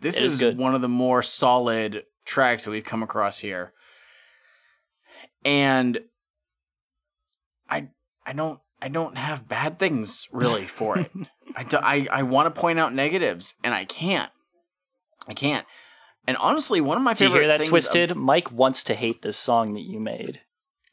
This 0.00 0.20
is 0.20 0.34
is 0.34 0.38
good. 0.38 0.58
one 0.58 0.74
of 0.74 0.80
the 0.80 0.88
more 0.88 1.22
solid 1.22 2.04
tracks 2.28 2.64
that 2.64 2.70
we've 2.70 2.84
come 2.84 3.02
across 3.02 3.38
here, 3.40 3.72
and 5.44 5.98
I 7.68 7.88
I 8.26 8.32
don't 8.32 8.60
I 8.80 8.88
don't 8.88 9.16
have 9.18 9.48
bad 9.48 9.78
things 9.78 10.28
really 10.32 10.66
for 10.66 10.98
it. 10.98 11.10
I, 11.56 11.64
do, 11.64 11.78
I, 11.78 12.06
I 12.12 12.22
want 12.24 12.54
to 12.54 12.60
point 12.60 12.78
out 12.78 12.94
negatives 12.94 13.54
and 13.64 13.72
I 13.74 13.84
can't. 13.86 14.30
I 15.26 15.32
can't. 15.34 15.66
And 16.26 16.36
honestly, 16.36 16.80
one 16.80 16.96
of 16.98 17.02
my 17.02 17.14
Do 17.14 17.24
you 17.24 17.30
favorite 17.30 17.40
hear 17.48 17.48
that, 17.58 17.66
things 17.66 17.70
Twiztid? 17.88 18.14
Mike 18.14 18.52
wants 18.52 18.84
to 18.84 18.94
hate 18.94 19.22
this 19.22 19.36
song 19.38 19.72
that 19.74 19.80
you 19.80 19.98
made. 19.98 20.42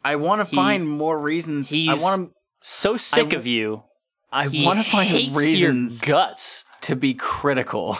I 0.04 0.16
want 0.16 0.40
to 0.42 0.46
He- 0.50 0.56
find 0.56 0.88
more 0.90 1.20
reasons. 1.20 1.72
I 1.72 1.76
he's 1.76 2.02
want 2.02 2.30
to. 2.30 2.36
So 2.62 2.96
sick 2.98 3.24
w- 3.26 3.38
of 3.38 3.46
you. 3.46 3.84
I 4.32 4.48
want 4.48 4.84
to 4.84 4.90
find 4.90 5.36
reasons 5.36 6.02
guts. 6.02 6.66
to 6.82 6.96
be 6.96 7.14
critical, 7.14 8.00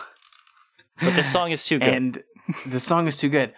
But 1.00 1.16
this 1.16 1.32
song 1.32 1.52
is 1.52 1.66
too 1.68 1.78
good. 1.78 1.90
and 1.90 2.24
the 2.66 2.80
song 2.80 3.08
is 3.08 3.18
too 3.18 3.30
good. 3.30 3.54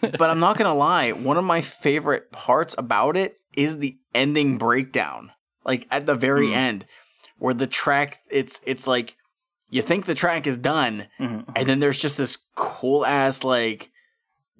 but 0.00 0.30
I'm 0.30 0.40
not 0.40 0.56
gonna 0.56 0.74
lie. 0.74 1.12
One 1.12 1.36
of 1.36 1.44
my 1.44 1.60
favorite 1.60 2.32
parts 2.32 2.74
about 2.78 3.16
it 3.16 3.38
is 3.54 3.78
the 3.78 3.98
ending 4.14 4.56
breakdown, 4.58 5.32
like 5.64 5.86
at 5.90 6.06
the 6.06 6.14
very 6.14 6.48
Mm. 6.48 6.54
end, 6.56 6.86
where 7.38 7.52
the 7.54 7.66
track. 7.66 8.20
It's 8.30 8.60
it's 8.64 8.86
like 8.86 9.16
you 9.68 9.82
think 9.82 10.06
the 10.06 10.14
track 10.14 10.46
is 10.46 10.56
done, 10.56 11.08
Mhm. 11.20 11.44
and 11.54 11.66
then 11.66 11.80
there's 11.80 12.00
just 12.00 12.16
this 12.16 12.38
cool 12.54 13.04
ass 13.04 13.44
like 13.44 13.90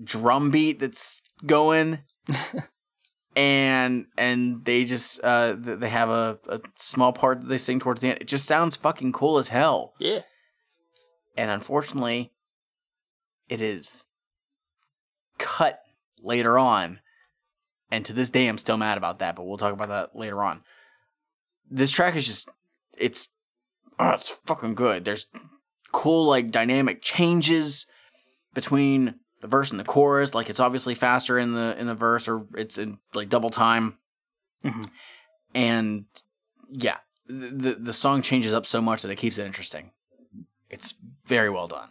drum 0.05 0.51
beat 0.51 0.79
that's 0.81 1.23
going 1.47 2.01
and 3.37 4.07
and 4.19 4.65
they 4.65 4.85
just 4.85 5.21
uh 5.23 5.55
they 5.59 5.89
have 5.89 6.11
a, 6.11 6.39
a 6.49 6.61
small 6.77 7.13
part 7.13 7.41
that 7.41 7.47
they 7.49 7.57
sing 7.57 7.79
towards 7.79 8.01
the 8.01 8.09
end 8.09 8.19
it 8.21 8.29
just 8.29 8.47
sounds 8.47 8.77
fucking 8.77 9.13
cool 9.13 9.39
as 9.39 9.49
hell 9.49 9.95
yeah. 9.99 10.21
and 11.37 11.51
unfortunately 11.51 12.33
it 13.49 13.61
is 13.61 14.05
cut 15.39 15.81
later 16.23 16.59
on. 16.59 17.01
And 17.91 18.05
to 18.05 18.13
this 18.13 18.31
day 18.31 18.49
i'm 18.49 18.59
still 18.59 18.77
mad 18.77 18.99
about 18.99 19.21
that 19.21 19.37
but 19.37 19.45
we'll 19.47 19.59
talk 19.59 19.73
about 19.73 19.89
that 19.89 20.17
later 20.17 20.43
on. 20.43 20.63
This 21.71 21.91
track 21.91 22.17
is 22.17 22.27
just 22.27 22.49
it's 22.97 23.29
oh, 23.99 24.11
it's 24.11 24.29
fucking 24.47 24.75
good. 24.75 25.05
There's 25.05 25.27
cool 25.93 26.27
like 26.27 26.51
dynamic 26.51 27.03
changes 27.03 27.87
between 28.55 29.17
the 29.41 29.49
verse 29.49 29.71
and 29.71 29.79
the 29.79 29.85
chorus. 29.85 30.35
Like 30.35 30.51
it's 30.51 30.61
obviously 30.61 30.95
faster 30.95 31.39
in 31.39 31.55
the 31.55 31.79
in 31.79 31.87
the 31.87 31.95
verse 31.95 32.29
or 32.29 32.47
it's 32.57 32.79
in 32.79 32.99
like 33.15 33.29
double 33.29 33.51
time. 33.51 33.99
Mhm. 34.65 34.89
and 35.55 36.07
yeah 36.71 36.97
the 37.29 37.77
the 37.79 37.93
song 37.93 38.23
changes 38.23 38.55
up 38.55 38.67
so 38.67 38.81
much 38.81 39.03
that 39.03 39.11
it 39.11 39.17
keeps 39.17 39.39
it 39.39 39.47
interesting. 39.47 39.93
It's 40.71 40.95
very 41.25 41.51
well 41.51 41.69
done 41.69 41.91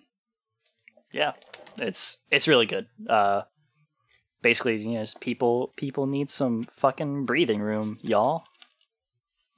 Yeah. 1.15 1.31
It's 1.77 2.17
it's 2.29 2.47
really 2.47 2.65
good. 2.65 2.87
Uh 3.09 3.43
basically, 4.41 4.75
you 4.75 4.99
know, 4.99 5.05
people 5.21 5.73
people 5.77 6.07
need 6.07 6.29
some 6.29 6.65
fucking 6.75 7.25
breathing 7.25 7.61
room, 7.61 7.99
y'all. 8.01 8.43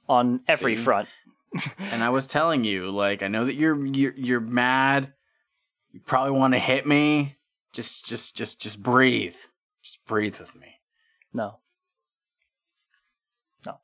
On 0.08 0.40
every 0.46 0.76
See? 0.76 0.82
front. 0.82 1.08
and 1.92 2.02
I 2.02 2.10
was 2.10 2.26
telling 2.26 2.62
you, 2.64 2.90
like, 2.90 3.22
I 3.22 3.28
know 3.28 3.44
that 3.44 3.56
you're 3.56 3.84
you're 3.84 4.14
you're 4.14 4.40
mad. 4.40 5.12
You 5.90 6.00
probably 6.00 6.38
want 6.38 6.54
to 6.54 6.60
hit 6.60 6.86
me. 6.86 7.36
Just 7.72 8.06
just 8.06 8.36
just 8.36 8.60
just 8.60 8.80
breathe. 8.80 9.36
Just 9.82 10.04
breathe 10.06 10.38
with 10.38 10.54
me. 10.54 10.76
No. 11.34 11.58
No. 13.66 13.80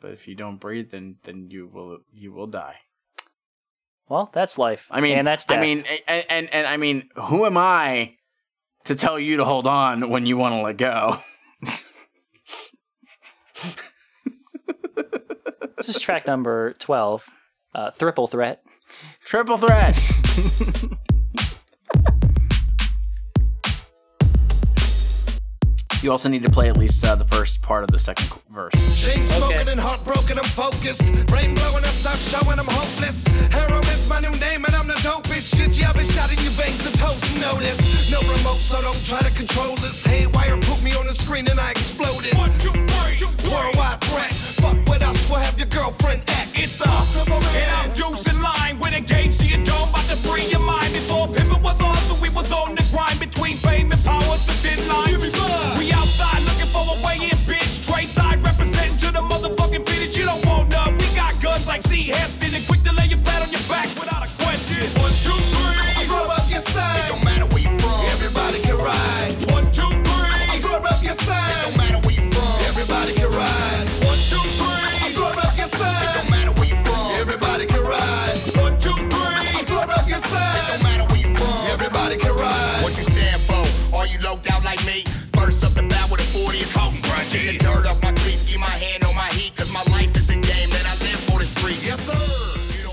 But 0.00 0.12
if 0.12 0.28
you 0.28 0.36
don't 0.36 0.60
breathe, 0.60 0.90
then 0.92 1.16
then 1.24 1.50
you 1.50 1.66
will 1.66 1.98
you 2.12 2.32
will 2.32 2.46
die. 2.46 2.76
Well, 4.08 4.30
that's 4.32 4.58
life. 4.58 4.86
I 4.90 5.00
mean, 5.00 5.18
and 5.18 5.26
that's 5.26 5.44
death. 5.44 5.58
I 5.58 5.60
mean, 5.60 5.84
and, 6.06 6.24
and 6.28 6.54
and 6.54 6.66
I 6.66 6.76
mean, 6.76 7.08
who 7.16 7.44
am 7.44 7.56
I 7.56 8.14
to 8.84 8.94
tell 8.94 9.18
you 9.18 9.38
to 9.38 9.44
hold 9.44 9.66
on 9.66 10.10
when 10.10 10.26
you 10.26 10.36
want 10.36 10.54
to 10.54 10.60
let 10.62 10.76
go? 10.76 11.20
this 15.76 15.88
is 15.88 15.98
track 15.98 16.26
number 16.26 16.72
twelve. 16.74 17.24
Uh 17.74 17.90
Triple 17.90 18.28
Threat. 18.28 18.62
Triple 19.24 19.58
threat. 19.58 20.00
you 26.02 26.10
also 26.10 26.28
need 26.28 26.42
to 26.42 26.50
play 26.50 26.68
at 26.68 26.76
least 26.76 27.04
uh, 27.04 27.14
the 27.14 27.24
first 27.24 27.62
part 27.62 27.82
of 27.82 27.90
the 27.90 27.98
second 27.98 28.30
verse. 28.50 28.74
Chain 28.96 29.22
smoking 29.22 29.68
and 29.68 29.80
heartbroken, 29.80 30.38
I'm 30.38 30.50
focused. 30.52 31.02
Brain 31.26 31.54
blowing, 31.54 31.84
I 31.84 31.92
stop 31.92 32.18
showing, 32.18 32.58
I'm 32.58 32.68
hopeless. 32.68 33.26
Heroin's 33.50 34.06
my 34.08 34.20
new 34.20 34.34
name, 34.38 34.64
and 34.64 34.74
I'm 34.74 34.86
the 34.86 34.98
dopest. 35.00 35.56
Shit, 35.56 35.78
yeah, 35.78 35.90
I've 35.90 35.96
been 35.96 36.04
shot 36.04 36.30
in 36.30 36.38
your 36.44 36.54
veins 36.54 36.84
and 36.86 36.96
toast. 36.98 37.24
Know 37.40 37.56
this. 37.58 38.10
No 38.10 38.20
remote, 38.28 38.60
so 38.60 38.80
don't 38.82 38.98
try 39.06 39.20
to 39.20 39.32
control 39.34 39.74
this. 39.76 40.04
Haywire 40.06 40.58
put 40.62 40.82
me 40.82 40.92
on 40.94 41.06
the 41.06 41.14
screen 41.14 41.46
and 41.48 41.58
I 41.58 41.70
exploded. 41.70 42.34
One, 42.36 42.52
two, 42.58 42.74
three. 42.74 43.26
Worldwide 43.48 44.00
threat. 44.10 44.32
Fuck 44.60 44.78
with 44.86 45.02
us, 45.02 45.28
we'll 45.30 45.40
have 45.40 45.58
your 45.58 45.68
girlfriend 45.68 46.22
X. 46.28 46.58
It's 46.58 46.78
the 46.78 46.88
and 46.88 47.70
I'm 47.78 47.90
juicing 47.94 48.40
line 48.42 48.78
with 48.78 48.94
a 48.96 49.00
gauge 49.00 49.38
to 49.38 49.46
your 49.46 49.62
dome, 49.64 49.88
about 49.88 50.06
to 50.10 50.16
free 50.16 50.46
your 50.50 50.60
mind. 50.60 50.92
Before 50.92 51.28
pimping 51.28 51.62
was 51.62 51.80
on, 51.80 51.94
so 52.08 52.14
we 52.20 52.28
was 52.30 52.50
on 52.52 52.74
the 52.74 52.84
grind 52.90 53.18
between 53.20 53.56
fame 53.56 53.92
and 53.92 54.02
power, 54.04 54.34
it's 54.34 54.48
a 54.48 54.56
thin 54.64 54.88
line. 54.88 55.20
We 55.20 55.30
outside 55.56 55.75
like 61.76 61.82
C. 61.82 62.08
Heston 62.08 62.55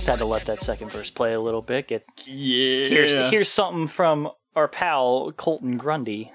Just 0.03 0.09
had 0.09 0.19
to 0.19 0.25
let 0.25 0.43
that 0.47 0.59
second 0.59 0.91
verse 0.91 1.09
play 1.09 1.31
a 1.31 1.39
little 1.39 1.61
bit. 1.61 1.87
Get 1.87 2.03
Yeah. 2.25 2.89
here's 2.89 3.15
here's 3.15 3.47
something 3.47 3.87
from 3.87 4.29
our 4.53 4.67
pal 4.67 5.31
Colton 5.37 5.77
Grundy. 5.77 6.29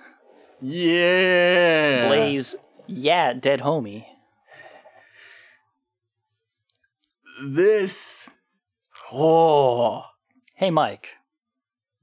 yeah. 0.62 2.09
Blaze 2.09 2.57
Ya 2.86 3.35
Dead 3.35 3.61
Homie. 3.61 4.07
This. 7.45 8.31
Oh. 9.12 10.07
Hey 10.55 10.70
Mike, 10.70 11.11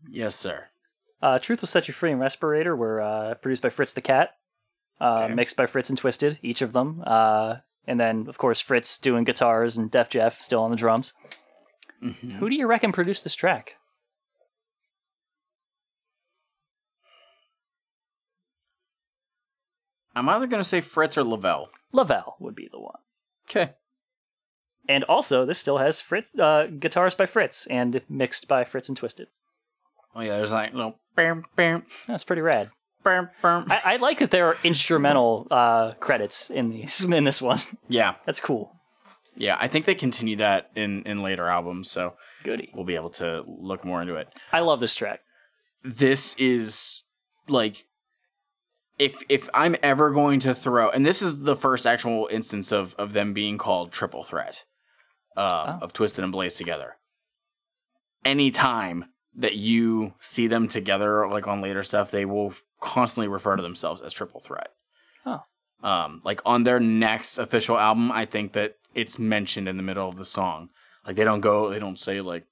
Yes, 0.07 0.35
sir. 0.35 0.67
Uh, 1.19 1.39
Truth 1.39 1.61
Will 1.61 1.67
Set 1.67 1.87
You 1.87 1.95
Free 1.95 2.11
and 2.11 2.21
Respirator 2.21 2.75
were 2.75 3.01
uh, 3.01 3.33
produced 3.33 3.63
by 3.63 3.69
Fritz 3.71 3.91
the 3.93 4.01
Cat, 4.01 4.37
uh, 5.01 5.21
Okay. 5.23 5.33
mixed 5.33 5.57
by 5.57 5.65
Fritz 5.65 5.89
and 5.89 5.99
Twiztid, 5.99 6.37
each 6.43 6.61
of 6.61 6.73
them. 6.73 7.03
Uh, 7.07 7.55
and 7.87 7.99
then, 7.99 8.27
of 8.29 8.37
course, 8.37 8.59
Fritz 8.59 8.99
doing 8.99 9.23
guitars 9.23 9.77
and 9.77 9.89
Def 9.89 10.09
Jeff 10.09 10.39
still 10.39 10.61
on 10.61 10.69
the 10.69 10.77
drums. 10.77 11.13
Mhm. 12.05 12.33
Who 12.37 12.49
do 12.49 12.55
you 12.55 12.67
reckon 12.67 12.91
produced 12.91 13.23
this 13.23 13.35
track? 13.35 13.75
I'm 20.15 20.29
either 20.29 20.47
gonna 20.47 20.63
say 20.63 20.81
Fritz 20.81 21.17
or 21.17 21.23
Lavelle. 21.23 21.69
Lavelle 21.91 22.35
would 22.39 22.55
be 22.55 22.69
the 22.71 22.79
one. 22.79 22.99
Okay. 23.49 23.73
And 24.87 25.03
also, 25.05 25.45
this 25.45 25.59
still 25.59 25.79
has 25.79 25.99
Fritz 25.99 26.31
uh, 26.39 26.67
guitars 26.79 27.15
by 27.15 27.25
Fritz 27.25 27.65
and 27.67 28.01
mixed 28.07 28.47
by 28.47 28.63
Fritz 28.63 28.87
and 28.87 28.99
Twiztid. 28.99 29.25
Oh 30.15 30.21
yeah, 30.21 30.37
there's 30.37 30.51
like 30.51 30.73
little 30.73 30.99
bam 31.15 31.43
bam 31.55 31.85
That's 32.07 32.23
pretty 32.23 32.41
rad. 32.41 32.69
bam 33.03 33.29
bam. 33.41 33.65
I, 33.69 33.81
I 33.83 33.95
like 33.97 34.19
that 34.19 34.31
there 34.31 34.47
are 34.47 34.57
instrumental 34.63 35.47
uh, 35.51 35.93
credits 35.93 36.49
in 36.49 36.69
these 36.69 37.03
in 37.09 37.23
this 37.23 37.41
one. 37.41 37.59
Yeah, 37.89 38.15
That's 38.25 38.39
cool. 38.39 38.74
Yeah. 39.37 39.57
I 39.59 39.67
think 39.67 39.85
they 39.85 39.95
continue 39.95 40.35
that 40.37 40.69
in 40.75 41.03
in 41.03 41.19
later 41.19 41.47
albums, 41.47 41.89
so 41.91 42.15
Goody. 42.43 42.71
we'll 42.73 42.85
be 42.85 42.95
able 42.95 43.09
to 43.11 43.43
look 43.47 43.83
more 43.85 44.01
into 44.01 44.15
it. 44.15 44.27
I 44.51 44.59
love 44.61 44.79
this 44.79 44.95
track. 44.95 45.21
this 45.83 46.35
is 46.37 47.03
like 47.47 47.85
if 48.97 49.21
if 49.29 49.49
I'm 49.53 49.75
ever 49.83 50.11
going 50.11 50.39
to 50.41 50.55
throw 50.55 50.89
and 50.89 51.05
this 51.05 51.21
is 51.21 51.41
the 51.41 51.55
first 51.55 51.85
actual 51.85 52.27
instance 52.31 52.71
of 52.71 52.95
of 52.95 53.13
them 53.13 53.33
being 53.33 53.57
called 53.57 53.91
triple 53.91 54.23
threat 54.23 54.63
uh, 55.37 55.77
Oh. 55.81 55.83
of 55.85 55.91
Twiztid 55.93 56.23
and 56.23 56.31
Blaze 56.31 56.55
together. 56.55 56.95
Anytime 58.23 59.05
that 59.35 59.55
you 59.55 60.13
see 60.19 60.47
them 60.47 60.67
together 60.67 61.27
like 61.27 61.45
on 61.47 61.61
later 61.61 61.83
stuff, 61.83 62.09
they 62.09 62.25
will 62.25 62.53
constantly 62.79 63.27
refer 63.27 63.55
to 63.57 63.61
themselves 63.61 64.01
as 64.01 64.13
triple 64.13 64.39
threat. 64.39 64.69
Oh. 65.25 65.41
Um 65.83 66.21
like 66.23 66.41
on 66.45 66.63
their 66.63 66.79
next 66.79 67.37
official 67.37 67.77
album, 67.77 68.11
I 68.11 68.25
think 68.25 68.53
that 68.53 68.75
it's 68.95 69.19
mentioned 69.19 69.67
in 69.67 69.77
the 69.77 69.83
middle 69.83 70.07
of 70.07 70.15
the 70.15 70.25
song. 70.25 70.69
Like 71.05 71.15
they 71.15 71.23
don't 71.23 71.41
go 71.41 71.69
they 71.69 71.79
don't 71.79 71.99
say 71.99 72.21
like 72.21 72.45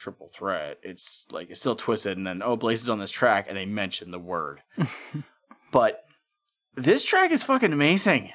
triple 0.00 0.28
threat. 0.28 0.78
It's 0.82 1.28
like 1.30 1.50
it's 1.50 1.60
still 1.60 1.76
Twiztid, 1.76 2.12
and 2.12 2.26
then 2.26 2.42
oh, 2.42 2.56
Blaze 2.56 2.82
is 2.82 2.90
on 2.90 2.98
this 2.98 3.10
track, 3.10 3.46
and 3.48 3.56
they 3.56 3.66
mention 3.66 4.10
the 4.10 4.18
word. 4.18 4.62
but 5.72 6.04
this 6.74 7.04
track 7.04 7.30
is 7.30 7.44
fucking 7.44 7.72
amazing. 7.72 8.32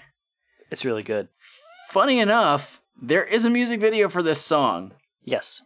It's 0.71 0.85
really 0.85 1.03
good. 1.03 1.27
Funny 1.89 2.19
enough, 2.19 2.81
there 3.01 3.23
is 3.23 3.45
a 3.45 3.49
music 3.49 3.79
video 3.79 4.07
for 4.07 4.23
this 4.23 4.41
song. 4.41 4.93
Yes. 5.23 5.61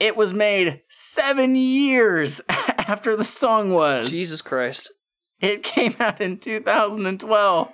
It 0.00 0.16
was 0.16 0.32
made 0.32 0.82
seven 0.88 1.56
years 1.56 2.40
after 2.48 3.16
the 3.16 3.24
song 3.24 3.72
was. 3.72 4.10
Jesus 4.10 4.42
Christ. 4.42 4.92
It 5.40 5.62
came 5.62 5.94
out 6.00 6.20
in 6.20 6.38
2012. 6.38 7.72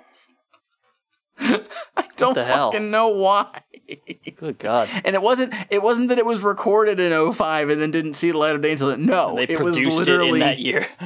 I 1.39 2.05
don't 2.15 2.33
the 2.33 2.43
hell? 2.43 2.71
fucking 2.71 2.91
know 2.91 3.09
why. 3.09 3.61
Good 4.35 4.59
God. 4.59 4.89
And 5.03 5.15
it 5.15 5.21
wasn't 5.21 5.53
it 5.69 5.81
wasn't 5.81 6.09
that 6.09 6.19
it 6.19 6.25
was 6.25 6.41
recorded 6.41 6.99
in 6.99 7.33
05 7.33 7.69
and 7.69 7.81
then 7.81 7.91
didn't 7.91 8.15
see 8.15 8.31
the 8.31 8.37
light 8.37 8.55
of 8.55 8.61
day 8.61 8.71
until 8.71 8.89
it 8.89 8.99
no, 8.99 9.35
They 9.35 9.43
it 9.43 9.59
was 9.59 9.75
produced 9.75 10.07
it 10.07 10.11
literally 10.11 10.41
in 10.41 10.47
that 10.47 10.59
year. 10.59 10.87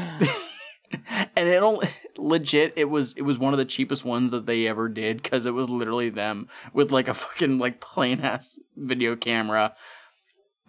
and 1.36 1.50
it 1.50 1.62
only 1.62 1.88
legit 2.18 2.74
it 2.76 2.86
was 2.86 3.14
it 3.16 3.22
was 3.22 3.38
one 3.38 3.54
of 3.54 3.60
the 3.60 3.66
cheapest 3.66 4.04
ones 4.04 4.32
that 4.32 4.46
they 4.46 4.68
ever 4.68 4.90
did 4.90 5.22
because 5.22 5.46
it 5.46 5.54
was 5.54 5.70
literally 5.70 6.10
them 6.10 6.48
with 6.74 6.92
like 6.92 7.08
a 7.08 7.14
fucking 7.14 7.60
like 7.60 7.80
plain 7.80 8.22
ass 8.22 8.58
video 8.76 9.16
camera 9.16 9.74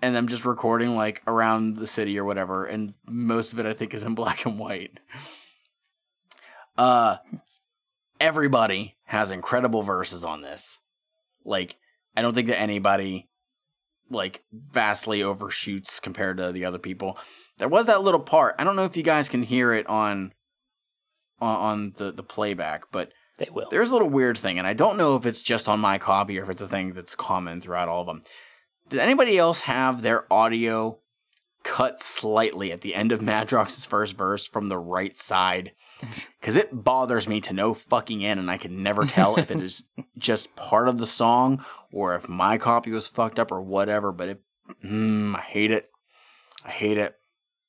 and 0.03 0.15
them 0.15 0.29
just 0.29 0.45
recording 0.45 0.95
like 0.95 1.23
around 1.27 1.77
the 1.77 1.87
city 1.87 2.19
or 2.19 2.25
whatever 2.25 2.67
and 2.67 2.95
most 3.07 3.53
of 3.53 3.59
it 3.59 3.67
i 3.67 3.73
think 3.73 3.95
is 3.95 4.05
in 4.05 4.15
black 4.15 4.45
and 4.45 4.59
white 4.59 5.01
uh 6.77 7.17
everybody 8.21 8.95
has 9.11 9.31
incredible 9.31 9.83
verses 9.83 10.25
on 10.25 10.43
this 10.43 10.79
like 11.45 11.77
i 12.17 12.23
don't 12.23 12.35
think 12.35 12.49
that 12.49 12.59
anybody 12.59 13.29
like 14.09 14.43
vastly 14.53 15.23
overshoots 15.23 16.01
compared 16.01 16.37
to 16.37 16.51
the 16.51 16.65
other 16.65 16.79
people 16.79 17.19
there 17.61 17.69
was 17.69 17.87
that 17.87 18.03
little 18.03 18.21
part. 18.21 18.57
I 18.59 18.65
don't 18.65 18.75
know 18.75 18.87
if 18.87 18.97
you 18.97 19.03
guys 19.03 19.29
can 19.29 19.43
hear 19.43 19.73
it 19.73 19.87
on 19.87 20.33
on, 21.41 21.57
on 21.57 21.93
the 21.97 22.11
the 22.11 22.23
playback, 22.23 22.91
but 22.91 23.13
they 23.39 23.49
will. 23.53 23.69
there's 23.71 23.91
a 23.91 23.93
little 23.93 24.09
weird 24.09 24.39
thing, 24.39 24.59
and 24.59 24.67
I 24.67 24.73
don't 24.73 24.97
know 24.97 25.15
if 25.15 25.27
it's 25.27 25.43
just 25.43 25.69
on 25.69 25.79
my 25.79 25.99
copy 25.99 26.39
or 26.39 26.43
if 26.43 26.49
it's 26.49 26.63
a 26.63 26.69
thing 26.69 26.95
that's 26.95 27.15
common 27.15 27.61
throughout 27.61 27.89
all 27.89 28.01
of 28.01 28.07
them. 28.07 28.23
Does 28.89 28.99
anybody 28.99 29.39
else 29.39 29.61
have 29.61 30.01
their 30.01 30.31
audio 30.33 30.99
cut 31.63 32.01
slightly 32.01 32.73
at 32.73 32.81
the 32.81 32.95
end 32.95 33.13
of 33.13 33.21
Madrox's 33.21 33.85
first 33.85 34.17
verse 34.17 34.47
from 34.47 34.69
the 34.69 34.79
right 34.79 35.17
side? 35.17 35.73
Because 36.41 36.57
it 36.57 36.71
bothers 36.73 37.29
me 37.29 37.43
to 37.43 37.53
no 37.53 37.75
fucking 37.75 38.25
end, 38.25 38.41
and 38.41 38.51
I 38.51 38.57
can 38.57 38.83
never 38.83 39.05
tell 39.05 39.37
if 39.39 39.51
it 39.51 39.63
is 39.63 39.85
just 40.19 40.57
part 40.57 40.89
of 40.89 40.97
the 40.97 41.07
song 41.07 41.63
or 41.93 42.15
if 42.15 42.31
my 42.31 42.57
copy 42.57 42.91
was 42.91 43.07
fucked 43.07 43.39
up 43.39 43.53
or 43.53 43.61
whatever. 43.61 44.11
But 44.11 44.29
it, 44.31 44.43
mm, 44.83 45.37
I 45.37 45.41
hate 45.43 45.71
it. 45.71 45.91
I 46.65 46.71
hate 46.71 46.97
it. 46.97 47.15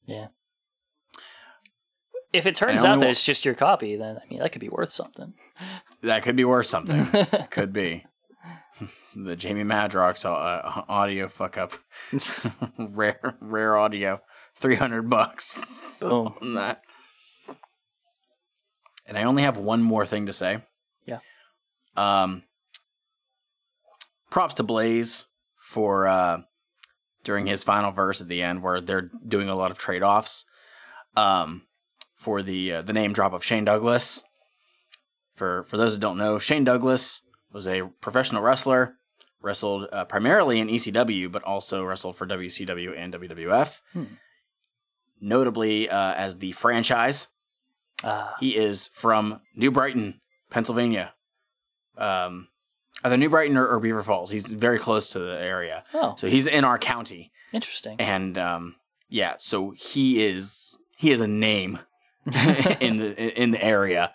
Yeah. 0.06 0.28
If 2.32 2.46
it 2.46 2.56
turns 2.56 2.86
out 2.86 3.02
that 3.02 3.10
it's 3.10 3.26
just 3.26 3.44
your 3.44 3.56
copy, 3.56 3.98
then 3.98 4.18
I 4.18 4.28
mean 4.30 4.40
that 4.40 4.54
could 4.54 4.62
be 4.62 4.70
worth 4.70 4.92
something. 4.92 5.34
That 6.02 6.24
could 6.24 6.38
be 6.38 6.46
worth 6.46 6.66
something. 6.66 7.06
could 7.50 7.74
be. 7.74 8.06
the 9.16 9.36
Jamie 9.36 9.64
Madrox 9.64 10.26
uh, 10.26 10.84
audio 10.88 11.28
fuck 11.28 11.58
up. 11.58 11.74
rare, 12.78 13.38
rare 13.40 13.78
audio. 13.78 14.22
300 14.56 15.10
bucks. 15.10 16.02
Boom. 16.02 16.34
on 16.42 16.54
that. 16.56 16.82
And 19.06 19.18
I 19.18 19.24
only 19.24 19.44
have 19.44 19.58
one 19.58 19.82
more 19.82 20.06
thing 20.06 20.28
to 20.28 20.34
say. 20.34 20.60
Yeah. 21.06 21.20
Um, 21.96 22.44
props 24.30 24.54
to 24.56 24.64
Blaze 24.64 25.26
for 25.56 26.08
uh, 26.08 26.42
during 27.24 27.48
his 27.48 27.64
final 27.64 27.92
verse 27.92 28.22
at 28.22 28.28
the 28.28 28.42
end, 28.42 28.62
where 28.62 28.80
they're 28.80 29.10
doing 29.28 29.50
a 29.50 29.56
lot 29.56 29.72
of 29.72 29.78
trade 29.78 30.04
offs. 30.04 30.46
Um, 31.18 31.64
for 32.22 32.44
the 32.44 32.74
uh, 32.74 32.82
the 32.84 32.94
name 32.94 33.14
drop 33.14 33.34
of 33.34 33.44
Shane 33.44 33.66
Douglas. 33.66 34.24
For 35.34 35.64
for 35.64 35.76
those 35.76 35.94
that 35.94 36.00
don't 36.00 36.20
know, 36.20 36.38
Shane 36.38 36.64
Douglas 36.64 37.22
was 37.52 37.68
a 37.68 37.90
professional 38.02 38.42
wrestler, 38.42 38.96
wrestled 39.42 39.88
uh, 39.92 40.06
primarily 40.06 40.60
in 40.60 40.68
ECW, 40.68 41.32
but 41.32 41.44
also 41.44 41.84
wrestled 41.84 42.16
for 42.16 42.26
WCW 42.28 42.98
and 42.98 43.14
WWF. 43.14 43.82
Hmm. 43.94 44.04
Notably 45.20 45.90
uh, 45.90 46.14
as 46.14 46.38
the 46.38 46.52
franchise, 46.54 47.28
Ah, 48.04 48.36
he 48.40 48.56
is 48.56 48.90
from 48.94 49.42
New 49.56 49.72
Brighton, 49.72 50.22
Pennsylvania. 50.50 51.14
Um, 51.98 52.48
either 53.04 53.18
New 53.18 53.30
Brighton 53.30 53.58
or, 53.58 53.68
or 53.68 53.80
Beaver 53.80 54.04
Falls. 54.04 54.32
He's 54.32 54.48
very 54.48 54.80
close 54.80 55.10
to 55.12 55.20
the 55.20 55.38
area, 55.40 55.84
oh, 55.94 56.16
so 56.18 56.28
he's 56.28 56.48
in 56.48 56.64
our 56.64 56.80
county. 56.80 57.32
interesting. 57.54 58.00
And 58.00 58.38
um, 58.38 58.76
yeah, 59.10 59.36
so 59.38 59.72
he 59.72 60.24
is 60.24 60.78
he 60.98 61.12
is 61.12 61.22
a 61.22 61.28
name 61.28 61.80
in 62.80 62.98
the 62.98 63.42
in 63.42 63.52
the 63.52 63.64
area, 63.64 64.14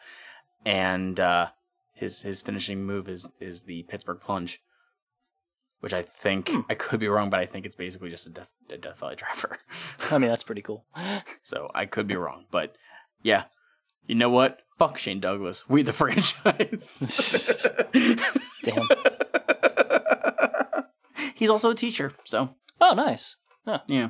and 0.64 1.18
uh, 1.20 1.50
his 1.96 2.22
his 2.22 2.42
finishing 2.42 2.84
move 2.84 3.08
is 3.08 3.28
is 3.40 3.62
the 3.62 3.82
Pittsburgh 3.84 4.20
plunge, 4.20 4.60
which 5.80 5.92
I 5.94 6.02
think 6.02 6.48
hmm. 6.50 6.60
I 6.68 6.74
could 6.74 7.00
be 7.00 7.08
wrong, 7.08 7.30
but 7.30 7.40
I 7.40 7.46
think 7.46 7.66
it's 7.66 7.76
basically 7.76 8.10
just 8.10 8.26
a 8.26 8.30
death 8.30 8.50
a 8.70 8.76
Death 8.76 8.98
Valley 9.00 9.16
driver. 9.22 9.58
I 10.10 10.18
mean, 10.18 10.28
that's 10.30 10.42
pretty 10.44 10.62
cool. 10.62 10.84
so 11.42 11.70
I 11.74 11.86
could 11.86 12.06
be 12.06 12.16
wrong, 12.16 12.44
but 12.50 12.74
yeah, 13.22 13.44
you 14.06 14.14
know 14.14 14.30
what? 14.30 14.60
Fuck 14.78 14.98
Shane 14.98 15.20
Douglas. 15.20 15.68
We 15.68 15.82
the 15.82 15.92
franchise. 15.94 17.66
Damn. 18.62 18.86
He's 21.34 21.50
also 21.50 21.70
a 21.70 21.74
teacher, 21.74 22.12
so 22.24 22.50
Oh, 22.80 22.94
nice. 22.94 23.36
yeah. 23.86 24.08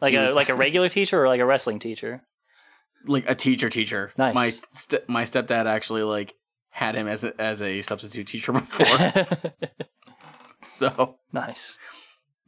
Like 0.00 0.12
He 0.12 0.16
a 0.16 0.22
was- 0.22 0.34
like 0.34 0.48
a 0.48 0.54
regular 0.54 0.88
teacher 0.88 1.22
or 1.22 1.28
like 1.28 1.40
a 1.40 1.46
wrestling 1.46 1.78
teacher. 1.78 2.22
like 3.06 3.28
a 3.28 3.34
teacher 3.34 3.68
teacher. 3.68 4.12
Nice. 4.18 4.34
My 4.34 4.48
st- 4.72 5.08
my 5.08 5.22
stepdad 5.22 5.66
actually 5.66 6.02
like 6.02 6.34
had 6.76 6.94
him 6.94 7.08
as 7.08 7.24
a, 7.24 7.32
as 7.40 7.62
a 7.62 7.80
substitute 7.80 8.26
teacher 8.26 8.52
before. 8.60 8.86
so 10.66 11.16
nice. 11.32 11.78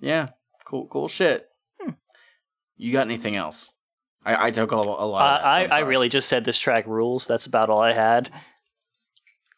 yeah, 0.01 0.29
cool 0.65 0.87
cool 0.87 1.09
shit. 1.09 1.49
Hmm. 1.81 1.93
You 2.77 2.93
got 2.93 3.07
anything 3.07 3.37
else? 3.37 3.73
I, 4.25 4.49
I 4.49 4.51
took 4.51 4.73
a, 4.73 4.77
a 4.77 4.81
Uh, 4.81 5.07
lot. 5.07 5.41
Of 5.41 5.43
that, 5.43 5.71
so 5.71 5.77
I, 5.77 5.79
I 5.79 5.81
really 5.81 6.09
just 6.11 6.29
said 6.29 6.45
this 6.45 6.59
track 6.59 6.87
rules. 6.87 7.27
That's 7.27 7.47
about 7.47 7.71
all 7.71 7.81
I 7.81 7.93
had. 7.95 8.31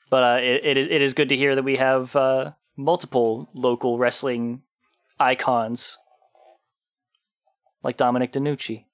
But 0.09 0.23
uh, 0.23 0.39
it, 0.43 0.65
it 0.65 0.77
is 0.77 0.87
it 0.87 1.03
is 1.03 1.15
good 1.15 1.29
to 1.31 1.37
hear 1.37 1.55
that 1.57 1.65
we 1.65 1.77
have 1.77 2.15
uh, 2.15 2.53
multiple 2.77 3.49
local 3.55 3.99
wrestling 3.99 4.63
icons 5.19 5.99
like 7.83 7.97
Dominic 7.97 8.33
DeNucci. 8.33 8.85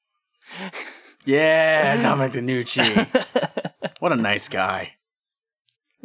yeah, 1.24 2.00
Dominic 2.00 2.32
DeNucci. 2.32 3.06
what 4.00 4.12
a 4.12 4.16
nice 4.16 4.48
guy. 4.48 4.92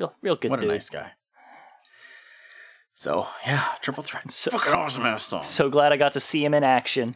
Real 0.01 0.15
real 0.21 0.35
good 0.35 0.49
what 0.51 0.63
a 0.63 0.65
nice 0.65 0.89
guy. 0.89 1.11
So 2.93 3.27
yeah, 3.45 3.63
triple 3.81 4.01
threat. 4.03 4.31
So- 4.31 4.51
Fucking 4.57 4.79
awesome 4.79 5.05
ass 5.05 5.25
song. 5.25 5.43
So 5.43 5.69
glad 5.69 5.91
I 5.93 5.97
got 5.97 6.13
to 6.13 6.19
see 6.19 6.43
him 6.43 6.53
in 6.55 6.63
action. 6.63 7.15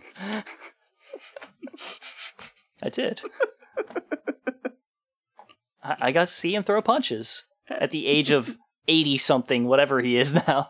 I 2.83 2.89
did. 2.89 3.21
I, 5.83 5.95
I 5.99 6.11
got 6.11 6.27
to 6.27 6.33
see 6.33 6.53
him 6.53 6.61
throw 6.63 6.81
punches 6.81 7.45
at 7.69 7.89
the 7.91 8.05
age 8.05 8.29
of 8.31 8.55
80 8.87 9.17
something, 9.17 9.65
whatever 9.65 9.99
he 10.01 10.15
is 10.17 10.33
now. 10.35 10.69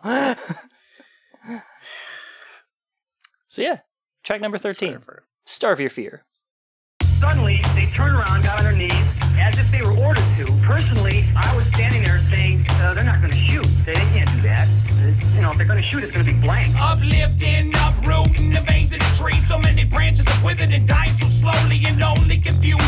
so, 3.50 3.62
yeah, 3.62 3.80
track 4.24 4.40
number 4.42 4.58
13 4.58 5.00
Starve 5.46 5.80
Your 5.82 5.90
Fear. 5.90 6.24
Suddenly, 7.20 7.62
they 7.76 7.86
turned 7.88 8.16
around, 8.16 8.44
got 8.44 8.60
on 8.60 8.64
their 8.66 8.74
knees, 8.76 9.05
as 9.40 9.58
if 9.58 9.70
they 9.72 9.82
were 9.82 9.96
ordered 9.98 10.26
to. 10.38 10.46
Personally, 10.64 11.26
I 11.36 11.56
was 11.56 11.66
standing 11.68 12.04
there 12.04 12.20
saying, 12.30 12.66
uh, 12.70 12.94
they're 12.94 13.04
not 13.04 13.20
going 13.20 13.32
to 13.32 13.38
shoot. 13.38 13.68
They, 13.86 13.94
they 13.94 14.08
can't 14.14 14.30
do 14.32 14.42
that. 14.42 14.68
You 15.36 15.42
know, 15.42 15.52
if 15.52 15.58
they're 15.58 15.68
going 15.68 15.82
to 15.82 15.86
shoot, 15.86 16.04
it's 16.04 16.12
going 16.12 16.26
to 16.26 16.32
be 16.32 16.40
blank. 16.40 16.74
Uplifting, 16.80 17.74
uprooting 17.76 18.52
the 18.52 18.62
veins 18.62 18.94
of 18.94 19.00
the 19.00 19.12
tree. 19.16 19.40
So 19.40 19.60
many 19.60 19.84
branches 19.84 20.26
are 20.28 20.46
withered 20.46 20.72
and 20.72 20.88
dying 20.88 21.14
so 21.18 21.28
slowly. 21.28 21.82
And 21.86 22.02
only 22.02 22.38
confusion 22.38 22.85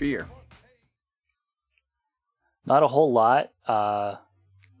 Fear? 0.00 0.26
Not 2.64 2.82
a 2.82 2.88
whole 2.88 3.12
lot. 3.12 3.50
Uh, 3.68 4.16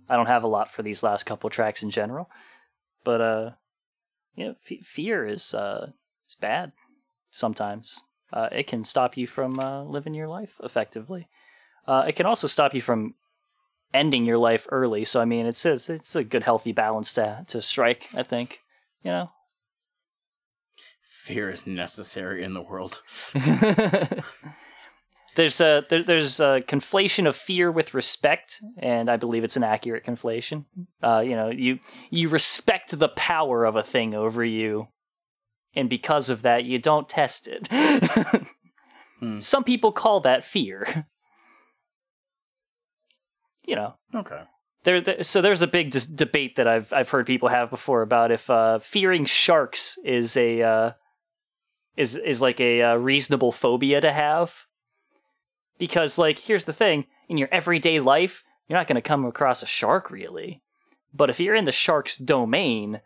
I 0.08 0.16
don't 0.16 0.28
have 0.28 0.44
a 0.44 0.46
lot 0.46 0.72
for 0.72 0.82
these 0.82 1.02
last 1.02 1.24
couple 1.24 1.50
tracks 1.50 1.82
in 1.82 1.90
general, 1.90 2.30
but 3.04 3.20
uh, 3.20 3.50
you 4.34 4.46
know, 4.46 4.54
f- 4.70 4.82
fear 4.82 5.26
is 5.26 5.52
uh, 5.52 5.90
is 6.26 6.36
bad 6.36 6.72
sometimes. 7.30 8.00
Uh, 8.32 8.48
it 8.50 8.66
can 8.66 8.82
stop 8.82 9.14
you 9.18 9.26
from 9.26 9.60
uh, 9.60 9.84
living 9.84 10.14
your 10.14 10.26
life 10.26 10.54
effectively. 10.64 11.28
Uh, 11.86 12.06
it 12.08 12.16
can 12.16 12.24
also 12.24 12.46
stop 12.46 12.72
you 12.72 12.80
from 12.80 13.14
ending 13.92 14.24
your 14.24 14.38
life 14.38 14.66
early. 14.70 15.04
So 15.04 15.20
I 15.20 15.26
mean, 15.26 15.44
it's 15.44 15.66
it's, 15.66 15.90
it's 15.90 16.16
a 16.16 16.24
good 16.24 16.44
healthy 16.44 16.72
balance 16.72 17.12
to 17.12 17.44
to 17.48 17.60
strike. 17.60 18.08
I 18.14 18.22
think 18.22 18.62
you 19.04 19.10
know. 19.10 19.30
Fear 21.02 21.50
is 21.50 21.66
necessary 21.66 22.42
in 22.42 22.54
the 22.54 22.62
world. 22.62 23.02
there's 25.36 25.60
a 25.60 25.84
there, 25.88 26.02
there's 26.02 26.40
a 26.40 26.62
conflation 26.66 27.28
of 27.28 27.36
fear 27.36 27.70
with 27.70 27.94
respect, 27.94 28.60
and 28.78 29.10
I 29.10 29.16
believe 29.16 29.44
it's 29.44 29.56
an 29.56 29.64
accurate 29.64 30.04
conflation. 30.04 30.64
Uh, 31.02 31.20
you 31.20 31.36
know, 31.36 31.50
you 31.50 31.78
you 32.10 32.28
respect 32.28 32.98
the 32.98 33.08
power 33.08 33.64
of 33.64 33.76
a 33.76 33.82
thing 33.82 34.14
over 34.14 34.44
you, 34.44 34.88
and 35.74 35.88
because 35.88 36.30
of 36.30 36.42
that, 36.42 36.64
you 36.64 36.78
don't 36.78 37.08
test 37.08 37.48
it. 37.48 37.68
Some 39.40 39.64
people 39.64 39.92
call 39.92 40.20
that 40.20 40.44
fear. 40.44 41.06
you 43.66 43.76
know, 43.76 43.94
Okay. 44.14 44.42
there, 44.84 45.00
there 45.00 45.22
so 45.22 45.42
there's 45.42 45.62
a 45.62 45.66
big 45.66 45.90
dis- 45.90 46.06
debate 46.06 46.56
that 46.56 46.66
I've 46.66 46.92
I've 46.92 47.10
heard 47.10 47.26
people 47.26 47.50
have 47.50 47.70
before 47.70 48.02
about 48.02 48.32
if 48.32 48.48
uh, 48.48 48.78
fearing 48.78 49.26
sharks 49.26 49.98
is 50.04 50.36
a 50.36 50.62
uh, 50.62 50.92
is 51.96 52.16
is 52.16 52.40
like 52.40 52.60
a 52.60 52.82
uh, 52.82 52.94
reasonable 52.94 53.52
phobia 53.52 54.00
to 54.00 54.12
have 54.12 54.54
because 55.80 56.16
like 56.18 56.38
here's 56.38 56.66
the 56.66 56.72
thing 56.72 57.06
in 57.28 57.36
your 57.36 57.48
everyday 57.50 57.98
life 57.98 58.44
you're 58.68 58.78
not 58.78 58.86
going 58.86 58.94
to 58.94 59.02
come 59.02 59.24
across 59.24 59.62
a 59.64 59.66
shark 59.66 60.10
really 60.12 60.62
but 61.12 61.28
if 61.28 61.40
you're 61.40 61.56
in 61.56 61.64
the 61.64 61.72
shark's 61.72 62.16
domain 62.16 63.00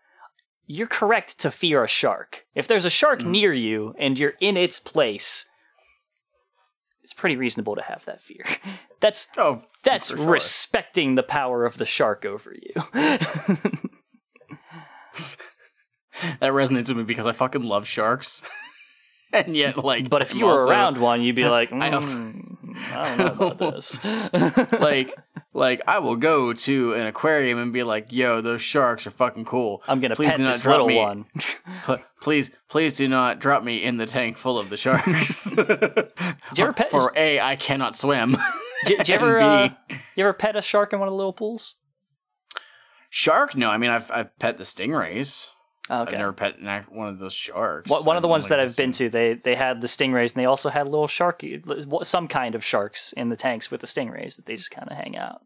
you're 0.66 0.86
correct 0.86 1.38
to 1.38 1.51
fear 1.51 1.82
a 1.82 1.88
shark 1.88 2.44
if 2.55 2.66
there's 2.68 2.84
a 2.84 2.90
shark 2.90 3.22
near 3.24 3.52
you 3.55 3.94
and 3.98 4.18
you're 4.18 4.34
in 4.40 4.56
its 4.59 4.78
place 4.78 5.46
it's 7.02 7.14
pretty 7.14 7.36
reasonable 7.36 7.74
to 7.76 7.82
have 7.82 8.05
that 8.05 8.20
fear 8.20 8.44
that's 9.01 9.28
Oh, 9.38 9.62
that's 9.82 10.09
sure. 10.09 10.26
respecting 10.30 11.14
the 11.14 11.22
power 11.22 11.64
of 11.66 11.76
the 11.78 11.84
shark 11.86 12.24
over 12.24 12.55
you. 12.55 12.82
That 16.40 16.52
resonates 16.52 16.88
with 16.88 16.96
me 16.96 17.02
because 17.02 17.26
I 17.26 17.32
fucking 17.32 17.64
love 17.64 17.86
sharks. 17.88 18.42
and 19.32 19.56
yet, 19.56 19.76
like, 19.84 20.09
but 20.09 20.22
if 20.22 20.30
I'm 20.32 20.38
you 20.38 20.44
were 20.46 20.52
also- 20.52 20.70
around 20.70 20.98
one, 20.98 21.22
you'd 21.22 21.34
be 21.36 21.44
like, 21.46 21.72
I 21.72 21.90
also- 21.90 22.16
"Mm, 22.16 22.53
I 22.74 23.16
don't 23.16 23.38
know 23.38 23.46
about 23.48 23.74
this. 23.74 24.02
like, 24.80 25.16
like 25.52 25.82
I 25.86 25.98
will 26.01 26.16
go 26.16 26.52
to 26.52 26.94
an 26.94 27.06
aquarium 27.06 27.59
and 27.59 27.72
be 27.72 27.82
like, 27.82 28.09
"Yo, 28.10 28.40
those 28.40 28.62
sharks 28.62 29.06
are 29.06 29.10
fucking 29.10 29.44
cool." 29.44 29.82
I'm 29.86 30.01
gonna 30.01 30.16
please 30.16 30.30
pet 30.30 30.38
do 30.38 30.44
not 30.44 30.52
this 30.55 30.62
drop 30.62 30.72
little 30.72 30.86
me. 30.88 30.96
one. 30.98 31.26
Pl- 31.84 32.02
please, 32.20 32.51
please 32.68 32.96
do 32.96 33.06
not 33.09 33.38
drop 33.38 33.62
me 33.62 33.82
in 33.82 33.96
the 33.96 34.06
tank 34.06 34.36
full 34.36 34.59
of 34.59 34.70
the 34.70 34.76
sharks. 34.76 35.51
Did 35.51 36.12
you 36.56 36.64
ever 36.64 36.72
pet? 36.72 36.90
For 36.90 37.12
a, 37.16 37.40
I 37.40 37.56
cannot 37.56 37.96
swim. 37.96 38.36
Did, 38.86 38.98
did 38.98 39.09
you 39.09 39.14
ever? 39.14 39.40
Uh, 39.40 39.68
B, 39.88 39.94
you 40.16 40.24
ever 40.24 40.32
pet 40.32 40.56
a 40.56 40.62
shark 40.62 40.92
in 40.92 40.98
one 40.98 41.09
of 41.09 41.12
the 41.12 41.16
little 41.16 41.32
pools? 41.32 41.76
shark? 43.09 43.56
No, 43.56 43.70
I 43.70 43.78
mean 43.78 43.90
I've 43.90 44.10
I've 44.10 44.36
pet 44.38 44.59
the 44.59 44.64
stingrays. 44.64 45.51
Okay. 45.90 46.12
I've 46.12 46.19
never 46.19 46.32
pet 46.32 46.59
an, 46.59 46.66
act- 46.66 46.90
one 46.90 47.09
of 47.09 47.19
those 47.19 47.35
sharks. 47.35 47.90
One 47.90 48.05
one 48.05 48.16
of 48.16 48.23
the 48.23 48.28
ones 48.28 48.48
that 48.48 48.59
I've 48.59 48.74
been 48.77 48.93
to, 48.93 49.11
they 49.11 49.35
they 49.35 49.55
had 49.55 49.81
the 49.82 49.86
stingrays, 49.86 50.35
and 50.35 50.40
they 50.43 50.47
also 50.47 50.70
had 50.70 50.86
little 50.89 51.06
sharky, 51.06 51.62
some 52.06 52.27
kind 52.27 52.55
of 52.55 52.65
sharks 52.65 53.12
in 53.12 53.28
the 53.28 53.36
tanks 53.36 53.70
with 53.70 53.82
the 53.82 53.86
stingrays 53.86 54.36
that 54.36 54.47
they 54.47 54.56
just 54.56 54.70
kind 54.70 54.89
of 54.90 54.97
hang 54.97 55.16
out. 55.16 55.43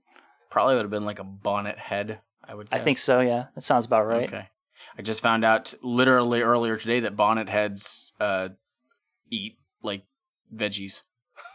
Probably 0.51 0.75
would 0.77 0.83
have 0.83 0.91
been 0.91 1.05
like 1.05 1.19
a 1.19 1.25
bonnet 1.25 1.77
head. 1.79 2.21
I 2.47 2.55
would. 2.55 2.71
Guess. 2.71 2.81
I 2.81 2.83
think 2.85 2.99
so. 2.99 3.21
Yeah, 3.21 3.47
that 3.55 3.63
sounds 3.63 3.85
about 3.87 4.07
right. 4.07 4.29
Okay. 4.29 4.49
I 4.97 5.03
just 5.03 5.21
found 5.23 5.45
out 5.45 5.75
literally 5.83 6.41
earlier 6.43 6.77
today 6.77 7.01
that 7.01 7.17
bonnet 7.17 7.49
heads 7.49 8.13
uh, 8.21 8.51
eat 9.31 9.57
like 9.83 10.05
veggies. 10.55 11.03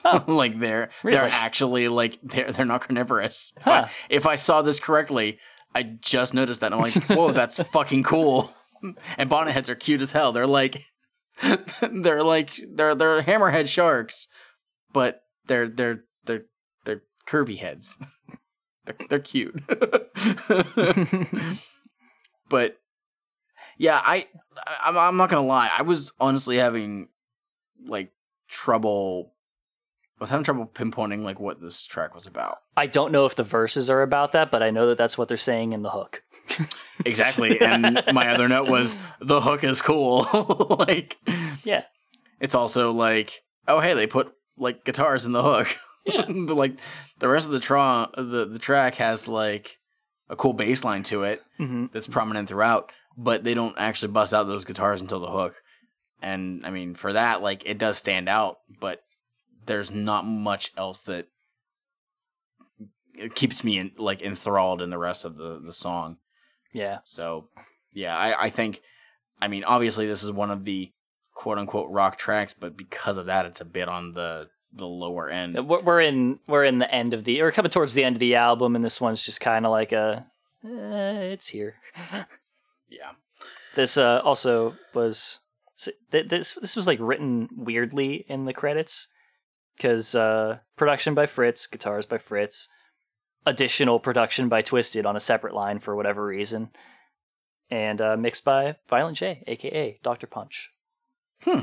like 0.28 0.60
they're 0.60 0.90
Really? 1.04 1.18
they're 1.18 1.28
actually 1.30 1.88
like 1.88 2.20
they're 2.22 2.52
they're 2.52 2.66
not 2.66 2.82
carnivorous. 2.82 3.54
If, 3.58 3.64
Huh. 3.64 3.72
I, 3.88 3.90
if 4.10 4.28
I 4.28 4.36
saw 4.36 4.62
this 4.62 4.80
correctly, 4.80 5.40
I 5.74 5.84
just 5.84 6.34
noticed 6.34 6.60
that. 6.62 6.74
And 6.74 6.76
I'm 6.76 6.82
like, 6.82 7.04
whoa, 7.08 7.32
that's 7.32 7.60
fucking 7.64 8.04
cool. 8.04 8.54
And 9.18 9.30
bonnet 9.30 9.54
heads 9.54 9.70
are 9.70 9.76
cute 9.76 10.02
as 10.02 10.12
hell. 10.12 10.32
They're 10.32 10.48
like 10.48 10.84
they're 11.92 12.24
like 12.24 12.60
they're 12.74 12.96
they're 12.96 13.22
hammerhead 13.24 13.68
sharks, 13.68 14.28
but 14.92 15.24
they're 15.46 15.68
they're 15.68 16.04
they're 16.26 16.46
they're 16.86 17.04
curvy 17.28 17.58
heads. 17.58 17.98
they're, 18.86 18.96
they're 19.10 19.20
cute. 19.20 19.62
but 22.50 22.78
yeah, 23.78 24.02
I, 24.04 24.28
I 24.58 24.78
I'm, 24.86 24.98
I'm 24.98 25.18
not 25.18 25.30
gonna 25.30 25.46
lie. 25.46 25.72
I 25.76 25.82
was 25.82 26.12
honestly 26.20 26.58
having 26.58 27.10
like 27.86 28.12
trouble. 28.48 29.34
I 30.20 30.24
was 30.24 30.30
having 30.30 30.44
trouble 30.44 30.68
pinpointing 30.68 31.24
like 31.24 31.40
what 31.40 31.60
this 31.60 31.86
track 31.86 32.14
was 32.16 32.28
about. 32.28 32.60
I 32.78 32.88
don't 32.88 33.12
know 33.12 33.26
if 33.26 33.36
the 33.36 33.44
verses 33.44 33.90
are 33.90 34.04
about 34.04 34.32
that, 34.34 34.52
but 34.52 34.62
I 34.64 34.70
know 34.70 34.88
that 34.88 34.98
that's 34.98 35.18
what 35.18 35.28
they're 35.28 35.38
saying 35.38 35.74
in 35.74 35.82
the 35.82 35.90
hook. 35.90 36.24
Exactly. 37.06 37.60
and 37.60 38.02
my 38.14 38.30
other 38.30 38.48
note 38.48 38.70
was 38.70 38.98
the 39.20 39.42
hook 39.42 39.64
is 39.64 39.82
cool. 39.82 40.28
like 40.80 41.18
Yeah. 41.64 41.84
it's 42.40 42.56
also 42.56 42.92
like 42.92 43.42
oh 43.68 43.80
hey 43.80 43.94
they 43.94 44.08
put 44.08 44.32
like 44.58 44.86
guitars 44.86 45.26
in 45.26 45.32
the 45.32 45.42
hook. 45.44 45.78
but 46.06 46.56
like 46.56 46.80
the 47.20 47.28
rest 47.28 47.48
of 47.48 47.54
the 47.54 47.60
tra- 47.60 48.10
the 48.16 48.46
the 48.46 48.60
track 48.60 48.96
has 48.96 49.28
like 49.28 49.78
a 50.30 50.36
cool 50.36 50.54
bass 50.54 50.84
line 50.84 51.04
to 51.04 51.24
it 51.24 51.42
hmm 51.58 51.86
that's 51.94 52.08
prominent 52.08 52.48
throughout, 52.50 52.92
but 53.18 53.44
they 53.44 53.54
don't 53.54 53.78
actually 53.78 54.12
bust 54.12 54.34
out 54.34 54.44
those 54.46 54.66
guitars 54.66 55.02
until 55.02 55.20
the 55.20 55.32
hook. 55.32 55.56
And 56.22 56.66
I 56.66 56.70
mean, 56.70 56.94
for 56.96 57.12
that, 57.14 57.42
like 57.42 57.64
it 57.66 57.78
does 57.78 57.98
stand 57.98 58.30
out, 58.30 58.58
but 58.80 59.00
there's 59.66 59.92
not 59.92 60.26
much 60.26 60.72
else 60.78 61.02
that 61.04 61.28
keeps 63.36 63.64
me 63.64 63.78
in, 63.78 63.92
like 63.98 64.22
enthralled 64.22 64.82
in 64.82 64.90
the 64.90 64.98
rest 64.98 65.26
of 65.26 65.38
the 65.38 65.60
the 65.64 65.74
song. 65.74 66.18
Yeah. 66.74 67.00
So, 67.04 67.46
yeah, 67.94 68.18
I, 68.18 68.46
I 68.46 68.50
think, 68.50 68.82
I 69.42 69.48
mean, 69.48 69.64
obviously, 69.64 70.08
this 70.08 70.24
is 70.24 70.32
one 70.32 70.52
of 70.52 70.66
the 70.66 70.92
quote 71.34 71.58
unquote 71.58 71.90
rock 71.90 72.18
tracks, 72.18 72.54
but 72.54 72.76
because 72.76 73.18
of 73.18 73.28
that, 73.28 73.46
it's 73.46 73.62
a 73.62 73.66
bit 73.66 73.88
on 73.88 74.14
the 74.14 74.50
the 74.76 74.88
lower 74.88 75.30
end. 75.30 75.56
We're 75.68 75.82
we're 75.82 76.02
in 76.02 76.40
we're 76.48 76.64
in 76.64 76.80
the 76.80 76.94
end 76.94 77.14
of 77.14 77.24
the 77.24 77.42
or 77.42 77.52
coming 77.52 77.70
towards 77.70 77.94
the 77.94 78.04
end 78.04 78.16
of 78.16 78.20
the 78.20 78.36
album, 78.36 78.76
and 78.76 78.84
this 78.84 79.00
one's 79.00 79.24
just 79.24 79.40
kind 79.40 79.66
of 79.66 79.72
like 79.72 79.92
a 79.92 80.26
eh, 80.66 81.20
it's 81.34 81.48
here. 81.48 81.76
Yeah. 82.90 83.14
This 83.74 83.98
uh, 83.98 84.22
also 84.24 84.76
was 84.94 85.40
this 86.12 86.54
this 86.54 86.76
was 86.76 86.86
like 86.86 87.00
written 87.02 87.50
weirdly 87.58 88.24
in 88.28 88.46
the 88.46 88.54
credits 88.54 89.08
because 89.76 90.14
uh, 90.14 90.60
production 90.76 91.16
by 91.16 91.26
Fritz, 91.26 91.66
guitars 91.66 92.06
by 92.06 92.20
Fritz, 92.20 92.70
additional 93.46 94.00
production 94.00 94.50
by 94.50 94.62
Twiztid 94.62 95.06
on 95.06 95.16
a 95.16 95.20
separate 95.20 95.54
line 95.54 95.80
for 95.80 95.96
whatever 95.96 96.26
reason, 96.26 96.70
and 97.70 98.02
uh, 98.02 98.18
mixed 98.18 98.46
by 98.46 98.76
Violent 98.90 99.18
J, 99.18 99.44
aka 99.48 100.00
Doctor 100.04 100.28
Punch. 100.28 100.72
Hmm. 101.42 101.62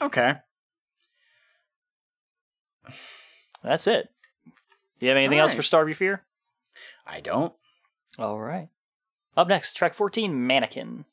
Okay. 0.00 0.34
That's 3.62 3.86
it. 3.86 4.08
Do 4.98 5.06
you 5.06 5.08
have 5.08 5.18
anything 5.18 5.38
else 5.38 5.50
Alright. 5.50 5.56
for 5.56 5.62
Starve 5.62 5.88
Your 5.88 5.94
Fear? 5.94 6.22
I 7.06 7.20
don't. 7.20 7.52
All 8.18 8.38
right. 8.38 8.68
Up 9.36 9.48
next, 9.48 9.72
track 9.74 9.94
14, 9.94 10.46
Mannequin. 10.46 11.04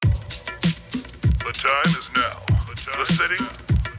The 0.00 1.52
time 1.52 1.94
is 1.98 2.08
now. 2.14 2.42
The 2.98 3.06
city. 3.12 3.36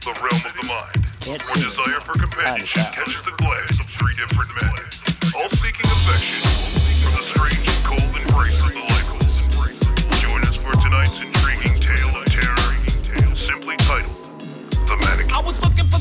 the 0.00 0.12
realm 0.22 0.42
of 0.46 0.54
the 0.54 0.64
mind. 0.66 1.07
Can't 1.20 1.42
see. 1.42 1.60
desire 1.60 2.00
for 2.00 2.12
companionship 2.18 2.92
catches 2.92 3.22
the 3.22 3.32
glance 3.32 3.78
of 3.78 3.86
three 3.86 4.14
different 4.14 4.50
men, 4.62 4.70
all 5.36 5.48
seeking 5.50 5.84
affection 5.84 6.40
from 7.02 7.12
the 7.18 7.24
strange 7.26 7.68
and 7.68 7.84
cold 7.84 8.16
embrace 8.16 8.77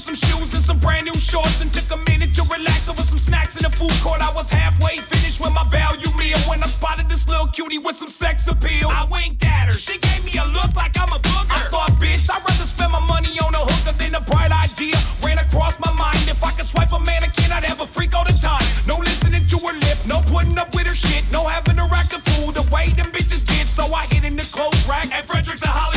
some 0.07 0.15
shoes 0.15 0.53
and 0.53 0.63
some 0.63 0.79
brand 0.79 1.05
new 1.05 1.19
shorts 1.19 1.59
and 1.61 1.73
took 1.73 1.91
a 1.91 1.97
minute 2.09 2.33
to 2.33 2.41
relax 2.43 2.87
over 2.87 3.01
some 3.01 3.17
snacks 3.17 3.57
in 3.57 3.63
the 3.63 3.75
food 3.75 3.91
court. 3.99 4.21
I 4.21 4.31
was 4.33 4.49
halfway 4.49 5.03
finished 5.03 5.41
with 5.41 5.51
my 5.51 5.67
value 5.67 6.07
meal 6.15 6.39
when 6.47 6.63
I 6.63 6.67
spotted 6.67 7.09
this 7.09 7.27
little 7.27 7.47
cutie 7.47 7.77
with 7.77 7.97
some 7.97 8.07
sex 8.07 8.47
appeal. 8.47 8.87
I 8.87 9.03
winked 9.11 9.43
at 9.43 9.67
her. 9.67 9.73
She 9.73 9.99
gave 9.99 10.23
me 10.23 10.31
a 10.39 10.47
look 10.47 10.71
like 10.79 10.95
I'm 10.95 11.11
a 11.11 11.19
booger. 11.19 11.51
I 11.51 11.59
thought, 11.67 11.91
bitch, 11.99 12.31
I'd 12.31 12.39
rather 12.39 12.63
spend 12.63 12.93
my 12.93 13.03
money 13.03 13.35
on 13.43 13.53
a 13.53 13.59
hooker 13.59 13.97
than 13.99 14.15
a 14.15 14.21
bright 14.21 14.51
idea. 14.55 14.95
Ran 15.21 15.39
across 15.39 15.75
my 15.83 15.91
mind. 15.91 16.23
If 16.31 16.41
I 16.41 16.51
could 16.51 16.67
swipe 16.67 16.93
a 16.93 16.99
mannequin, 16.99 17.51
I'd 17.51 17.65
have 17.65 17.81
a 17.81 17.87
freak 17.87 18.15
all 18.15 18.23
the 18.23 18.37
time. 18.39 18.63
No 18.87 18.95
listening 19.03 19.45
to 19.45 19.57
her 19.67 19.75
lip, 19.75 19.99
no 20.07 20.23
putting 20.31 20.57
up 20.57 20.73
with 20.73 20.87
her 20.87 20.95
shit, 20.95 21.29
no 21.33 21.43
having 21.43 21.75
her 21.75 21.89
act 21.91 22.13
a 22.13 22.19
fool 22.31 22.53
the 22.53 22.63
way 22.71 22.95
them 22.95 23.11
bitches 23.11 23.43
get. 23.45 23.67
So 23.67 23.83
I 23.93 24.05
hid 24.07 24.23
in 24.23 24.37
the 24.37 24.47
clothes 24.55 24.87
rack 24.87 25.11
at 25.11 25.27
Fredericks 25.27 25.61
and 25.67 25.71
waited 25.75 25.96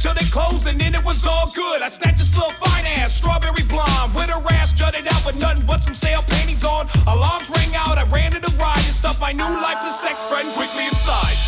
until 0.00 0.14
they 0.14 0.30
closed, 0.30 0.66
and 0.66 0.80
then 0.80 0.94
it 0.94 1.04
was 1.04 1.26
all 1.26 1.50
good. 1.54 1.82
I 1.82 1.88
snatched 1.88 2.18
this 2.18 2.34
little 2.34 2.52
fine 2.52 2.86
ass, 2.86 3.12
strawberry 3.12 3.64
blonde, 3.68 4.14
with 4.14 4.30
her 4.30 4.42
ass 4.50 4.72
jutted 4.72 5.06
out, 5.06 5.22
but 5.24 5.36
nothing 5.36 5.66
but 5.66 5.84
some 5.84 5.94
sale 5.94 6.22
panties 6.26 6.64
on. 6.64 6.88
Alarms 7.06 7.50
rang 7.50 7.74
out, 7.74 7.98
I 7.98 8.04
ran 8.04 8.32
to 8.32 8.40
the 8.40 8.54
ride 8.56 8.82
and 8.86 8.94
stuffed 8.94 9.20
my 9.20 9.32
new 9.32 9.44
lifeless 9.44 10.00
sex 10.00 10.24
friend 10.24 10.50
quickly 10.54 10.86
inside. 10.86 11.39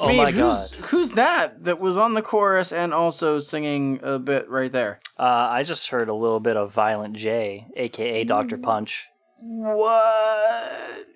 Nothing 0.00 0.16
but 0.16 0.34
a 0.34 0.42
Oh 0.42 0.46
my 0.46 0.50
who's, 0.50 0.72
God. 0.72 0.84
Who's 0.86 1.10
that 1.12 1.64
that 1.64 1.80
was 1.80 1.98
on 1.98 2.14
the 2.14 2.22
chorus 2.22 2.72
and 2.72 2.92
also 2.94 3.38
singing 3.38 4.00
a 4.02 4.18
bit 4.18 4.48
right 4.48 4.72
there? 4.72 5.00
Uh, 5.18 5.22
I 5.50 5.62
just 5.62 5.88
heard 5.90 6.08
a 6.08 6.14
little 6.14 6.40
bit 6.40 6.56
of 6.56 6.72
Violent 6.72 7.16
J, 7.16 7.66
aka 7.76 8.24
Doctor 8.24 8.58
Punch. 8.58 9.08
What? 9.40 11.06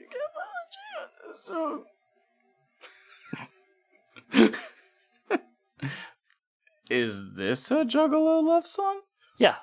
So. 1.35 1.85
Is 6.91 7.35
this 7.37 7.71
a 7.71 7.85
Juggalo 7.85 8.43
love 8.43 8.67
song? 8.67 9.01
Yeah, 9.39 9.55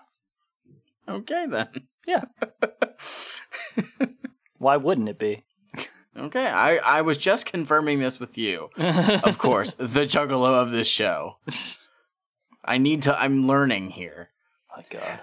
Okay 1.08 1.46
then. 1.50 1.68
yeah. 2.06 2.26
Why 4.58 4.78
wouldn't 4.78 5.10
it 5.10 5.20
be? 5.20 5.44
Okay, 6.18 6.48
I, 6.48 6.78
I 6.78 7.02
was 7.02 7.18
just 7.18 7.46
confirming 7.46 8.00
this 8.00 8.20
with 8.20 8.38
you. 8.38 8.70
Of 8.78 9.38
course, 9.40 9.74
the 9.74 10.06
Juggalo 10.06 10.62
of 10.62 10.72
this 10.72 10.88
show. 10.88 11.38
I 12.66 12.78
need 12.78 13.04
to. 13.04 13.20
I'm 13.20 13.46
learning 13.48 13.92
here. 13.92 14.30
My 14.76 14.84
God. 14.90 15.20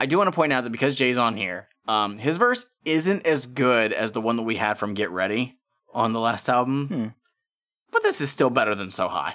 I 0.00 0.06
do 0.06 0.18
want 0.18 0.28
to 0.28 0.32
point 0.32 0.52
out 0.52 0.64
that 0.64 0.70
because 0.70 0.94
Jay's 0.94 1.18
on 1.18 1.36
here, 1.36 1.68
um, 1.86 2.18
his 2.18 2.36
verse 2.36 2.66
isn't 2.84 3.26
as 3.26 3.46
good 3.46 3.92
as 3.92 4.12
the 4.12 4.20
one 4.20 4.36
that 4.36 4.42
we 4.42 4.56
had 4.56 4.74
from 4.74 4.94
Get 4.94 5.10
Ready 5.10 5.56
on 5.92 6.12
the 6.12 6.20
last 6.20 6.48
album. 6.48 6.88
Hmm. 6.88 7.06
But 7.90 8.02
this 8.02 8.20
is 8.20 8.30
still 8.30 8.50
better 8.50 8.74
than 8.74 8.90
So 8.90 9.08
High. 9.08 9.34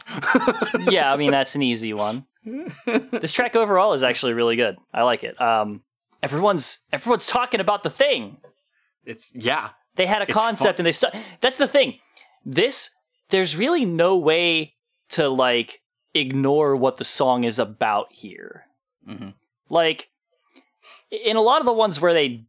yeah, 0.92 1.12
I 1.12 1.18
mean 1.18 1.32
that's 1.32 1.56
an 1.56 1.64
easy 1.64 1.94
one. 1.94 2.26
this 2.86 3.32
track 3.34 3.56
overall 3.56 3.94
is 3.94 4.04
actually 4.04 4.34
really 4.34 4.56
good. 4.56 4.78
I 4.94 5.04
like 5.04 5.24
it. 5.24 5.40
Um, 5.42 5.82
everyone's 6.22 6.80
everyone's 6.92 7.26
talking 7.26 7.60
about 7.60 7.84
the 7.84 7.90
thing. 7.90 8.38
It's 9.06 9.34
yeah. 9.36 9.70
They 9.96 10.06
had 10.08 10.22
a 10.22 10.26
It's 10.26 10.34
concept 10.34 10.78
fun. 10.78 10.86
and 10.86 10.86
they 10.88 10.92
st- 10.92 11.14
That's 11.42 11.58
the 11.58 11.68
thing. 11.68 12.00
This 12.46 12.90
there's 13.30 13.56
really 13.56 13.86
no 13.86 14.16
way 14.18 14.74
to 15.10 15.30
like 15.30 15.82
ignore 16.14 16.76
what 16.76 16.98
the 16.98 17.04
song 17.04 17.44
is 17.44 17.60
about 17.60 18.08
here. 18.12 18.66
Mhm. 19.08 19.34
Like 19.70 20.10
in 21.12 21.36
a 21.36 21.42
lot 21.42 21.60
of 21.60 21.66
the 21.66 21.74
ones 21.74 22.02
where 22.02 22.14
they 22.14 22.44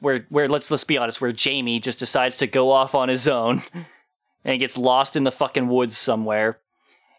where 0.00 0.26
where 0.28 0.48
let's 0.48 0.70
let's 0.70 0.84
be 0.84 0.98
honest, 0.98 1.20
where 1.20 1.32
Jamie 1.32 1.80
just 1.80 1.98
decides 1.98 2.36
to 2.38 2.46
go 2.46 2.70
off 2.70 2.94
on 2.94 3.08
his 3.08 3.26
own 3.26 3.62
and 4.44 4.60
gets 4.60 4.76
lost 4.76 5.16
in 5.16 5.24
the 5.24 5.32
fucking 5.32 5.68
woods 5.68 5.96
somewhere. 5.96 6.58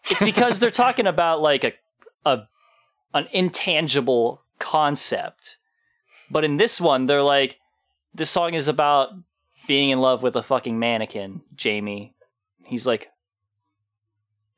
It's 0.08 0.22
because 0.22 0.60
they're 0.60 0.70
talking 0.84 1.06
about 1.06 1.40
like 1.42 1.64
a 1.64 1.72
a 2.24 2.48
an 3.14 3.28
intangible 3.32 4.42
concept. 4.58 5.58
But 6.30 6.44
in 6.44 6.56
this 6.56 6.80
one, 6.80 7.06
they're 7.06 7.22
like, 7.22 7.58
this 8.16 8.30
song 8.30 8.54
is 8.54 8.68
about 8.68 9.10
being 9.66 9.90
in 9.90 10.00
love 10.00 10.22
with 10.22 10.36
a 10.36 10.42
fucking 10.42 10.78
mannequin, 10.78 11.42
Jamie. 11.54 12.14
He's 12.64 12.86
like, 12.86 13.08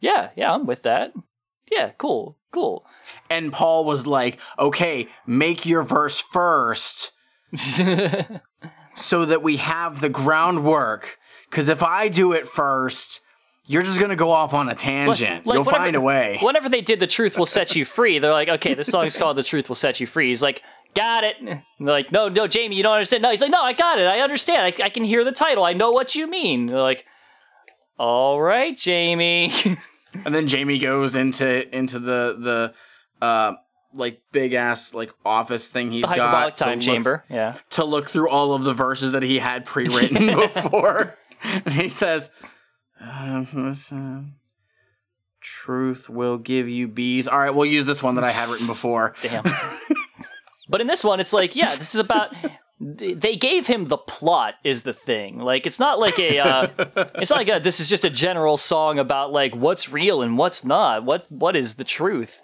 yeah, 0.00 0.30
yeah, 0.36 0.52
I'm 0.52 0.66
with 0.66 0.82
that. 0.82 1.12
Yeah, 1.70 1.90
cool, 1.98 2.38
cool. 2.52 2.86
And 3.28 3.52
Paul 3.52 3.84
was 3.84 4.06
like, 4.06 4.40
okay, 4.58 5.08
make 5.26 5.66
your 5.66 5.82
verse 5.82 6.18
first 6.18 7.12
so 8.94 9.24
that 9.24 9.42
we 9.42 9.56
have 9.58 10.00
the 10.00 10.08
groundwork. 10.08 11.18
Because 11.50 11.68
if 11.68 11.82
I 11.82 12.08
do 12.08 12.32
it 12.32 12.46
first, 12.46 13.20
you're 13.66 13.82
just 13.82 13.98
going 13.98 14.10
to 14.10 14.16
go 14.16 14.30
off 14.30 14.54
on 14.54 14.68
a 14.68 14.74
tangent. 14.74 15.46
Like, 15.46 15.54
You'll 15.54 15.64
whenever- 15.64 15.70
find 15.84 15.96
a 15.96 16.00
way. 16.00 16.38
Whenever 16.40 16.68
they 16.68 16.80
did 16.80 17.00
The 17.00 17.06
Truth 17.06 17.36
Will 17.36 17.46
Set 17.46 17.76
You 17.76 17.84
Free, 17.84 18.18
they're 18.18 18.32
like, 18.32 18.48
okay, 18.48 18.74
this 18.74 18.88
song's 18.88 19.18
called 19.18 19.36
The 19.36 19.42
Truth 19.42 19.68
Will 19.68 19.76
Set 19.76 20.00
You 20.00 20.06
Free. 20.06 20.28
He's 20.28 20.42
like, 20.42 20.62
got 20.98 21.24
it. 21.24 21.36
And 21.40 21.48
they're 21.48 21.86
like, 22.00 22.10
no, 22.12 22.28
no, 22.28 22.46
Jamie, 22.46 22.76
you 22.76 22.82
don't 22.82 22.92
understand. 22.94 23.22
No, 23.22 23.30
he's 23.30 23.40
like, 23.40 23.50
no, 23.50 23.62
I 23.62 23.72
got 23.72 23.98
it. 23.98 24.06
I 24.06 24.20
understand. 24.20 24.62
I, 24.62 24.84
I 24.84 24.88
can 24.90 25.04
hear 25.04 25.24
the 25.24 25.32
title. 25.32 25.64
I 25.64 25.72
know 25.72 25.92
what 25.92 26.14
you 26.14 26.26
mean. 26.26 26.66
They're 26.66 26.80
like, 26.80 27.04
all 27.98 28.40
right, 28.40 28.76
Jamie. 28.76 29.52
And 30.24 30.34
then 30.34 30.48
Jamie 30.48 30.78
goes 30.78 31.14
into 31.14 31.68
into 31.76 31.98
the 31.98 32.34
the 32.40 32.74
uh 33.24 33.52
like 33.94 34.22
big 34.32 34.54
ass 34.54 34.94
like 34.94 35.12
office 35.24 35.68
thing 35.68 35.92
he's 35.92 36.08
the 36.08 36.16
got 36.16 36.56
to 36.56 36.64
time 36.64 36.78
look- 36.78 36.84
chamber. 36.84 37.24
Yeah. 37.28 37.56
to 37.70 37.84
look 37.84 38.08
through 38.08 38.30
all 38.30 38.54
of 38.54 38.64
the 38.64 38.72
verses 38.72 39.12
that 39.12 39.22
he 39.22 39.38
had 39.38 39.64
pre-written 39.66 40.26
before. 40.34 41.14
And 41.42 41.74
he 41.74 41.88
says, 41.90 42.30
uh, 43.00 43.44
listen, 43.52 44.36
"Truth 45.40 46.08
will 46.08 46.38
give 46.38 46.68
you 46.68 46.88
bees." 46.88 47.28
All 47.28 47.38
right, 47.38 47.54
we'll 47.54 47.66
use 47.66 47.84
this 47.84 48.02
one 48.02 48.14
that 48.16 48.24
I 48.24 48.30
had 48.30 48.48
written 48.48 48.66
before. 48.66 49.14
Damn. 49.20 49.44
but 50.68 50.80
in 50.80 50.86
this 50.86 51.04
one, 51.04 51.20
it's 51.20 51.32
like, 51.32 51.56
yeah, 51.56 51.74
this 51.76 51.94
is 51.94 52.00
about. 52.00 52.34
They 52.80 53.34
gave 53.34 53.66
him 53.66 53.86
the 53.86 53.98
plot 53.98 54.54
is 54.62 54.82
the 54.82 54.92
thing. 54.92 55.40
Like 55.40 55.66
it's 55.66 55.80
not 55.80 55.98
like 55.98 56.18
a. 56.18 56.38
Uh, 56.38 56.68
it's 57.16 57.30
not 57.30 57.38
like 57.38 57.48
a, 57.48 57.58
this 57.58 57.80
is 57.80 57.88
just 57.88 58.04
a 58.04 58.10
general 58.10 58.56
song 58.56 58.98
about 58.98 59.32
like 59.32 59.54
what's 59.54 59.90
real 59.90 60.22
and 60.22 60.38
what's 60.38 60.64
not. 60.64 61.04
What 61.04 61.26
what 61.30 61.56
is 61.56 61.74
the 61.74 61.84
truth? 61.84 62.40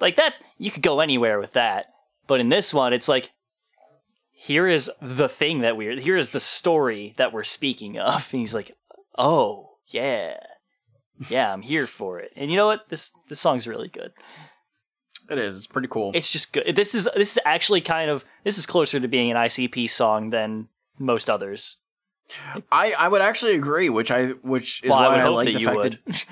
Like 0.00 0.16
that, 0.16 0.34
you 0.58 0.70
could 0.70 0.82
go 0.82 1.00
anywhere 1.00 1.38
with 1.38 1.52
that. 1.52 1.86
But 2.26 2.40
in 2.40 2.50
this 2.50 2.72
one, 2.72 2.92
it's 2.92 3.08
like, 3.08 3.30
here 4.30 4.66
is 4.66 4.90
the 5.00 5.28
thing 5.28 5.60
that 5.60 5.76
we're. 5.76 5.98
Here 5.98 6.16
is 6.16 6.30
the 6.30 6.40
story 6.40 7.14
that 7.16 7.32
we're 7.32 7.44
speaking 7.44 7.98
of. 7.98 8.28
And 8.32 8.40
he's 8.40 8.54
like, 8.54 8.76
oh 9.16 9.70
yeah, 9.88 10.36
yeah, 11.28 11.52
I'm 11.52 11.62
here 11.62 11.86
for 11.86 12.20
it. 12.20 12.32
And 12.36 12.50
you 12.50 12.56
know 12.56 12.66
what? 12.66 12.88
This 12.88 13.12
this 13.28 13.40
song's 13.40 13.66
really 13.66 13.88
good. 13.88 14.12
It 15.32 15.38
is. 15.38 15.56
It's 15.56 15.66
pretty 15.66 15.88
cool. 15.88 16.12
It's 16.14 16.30
just 16.30 16.52
good. 16.52 16.76
This 16.76 16.94
is 16.94 17.08
this 17.16 17.32
is 17.32 17.38
actually 17.44 17.80
kind 17.80 18.10
of 18.10 18.24
this 18.44 18.58
is 18.58 18.66
closer 18.66 19.00
to 19.00 19.08
being 19.08 19.30
an 19.30 19.36
ICP 19.36 19.88
song 19.90 20.30
than 20.30 20.68
most 20.98 21.28
others. 21.30 21.78
I, 22.70 22.94
I 22.98 23.08
would 23.08 23.20
actually 23.20 23.56
agree, 23.56 23.88
which 23.90 24.10
I 24.10 24.28
which 24.28 24.82
is 24.82 24.90
Well, 24.90 24.98
I 24.98 25.08
why 25.08 25.16
I, 25.16 25.20
hope 25.20 25.34
like 25.36 25.46
that 25.46 25.52
the 25.54 25.60
you 25.60 25.66
fact 25.66 25.76
would. 25.78 25.98
that. 26.06 26.24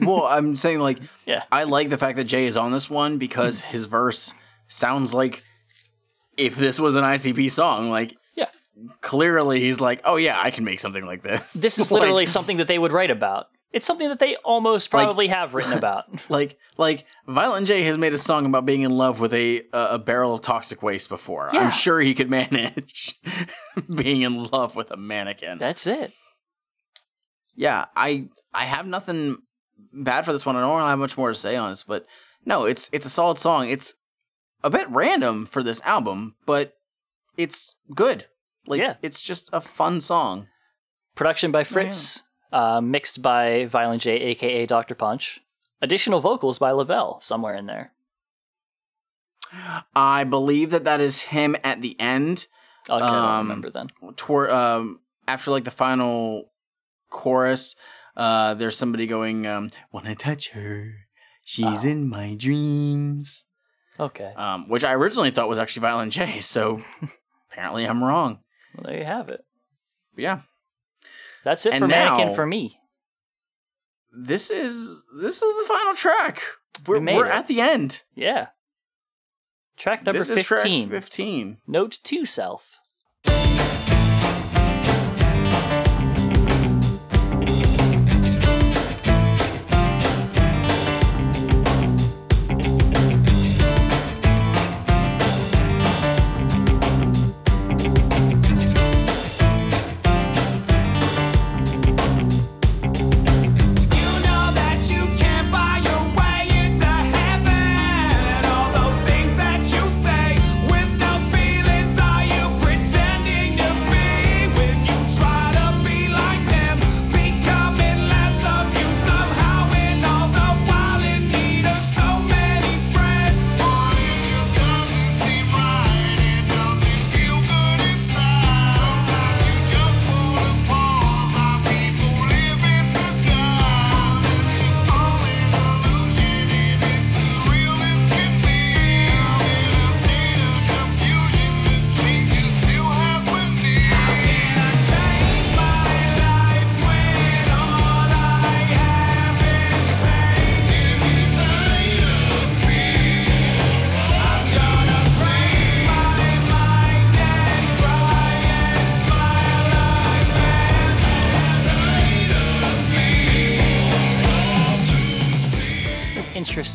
Well, 0.00 0.24
I'm 0.24 0.54
saying 0.56 0.80
like 0.80 0.98
Yeah. 1.26 1.42
I 1.50 1.64
like 1.64 1.88
the 1.88 1.98
fact 1.98 2.16
that 2.16 2.24
Jay 2.24 2.44
is 2.46 2.56
on 2.56 2.72
this 2.72 2.88
one 2.90 3.18
because 3.18 3.60
his 3.60 3.86
verse 3.86 4.32
sounds 4.68 5.12
like 5.14 5.42
if 6.36 6.56
this 6.56 6.78
was 6.78 6.94
an 6.94 7.02
ICP 7.04 7.50
song. 7.50 7.90
Like 7.90 8.16
Yeah. 8.36 8.46
clearly 9.00 9.60
he's 9.60 9.80
like, 9.80 10.02
oh 10.04 10.16
yeah, 10.16 10.38
I 10.40 10.50
can 10.50 10.64
make 10.64 10.80
something 10.80 11.04
like 11.06 11.22
this. 11.22 11.52
This 11.52 11.78
is 11.78 11.90
Like- 11.90 12.00
literally 12.02 12.26
something 12.26 12.58
that 12.58 12.68
they 12.68 12.78
would 12.78 12.92
write 12.92 13.10
about. 13.10 13.48
It's 13.74 13.84
something 13.86 14.08
that 14.08 14.20
they 14.20 14.36
almost 14.36 14.92
Like- 14.94 15.04
probably 15.04 15.26
have 15.28 15.52
written 15.52 15.72
about. 15.82 16.04
like 16.30 16.56
like 16.78 17.04
Violent 17.26 17.66
J 17.66 17.82
has 17.82 17.98
made 17.98 18.14
a 18.14 18.18
song 18.18 18.46
about 18.46 18.64
being 18.64 18.82
in 18.82 18.90
love 18.96 19.20
with 19.20 19.34
a 19.34 19.62
a, 19.72 19.98
barrel 19.98 20.34
of 20.34 20.40
toxic 20.40 20.82
waste 20.82 21.08
before. 21.08 21.50
Yeah. 21.52 21.60
I'm 21.60 21.70
sure 21.70 22.00
he 22.00 22.14
could 22.14 22.30
manage 22.30 23.14
being 23.94 24.22
in 24.22 24.44
love 24.44 24.76
with 24.76 24.90
a 24.90 24.96
mannequin. 24.96 25.58
That's 25.58 25.86
it. 25.86 26.12
yeah, 27.56 27.86
I 27.96 28.28
I 28.52 28.64
have 28.64 28.86
nothing 28.86 29.38
bad 29.92 30.24
for 30.24 30.32
this 30.32 30.46
one. 30.46 30.56
I 30.56 30.60
don't 30.60 30.80
have 30.80 30.98
much 30.98 31.16
more 31.18 31.28
to 31.30 31.34
say 31.34 31.56
on 31.56 31.70
this, 31.70 31.82
but 31.82 32.06
no, 32.44 32.64
it's 32.64 32.88
it's 32.92 33.06
a 33.06 33.10
solid 33.10 33.38
song. 33.38 33.68
It's 33.68 33.94
a 34.62 34.70
bit 34.70 34.88
random 34.88 35.46
for 35.46 35.62
this 35.62 35.80
album, 35.82 36.36
but 36.46 36.74
it's 37.36 37.76
good. 37.94 38.26
Like 38.66 38.80
Yeah. 38.80 38.94
it's 39.02 39.20
just 39.20 39.50
a 39.52 39.60
fun 39.60 40.00
song. 40.00 40.46
Production 41.14 41.52
by 41.52 41.60
oh, 41.60 41.64
Fritz, 41.64 42.22
uh, 42.54 42.80
mixed 42.80 43.20
by 43.20 43.66
Violent 43.66 44.00
J, 44.02 44.12
aka 44.30 44.64
Dr. 44.66 44.94
Punch. 44.94 45.40
Additional 45.82 46.20
vocals 46.20 46.58
by 46.58 46.70
Lavelle, 46.70 47.20
somewhere 47.20 47.54
in 47.54 47.66
there. 47.66 47.92
I 49.94 50.24
believe 50.24 50.70
that 50.70 50.84
that 50.84 51.00
is 51.00 51.20
him 51.20 51.56
at 51.62 51.80
the 51.82 51.98
end. 52.00 52.46
Okay, 52.88 53.04
I 53.04 53.10
don't 53.10 53.14
Um, 53.14 53.48
remember 53.48 53.70
then. 53.70 53.86
Toward 54.16 54.50
um 54.50 55.00
after 55.28 55.50
like 55.50 55.64
the 55.64 55.70
final 55.70 56.50
chorus, 57.10 57.76
uh 58.16 58.54
there's 58.54 58.76
somebody 58.76 59.06
going 59.06 59.46
um 59.46 59.70
when 59.90 60.06
I 60.06 60.14
touch 60.14 60.50
her, 60.50 60.92
she's 61.44 61.84
Oh. 61.84 61.88
in 61.88 62.08
my 62.08 62.34
dreams. 62.34 63.46
Okay, 64.00 64.32
Um 64.36 64.68
which 64.68 64.84
I 64.84 64.92
originally 64.92 65.30
thought 65.30 65.48
was 65.48 65.58
actually 65.58 65.82
Violent 65.82 66.12
J, 66.12 66.40
so 66.40 66.82
apparently 67.52 67.84
I'm 67.84 68.02
wrong. 68.02 68.40
well, 68.74 68.84
there 68.90 68.98
you 68.98 69.04
have 69.04 69.28
it. 69.28 69.44
But 70.14 70.22
yeah. 70.22 70.40
That's 71.44 71.66
it 71.66 71.74
And 71.74 71.82
for 71.82 71.88
Mannequin 71.88 72.28
now- 72.28 72.34
for 72.34 72.46
me. 72.46 72.80
This 74.16 74.50
is 74.50 75.02
this 75.18 75.36
is 75.36 75.40
the 75.40 75.64
final 75.68 75.94
track. 75.94 76.40
We're, 76.86 77.00
made 77.00 77.16
we're 77.16 77.26
at 77.26 77.46
the 77.48 77.60
end. 77.60 78.02
Yeah. 78.14 78.48
Track 79.76 80.04
number 80.04 80.18
this 80.20 80.30
is 80.30 80.44
track 80.44 80.60
15. 80.60 80.88
15. 80.88 81.58
Note 81.66 81.98
to 82.04 82.24
self. 82.24 82.78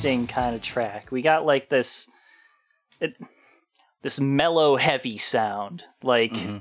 Interesting 0.09 0.27
kind 0.27 0.55
of 0.55 0.61
track. 0.61 1.11
We 1.11 1.21
got 1.21 1.45
like 1.45 1.69
this 1.69 2.09
it, 2.99 3.15
this 4.01 4.19
mellow 4.19 4.77
heavy 4.77 5.17
sound. 5.17 5.83
Like 6.03 6.33
mm-hmm. 6.33 6.57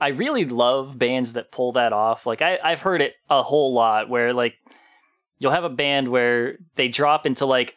I 0.00 0.08
really 0.08 0.44
love 0.44 0.98
bands 0.98 1.34
that 1.34 1.52
pull 1.52 1.72
that 1.72 1.92
off. 1.92 2.26
Like 2.26 2.42
I, 2.42 2.58
I've 2.62 2.80
heard 2.80 3.02
it 3.02 3.14
a 3.28 3.42
whole 3.42 3.72
lot 3.72 4.08
where 4.08 4.32
like 4.32 4.54
you'll 5.38 5.52
have 5.52 5.64
a 5.64 5.70
band 5.70 6.08
where 6.08 6.58
they 6.74 6.88
drop 6.88 7.26
into 7.26 7.46
like 7.46 7.74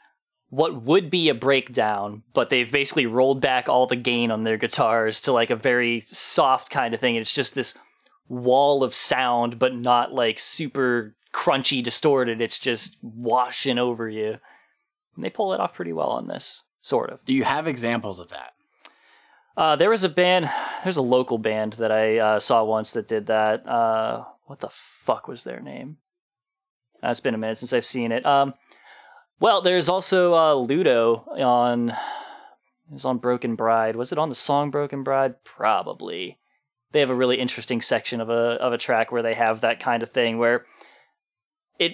what 0.50 0.82
would 0.84 1.10
be 1.10 1.30
a 1.30 1.34
breakdown, 1.34 2.24
but 2.34 2.50
they've 2.50 2.72
basically 2.72 3.06
rolled 3.06 3.40
back 3.40 3.70
all 3.70 3.88
the 3.88 3.96
gain 3.96 4.32
on 4.32 4.44
their 4.44 4.58
guitars 4.58 5.22
to 5.22 5.32
like 5.32 5.50
a 5.50 5.56
very 5.56 6.02
soft 6.02 6.70
kind 6.70 6.94
of 6.94 7.00
thing. 7.00 7.16
It's 7.16 7.34
just 7.34 7.56
this 7.56 7.74
wall 8.28 8.84
of 8.84 8.94
sound, 8.94 9.60
but 9.60 9.74
not 9.74 10.14
like 10.14 10.40
super 10.40 11.16
crunchy, 11.34 11.84
distorted. 11.84 12.41
It's 12.41 12.60
just 12.60 12.98
washing 13.02 13.78
over 13.78 14.08
you. 14.10 14.38
And 15.16 15.26
they 15.26 15.30
pull 15.30 15.53
it 15.53 15.60
off 15.60 15.74
pretty 15.74 15.94
well 15.94 16.10
on 16.10 16.28
this, 16.28 16.64
sort 16.82 17.10
of. 17.10 17.24
Do 17.26 17.34
you 17.34 17.44
have 17.44 17.68
examples 17.68 18.20
of 18.20 18.30
that? 18.30 18.53
Uh, 19.58 19.76
there 19.76 19.90
was 19.90 20.03
a 20.03 20.10
band, 20.10 20.49
there's 20.84 20.98
a 20.98 21.02
local 21.02 21.38
band 21.38 21.74
that 21.74 21.91
I 21.91 22.18
uh, 22.18 22.40
saw 22.40 22.64
once 22.64 22.94
that 22.94 23.08
did 23.08 23.28
that. 23.28 23.68
Uh, 23.68 24.24
what 24.45 24.62
the 24.62 24.70
fuck 24.70 25.28
was 25.28 25.44
their 25.44 25.60
name? 25.60 25.98
Uh, 27.03 27.10
it's 27.10 27.20
been 27.20 27.34
a 27.34 27.38
minute 27.38 27.58
since 27.58 27.74
I've 27.74 27.86
seen 27.86 28.12
it. 28.12 28.26
Um, 28.26 28.53
well, 29.40 29.62
there's 29.62 29.90
also 29.90 30.34
uh, 30.36 30.53
Ludo 30.53 31.26
on. 31.38 31.90
It 31.90 32.94
was 32.94 33.06
on 33.06 33.18
Broken 33.18 33.56
Bride. 33.56 33.95
Was 33.95 34.12
it 34.12 34.18
on 34.18 34.30
the 34.30 34.36
song 34.36 34.70
Broken 34.70 35.03
Bride? 35.03 35.44
Probably. 35.44 36.40
They 36.91 36.99
have 36.99 37.10
a 37.10 37.16
really 37.16 37.38
interesting 37.38 37.82
section 37.82 38.22
of 38.22 38.30
a 38.30 38.34
of 38.34 38.74
a 38.74 38.78
track 38.78 39.12
where 39.12 39.24
they 39.24 39.34
have 39.34 39.62
that 39.62 39.80
kind 39.80 40.03
of 40.03 40.12
thing 40.12 40.38
where 40.38 40.66
it 41.82 41.94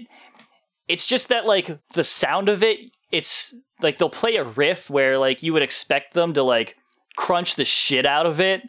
it's 0.87 1.05
just 1.05 1.29
that 1.29 1.45
like 1.45 1.79
the 1.93 2.03
sound 2.03 2.49
of 2.49 2.61
it 2.63 2.79
it's 3.11 3.55
like 3.81 3.97
they'll 3.97 4.09
play 4.09 4.35
a 4.35 4.43
riff 4.43 4.89
where 4.89 5.17
like 5.17 5.41
you 5.41 5.53
would 5.53 5.63
expect 5.63 6.13
them 6.13 6.33
to 6.33 6.43
like 6.43 6.75
crunch 7.15 7.55
the 7.55 7.65
shit 7.65 8.05
out 8.05 8.25
of 8.25 8.39
it 8.39 8.61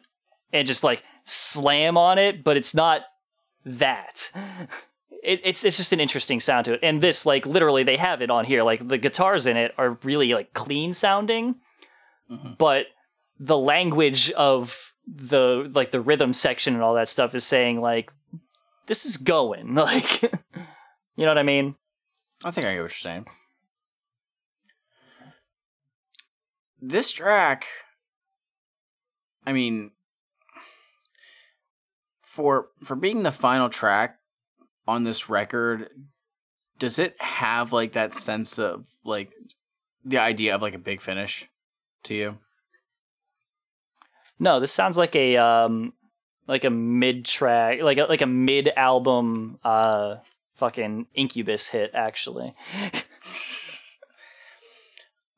and 0.53 0.67
just 0.67 0.85
like 0.85 1.03
slam 1.25 1.97
on 1.97 2.19
it 2.19 2.43
but 2.43 2.57
it's 2.57 2.75
not 2.75 3.03
that. 3.65 4.33
It, 5.21 5.41
it's 5.43 5.65
it's 5.65 5.77
just 5.77 5.93
an 5.93 5.99
interesting 5.99 6.39
sound 6.39 6.67
to 6.67 6.75
it. 6.75 6.81
And 6.81 7.01
this 7.01 7.27
like 7.27 7.45
literally 7.45 7.83
they 7.83 7.97
have 7.97 8.23
it 8.23 8.31
on 8.31 8.45
here. 8.45 8.63
Like 8.63 8.87
the 8.87 8.99
guitars 8.99 9.47
in 9.47 9.57
it 9.57 9.75
are 9.77 9.99
really 10.05 10.33
like 10.33 10.55
clean 10.55 10.93
sounding 10.93 11.57
mm-hmm. 12.31 12.53
but 12.57 12.87
the 13.39 13.59
language 13.59 14.31
of 14.31 14.95
the 15.07 15.69
like 15.75 15.91
the 15.91 16.01
rhythm 16.01 16.33
section 16.33 16.73
and 16.73 16.85
all 16.85 16.95
that 16.95 17.09
stuff 17.09 17.35
is 17.35 17.45
saying 17.45 17.81
like 17.81 18.13
this 18.87 19.05
is 19.05 19.17
going. 19.17 19.75
Like 19.75 20.33
you 21.19 21.25
know 21.27 21.31
what 21.31 21.39
i 21.39 21.43
mean 21.43 21.75
I 22.45 22.51
think 22.51 22.67
I 22.67 22.73
get 22.73 22.77
what 22.79 22.83
you're 22.83 22.89
saying. 22.91 23.27
This 26.81 27.11
track, 27.11 27.67
I 29.45 29.53
mean, 29.53 29.91
for 32.23 32.69
for 32.85 32.95
being 32.95 33.25
the 33.25 33.33
final 33.33 33.69
track 33.69 34.19
on 34.87 35.03
this 35.03 35.29
record, 35.29 35.89
does 36.79 37.01
it 37.01 37.17
have 37.21 37.73
like 37.73 37.93
that 37.95 38.15
sense 38.15 38.61
of 38.61 38.89
like 39.05 39.33
the 40.05 40.19
idea 40.19 40.55
of 40.55 40.63
like 40.63 40.75
a 40.75 40.79
big 40.79 41.01
finish 41.01 41.49
to 42.05 42.15
you? 42.15 42.39
No, 44.39 44.61
this 44.61 44.71
sounds 44.71 44.97
like 44.97 45.17
a 45.17 45.37
um 45.37 45.93
like 46.47 46.63
a 46.63 46.71
mid 46.71 47.25
track, 47.25 47.81
like 47.83 47.99
a 47.99 48.05
like 48.05 48.23
a 48.23 48.27
mid 48.27 48.69
album 48.77 49.59
uh 49.65 50.19
fucking 50.59 51.07
Incubus 51.15 51.69
hit 51.69 51.93
actually. 51.95 52.55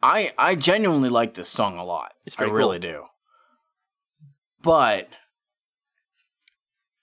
I 0.03 0.33
I 0.39 0.55
genuinely 0.55 1.11
like 1.11 1.35
this 1.35 1.49
song 1.49 1.77
a 1.79 1.85
lot. 1.85 2.13
It's 2.25 2.37
pretty 2.37 2.53
I 2.53 2.55
really 2.55 2.81
cool. 2.81 2.91
do. 2.91 3.05
But 4.63 5.09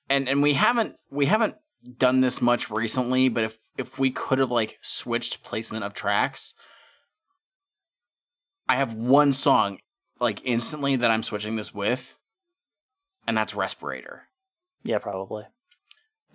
and 0.10 0.28
and 0.28 0.42
we 0.42 0.54
haven't 0.54 0.96
we 1.12 1.28
haven't 1.28 1.56
done 1.98 2.20
this 2.20 2.42
much 2.42 2.70
recently, 2.70 3.30
but 3.30 3.44
if 3.44 3.58
if 3.78 4.00
we 4.00 4.10
could 4.10 4.40
have 4.40 4.52
like 4.52 4.78
switched 4.82 5.44
placement 5.44 5.84
of 5.84 5.94
tracks, 5.94 6.56
I 8.68 8.78
have 8.78 8.96
one 8.96 9.32
song 9.32 9.78
like 10.20 10.42
instantly 10.44 10.96
that 10.96 11.12
I'm 11.12 11.24
switching 11.24 11.56
this 11.56 11.74
with, 11.74 12.18
and 13.28 13.38
that's 13.38 13.54
Respirator. 13.54 14.24
Yeah, 14.84 14.98
probably. 14.98 15.44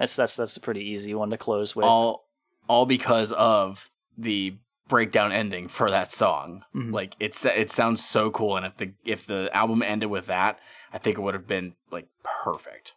That's 0.02 0.16
that's 0.16 0.34
that's 0.34 0.56
a 0.56 0.60
pretty 0.60 0.80
easy 0.80 1.14
one 1.14 1.30
to 1.30 1.38
close 1.38 1.76
with. 1.76 1.86
all 1.86 2.26
all 2.66 2.86
because 2.86 3.30
of 3.30 3.88
the 4.18 4.56
breakdown 4.88 5.30
ending 5.30 5.68
for 5.68 5.92
that 5.92 6.10
song. 6.10 6.64
Mhm. 6.74 6.92
Like 6.92 7.14
it's 7.20 7.44
it 7.44 7.70
sounds 7.70 8.02
so 8.04 8.28
cool, 8.32 8.56
and 8.56 8.66
if 8.66 8.76
the 8.76 8.94
if 9.04 9.24
the 9.24 9.48
album 9.54 9.80
ended 9.80 10.10
with 10.10 10.26
that, 10.26 10.58
I 10.92 10.98
think 10.98 11.18
it 11.18 11.20
would 11.20 11.34
have 11.34 11.46
been 11.46 11.76
like 11.92 12.08
perfect. 12.24 12.94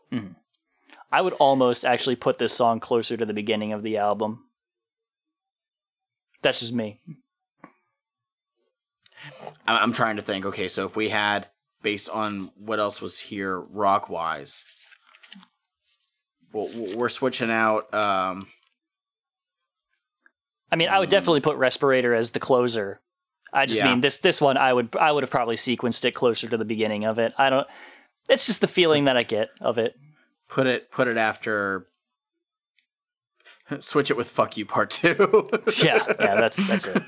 I 1.11 1.21
would 1.21 1.33
almost 1.33 1.85
actually 1.85 2.15
put 2.15 2.39
this 2.39 2.53
song 2.53 2.79
closer 2.79 3.15
to 3.17 3.25
the 3.25 3.35
beginning 3.35 3.71
of 3.71 3.83
the 3.83 3.97
album. 3.97 4.45
That's 6.41 6.61
just 6.61 6.73
me. 6.73 7.01
I'm 9.67 9.93
trying 9.93 10.15
to 10.15 10.23
think. 10.23 10.43
Okay, 10.43 10.67
so 10.67 10.85
if 10.87 10.95
we 10.95 11.09
had 11.09 11.49
based 11.83 12.09
on 12.09 12.51
what 12.55 12.79
else 12.79 12.99
was 12.99 13.19
here 13.19 13.59
rock 13.59 14.09
wise, 14.09 14.65
we're 16.55 17.09
switching 17.09 17.49
out. 17.51 17.93
Um, 17.93 18.47
I 20.71 20.75
mean, 20.77 20.87
I 20.89 20.99
would 20.99 21.09
definitely 21.09 21.41
put 21.41 21.57
Respirator 21.57 22.15
as 22.15 22.31
the 22.31 22.39
closer. 22.39 23.01
I 23.53 23.65
just 23.65 23.79
Yeah. 23.81 23.91
mean 23.91 24.01
this 24.01 24.17
this 24.17 24.41
one 24.41 24.57
I 24.57 24.73
would 24.73 24.95
I 24.95 25.11
would 25.11 25.23
have 25.23 25.29
probably 25.31 25.55
sequenced 25.55 26.03
it 26.05 26.11
closer 26.11 26.47
to 26.49 26.57
the 26.57 26.65
beginning 26.65 27.05
of 27.05 27.19
it. 27.19 27.33
I 27.37 27.49
don't 27.49 27.67
it's 28.29 28.45
just 28.45 28.59
the 28.61 28.67
feeling 28.67 29.05
that 29.05 29.15
I 29.17 29.23
get 29.23 29.49
of 29.61 29.77
it. 29.77 29.95
put 30.49 30.67
it 30.67 30.91
put 30.91 31.07
it 31.07 31.17
after. 31.17 31.87
Switch 33.79 34.11
it 34.11 34.17
with 34.17 34.27
"fuck 34.29 34.57
you" 34.57 34.65
part 34.65 34.89
two. 34.89 35.49
Yeah, 35.83 36.03
yeah, 36.19 36.35
that's 36.41 36.57
that's 36.67 36.87
it. 36.87 37.03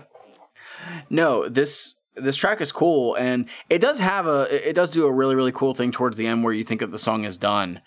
no 1.10 1.48
this 1.48 1.94
this 2.20 2.36
track 2.36 2.60
is 2.60 2.72
cool 2.72 3.14
and 3.16 3.48
it 3.70 3.80
does 3.80 3.98
have 4.00 4.26
a 4.26 4.68
it 4.68 4.74
does 4.74 4.90
do 4.90 5.06
a 5.06 5.12
really 5.12 5.34
really 5.34 5.52
cool 5.52 5.74
thing 5.74 5.90
towards 5.92 6.16
the 6.16 6.26
end 6.26 6.44
where 6.44 6.52
you 6.52 6.64
think 6.64 6.80
that 6.80 6.90
the 6.90 6.98
song 6.98 7.24
is 7.24 7.36
done 7.38 7.80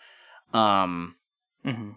um 0.54 1.16
Mhm. 1.66 1.96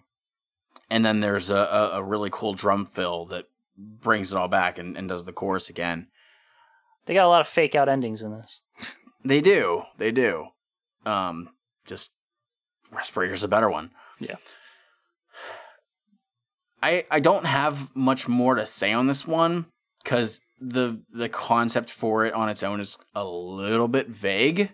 and 0.89 1.05
then 1.05 1.19
there's 1.21 1.49
a, 1.49 1.55
a, 1.55 1.89
a 1.93 2.03
really 2.03 2.29
cool 2.31 2.53
drum 2.53 2.85
fill 2.85 3.25
that 3.27 3.45
brings 3.77 4.31
it 4.31 4.37
all 4.37 4.47
back 4.47 4.77
and, 4.77 4.95
and 4.95 5.09
does 5.09 5.25
the 5.25 5.33
chorus 5.33 5.69
again 5.69 6.07
They 7.05 7.13
got 7.13 7.25
a 7.25 7.29
lot 7.29 7.41
of 7.41 7.47
fake 7.47 7.75
out 7.75 7.89
endings 7.89 8.21
in 8.21 8.31
this. 8.31 8.61
they 9.25 9.41
do 9.41 9.83
they 9.97 10.11
do 10.11 10.47
um 11.05 11.49
just 11.87 12.13
respirator's 12.91 13.43
a 13.43 13.47
better 13.47 13.69
one 13.69 13.91
Yeah. 14.19 14.35
I 16.81 17.05
I 17.09 17.19
don't 17.19 17.45
have 17.45 17.95
much 17.95 18.27
more 18.27 18.55
to 18.55 18.65
say 18.65 18.91
on 18.91 19.07
this 19.07 19.25
one 19.25 19.65
because 20.03 20.39
the 20.59 21.01
the 21.13 21.29
concept 21.29 21.89
for 21.89 22.25
it 22.25 22.33
on 22.33 22.49
its 22.49 22.63
own 22.63 22.79
is 22.79 22.97
a 23.13 23.25
little 23.25 23.87
bit 23.87 24.09
vague, 24.09 24.71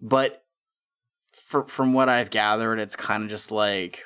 but 0.00 0.44
for, 1.32 1.66
from 1.66 1.92
what 1.92 2.08
I've 2.08 2.30
gathered, 2.30 2.78
it's 2.78 2.96
kind 2.96 3.22
of 3.22 3.30
just 3.30 3.50
like 3.50 4.04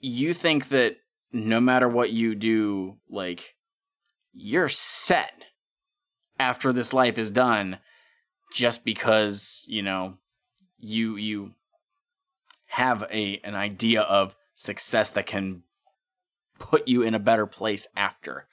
you 0.00 0.34
think 0.34 0.68
that 0.68 0.96
no 1.32 1.60
matter 1.60 1.88
what 1.88 2.10
you 2.10 2.34
do, 2.34 2.96
like 3.10 3.54
you're 4.32 4.68
set 4.68 5.32
after 6.38 6.72
this 6.72 6.92
life 6.92 7.18
is 7.18 7.30
done, 7.30 7.78
just 8.52 8.84
because 8.84 9.64
you 9.66 9.82
know 9.82 10.18
you 10.78 11.16
you 11.16 11.52
have 12.68 13.04
a 13.10 13.40
an 13.44 13.54
idea 13.54 14.02
of 14.02 14.36
success 14.54 15.10
that 15.10 15.26
can 15.26 15.62
put 16.58 16.86
you 16.88 17.02
in 17.02 17.14
a 17.14 17.18
better 17.18 17.46
place 17.46 17.86
after. 17.96 18.46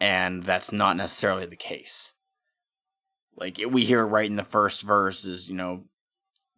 And 0.00 0.42
that's 0.42 0.72
not 0.72 0.96
necessarily 0.96 1.46
the 1.46 1.56
case. 1.56 2.12
Like 3.36 3.60
we 3.68 3.84
hear 3.84 4.06
right 4.06 4.28
in 4.28 4.36
the 4.36 4.44
first 4.44 4.82
verse 4.82 5.24
is, 5.24 5.48
you 5.48 5.56
know, 5.56 5.84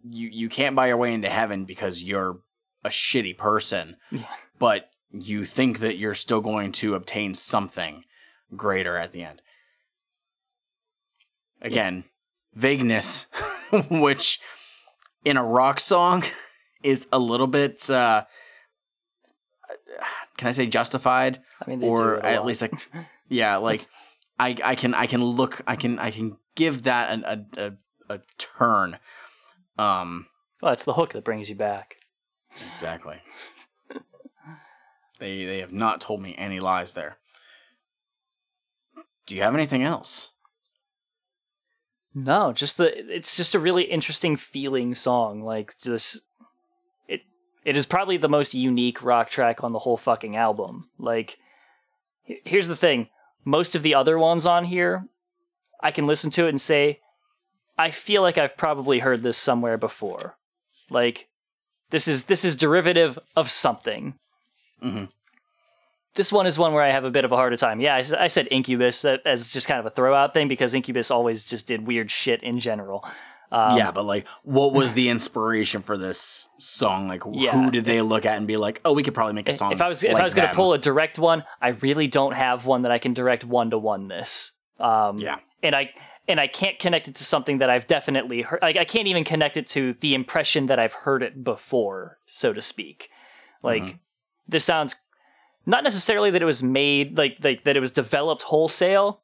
you 0.02 0.28
you 0.28 0.48
can't 0.48 0.77
buy 0.77 0.89
your 0.89 0.97
way 0.97 1.12
into 1.12 1.28
heaven 1.28 1.65
because 1.65 2.02
you're 2.02 2.40
a 2.85 2.89
shitty 2.89 3.36
person. 3.36 3.97
Yeah. 4.10 4.27
But 4.59 4.90
you 5.10 5.44
think 5.44 5.81
that 5.81 5.97
you're 5.97 6.15
still 6.15 6.40
going 6.40 6.73
to 6.73 6.94
obtain 6.94 7.35
something 7.35 8.05
greater 8.55 8.97
at 8.97 9.12
the 9.12 9.23
end. 9.23 9.43
Again, 11.60 12.05
vagueness, 12.55 13.27
which 13.90 14.39
in 15.24 15.36
a 15.36 15.44
rock 15.44 15.81
song 15.81 16.24
is 16.82 17.06
a 17.12 17.19
little 17.19 17.47
bit 17.47 17.90
uh 17.90 18.24
can 20.36 20.48
I 20.48 20.52
say 20.52 20.66
justified 20.66 21.40
I 21.60 21.70
mean, 21.70 21.82
or 21.82 22.24
at 22.24 22.44
least 22.44 22.62
like 22.62 22.73
yeah 23.28 23.56
like 23.56 23.86
I 24.38 24.56
I 24.64 24.74
can 24.74 24.94
I 24.94 25.06
can 25.06 25.22
look 25.22 25.60
I 25.66 25.76
can 25.76 25.98
I 25.98 26.10
can 26.10 26.36
give 26.55 26.84
that 26.84 27.10
an, 27.10 27.24
a, 27.24 27.62
a 27.66 28.14
a 28.14 28.20
turn 28.38 28.98
um 29.78 30.26
Well, 30.62 30.72
it's 30.72 30.84
the 30.84 30.94
hook 30.94 31.12
that 31.12 31.24
brings 31.24 31.48
you 31.50 31.56
back. 31.56 31.96
exactly 32.70 33.20
they 35.18 35.44
they 35.44 35.59
have 35.59 35.72
not 35.72 36.00
told 36.00 36.22
me 36.22 36.34
any 36.38 36.60
lies 36.60 36.94
there 36.94 37.18
do 39.26 39.36
you 39.36 39.42
have 39.42 39.55
anything 39.55 39.82
else 39.82 40.30
No, 42.14 42.52
just 42.52 42.78
the 42.78 43.14
it's 43.14 43.36
just 43.36 43.55
a 43.55 43.59
really 43.60 43.84
interesting 43.84 44.36
feeling 44.36 44.94
song. 44.94 45.42
Like 45.42 45.78
this 45.80 46.20
it 47.06 47.20
it 47.64 47.76
is 47.76 47.86
probably 47.86 48.16
the 48.16 48.28
most 48.28 48.55
unique 48.55 49.02
rock 49.05 49.28
track 49.30 49.62
on 49.62 49.72
the 49.72 49.78
whole 49.80 49.96
fucking 49.98 50.34
album. 50.34 50.88
Like 50.98 51.38
here's 52.24 52.66
the 52.68 52.74
thing, 52.76 53.09
most 53.48 53.74
of 53.74 53.82
the 53.82 53.94
other 53.94 54.18
ones 54.18 54.44
on 54.44 54.64
here, 54.64 55.06
I 55.80 55.90
can 55.90 56.06
listen 56.06 56.30
to 56.32 56.44
it 56.46 56.50
and 56.50 56.60
say 56.60 57.00
I 57.78 57.90
feel 57.90 58.20
like 58.20 58.36
I've 58.36 58.56
probably 58.56 58.98
heard 58.98 59.22
this 59.22 59.38
somewhere 59.38 59.78
before. 59.78 60.36
Like 60.90 61.28
this 61.90 62.06
is 62.06 62.24
this 62.24 62.44
is 62.44 62.56
derivative 62.56 63.18
of 63.34 63.50
something. 63.50 64.14
Mhm. 64.84 65.08
This 66.14 66.32
one 66.32 66.46
is 66.46 66.58
one 66.58 66.74
where 66.74 66.82
I 66.82 66.90
have 66.90 67.04
a 67.04 67.10
bit 67.10 67.24
of 67.24 67.32
a 67.32 67.36
harder 67.36 67.56
time. 67.56 67.80
Yeah, 67.80 68.02
I 68.18 68.26
said 68.26 68.48
Incubus 68.50 69.04
as 69.04 69.50
just 69.50 69.68
kind 69.68 69.80
of 69.80 69.86
a 69.86 69.90
throwout 69.90 70.34
thing 70.34 70.48
because 70.48 70.74
Incubus 70.74 71.10
always 71.10 71.44
just 71.44 71.66
did 71.66 71.86
weird 71.86 72.10
shit 72.10 72.42
in 72.42 72.58
general. 72.58 73.04
Um, 73.50 73.78
yeah 73.78 73.90
but 73.90 74.04
like 74.04 74.26
what 74.42 74.72
was 74.74 74.92
the 74.92 75.08
inspiration 75.08 75.80
for 75.82 75.96
this 75.96 76.48
song 76.58 77.08
like 77.08 77.22
Yeah. 77.32 77.52
who 77.52 77.70
did 77.70 77.84
they 77.86 78.02
look 78.02 78.26
at 78.26 78.36
and 78.36 78.46
be 78.46 78.58
like 78.58 78.80
oh 78.84 78.92
we 78.92 79.02
could 79.02 79.14
probably 79.14 79.32
make 79.32 79.48
a 79.48 79.52
song 79.52 79.72
if 79.72 79.80
I 79.80 79.88
was 79.88 80.04
if 80.04 80.14
I 80.14 80.22
was 80.22 80.34
going 80.34 80.48
to 80.48 80.54
pull 80.54 80.74
a 80.74 80.78
direct 80.78 81.18
one, 81.18 81.44
I 81.60 81.68
really 81.68 82.08
don't 82.08 82.32
have 82.34 82.66
one 82.66 82.82
that 82.82 82.92
I 82.92 82.98
can 82.98 83.14
direct 83.14 83.44
one 83.44 83.70
to 83.70 83.78
one 83.78 84.08
this. 84.08 84.52
Um, 84.78 85.18
Yeah. 85.18 85.38
and 85.62 85.74
I 85.74 85.90
and 86.28 86.38
I 86.38 86.46
can't 86.46 86.78
connect 86.78 87.08
it 87.08 87.14
to 87.16 87.24
something 87.24 87.56
that 87.58 87.70
I've 87.70 87.86
definitely 87.86 88.42
heard. 88.42 88.60
Like 88.60 88.76
I 88.76 88.84
can't 88.84 89.08
even 89.08 89.24
connect 89.24 89.56
it 89.56 89.66
to 89.68 89.94
the 89.94 90.12
impression 90.14 90.66
that 90.66 90.78
I've 90.78 90.92
heard 90.92 91.22
it 91.22 91.42
before, 91.42 92.18
so 92.26 92.52
to 92.52 92.60
speak. 92.60 93.08
Like 93.62 93.82
Mm-hmm. 93.82 93.96
this 94.46 94.64
sounds 94.64 94.96
not 95.64 95.84
necessarily 95.84 96.30
that 96.32 96.42
it 96.42 96.44
was 96.44 96.62
made 96.62 97.16
like 97.16 97.38
like 97.42 97.64
that 97.64 97.76
it 97.78 97.80
was 97.80 97.92
developed 97.92 98.42
wholesale, 98.42 99.22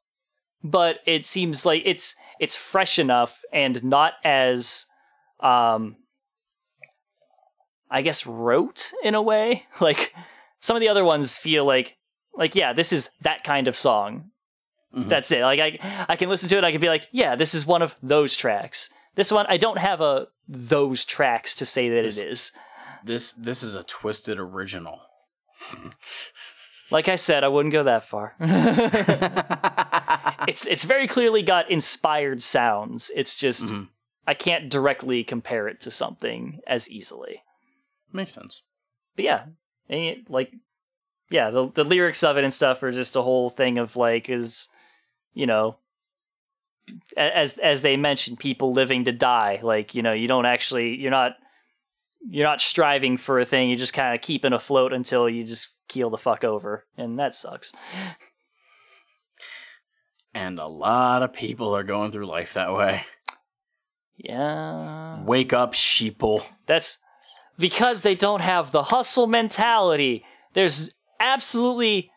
but 0.63 0.97
it 1.05 1.25
seems 1.25 1.63
like 1.63 1.83
it's 1.85 2.15
it's 2.39 2.55
fresh 2.55 2.99
enough 2.99 3.41
and 3.53 3.83
not 3.83 4.13
as 4.23 4.85
um 5.39 5.95
I 7.89 8.01
guess 8.01 8.25
rote 8.25 8.91
in 9.03 9.15
a 9.15 9.21
way. 9.21 9.65
Like 9.79 10.13
some 10.59 10.75
of 10.75 10.79
the 10.81 10.89
other 10.89 11.03
ones 11.05 11.37
feel 11.37 11.65
like 11.65 11.97
like 12.33 12.55
yeah, 12.55 12.73
this 12.73 12.91
is 12.91 13.09
that 13.21 13.43
kind 13.43 13.67
of 13.67 13.77
song. 13.77 14.31
Mhm. 14.95 15.09
That's 15.09 15.31
it. 15.31 15.41
Like 15.41 15.59
I 15.59 16.05
I 16.09 16.15
can 16.15 16.29
listen 16.29 16.49
to 16.49 16.57
it 16.57 16.63
I 16.63 16.71
can 16.71 16.81
be 16.81 16.89
like, 16.89 17.07
yeah, 17.11 17.35
this 17.35 17.53
is 17.53 17.65
one 17.65 17.81
of 17.81 17.95
those 18.01 18.35
tracks. 18.35 18.89
This 19.15 19.31
one 19.31 19.45
I 19.47 19.57
don't 19.57 19.77
have 19.77 20.01
a 20.01 20.27
those 20.47 21.05
tracks 21.05 21.55
to 21.55 21.65
say 21.65 21.89
that 21.89 22.01
This- 22.03 22.17
it 22.17 22.29
is. 22.29 22.51
this 23.03 23.33
this 23.33 23.63
is 23.63 23.75
a 23.75 23.83
twiztid 23.83 24.37
original 24.37 24.99
Like 26.91 27.07
I 27.09 27.15
said, 27.15 27.43
I 27.43 27.47
wouldn't 27.47 27.71
go 27.73 27.83
that 27.83 28.03
far. 28.05 28.35
it's 30.47 30.65
it's 30.67 30.83
very 30.83 31.07
clearly 31.07 31.41
got 31.41 31.69
inspired 31.69 32.41
sounds. 32.41 33.11
It's 33.15 33.35
just 33.35 33.65
Mhm. 33.67 33.89
I 34.27 34.33
can't 34.33 34.69
directly 34.69 35.23
compare 35.23 35.67
it 35.67 35.79
to 35.81 35.91
something 35.91 36.59
as 36.67 36.89
easily. 36.89 37.41
makes 38.11 38.33
sense 38.33 38.61
but 39.15 39.25
yeah, 39.25 39.45
it- 39.89 40.29
like, 40.29 40.51
yeah, 41.29 41.49
the 41.49 41.69
the 41.69 41.83
lyrics 41.83 42.23
of 42.23 42.37
it 42.37 42.43
and 42.43 42.53
stuff 42.53 42.81
are 42.83 42.91
just 42.91 43.15
a 43.15 43.21
whole 43.21 43.49
thing 43.49 43.77
of 43.77 43.95
like 43.95 44.29
is, 44.29 44.67
you 45.33 45.45
know, 45.45 45.77
as 47.17 47.57
as 47.57 47.81
they 47.81 47.97
mentioned, 47.97 48.37
people 48.39 48.73
living 48.73 49.05
to 49.05 49.11
die. 49.11 49.59
Like 49.63 49.95
you 49.95 50.01
know, 50.01 50.11
you 50.13 50.27
don't 50.27 50.45
actually, 50.45 50.95
you're 50.97 51.11
not 51.11 51.37
you're 52.27 52.45
not 52.45 52.61
striving 52.61 53.17
for 53.17 53.39
a 53.39 53.45
thing. 53.45 53.69
You're 53.69 53.79
just 53.79 53.93
kind 53.93 54.13
of 54.15 54.21
keeping 54.21 54.53
afloat 54.53 54.93
until 54.93 55.27
you 55.29 55.43
just 55.45 55.69
keel 55.87 56.09
the 56.09 56.17
fuck 56.17 56.43
over, 56.43 56.85
and 56.97 57.17
that 57.19 57.35
sucks. 57.35 57.71
And 60.33 60.59
a 60.59 60.67
lot 60.67 61.23
of 61.23 61.33
people 61.33 61.75
are 61.75 61.83
going 61.83 62.11
through 62.11 62.25
life 62.27 62.53
that 62.53 62.73
way. 62.73 63.03
Yeah, 64.17 65.21
Wake 65.23 65.51
up, 65.53 65.73
sheeple. 65.73 66.43
that's 66.65 66.99
because 67.59 68.01
they 68.01 68.15
don't 68.15 68.39
have 68.41 68.71
the 68.71 68.83
hustle 68.83 69.27
mentality. 69.27 70.23
There's 70.53 70.91
absolutely 71.19 72.11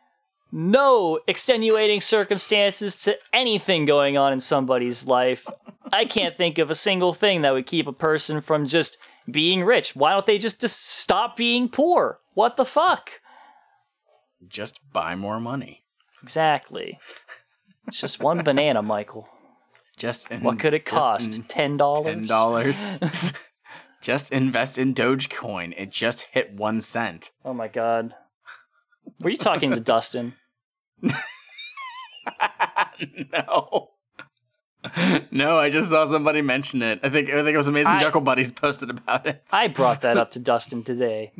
no 0.52 1.18
extenuating 1.26 2.00
circumstances 2.00 2.96
to 3.02 3.18
anything 3.32 3.84
going 3.84 4.16
on 4.16 4.32
in 4.32 4.40
somebody's 4.40 5.06
life. 5.08 5.46
I 5.92 6.04
can't 6.04 6.34
think 6.36 6.58
of 6.58 6.70
a 6.70 6.74
single 6.74 7.12
thing 7.14 7.42
that 7.42 7.52
would 7.52 7.66
keep 7.66 7.86
a 7.88 7.92
person 7.92 8.40
from 8.40 8.66
just 8.66 8.96
being 9.30 9.64
rich. 9.64 9.94
Why 9.96 10.12
don't 10.12 10.24
they 10.26 10.38
just, 10.38 10.60
just 10.60 10.86
stop 10.88 11.36
being 11.36 11.68
poor? 11.68 12.20
What 12.34 12.56
the 12.56 12.64
fuck? 12.64 13.10
Just 14.46 14.80
buy 14.92 15.14
more 15.14 15.40
money. 15.40 15.84
Exactly. 16.22 16.98
It's 17.86 18.00
just 18.00 18.20
one 18.20 18.42
banana, 18.42 18.82
Michael. 18.82 19.28
Just 19.96 20.30
in, 20.30 20.42
What 20.42 20.58
could 20.58 20.74
it 20.74 20.84
cost? 20.84 21.48
Ten 21.48 21.76
dollars. 21.76 22.04
Ten 22.04 22.26
dollars. 22.26 23.00
just 24.02 24.32
invest 24.32 24.78
in 24.78 24.94
Dogecoin. 24.94 25.74
It 25.76 25.90
just 25.90 26.22
hit 26.32 26.52
one 26.54 26.80
cent. 26.80 27.30
Oh 27.44 27.52
my 27.54 27.66
god. 27.68 28.14
Were 29.20 29.30
you 29.30 29.36
talking 29.36 29.70
to 29.70 29.80
Dustin? 29.92 30.34
no. 33.32 33.90
No, 35.30 35.58
I 35.58 35.70
just 35.70 35.90
saw 35.90 36.04
somebody 36.04 36.40
mention 36.40 36.82
it. 36.82 37.00
I 37.02 37.08
think 37.08 37.28
I 37.30 37.42
think 37.42 37.54
it 37.54 37.56
was 37.56 37.68
Amazing 37.68 37.94
I- 37.94 37.98
Juckle 37.98 38.22
Buddies 38.22 38.52
posted 38.52 38.90
about 38.90 39.26
it. 39.26 39.42
I 39.52 39.68
brought 39.68 40.02
that 40.02 40.16
up 40.16 40.30
to 40.32 40.38
Dustin 40.38 40.82
today. 40.84 41.32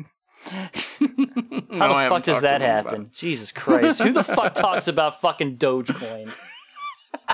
How 1.69 1.87
No, 1.87 1.93
I 1.93 2.05
the 2.05 2.09
fuck 2.09 2.23
does 2.23 2.41
that 2.41 2.61
happen? 2.61 3.09
Jesus 3.13 3.51
Christ. 3.51 4.01
Who 4.01 4.11
the 4.11 4.23
fuck 4.23 4.53
talks 4.55 4.87
about 4.87 5.21
fucking 5.21 5.57
Dogecoin? 5.57 6.31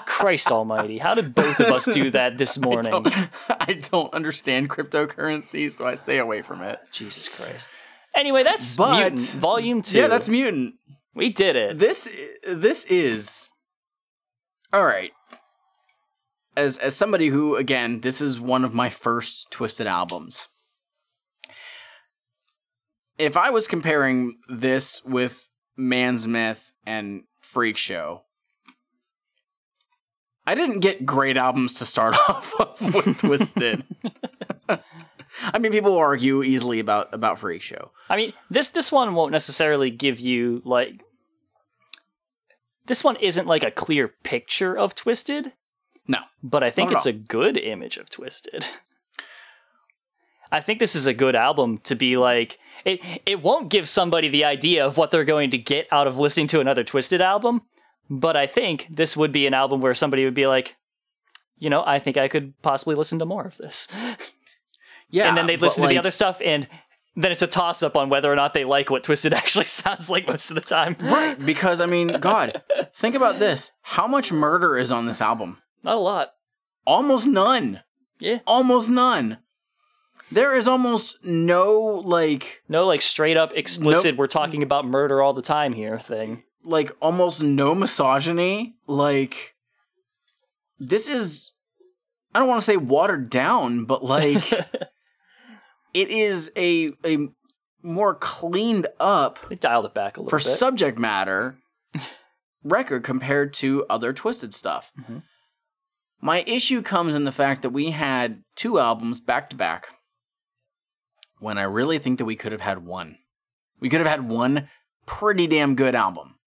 Christ 0.05 0.51
almighty. 0.51 0.97
How 0.97 1.13
did 1.13 1.33
both 1.35 1.59
of 1.59 1.67
us 1.67 1.85
do 1.85 2.09
that 2.11 2.37
this 2.37 2.57
I 2.61 2.61
morning? 2.61 2.91
don't, 2.91 3.07
I 3.49 3.73
don't 3.73 4.13
understand 4.13 4.69
cryptocurrency, 4.69 5.71
so 5.71 5.85
I 5.87 5.95
stay 5.95 6.17
away 6.17 6.41
from 6.41 6.61
it. 6.61 6.79
Jesus 6.91 7.27
Christ. 7.29 7.69
Anyway, 8.15 8.43
that's 8.43 8.75
But- 8.75 8.97
Mutant, 9.13 9.21
Volume 9.41 9.81
2. 9.81 9.97
Yeah, 9.97 10.07
that's 10.07 10.29
mutant. 10.29 10.75
We 11.13 11.29
did 11.29 11.55
it. 11.55 11.79
This 11.79 12.09
this 12.45 12.83
is 12.85 13.49
all 14.73 14.83
right. 14.85 15.11
As 16.57 16.77
as 16.77 16.95
somebody 16.95 17.27
who 17.27 17.55
again, 17.55 18.01
this 18.01 18.19
is 18.21 18.39
one 18.39 18.65
of 18.65 18.73
my 18.73 18.89
first 18.89 19.49
Twiztid 19.51 19.85
albums. 19.85 20.49
If 23.17 23.37
I 23.37 23.49
was 23.49 23.67
comparing 23.67 24.37
this 24.49 25.03
with 25.05 25.49
Man's 25.77 26.27
Myth 26.27 26.71
and 26.85 27.23
Freek 27.41 27.77
Show, 27.77 28.23
I 30.45 30.55
didn't 30.55 30.81
get 30.81 31.05
great 31.05 31.37
albums 31.37 31.75
to 31.75 31.85
start 31.85 32.15
off 32.29 32.53
of 32.59 32.81
with 32.93 33.05
Twiztid. 33.17 33.83
I 35.53 35.59
mean, 35.59 35.71
people 35.71 35.91
will 35.91 35.99
argue 35.99 36.43
easily 36.43 36.79
about 36.79 37.13
about 37.13 37.39
Freek 37.39 37.61
Show. 37.61 37.91
I 38.09 38.15
mean, 38.15 38.33
this 38.49 38.69
this 38.69 38.91
one 38.91 39.15
won't 39.15 39.31
necessarily 39.31 39.89
give 39.89 40.19
you 40.19 40.61
like 40.65 41.01
this 42.85 43.03
one 43.03 43.15
isn't 43.17 43.47
like 43.47 43.63
a 43.63 43.71
clear 43.71 44.07
picture 44.07 44.77
of 44.77 44.95
Twiztid, 44.95 45.53
No, 46.07 46.19
but 46.43 46.63
I 46.63 46.69
think 46.69 46.91
it's 46.91 47.05
a 47.05 47.13
good 47.13 47.57
image 47.57 47.97
of 47.97 48.09
Twiztid. 48.09 48.65
I 50.51 50.61
think 50.61 50.79
this 50.79 50.95
is 50.95 51.07
a 51.07 51.13
good 51.13 51.35
album 51.35 51.79
to 51.79 51.95
be 51.95 52.17
like 52.17 52.59
it 52.85 53.01
it 53.25 53.41
won't 53.41 53.69
give 53.69 53.89
somebody 53.89 54.29
the 54.29 54.45
idea 54.45 54.85
of 54.85 54.97
what 54.97 55.11
they're 55.11 55.25
going 55.25 55.51
to 55.51 55.57
get 55.57 55.87
out 55.91 56.07
of 56.07 56.19
listening 56.19 56.47
to 56.47 56.59
another 56.59 56.83
Twiztid 56.83 57.19
album, 57.19 57.63
but 58.09 58.37
I 58.37 58.47
think 58.47 58.87
this 58.89 59.17
would 59.17 59.31
be 59.31 59.47
an 59.47 59.53
album 59.53 59.81
where 59.81 59.93
somebody 59.93 60.23
would 60.23 60.33
be 60.33 60.47
like, 60.47 60.75
you 61.57 61.69
know, 61.69 61.83
I 61.85 61.99
think 61.99 62.15
I 62.15 62.27
could 62.27 62.59
possibly 62.61 62.95
listen 62.95 63.19
to 63.19 63.25
more 63.25 63.45
of 63.45 63.57
this. 63.57 63.87
yeah, 65.09 65.27
and 65.27 65.37
then 65.37 65.47
they'd 65.47 65.61
listen 65.61 65.83
to 65.83 65.89
the 65.89 65.97
other 65.97 66.11
stuff 66.11 66.39
and 66.43 66.67
then 67.15 67.31
it's 67.31 67.41
a 67.41 67.47
toss 67.47 67.81
up 67.81 67.95
on 67.95 68.09
whether 68.09 68.31
or 68.31 68.35
not 68.35 68.53
they 68.53 68.65
like 68.65 68.89
what 68.89 69.03
Twiztid 69.03 69.31
actually 69.33 69.65
sounds 69.65 70.09
like 70.09 70.27
most 70.27 70.49
of 70.49 70.55
the 70.55 70.61
time. 70.61 70.95
Right, 70.99 71.37
because 71.45 71.81
I 71.81 71.85
mean, 71.85 72.19
God, 72.19 72.61
think 72.93 73.15
about 73.15 73.39
this. 73.39 73.71
How 73.81 74.07
much 74.07 74.31
murder 74.31 74.77
is 74.77 74.91
on 74.91 75.05
this 75.05 75.21
album? 75.21 75.57
Not 75.83 75.95
a 75.95 75.99
lot. 75.99 76.33
Almost 76.85 77.27
none. 77.27 77.81
Yeah. 78.19 78.39
Almost 78.45 78.89
none. 78.89 79.37
There 80.31 80.55
is 80.55 80.67
almost 80.67 81.23
no 81.23 82.01
like 82.03 82.63
No, 82.67 82.85
like 82.85 83.01
straight 83.01 83.37
up 83.37 83.53
explicit, 83.55 84.17
we're 84.17 84.27
talking 84.27 84.63
about 84.63 84.85
murder 84.85 85.21
all 85.21 85.33
the 85.33 85.41
time 85.41 85.73
here 85.73 85.99
thing. 85.99 86.43
like 86.63 86.91
almost 87.01 87.43
no 87.43 87.75
misogyny. 87.75 88.75
Like 88.87 89.55
this 90.79 91.07
is 91.09 91.53
I 92.33 92.39
don't 92.39 92.47
want 92.49 92.59
to 92.59 92.65
say 92.65 92.77
watered 92.77 93.29
down, 93.29 93.85
but 93.85 94.03
like 94.03 94.51
it 95.93 96.09
is 96.09 96.51
a 96.57 96.91
a 97.05 97.29
more 97.83 98.15
cleaned 98.15 98.87
up 98.99 99.37
They 99.47 99.55
dialed 99.55 99.85
it 99.85 99.93
back 99.93 100.17
a 100.17 100.21
little 100.21 100.29
for 100.31 100.37
bit. 100.39 100.43
subject 100.45 100.97
matter 100.97 101.57
record 102.63 103.03
compared 103.03 103.53
to 103.53 103.85
other 103.89 104.11
Twiztid 104.11 104.53
stuff. 104.55 104.91
Mhm. 104.99 105.21
My 106.19 106.43
issue 106.47 106.81
comes 106.81 107.13
in 107.13 107.25
the 107.25 107.31
fact 107.31 107.61
that 107.61 107.69
we 107.69 107.91
had 107.91 108.43
two 108.55 108.79
albums 108.79 109.21
back 109.21 109.51
to 109.51 109.55
back 109.55 109.89
when 111.45 111.59
I 111.59 111.63
really 111.63 111.99
think 111.99 112.17
that 112.17 112.25
we 112.25 112.35
could 112.35 112.53
have 112.53 112.61
had 112.61 112.87
one. 112.87 113.19
We 113.79 113.87
could 113.87 113.99
have 113.99 114.09
had 114.09 114.27
one 114.27 114.67
pretty 115.05 115.45
damn 115.45 115.75
good 115.75 115.93
album. 115.93 116.37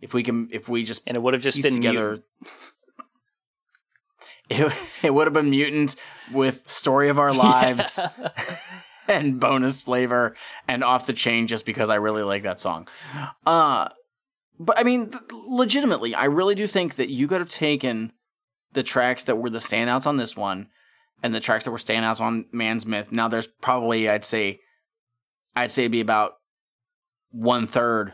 If 0.00 0.12
we 0.12 0.24
can 0.24 0.48
if 0.50 0.68
we 0.68 0.82
just 0.82 1.02
and 1.06 1.16
it 1.16 1.20
would 1.20 1.34
have 1.34 1.42
just 1.42 1.62
been 1.62 1.72
together 1.72 2.24
it, 4.50 4.72
it 5.04 5.14
would 5.14 5.28
have 5.28 5.34
been 5.34 5.50
mutant 5.50 5.94
with 6.32 6.68
story 6.68 7.08
of 7.08 7.20
our 7.20 7.32
lives 7.32 8.00
and 9.08 9.38
bonus 9.38 9.82
flavor 9.82 10.34
and 10.66 10.82
off 10.82 11.06
the 11.06 11.12
chain 11.12 11.46
just 11.46 11.64
because 11.64 11.88
I 11.88 11.94
really 11.94 12.24
like 12.24 12.42
that 12.42 12.58
song. 12.58 12.88
Uh 13.46 13.90
but 14.58 14.76
I 14.76 14.82
mean 14.82 15.12
legitimately, 15.30 16.12
I 16.12 16.24
really 16.24 16.56
do 16.56 16.66
think 16.66 16.96
that 16.96 17.08
you 17.08 17.28
could 17.28 17.40
have 17.40 17.48
taken 17.48 18.12
the 18.72 18.82
tracks 18.82 19.22
that 19.24 19.36
were 19.36 19.50
the 19.50 19.60
standouts 19.60 20.08
on 20.08 20.16
this 20.16 20.36
one 20.36 20.70
and 21.24 21.34
the 21.34 21.40
tracks 21.40 21.64
that 21.64 21.70
were 21.70 21.78
standouts 21.78 22.20
on 22.20 22.44
Man's 22.52 22.84
Myth. 22.84 23.10
Now 23.10 23.28
there's 23.28 23.48
probably 23.48 24.08
I'd 24.08 24.26
say 24.26 24.60
I'd 25.56 25.70
say 25.70 25.82
it'd 25.84 25.92
be 25.92 26.02
about 26.02 26.34
one 27.30 27.66
third 27.66 28.12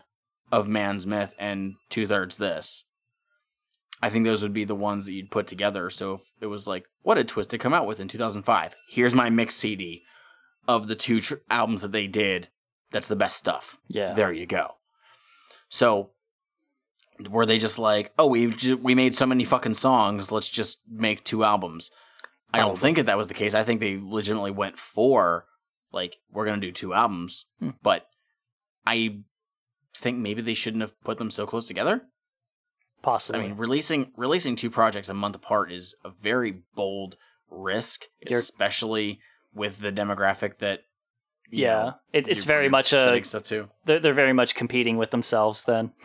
of 0.52 0.68
Man's 0.68 1.06
Myth 1.06 1.34
and 1.38 1.74
two 1.90 2.06
thirds 2.06 2.36
this. 2.36 2.84
I 4.00 4.08
think 4.08 4.24
those 4.24 4.42
would 4.42 4.54
be 4.54 4.64
the 4.64 4.76
ones 4.76 5.04
that 5.04 5.12
you'd 5.12 5.30
put 5.30 5.46
together. 5.46 5.90
So 5.90 6.14
if 6.14 6.20
it 6.40 6.46
was 6.46 6.66
like, 6.66 6.86
what 7.02 7.16
did 7.16 7.28
Twiztid 7.28 7.60
come 7.60 7.74
out 7.74 7.86
with 7.86 8.00
in 8.00 8.08
2005? 8.08 8.74
Here's 8.88 9.14
my 9.14 9.28
mix 9.28 9.56
CD 9.56 10.04
of 10.66 10.86
the 10.86 10.94
two 10.94 11.20
tr- 11.20 11.34
albums 11.50 11.82
that 11.82 11.92
they 11.92 12.06
did. 12.06 12.48
That's 12.92 13.08
the 13.08 13.16
best 13.16 13.36
stuff. 13.36 13.76
Yeah. 13.88 14.14
There 14.14 14.32
you 14.32 14.46
go. 14.46 14.76
So 15.68 16.12
were 17.28 17.44
they 17.44 17.58
just 17.58 17.78
like, 17.78 18.12
oh, 18.18 18.26
we 18.28 18.54
we 18.80 18.94
made 18.94 19.16
so 19.16 19.26
many 19.26 19.44
fucking 19.44 19.74
songs, 19.74 20.30
let's 20.30 20.48
just 20.48 20.78
make 20.88 21.24
two 21.24 21.42
albums? 21.42 21.90
I 22.52 22.58
don't 22.58 22.78
think 22.78 22.96
that 22.96 23.06
that 23.06 23.16
was 23.18 23.28
the 23.28 23.34
case. 23.34 23.54
I 23.54 23.62
think 23.64 23.80
they 23.80 23.98
legitimately 24.00 24.50
went 24.50 24.78
for 24.78 25.46
like 25.92 26.16
we're 26.30 26.44
gonna 26.46 26.60
do 26.60 26.72
two 26.72 26.94
albums, 26.94 27.46
Hmm. 27.58 27.70
but 27.82 28.06
I 28.86 29.20
think 29.96 30.18
maybe 30.18 30.40
they 30.42 30.54
shouldn't 30.54 30.80
have 30.82 30.98
put 31.02 31.18
them 31.18 31.30
so 31.30 31.46
close 31.46 31.66
together. 31.66 32.02
Possibly. 33.02 33.40
I 33.40 33.48
mean, 33.48 33.56
releasing 33.56 34.12
releasing 34.16 34.56
two 34.56 34.70
projects 34.70 35.08
a 35.08 35.14
month 35.14 35.36
apart 35.36 35.72
is 35.72 35.94
a 36.04 36.10
very 36.10 36.62
bold 36.74 37.16
risk, 37.50 38.04
You're- 38.28 38.38
especially 38.38 39.20
with 39.54 39.80
the 39.80 39.90
demographic 39.92 40.58
that. 40.58 40.80
you 41.50 41.64
yeah. 41.64 41.82
know, 41.82 41.92
it, 42.12 42.28
it's 42.28 42.44
very 42.44 42.68
much 42.68 42.92
a 42.92 43.24
stuff 43.24 43.42
too. 43.42 43.68
they're, 43.84 43.98
they're 43.98 44.14
very 44.14 44.32
much 44.32 44.54
competing 44.54 44.96
with 44.98 45.10
themselves 45.10 45.64
then. 45.64 45.92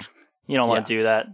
You 0.48 0.58
don't 0.58 0.70
want 0.70 0.86
to 0.86 0.94
Yeah. 0.94 1.00
do 1.00 1.04
that. 1.06 1.26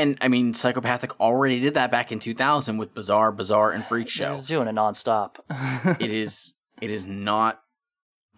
And 0.00 0.16
I 0.20 0.28
mean, 0.28 0.54
Psychopathic 0.54 1.18
already 1.20 1.60
did 1.60 1.74
that 1.74 1.90
back 1.90 2.10
in 2.10 2.18
2000 2.20 2.78
with 2.78 2.94
Bizaar, 2.94 3.36
Bizzar, 3.36 3.74
and 3.74 3.84
Freak 3.84 4.06
They're 4.06 4.36
Show. 4.38 4.42
doing 4.46 4.68
it 4.68 4.74
nonstop. 4.74 5.36
it 6.00 6.10
is 6.10 6.54
it 6.80 6.90
is 6.90 7.06
not 7.06 7.60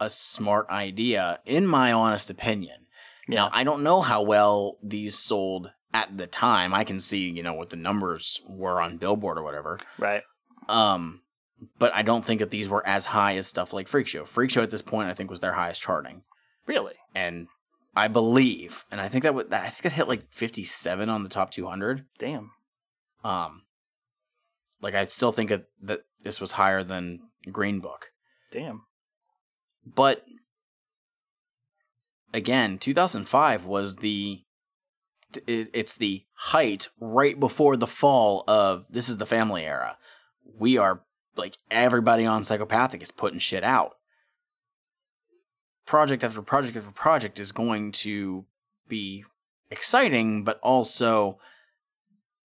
a 0.01 0.11
smart 0.11 0.69
idea, 0.71 1.39
in 1.47 1.67
my 1.67 1.93
honest 1.93 2.31
opinion. 2.31 2.87
Now, 3.29 3.49
I 3.53 3.63
don't 3.63 3.83
know 3.85 4.01
how 4.03 4.23
well 4.23 4.79
these 4.83 5.17
sold 5.17 5.71
at 5.95 6.17
the 6.19 6.27
time. 6.27 6.75
I 6.75 6.83
can 6.85 6.99
see, 6.99 7.29
you 7.31 7.43
know, 7.45 7.55
what 7.55 7.71
the 7.71 7.77
numbers 7.77 8.41
were 8.49 8.81
on 8.81 8.97
Billboard 8.99 9.39
or 9.39 9.43
whatever. 9.43 9.79
right. 9.99 10.23
Um, 10.69 11.21
but 11.79 11.95
I 11.95 12.03
don't 12.03 12.25
think 12.25 12.41
that 12.41 12.51
these 12.51 12.69
were 12.69 12.85
as 12.87 13.07
high 13.07 13.37
as 13.37 13.47
stuff 13.47 13.73
like 13.73 13.87
Freek 13.87 14.09
Show. 14.09 14.25
Freek 14.25 14.51
Show 14.51 14.63
at 14.63 14.71
this 14.71 14.83
point, 14.83 15.09
I 15.09 15.15
think, 15.15 15.31
was 15.31 15.39
their 15.41 15.53
highest 15.53 15.81
charting, 15.81 16.23
Really? 16.67 16.95
and 17.15 17.47
I 17.95 18.09
believe, 18.09 18.85
and 18.91 19.01
I 19.01 19.09
think 19.09 19.25
that 19.25 19.35
would, 19.35 19.53
I 19.53 19.69
think 19.69 19.87
it 19.87 19.93
hit 19.93 20.09
like 20.09 20.33
fifty 20.33 20.65
seven 20.65 21.09
on 21.09 21.23
the 21.23 21.29
top 21.29 21.51
two 21.51 21.67
hundred. 21.67 22.07
Damn. 22.19 22.53
Um, 23.23 23.63
like 24.81 24.95
I 24.95 25.05
still 25.05 25.33
think 25.33 25.51
that 25.51 25.67
that 25.83 26.01
this 26.23 26.41
was 26.41 26.53
higher 26.53 26.83
than 26.83 27.21
Green 27.51 27.81
Book. 27.81 28.13
Damn. 28.51 28.83
But 29.85 30.25
again, 32.33 32.79
2005 32.79 33.67
was 33.67 33.97
the 33.97 34.43
it, 35.47 35.71
it's 35.73 35.97
the 35.97 36.25
height 36.35 36.89
right 37.01 37.39
before 37.39 37.77
the 37.77 37.87
fall 37.87 38.45
of 38.47 38.87
this 38.91 39.09
is 39.09 39.17
the 39.17 39.27
family 39.27 39.65
era. 39.65 39.97
We 40.59 40.77
are 40.77 41.03
like 41.37 41.59
everybody 41.71 42.27
on 42.27 42.43
psychopathic 42.43 43.03
is 43.03 43.11
putting 43.11 43.39
shit 43.39 43.65
out. 43.65 43.97
Project 45.87 46.23
after 46.25 46.43
project 46.43 46.77
after 46.77 46.91
project 46.91 47.39
is 47.41 47.53
going 47.53 47.93
to 47.93 48.45
be 48.89 49.25
exciting, 49.71 50.45
but 50.45 50.59
also 50.63 51.39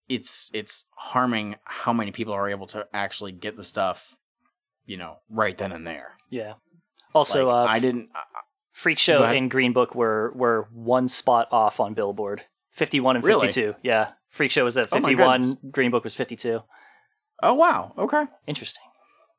it's 0.09 0.49
it's 0.53 0.85
harming 0.95 1.55
how 1.65 1.93
many 1.93 2.11
people 2.11 2.34
are 2.34 2.49
able 2.49 2.68
to 2.68 2.88
actually 2.93 3.31
get 3.31 3.55
the 3.55 3.64
stuff, 3.64 4.15
you 4.85 4.97
know, 4.97 5.18
right 5.30 5.57
then 5.57 5.72
and 5.72 5.85
there. 5.85 6.18
Yeah. 6.30 6.53
Also, 7.14 7.47
Like, 7.47 7.69
uh, 7.69 7.72
I 7.72 7.80
didn't. 7.80 8.09
Freek 8.72 8.99
Show 8.99 9.23
and 9.23 9.49
Green 9.49 9.73
Book 9.73 9.95
were 9.95 10.31
were 10.35 10.68
one 10.72 11.07
spot 11.07 11.47
off 11.51 11.80
on 11.80 11.93
Billboard. 11.93 12.43
51 12.73 13.15
and 13.15 13.26
Really? 13.26 13.47
52. 13.47 13.76
Yeah. 13.81 14.11
Freek 14.30 14.51
Show 14.51 14.64
was 14.64 14.77
at 14.77 14.88
Oh 14.91 14.97
51, 14.97 15.57
Green 15.72 15.89
Book 15.89 16.03
was 16.03 16.14
52. 16.14 16.61
Oh 17.41 17.53
wow. 17.53 17.93
Okay. 17.97 18.26
Interesting. 18.45 18.84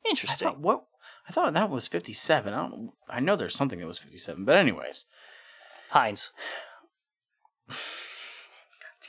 Interesting. 0.09 0.49
thought 0.49 0.59
what 0.59 0.85
I 1.29 1.33
thought 1.33 1.53
that 1.55 1.71
was 1.71 1.87
57. 1.87 2.53
I 2.53 2.57
don't. 2.57 2.91
I 3.09 3.21
know 3.21 3.37
there's 3.37 3.57
something 3.57 3.79
that 3.79 3.87
was 3.87 3.99
57, 3.99 4.45
but 4.45 4.57
anyways. 4.57 5.05
Heinz. 5.91 6.33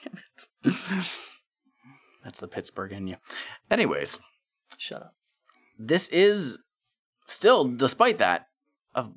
Damn 0.03 0.19
it. 0.63 0.75
That's 2.23 2.39
the 2.39 2.47
Pittsburgh 2.47 2.91
in 2.91 3.07
you. 3.07 3.15
Anyways, 3.71 4.19
Shut 4.77 5.01
up. 5.01 5.15
this 5.77 6.09
is 6.09 6.59
still, 7.25 7.65
despite 7.65 8.17
that, 8.17 8.47
a 8.93 9.07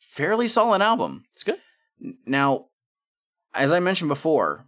fairly 0.00 0.48
solid 0.48 0.82
album. 0.82 1.24
It's 1.32 1.44
good. 1.44 1.58
Now, 2.26 2.66
as 3.54 3.72
I 3.72 3.80
mentioned 3.80 4.08
before, 4.08 4.66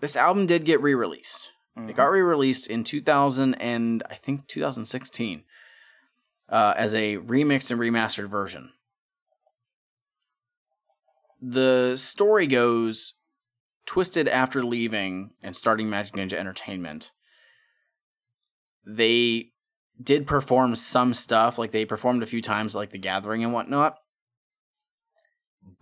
this 0.00 0.16
album 0.16 0.46
did 0.46 0.64
get 0.64 0.80
re-released. 0.80 1.52
It 1.76 1.96
got 1.96 2.04
mm-hmm. 2.04 2.12
re-released 2.12 2.68
in 2.68 2.84
2000 2.84 3.54
and 3.54 4.02
I 4.08 4.14
think 4.14 4.46
2016 4.46 5.42
uh, 6.54 6.72
as 6.76 6.94
a 6.94 7.16
remixed 7.18 7.72
and 7.72 7.80
remastered 7.80 8.28
version. 8.28 8.70
The 11.42 11.96
story 11.96 12.46
goes 12.46 13.14
Twiztid 13.88 14.28
after 14.28 14.64
leaving 14.64 15.30
and 15.42 15.56
starting 15.56 15.88
Majik 15.88 16.12
Ninja 16.12 16.34
Entertainment. 16.34 17.10
They 18.86 19.50
did 20.00 20.28
perform 20.28 20.76
some 20.76 21.12
stuff, 21.12 21.58
like 21.58 21.72
they 21.72 21.84
performed 21.84 22.22
a 22.22 22.26
few 22.26 22.40
times, 22.40 22.76
like 22.76 22.90
The 22.90 22.98
Gathering 22.98 23.42
and 23.42 23.52
whatnot. 23.52 23.96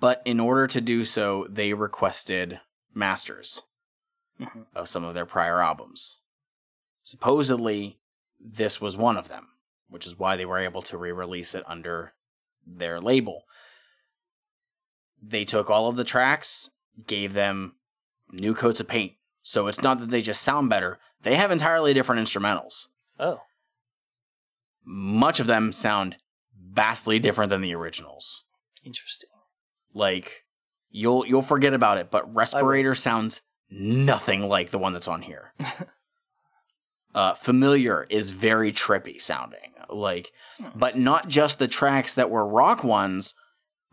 But 0.00 0.22
in 0.24 0.40
order 0.40 0.66
to 0.68 0.80
do 0.80 1.04
so, 1.04 1.46
they 1.50 1.74
requested 1.74 2.60
masters 2.94 3.62
Mhm. 4.40 4.66
of 4.74 4.88
some 4.88 5.04
of 5.04 5.14
their 5.14 5.26
prior 5.26 5.60
albums. 5.60 6.20
Supposedly, 7.02 8.00
this 8.40 8.80
was 8.80 8.96
one 8.96 9.18
of 9.18 9.28
them, 9.28 9.51
which 9.92 10.06
is 10.06 10.18
why 10.18 10.36
they 10.36 10.44
were 10.44 10.58
able 10.58 10.82
to 10.82 10.96
re 10.96 11.12
release 11.12 11.54
it 11.54 11.62
under 11.66 12.14
their 12.66 13.00
label. 13.00 13.42
They 15.22 15.44
took 15.44 15.70
all 15.70 15.88
of 15.88 15.96
the 15.96 16.04
tracks, 16.04 16.70
gave 17.06 17.34
them 17.34 17.74
new 18.32 18.54
coats 18.54 18.80
of 18.80 18.88
paint. 18.88 19.12
So 19.42 19.66
it's 19.66 19.82
not 19.82 20.00
that 20.00 20.10
they 20.10 20.22
just 20.22 20.42
sound 20.42 20.70
better, 20.70 20.98
they 21.22 21.36
have 21.36 21.50
entirely 21.50 21.94
different 21.94 22.26
instrumentals. 22.26 22.88
Oh. 23.18 23.42
Much 24.84 25.38
of 25.38 25.46
them 25.46 25.70
sound 25.70 26.16
vastly 26.58 27.18
different 27.18 27.50
than 27.50 27.60
the 27.60 27.74
originals. 27.74 28.44
Interesting. 28.84 29.30
Like 29.94 30.44
you'll 30.90 31.26
you'll 31.26 31.42
forget 31.42 31.74
about 31.74 31.98
it, 31.98 32.10
but 32.10 32.32
Respirator 32.34 32.94
sounds 32.94 33.42
nothing 33.70 34.48
like 34.48 34.70
the 34.70 34.78
one 34.78 34.92
that's 34.92 35.08
on 35.08 35.22
here. 35.22 35.52
uh, 37.14 37.34
Familiar 37.34 38.06
is 38.10 38.30
very 38.30 38.72
trippy 38.72 39.20
sounding, 39.20 39.71
like, 39.88 40.32
hmm. 40.58 40.66
but 40.74 40.96
not 40.96 41.28
just 41.28 41.58
the 41.58 41.68
tracks 41.68 42.14
that 42.14 42.30
were 42.30 42.46
rock 42.46 42.84
ones. 42.84 43.34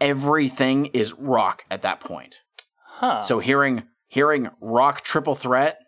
Everything 0.01 0.87
is 0.87 1.13
rock 1.13 1.63
at 1.69 1.81
that 1.81 1.99
point. 1.99 2.39
Huh. 2.85 3.21
So 3.21 3.39
hearing 3.39 3.83
hearing 4.07 4.49
rock 4.61 5.01
triple 5.01 5.35
threat 5.35 5.79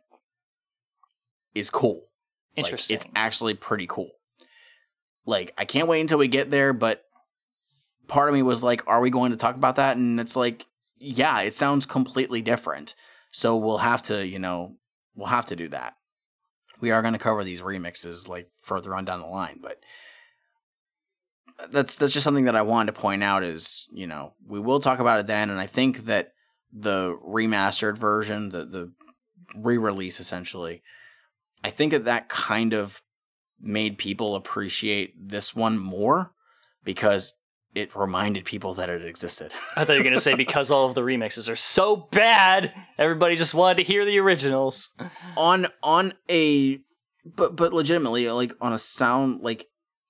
is 1.56 1.70
cool. 1.70 2.08
Like, 2.58 2.66
Interesting. 2.66 2.96
it's 2.96 3.06
actually 3.16 3.54
pretty 3.54 3.88
cool. 3.88 4.12
Like, 5.26 5.54
I 5.58 5.66
can't 5.66 5.88
wait 5.88 6.02
until 6.02 6.18
we 6.18 6.28
get 6.28 6.50
there, 6.50 6.74
but 6.74 7.04
part 8.08 8.30
of 8.30 8.36
me 8.36 8.42
was 8.42 8.64
like, 8.64 8.84
are 8.88 9.00
we 9.00 9.10
going 9.10 9.32
to 9.32 9.38
talk 9.38 9.56
about 9.56 9.78
that? 9.78 9.98
And 9.98 10.20
it's 10.20 10.36
like, 10.36 10.66
yeah, 10.98 11.42
it 11.42 11.54
sounds 11.54 11.86
completely 11.86 12.42
different. 12.42 12.96
So 13.32 13.56
we'll 13.56 13.78
have 13.78 14.02
to, 14.04 14.26
you 14.26 14.40
know, 14.40 14.76
we'll 15.16 15.28
have 15.28 15.46
to 15.48 15.56
do 15.56 15.70
that. 15.70 15.94
We 16.82 16.92
are 16.92 17.02
going 17.02 17.14
to 17.14 17.20
cover 17.20 17.44
these 17.44 17.62
remixes 17.62 18.28
like 18.28 18.50
further 18.60 18.96
on 18.96 19.06
down 19.06 19.22
the 19.22 19.28
line, 19.28 19.60
but 19.62 19.80
that's 21.70 21.96
that's 21.96 22.14
just 22.14 22.24
something 22.24 22.46
that 22.46 22.56
I 22.56 22.64
wanted 22.64 22.94
to 22.94 23.00
point 23.00 23.24
out 23.24 23.44
is, 23.44 23.88
you 23.92 24.08
know, 24.08 24.34
we 24.48 24.60
will 24.60 24.80
talk 24.80 25.00
about 25.00 25.20
it 25.20 25.28
then 25.28 25.50
and 25.50 25.60
I 25.60 25.68
think 25.68 26.06
that 26.06 26.34
the 26.74 27.18
remastered 27.26 27.98
version, 27.98 28.50
the 28.50 28.66
the 28.66 28.92
re-release 29.56 30.20
essentially, 30.20 30.82
I 31.64 31.70
think 31.70 31.92
that 31.92 32.06
that 32.06 32.30
kind 32.30 32.74
of 32.74 33.02
made 33.60 33.98
people 33.98 34.36
appreciate 34.36 35.14
this 35.30 35.56
one 35.56 35.78
more 35.78 36.32
because 36.84 37.34
it 37.74 37.96
reminded 37.96 38.46
people 38.46 38.74
that 38.74 38.90
it 38.90 39.06
existed. 39.06 39.52
I 39.76 39.86
thought 39.86 39.94
you 39.94 40.00
were 40.00 40.04
going 40.04 40.16
to 40.16 40.22
say 40.22 40.36
because 40.36 40.72
all 40.72 40.88
of 40.88 40.96
the 40.96 41.02
remixes 41.02 41.50
are 41.50 41.56
so 41.56 41.96
bad, 42.12 42.74
everybody 42.98 43.36
just 43.36 43.54
wanted 43.54 43.76
to 43.78 43.84
hear 43.84 44.06
the 44.06 44.20
originals. 44.20 44.90
on 45.38 45.68
on 45.82 46.14
a 46.30 46.80
but 47.26 47.56
but 47.56 47.74
legitimately 47.74 48.30
like 48.32 48.54
on 48.62 48.74
a 48.74 48.78
sound 48.80 49.42
like 49.42 49.68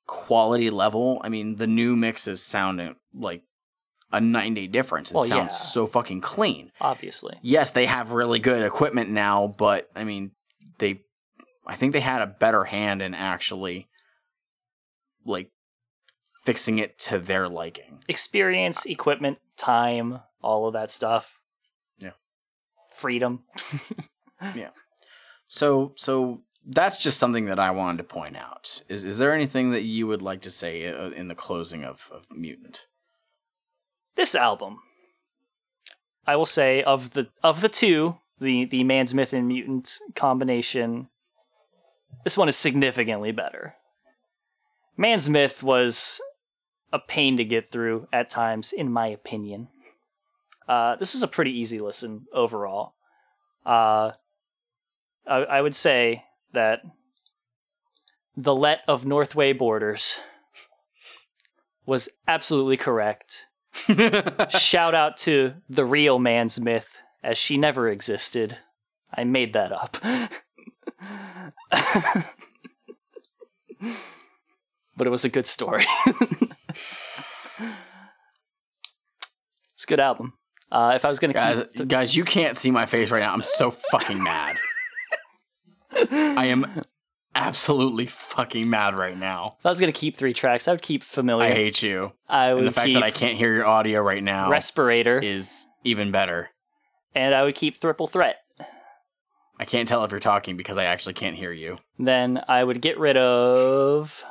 quality 0.07 0.69
level, 0.69 1.21
I 1.23 1.29
mean 1.29 1.55
the 1.57 1.67
new 1.67 1.95
mixes 1.95 2.43
sound 2.43 2.81
uh, 2.81 2.93
like 3.13 3.43
a 4.11 4.19
night 4.19 4.47
and 4.47 4.55
day 4.55 4.67
difference. 4.67 5.11
It 5.11 5.15
Well, 5.15 5.23
sounds 5.25 5.53
yeah. 5.53 5.57
so 5.57 5.87
fucking 5.87 6.21
clean. 6.21 6.71
Obviously. 6.81 7.37
Yes, 7.41 7.71
they 7.71 7.85
have 7.85 8.11
really 8.11 8.39
good 8.39 8.61
equipment 8.63 9.09
now, 9.09 9.47
but 9.57 9.89
I 9.95 10.03
mean 10.03 10.31
they 10.79 11.01
I 11.67 11.75
think 11.75 11.93
they 11.93 11.99
had 12.01 12.21
a 12.21 12.27
better 12.27 12.63
hand 12.63 13.01
in 13.01 13.13
actually 13.13 13.87
like 15.25 15.49
fixing 16.43 16.79
it 16.79 16.97
to 16.99 17.19
their 17.19 17.47
liking. 17.47 18.03
Experience, 18.07 18.85
equipment, 18.85 19.39
time, 19.57 20.19
all 20.41 20.67
of 20.67 20.73
that 20.73 20.91
stuff. 20.91 21.39
Yeah. 21.99 22.11
Freedom. 22.93 23.43
Yeah. 24.55 24.69
So 25.47 25.93
so 25.97 26.41
that's 26.65 26.97
just 26.97 27.19
something 27.19 27.45
that 27.45 27.59
I 27.59 27.69
wanted 27.69 27.99
to 27.99 28.03
point 28.05 28.35
out. 28.35 28.81
Is 28.89 29.03
is 29.03 29.19
there 29.19 29.35
anything 29.35 29.69
that 29.69 29.83
you 29.83 30.07
would 30.07 30.23
like 30.23 30.41
to 30.41 30.49
say 30.49 30.87
uh, 30.87 31.11
in 31.11 31.27
the 31.27 31.35
closing 31.35 31.83
of, 31.83 32.09
of 32.11 32.25
Mutant? 32.35 32.87
this 34.15 34.35
album 34.35 34.79
i 36.27 36.35
will 36.35 36.45
say 36.45 36.83
of 36.83 37.11
the 37.11 37.27
of 37.43 37.61
the 37.61 37.69
two 37.69 38.17
the 38.39 38.65
the 38.65 38.83
man's 38.83 39.13
myth 39.13 39.33
and 39.33 39.47
mutant 39.47 39.99
combination 40.15 41.07
this 42.23 42.37
one 42.37 42.47
is 42.47 42.55
significantly 42.55 43.31
better 43.31 43.75
man's 44.97 45.29
myth 45.29 45.63
was 45.63 46.21
a 46.93 46.99
pain 46.99 47.37
to 47.37 47.45
get 47.45 47.71
through 47.71 48.07
at 48.11 48.29
times 48.29 48.71
in 48.71 48.91
my 48.91 49.07
opinion 49.07 49.67
uh, 50.67 50.95
this 50.97 51.13
was 51.13 51.23
a 51.23 51.27
pretty 51.27 51.51
easy 51.51 51.79
listen 51.79 52.25
overall 52.33 52.93
uh, 53.65 54.11
I, 55.27 55.37
I 55.37 55.61
would 55.61 55.75
say 55.75 56.25
that 56.53 56.81
the 58.35 58.55
let 58.55 58.79
of 58.87 59.05
northway 59.05 59.53
borders 59.53 60.19
was 61.85 62.09
absolutely 62.27 62.77
correct 62.77 63.45
Shout 64.49 64.93
out 64.93 65.17
to 65.17 65.53
the 65.69 65.85
real 65.85 66.19
man's 66.19 66.59
myth, 66.59 66.97
as 67.23 67.37
she 67.37 67.57
never 67.57 67.87
existed. 67.89 68.57
I 69.13 69.23
made 69.23 69.53
that 69.53 69.71
up. 69.71 69.97
but 74.97 75.07
it 75.07 75.09
was 75.09 75.25
a 75.25 75.29
good 75.29 75.47
story. 75.47 75.85
it's 79.73 79.83
a 79.83 79.87
good 79.87 79.99
album. 79.99 80.33
Uh, 80.71 80.93
if 80.95 81.03
I 81.03 81.09
was 81.09 81.19
gonna 81.19 81.33
Guys, 81.33 81.61
keep 81.75 81.87
guys, 81.87 82.15
you 82.15 82.23
can't 82.23 82.55
see 82.55 82.71
my 82.71 82.85
face 82.85 83.11
right 83.11 83.19
now. 83.19 83.33
I'm 83.33 83.43
so 83.43 83.71
fucking 83.71 84.23
mad. 84.23 84.55
I 86.11 86.45
am 86.45 86.81
absolutely 87.35 88.05
fucking 88.05 88.69
mad 88.69 88.95
right 88.95 89.17
now. 89.17 89.55
if 89.59 89.65
I 89.65 89.69
was 89.69 89.79
gonna 89.81 89.91
keep 89.91 90.15
three 90.15 90.33
tracks, 90.33 90.67
I 90.67 90.71
would 90.71 90.81
keep 90.81 91.03
familiar. 91.03 91.45
I 91.47 91.51
hate 91.51 91.81
you. 91.81 92.13
I 92.29 92.53
would 92.53 92.59
And 92.59 92.67
the 92.67 92.71
fact 92.71 92.93
that 92.93 93.03
I 93.03 93.11
can't 93.11 93.37
hear 93.37 93.53
your 93.53 93.65
audio 93.65 94.01
right 94.01 94.23
now 94.23 94.49
respirator, 94.49 95.19
is 95.19 95.67
even 95.83 96.11
better. 96.11 96.49
and 97.13 97.35
I 97.35 97.43
would 97.43 97.55
keep 97.55 97.81
triple 97.81 98.07
threat. 98.07 98.37
I 99.59 99.65
can't 99.65 99.87
tell 99.87 100.03
if 100.05 100.11
you're 100.11 100.19
talking 100.19 100.57
because 100.57 100.77
I 100.77 100.85
actually 100.85 101.13
can't 101.13 101.35
hear 101.35 101.51
you. 101.51 101.77
Then 101.99 102.41
I 102.47 102.63
would 102.63 102.81
get 102.81 102.97
rid 102.97 103.15
of 103.17 104.23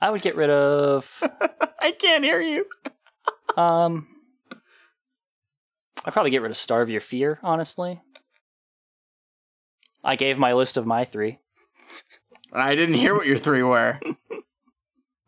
I 0.00 0.10
would 0.10 0.22
get 0.22 0.36
rid 0.36 0.50
of. 0.50 1.22
I 1.80 1.90
can't 1.92 2.24
hear 2.24 2.40
you. 2.40 2.66
Um, 3.56 4.06
I'd 6.04 6.12
probably 6.12 6.30
get 6.30 6.42
rid 6.42 6.50
of 6.50 6.56
Starve 6.56 6.90
Your 6.90 7.00
Fear, 7.00 7.38
honestly. 7.42 8.00
I 10.04 10.16
gave 10.16 10.38
my 10.38 10.54
list 10.54 10.76
of 10.76 10.86
my 10.86 11.04
three. 11.04 11.38
I 12.52 12.74
didn't 12.74 12.94
hear 12.94 13.14
what 13.14 13.26
your 13.26 13.38
three 13.38 13.62
were. 13.62 14.00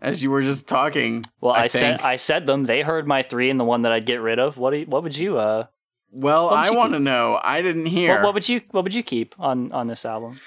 As 0.00 0.22
you 0.22 0.30
were 0.30 0.42
just 0.42 0.66
talking. 0.66 1.24
Well, 1.40 1.52
I, 1.52 1.64
I 1.64 1.66
said. 1.66 2.00
I 2.00 2.16
said 2.16 2.46
them. 2.46 2.64
They 2.64 2.80
heard 2.80 3.06
my 3.06 3.22
three 3.22 3.50
and 3.50 3.60
the 3.60 3.64
one 3.64 3.82
that 3.82 3.92
I'd 3.92 4.06
get 4.06 4.22
rid 4.22 4.38
of. 4.38 4.56
What 4.56 4.70
do 4.70 4.78
you, 4.78 4.84
what 4.86 5.02
would 5.02 5.16
you 5.18 5.36
uh 5.36 5.66
Well, 6.10 6.48
would 6.50 6.54
I 6.54 6.70
want 6.70 6.94
to 6.94 6.98
know. 6.98 7.38
I 7.42 7.60
didn't 7.60 7.86
hear. 7.86 8.14
what, 8.14 8.22
what 8.22 8.34
would 8.34 8.48
you 8.48 8.62
what 8.70 8.84
would 8.84 8.94
you 8.94 9.02
keep 9.02 9.34
on 9.38 9.72
on 9.72 9.88
this 9.88 10.06
album? 10.06 10.40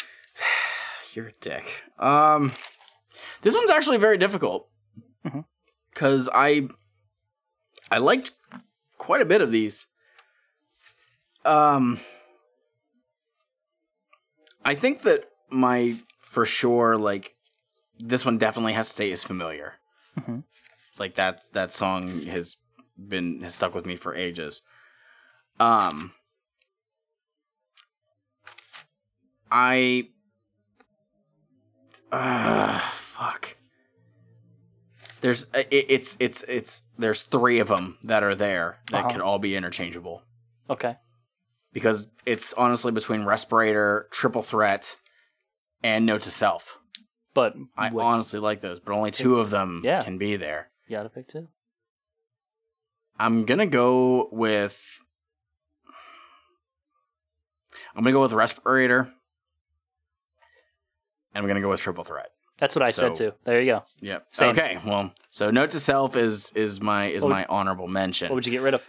You're 1.14 1.28
a 1.28 1.34
dick. 1.42 1.84
Um, 2.00 2.54
this 3.44 3.54
one's 3.54 3.70
actually 3.70 3.98
very 3.98 4.18
difficult 4.18 4.70
because 5.94 6.30
I 6.34 6.68
I 7.92 8.00
liked 8.00 8.32
quite 8.98 9.22
a 9.22 9.26
bit 9.26 9.42
of 9.42 9.52
these. 9.52 9.86
Um, 11.46 12.00
I 14.66 14.76
think 14.76 15.02
that 15.02 15.26
my 15.52 15.98
for 16.22 16.46
sure 16.46 16.98
like 16.98 17.36
this 18.00 18.26
one 18.26 18.38
definitely 18.38 18.74
has 18.74 18.88
to 18.88 18.94
stay 18.94 19.12
as 19.12 19.24
familiar. 19.24 19.76
Mhm. 20.20 20.44
Like 20.98 21.16
that 21.16 21.42
that 21.54 21.74
song 21.74 22.24
has 22.26 22.58
been 22.98 23.42
has 23.42 23.56
stuck 23.56 23.76
with 23.76 23.86
me 23.86 23.96
for 23.96 24.16
ages. 24.16 24.62
Um, 25.60 26.14
I 29.52 30.10
uh, 32.12 32.80
fuck. 33.18 33.58
There's 35.22 35.44
it, 35.54 35.68
it's 35.72 36.18
it's 36.20 36.44
it's 36.48 36.82
there's 36.98 37.24
three 37.24 37.60
of 37.60 37.68
them 37.70 37.98
that 38.04 38.24
are 38.24 38.36
there 38.36 38.80
that 38.92 39.06
Uh-huh. 39.06 39.10
could 39.10 39.22
all 39.22 39.40
be 39.40 39.56
interchangeable 39.56 40.22
Okay. 40.70 40.96
because 41.72 42.08
it's 42.26 42.54
honestly 42.54 42.92
between 42.92 43.24
respirator, 43.24 44.08
triple 44.12 44.42
threat, 44.42 44.98
and 45.82 46.06
note 46.06 46.24
to 46.24 46.32
self. 46.32 46.80
But 47.34 47.56
I 47.78 47.92
wait, 47.92 48.04
honestly 48.04 48.40
like 48.40 48.62
those, 48.62 48.80
but 48.80 48.94
only 48.94 49.12
two 49.12 49.40
of 49.40 49.50
them 49.50 49.82
Yeah. 49.84 50.02
can 50.04 50.18
be 50.18 50.36
there. 50.36 50.70
you 50.88 50.98
gotta 50.98 51.10
pick 51.10 51.28
two. 51.28 51.48
I'm 53.18 53.46
gonna 53.46 53.66
go 53.68 54.28
with. 54.32 54.82
I'm 57.96 58.04
gonna 58.04 58.12
go 58.12 58.22
with 58.22 58.34
respirator. 58.34 59.12
And 61.36 61.42
I'm 61.44 61.48
gonna 61.48 61.62
go 61.62 61.70
with 61.70 61.80
triple 61.80 62.04
threat. 62.04 62.30
That's 62.60 62.76
what 62.76 62.84
I 62.88 62.92
said 62.92 63.16
too. 63.16 63.34
There 63.46 63.60
you 63.62 63.72
go. 63.72 63.84
Yep. 64.02 64.28
Same. 64.32 64.50
Okay. 64.52 64.80
Well, 64.86 65.12
so 65.30 65.52
note 65.52 65.72
to 65.72 65.80
self 65.80 66.16
is 66.16 66.52
is 66.56 66.82
my 66.82 67.08
is 67.08 67.22
What 67.24 67.30
would- 67.30 67.34
my 67.34 67.46
honorable 67.50 67.88
mention. 67.88 68.30
What 68.30 68.36
would 68.36 68.46
you 68.46 68.52
get 68.52 68.62
rid 68.62 68.74
of? 68.74 68.86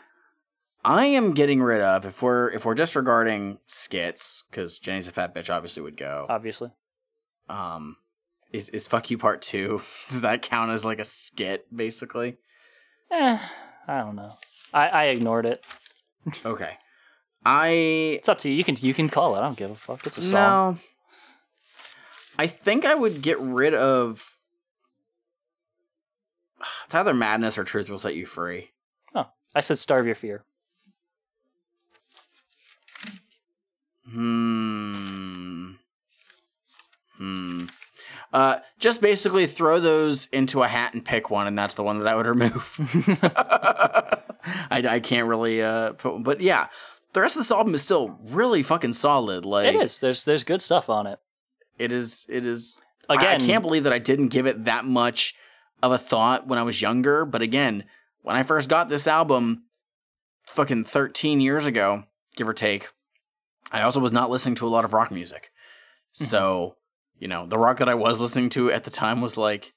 I 0.85 1.07
am 1.07 1.33
getting 1.33 1.63
rid 1.63 1.81
of 1.81 2.05
if 2.05 2.21
we're 2.21 2.51
if 2.51 2.65
we're 2.67 2.75
disregarding 2.75 3.59
skits 3.67 4.45
because 4.51 4.79
Jenny's 4.79 5.09
a 5.09 5.13
fat 5.13 5.35
bitch 5.35 5.49
obviously 5.49 5.83
would 5.83 5.97
go. 5.97 6.27
Obviously. 6.29 6.71
Um, 7.49 7.97
is 8.53 8.69
is 8.69 8.87
fuck 8.87 9.11
you 9.11 9.17
part 9.19 9.41
two? 9.43 9.83
Does 10.11 10.21
that 10.21 10.43
count 10.43 10.71
as 10.71 10.85
like 10.85 10.99
a 10.99 11.05
skit 11.05 11.67
basically? 11.75 12.37
Eh, 13.11 13.39
I 13.89 13.99
don't 13.99 14.15
know. 14.17 14.33
I, 14.73 14.89
I 14.89 15.05
ignored 15.05 15.47
it. 15.47 15.65
Okay. 16.45 16.77
I 17.47 17.69
It's 18.19 18.29
up 18.31 18.39
to 18.41 18.51
you. 18.51 18.57
You 18.57 18.65
can 18.65 18.77
you 18.81 18.95
can 18.95 19.09
call 19.11 19.37
it. 19.37 19.39
I 19.39 19.43
don't 19.43 19.57
give 19.59 19.71
a 19.71 19.75
fuck. 19.75 20.07
It's 20.07 20.17
a 20.19 20.23
song. 20.23 20.75
no. 20.75 20.79
I 22.39 22.47
think 22.47 22.85
I 22.85 22.95
would 22.95 23.23
get 23.23 23.39
rid 23.41 23.75
of. 23.75 24.37
It's 26.87 26.95
either 26.95 27.13
madness 27.15 27.59
or 27.59 27.65
truth 27.65 27.91
will 27.91 27.99
set 27.99 28.15
you 28.15 28.27
free. 28.27 28.71
I 29.55 29.61
said 29.61 29.79
starve 29.79 30.07
your 30.07 30.15
fear. 30.15 30.45
Hmm. 34.11 35.73
Hmm. 37.17 37.67
Uh, 38.33 38.57
just 38.81 39.01
basically 39.01 39.47
throw 39.47 39.79
those 39.79 40.27
into 40.27 40.63
a 40.63 40.69
hat 40.69 40.93
and 40.93 41.05
pick 41.05 41.31
one, 41.31 41.47
and 41.47 41.57
that's 41.57 41.77
the 41.77 41.85
one 41.85 42.01
that 42.01 42.09
I 42.09 42.17
would 42.17 42.27
remove. 42.27 42.79
I, 44.71 44.85
I 44.89 45.01
can't 45.01 45.29
really 45.29 45.63
uh 45.63 45.93
put, 45.93 46.23
but 46.25 46.41
yeah, 46.41 46.67
the 47.13 47.21
rest 47.21 47.37
of 47.37 47.41
this 47.41 47.53
album 47.53 47.75
is 47.75 47.83
still 47.83 48.19
really 48.25 48.65
fucking 48.65 48.95
solid. 48.95 49.45
Like 49.45 49.75
It 49.75 49.81
is. 49.81 50.01
There's 50.01 50.25
there's 50.25 50.43
good 50.43 50.61
stuff 50.61 50.91
on 50.91 51.07
it. 51.07 51.21
It 51.79 51.93
is. 51.93 52.27
It 52.29 52.47
is. 52.47 52.81
I- 53.09 53.15
Again, 53.15 53.43
I, 53.43 53.47
can't 53.47 53.63
believe 53.63 53.85
that 53.85 53.93
I 53.93 53.99
didn't 53.99 54.29
give 54.29 54.47
it 54.47 54.65
that 54.65 54.85
much 54.85 55.35
of 55.83 55.93
a 55.93 55.99
thought 55.99 56.47
when 56.47 56.59
I 56.59 56.63
was 56.63 56.81
younger. 56.81 57.25
But 57.25 57.43
again, 57.43 57.85
when 58.23 58.37
I 58.37 58.43
first 58.43 58.69
got 58.69 58.89
this 58.89 59.07
album, 59.07 59.65
fucking 60.45 60.85
thirteen 60.85 61.41
years 61.41 61.67
ago, 61.67 62.05
give 62.37 62.49
or 62.49 62.55
take, 62.55 62.89
I 63.73 63.83
also 63.83 64.01
was 64.01 64.13
not 64.13 64.31
listening 64.31 64.55
to 64.57 64.67
a 64.67 64.69
lot 64.69 64.85
of 64.85 64.93
rock 64.93 65.11
music. 65.11 65.51
Mm-hmm. 66.15 66.25
So, 66.25 66.77
you 67.19 67.29
know, 67.29 67.47
the 67.47 67.59
rock 67.59 67.79
that 67.79 67.89
I 67.89 67.95
was 67.95 68.21
listening 68.21 68.49
to 68.51 68.71
at 68.71 68.85
the 68.85 68.91
time 68.91 69.21
was 69.21 69.37
like 69.37 69.73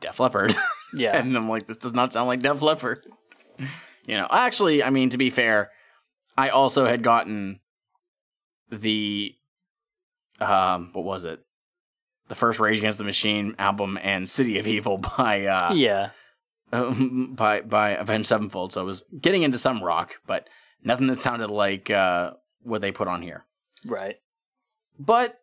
Def 0.00 0.18
Leppard, 0.18 0.54
yeah. 0.94 1.16
and 1.16 1.36
I'm 1.36 1.48
like, 1.48 1.66
this 1.66 1.76
does 1.76 1.92
not 1.92 2.12
sound 2.12 2.28
like 2.28 2.40
Def 2.40 2.62
Leppard. 2.62 3.06
you 4.06 4.16
know, 4.16 4.26
actually, 4.30 4.82
I 4.82 4.90
mean, 4.90 5.10
to 5.10 5.18
be 5.18 5.30
fair, 5.30 5.70
I 6.36 6.48
also 6.48 6.86
had 6.86 7.02
gotten 7.02 7.60
the 8.70 9.34
um, 10.50 10.90
what 10.92 11.04
was 11.04 11.24
it? 11.24 11.40
The 12.28 12.34
first 12.34 12.60
Rage 12.60 12.78
Against 12.78 12.98
the 12.98 13.04
Machine 13.04 13.54
album 13.58 13.98
and 14.02 14.28
City 14.28 14.58
of 14.58 14.66
Evil 14.66 14.98
by 15.18 15.46
uh, 15.46 15.74
yeah. 15.74 16.10
um, 16.72 17.32
by 17.36 17.60
by 17.60 17.90
Avenged 17.90 18.28
Sevenfold. 18.28 18.72
So 18.72 18.80
I 18.80 18.84
was 18.84 19.04
getting 19.20 19.42
into 19.42 19.58
some 19.58 19.82
rock, 19.82 20.16
but 20.26 20.48
nothing 20.82 21.06
that 21.08 21.18
sounded 21.18 21.50
like 21.50 21.90
uh, 21.90 22.32
what 22.62 22.80
they 22.80 22.92
put 22.92 23.08
on 23.08 23.22
here. 23.22 23.44
Right. 23.86 24.16
But 24.98 25.40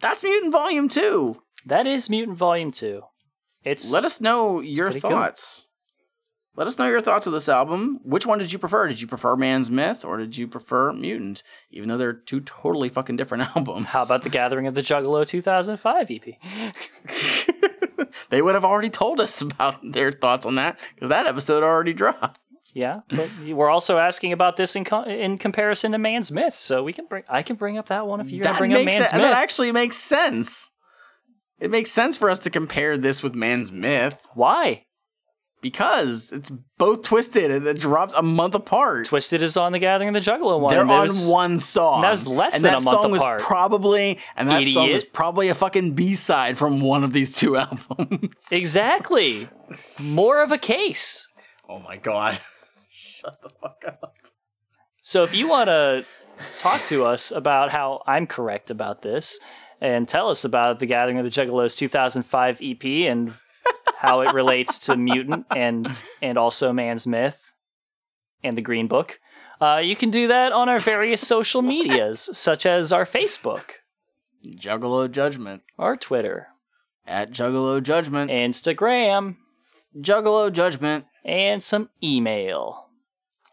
that's 0.00 0.22
Mutant 0.22 0.52
Volume 0.52 0.88
Two. 0.88 1.42
That 1.66 1.86
is 1.86 2.08
Mutant 2.08 2.38
Volume 2.38 2.70
Two. 2.70 3.02
It's 3.64 3.90
Let 3.90 4.04
us 4.04 4.20
know 4.20 4.60
your 4.60 4.90
thoughts. 4.92 5.62
good. 5.62 5.67
Let 6.58 6.66
us 6.66 6.76
know 6.76 6.88
your 6.88 7.00
thoughts 7.00 7.28
of 7.28 7.32
this 7.32 7.48
album. 7.48 8.00
Which 8.02 8.26
one 8.26 8.40
did 8.40 8.52
you 8.52 8.58
prefer? 8.58 8.88
Did 8.88 9.00
you 9.00 9.06
prefer 9.06 9.36
Man's 9.36 9.70
Myth 9.70 10.04
or 10.04 10.16
did 10.16 10.36
you 10.36 10.48
prefer 10.48 10.92
Mutant? 10.92 11.44
Even 11.70 11.88
though 11.88 11.96
they're 11.96 12.12
two 12.12 12.40
totally 12.40 12.88
fucking 12.88 13.14
different 13.14 13.44
albums. 13.56 13.86
How 13.86 14.02
about 14.02 14.24
the 14.24 14.28
Gathering 14.28 14.66
of 14.66 14.74
the 14.74 14.82
Juggalo 14.82 15.24
2005 15.24 16.10
EP? 16.10 18.06
they 18.30 18.42
would 18.42 18.56
have 18.56 18.64
already 18.64 18.90
told 18.90 19.20
us 19.20 19.40
about 19.40 19.76
their 19.92 20.10
thoughts 20.10 20.46
on 20.46 20.56
that 20.56 20.80
because 20.96 21.10
that 21.10 21.28
episode 21.28 21.62
already 21.62 21.92
dropped. 21.92 22.40
Yeah, 22.74 23.02
but 23.08 23.30
we're 23.46 23.70
also 23.70 23.98
asking 23.98 24.32
about 24.32 24.56
this 24.56 24.74
in 24.74 24.84
co- 24.84 25.04
in 25.04 25.38
comparison 25.38 25.92
to 25.92 25.98
Man's 25.98 26.32
Myth, 26.32 26.56
so 26.56 26.82
we 26.82 26.92
can 26.92 27.06
bring 27.06 27.22
I 27.28 27.42
can 27.42 27.54
bring 27.54 27.78
up 27.78 27.86
that 27.86 28.06
one 28.06 28.20
if 28.20 28.30
you're 28.30 28.42
gonna 28.42 28.58
bring 28.58 28.74
up 28.74 28.84
Man's 28.84 28.98
Myth. 28.98 29.12
that 29.12 29.32
actually 29.32 29.70
makes 29.72 29.96
sense. 29.96 30.70
It 31.60 31.70
makes 31.70 31.90
sense 31.90 32.16
for 32.16 32.28
us 32.28 32.40
to 32.40 32.50
compare 32.50 32.98
this 32.98 33.22
with 33.22 33.34
Man's 33.34 33.72
Myth 33.72 34.28
Why? 34.34 34.84
Because 35.60 36.30
it's 36.30 36.50
both 36.78 37.02
twiztid 37.02 37.54
and 37.54 37.66
it 37.66 37.80
drops 37.80 38.14
a 38.14 38.22
month 38.22 38.54
apart. 38.54 39.08
Twiztid 39.08 39.40
is 39.42 39.56
on 39.56 39.72
the 39.72 39.80
Gathering 39.80 40.08
of 40.08 40.14
the 40.14 40.30
Juggalo 40.30 40.60
one. 40.60 40.72
They're 40.72 40.84
on 40.84 41.08
one 41.28 41.58
song. 41.58 42.02
that 42.02 42.10
was 42.10 42.28
less 42.28 42.54
and 42.56 42.64
than 42.64 42.72
that 42.74 42.82
a 42.82 42.84
month 42.84 43.00
song 43.00 43.16
apart. 43.16 43.40
was 43.40 43.46
probably 43.46 44.18
and 44.36 44.48
that 44.48 44.64
song 44.64 44.92
was 44.92 45.04
probably 45.04 45.48
a 45.48 45.54
fucking 45.54 45.94
B 45.94 46.14
side 46.14 46.56
from 46.58 46.80
one 46.80 47.02
of 47.02 47.12
these 47.12 47.36
two 47.36 47.56
albums. 47.64 48.46
Exactly. 48.52 49.48
More 50.02 50.40
of 50.42 50.52
a 50.52 50.58
case. 50.58 51.26
oh 51.68 51.80
my 51.80 51.96
god. 51.96 52.38
Shut 52.90 53.42
the 53.42 53.50
fuck 53.60 53.82
up. 53.86 54.14
So 55.02 55.24
if 55.24 55.34
you 55.34 55.48
want 55.48 55.68
to 55.68 56.04
talk 56.56 56.84
to 56.86 57.04
us 57.04 57.32
about 57.32 57.70
how 57.70 58.02
I'm 58.06 58.26
correct 58.28 58.70
about 58.70 59.02
this 59.02 59.40
and 59.80 60.06
tell 60.06 60.28
us 60.30 60.44
about 60.44 60.78
the 60.78 60.86
Gathering 60.86 61.18
of 61.18 61.24
the 61.24 61.30
Juggalos 61.30 61.76
2005 61.76 62.58
EP 62.62 62.84
and 63.10 63.34
how 63.96 64.20
it 64.22 64.32
relates 64.32 64.78
to 64.80 64.96
Mutant 64.96 65.46
and 65.54 66.00
and 66.22 66.38
also 66.38 66.72
Man's 66.72 67.06
Myth 67.06 67.52
and 68.44 68.56
the 68.56 68.62
Green 68.62 68.86
Book, 68.88 69.18
uh, 69.60 69.80
you 69.82 69.96
can 69.96 70.10
do 70.10 70.28
that 70.28 70.52
on 70.52 70.68
our 70.68 70.78
various 70.78 71.26
social 71.26 71.62
medias, 71.62 72.28
such 72.32 72.64
as 72.66 72.92
our 72.92 73.04
Facebook, 73.04 73.64
Juggalo 74.46 75.10
Judgment. 75.10 75.62
our 75.78 75.96
Twitter, 75.96 76.48
At 77.06 77.30
Juggalo 77.32 77.82
Judgment. 77.82 78.30
Instagram, 78.30 79.36
Juggalo 79.98 80.52
Judgment. 80.52 81.06
and 81.24 81.62
some 81.62 81.90
email. 82.02 82.84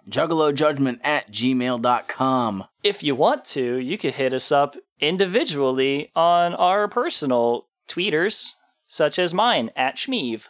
Juggalo 0.08 0.54
Judgment 0.54 1.00
at 1.04 1.32
gmail.com. 1.32 2.66
if 2.84 3.02
you 3.02 3.16
want 3.16 3.44
to, 3.46 3.78
you 3.78 3.98
could 3.98 4.14
hit 4.14 4.34
us 4.34 4.52
up 4.52 4.76
individually 5.00 6.12
on 6.16 6.54
our 6.54 6.88
personal 6.88 7.66
tweeters, 7.88 8.52
such 8.88 9.20
as 9.20 9.34
mine 9.34 9.72
at 9.76 9.96
Schmeeve. 9.96 10.44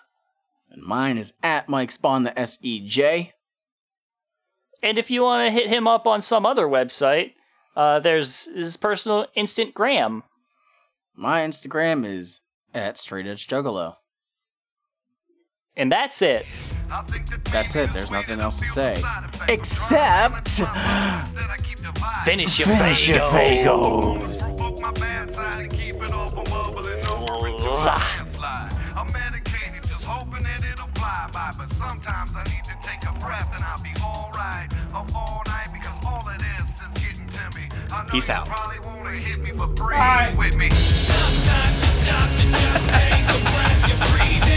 And 0.70 0.82
mine 0.84 1.18
is 1.18 1.34
at 1.44 1.70
Mike 1.70 1.92
Spawn 1.92 2.24
the 2.24 2.38
S 2.38 2.58
E 2.62 2.86
J. 2.86 3.34
And 4.84 4.98
if 4.98 5.10
you 5.10 5.22
want 5.24 5.48
to 5.48 5.52
hit 5.52 5.68
him 5.68 5.88
up 5.88 6.06
on 6.06 6.22
some 6.22 6.46
other 6.46 6.68
website, 6.68 7.34
uh, 7.76 8.00
there's 8.00 8.46
his 8.48 8.78
personal 8.78 9.28
Instantgram. 9.36 10.24
My 11.16 11.42
Instagram 11.42 12.06
is 12.06 12.42
at 12.74 12.98
Straight 12.98 13.26
Edge 13.26 13.48
Juggalo. 13.48 13.96
And 15.76 15.92
that's 15.92 16.22
it. 16.22 16.46
That's 17.46 17.76
it. 17.76 17.92
There's 17.94 18.12
nothing 18.12 18.40
else 18.40 18.60
to 18.60 18.66
say. 18.66 18.96
Except 19.50 20.62
Finish 22.24 22.60
your 22.60 22.68
finish 22.68 23.08
your 23.08 23.20
Faygos. 23.20 24.56
I'm 28.96 29.12
medicated, 29.12 29.84
just 29.88 30.06
hoping 30.06 30.44
that 30.44 30.64
it'll 30.64 30.88
fly 30.96 31.30
by. 31.34 31.52
But 31.58 31.70
sometimes 31.78 32.32
I 32.34 32.44
need 32.44 32.64
to 32.64 32.76
take 32.82 33.04
a 33.08 33.14
breath 33.20 33.50
and 33.54 33.64
I'll 33.64 33.82
be 33.84 33.94
alright. 34.02 34.72
Up 34.94 35.14
all 35.16 35.44
night 35.46 35.68
because 35.74 35.94
all 36.06 36.28
it 36.30 36.42
is 36.42 36.66
is 36.80 37.04
getting 37.04 37.28
to 37.28 37.60
me. 37.60 37.68
I 37.92 38.04
know 38.04 38.12
Peace 38.12 38.30
out. 38.30 38.48
probably 38.48 38.80
wanna 38.80 39.18
hit 39.18 39.40
me, 39.40 39.52
but 39.52 39.76
breathe 39.76 40.38
with 40.38 40.58
me. 40.58 40.70
Sometimes 40.72 41.84
you 41.84 41.90
stop 42.02 42.30
to 42.32 42.46
just 42.50 42.90
take 42.90 43.26
a 43.26 43.38
breath. 43.44 43.90
You 43.90 43.96
breathe 44.16 44.55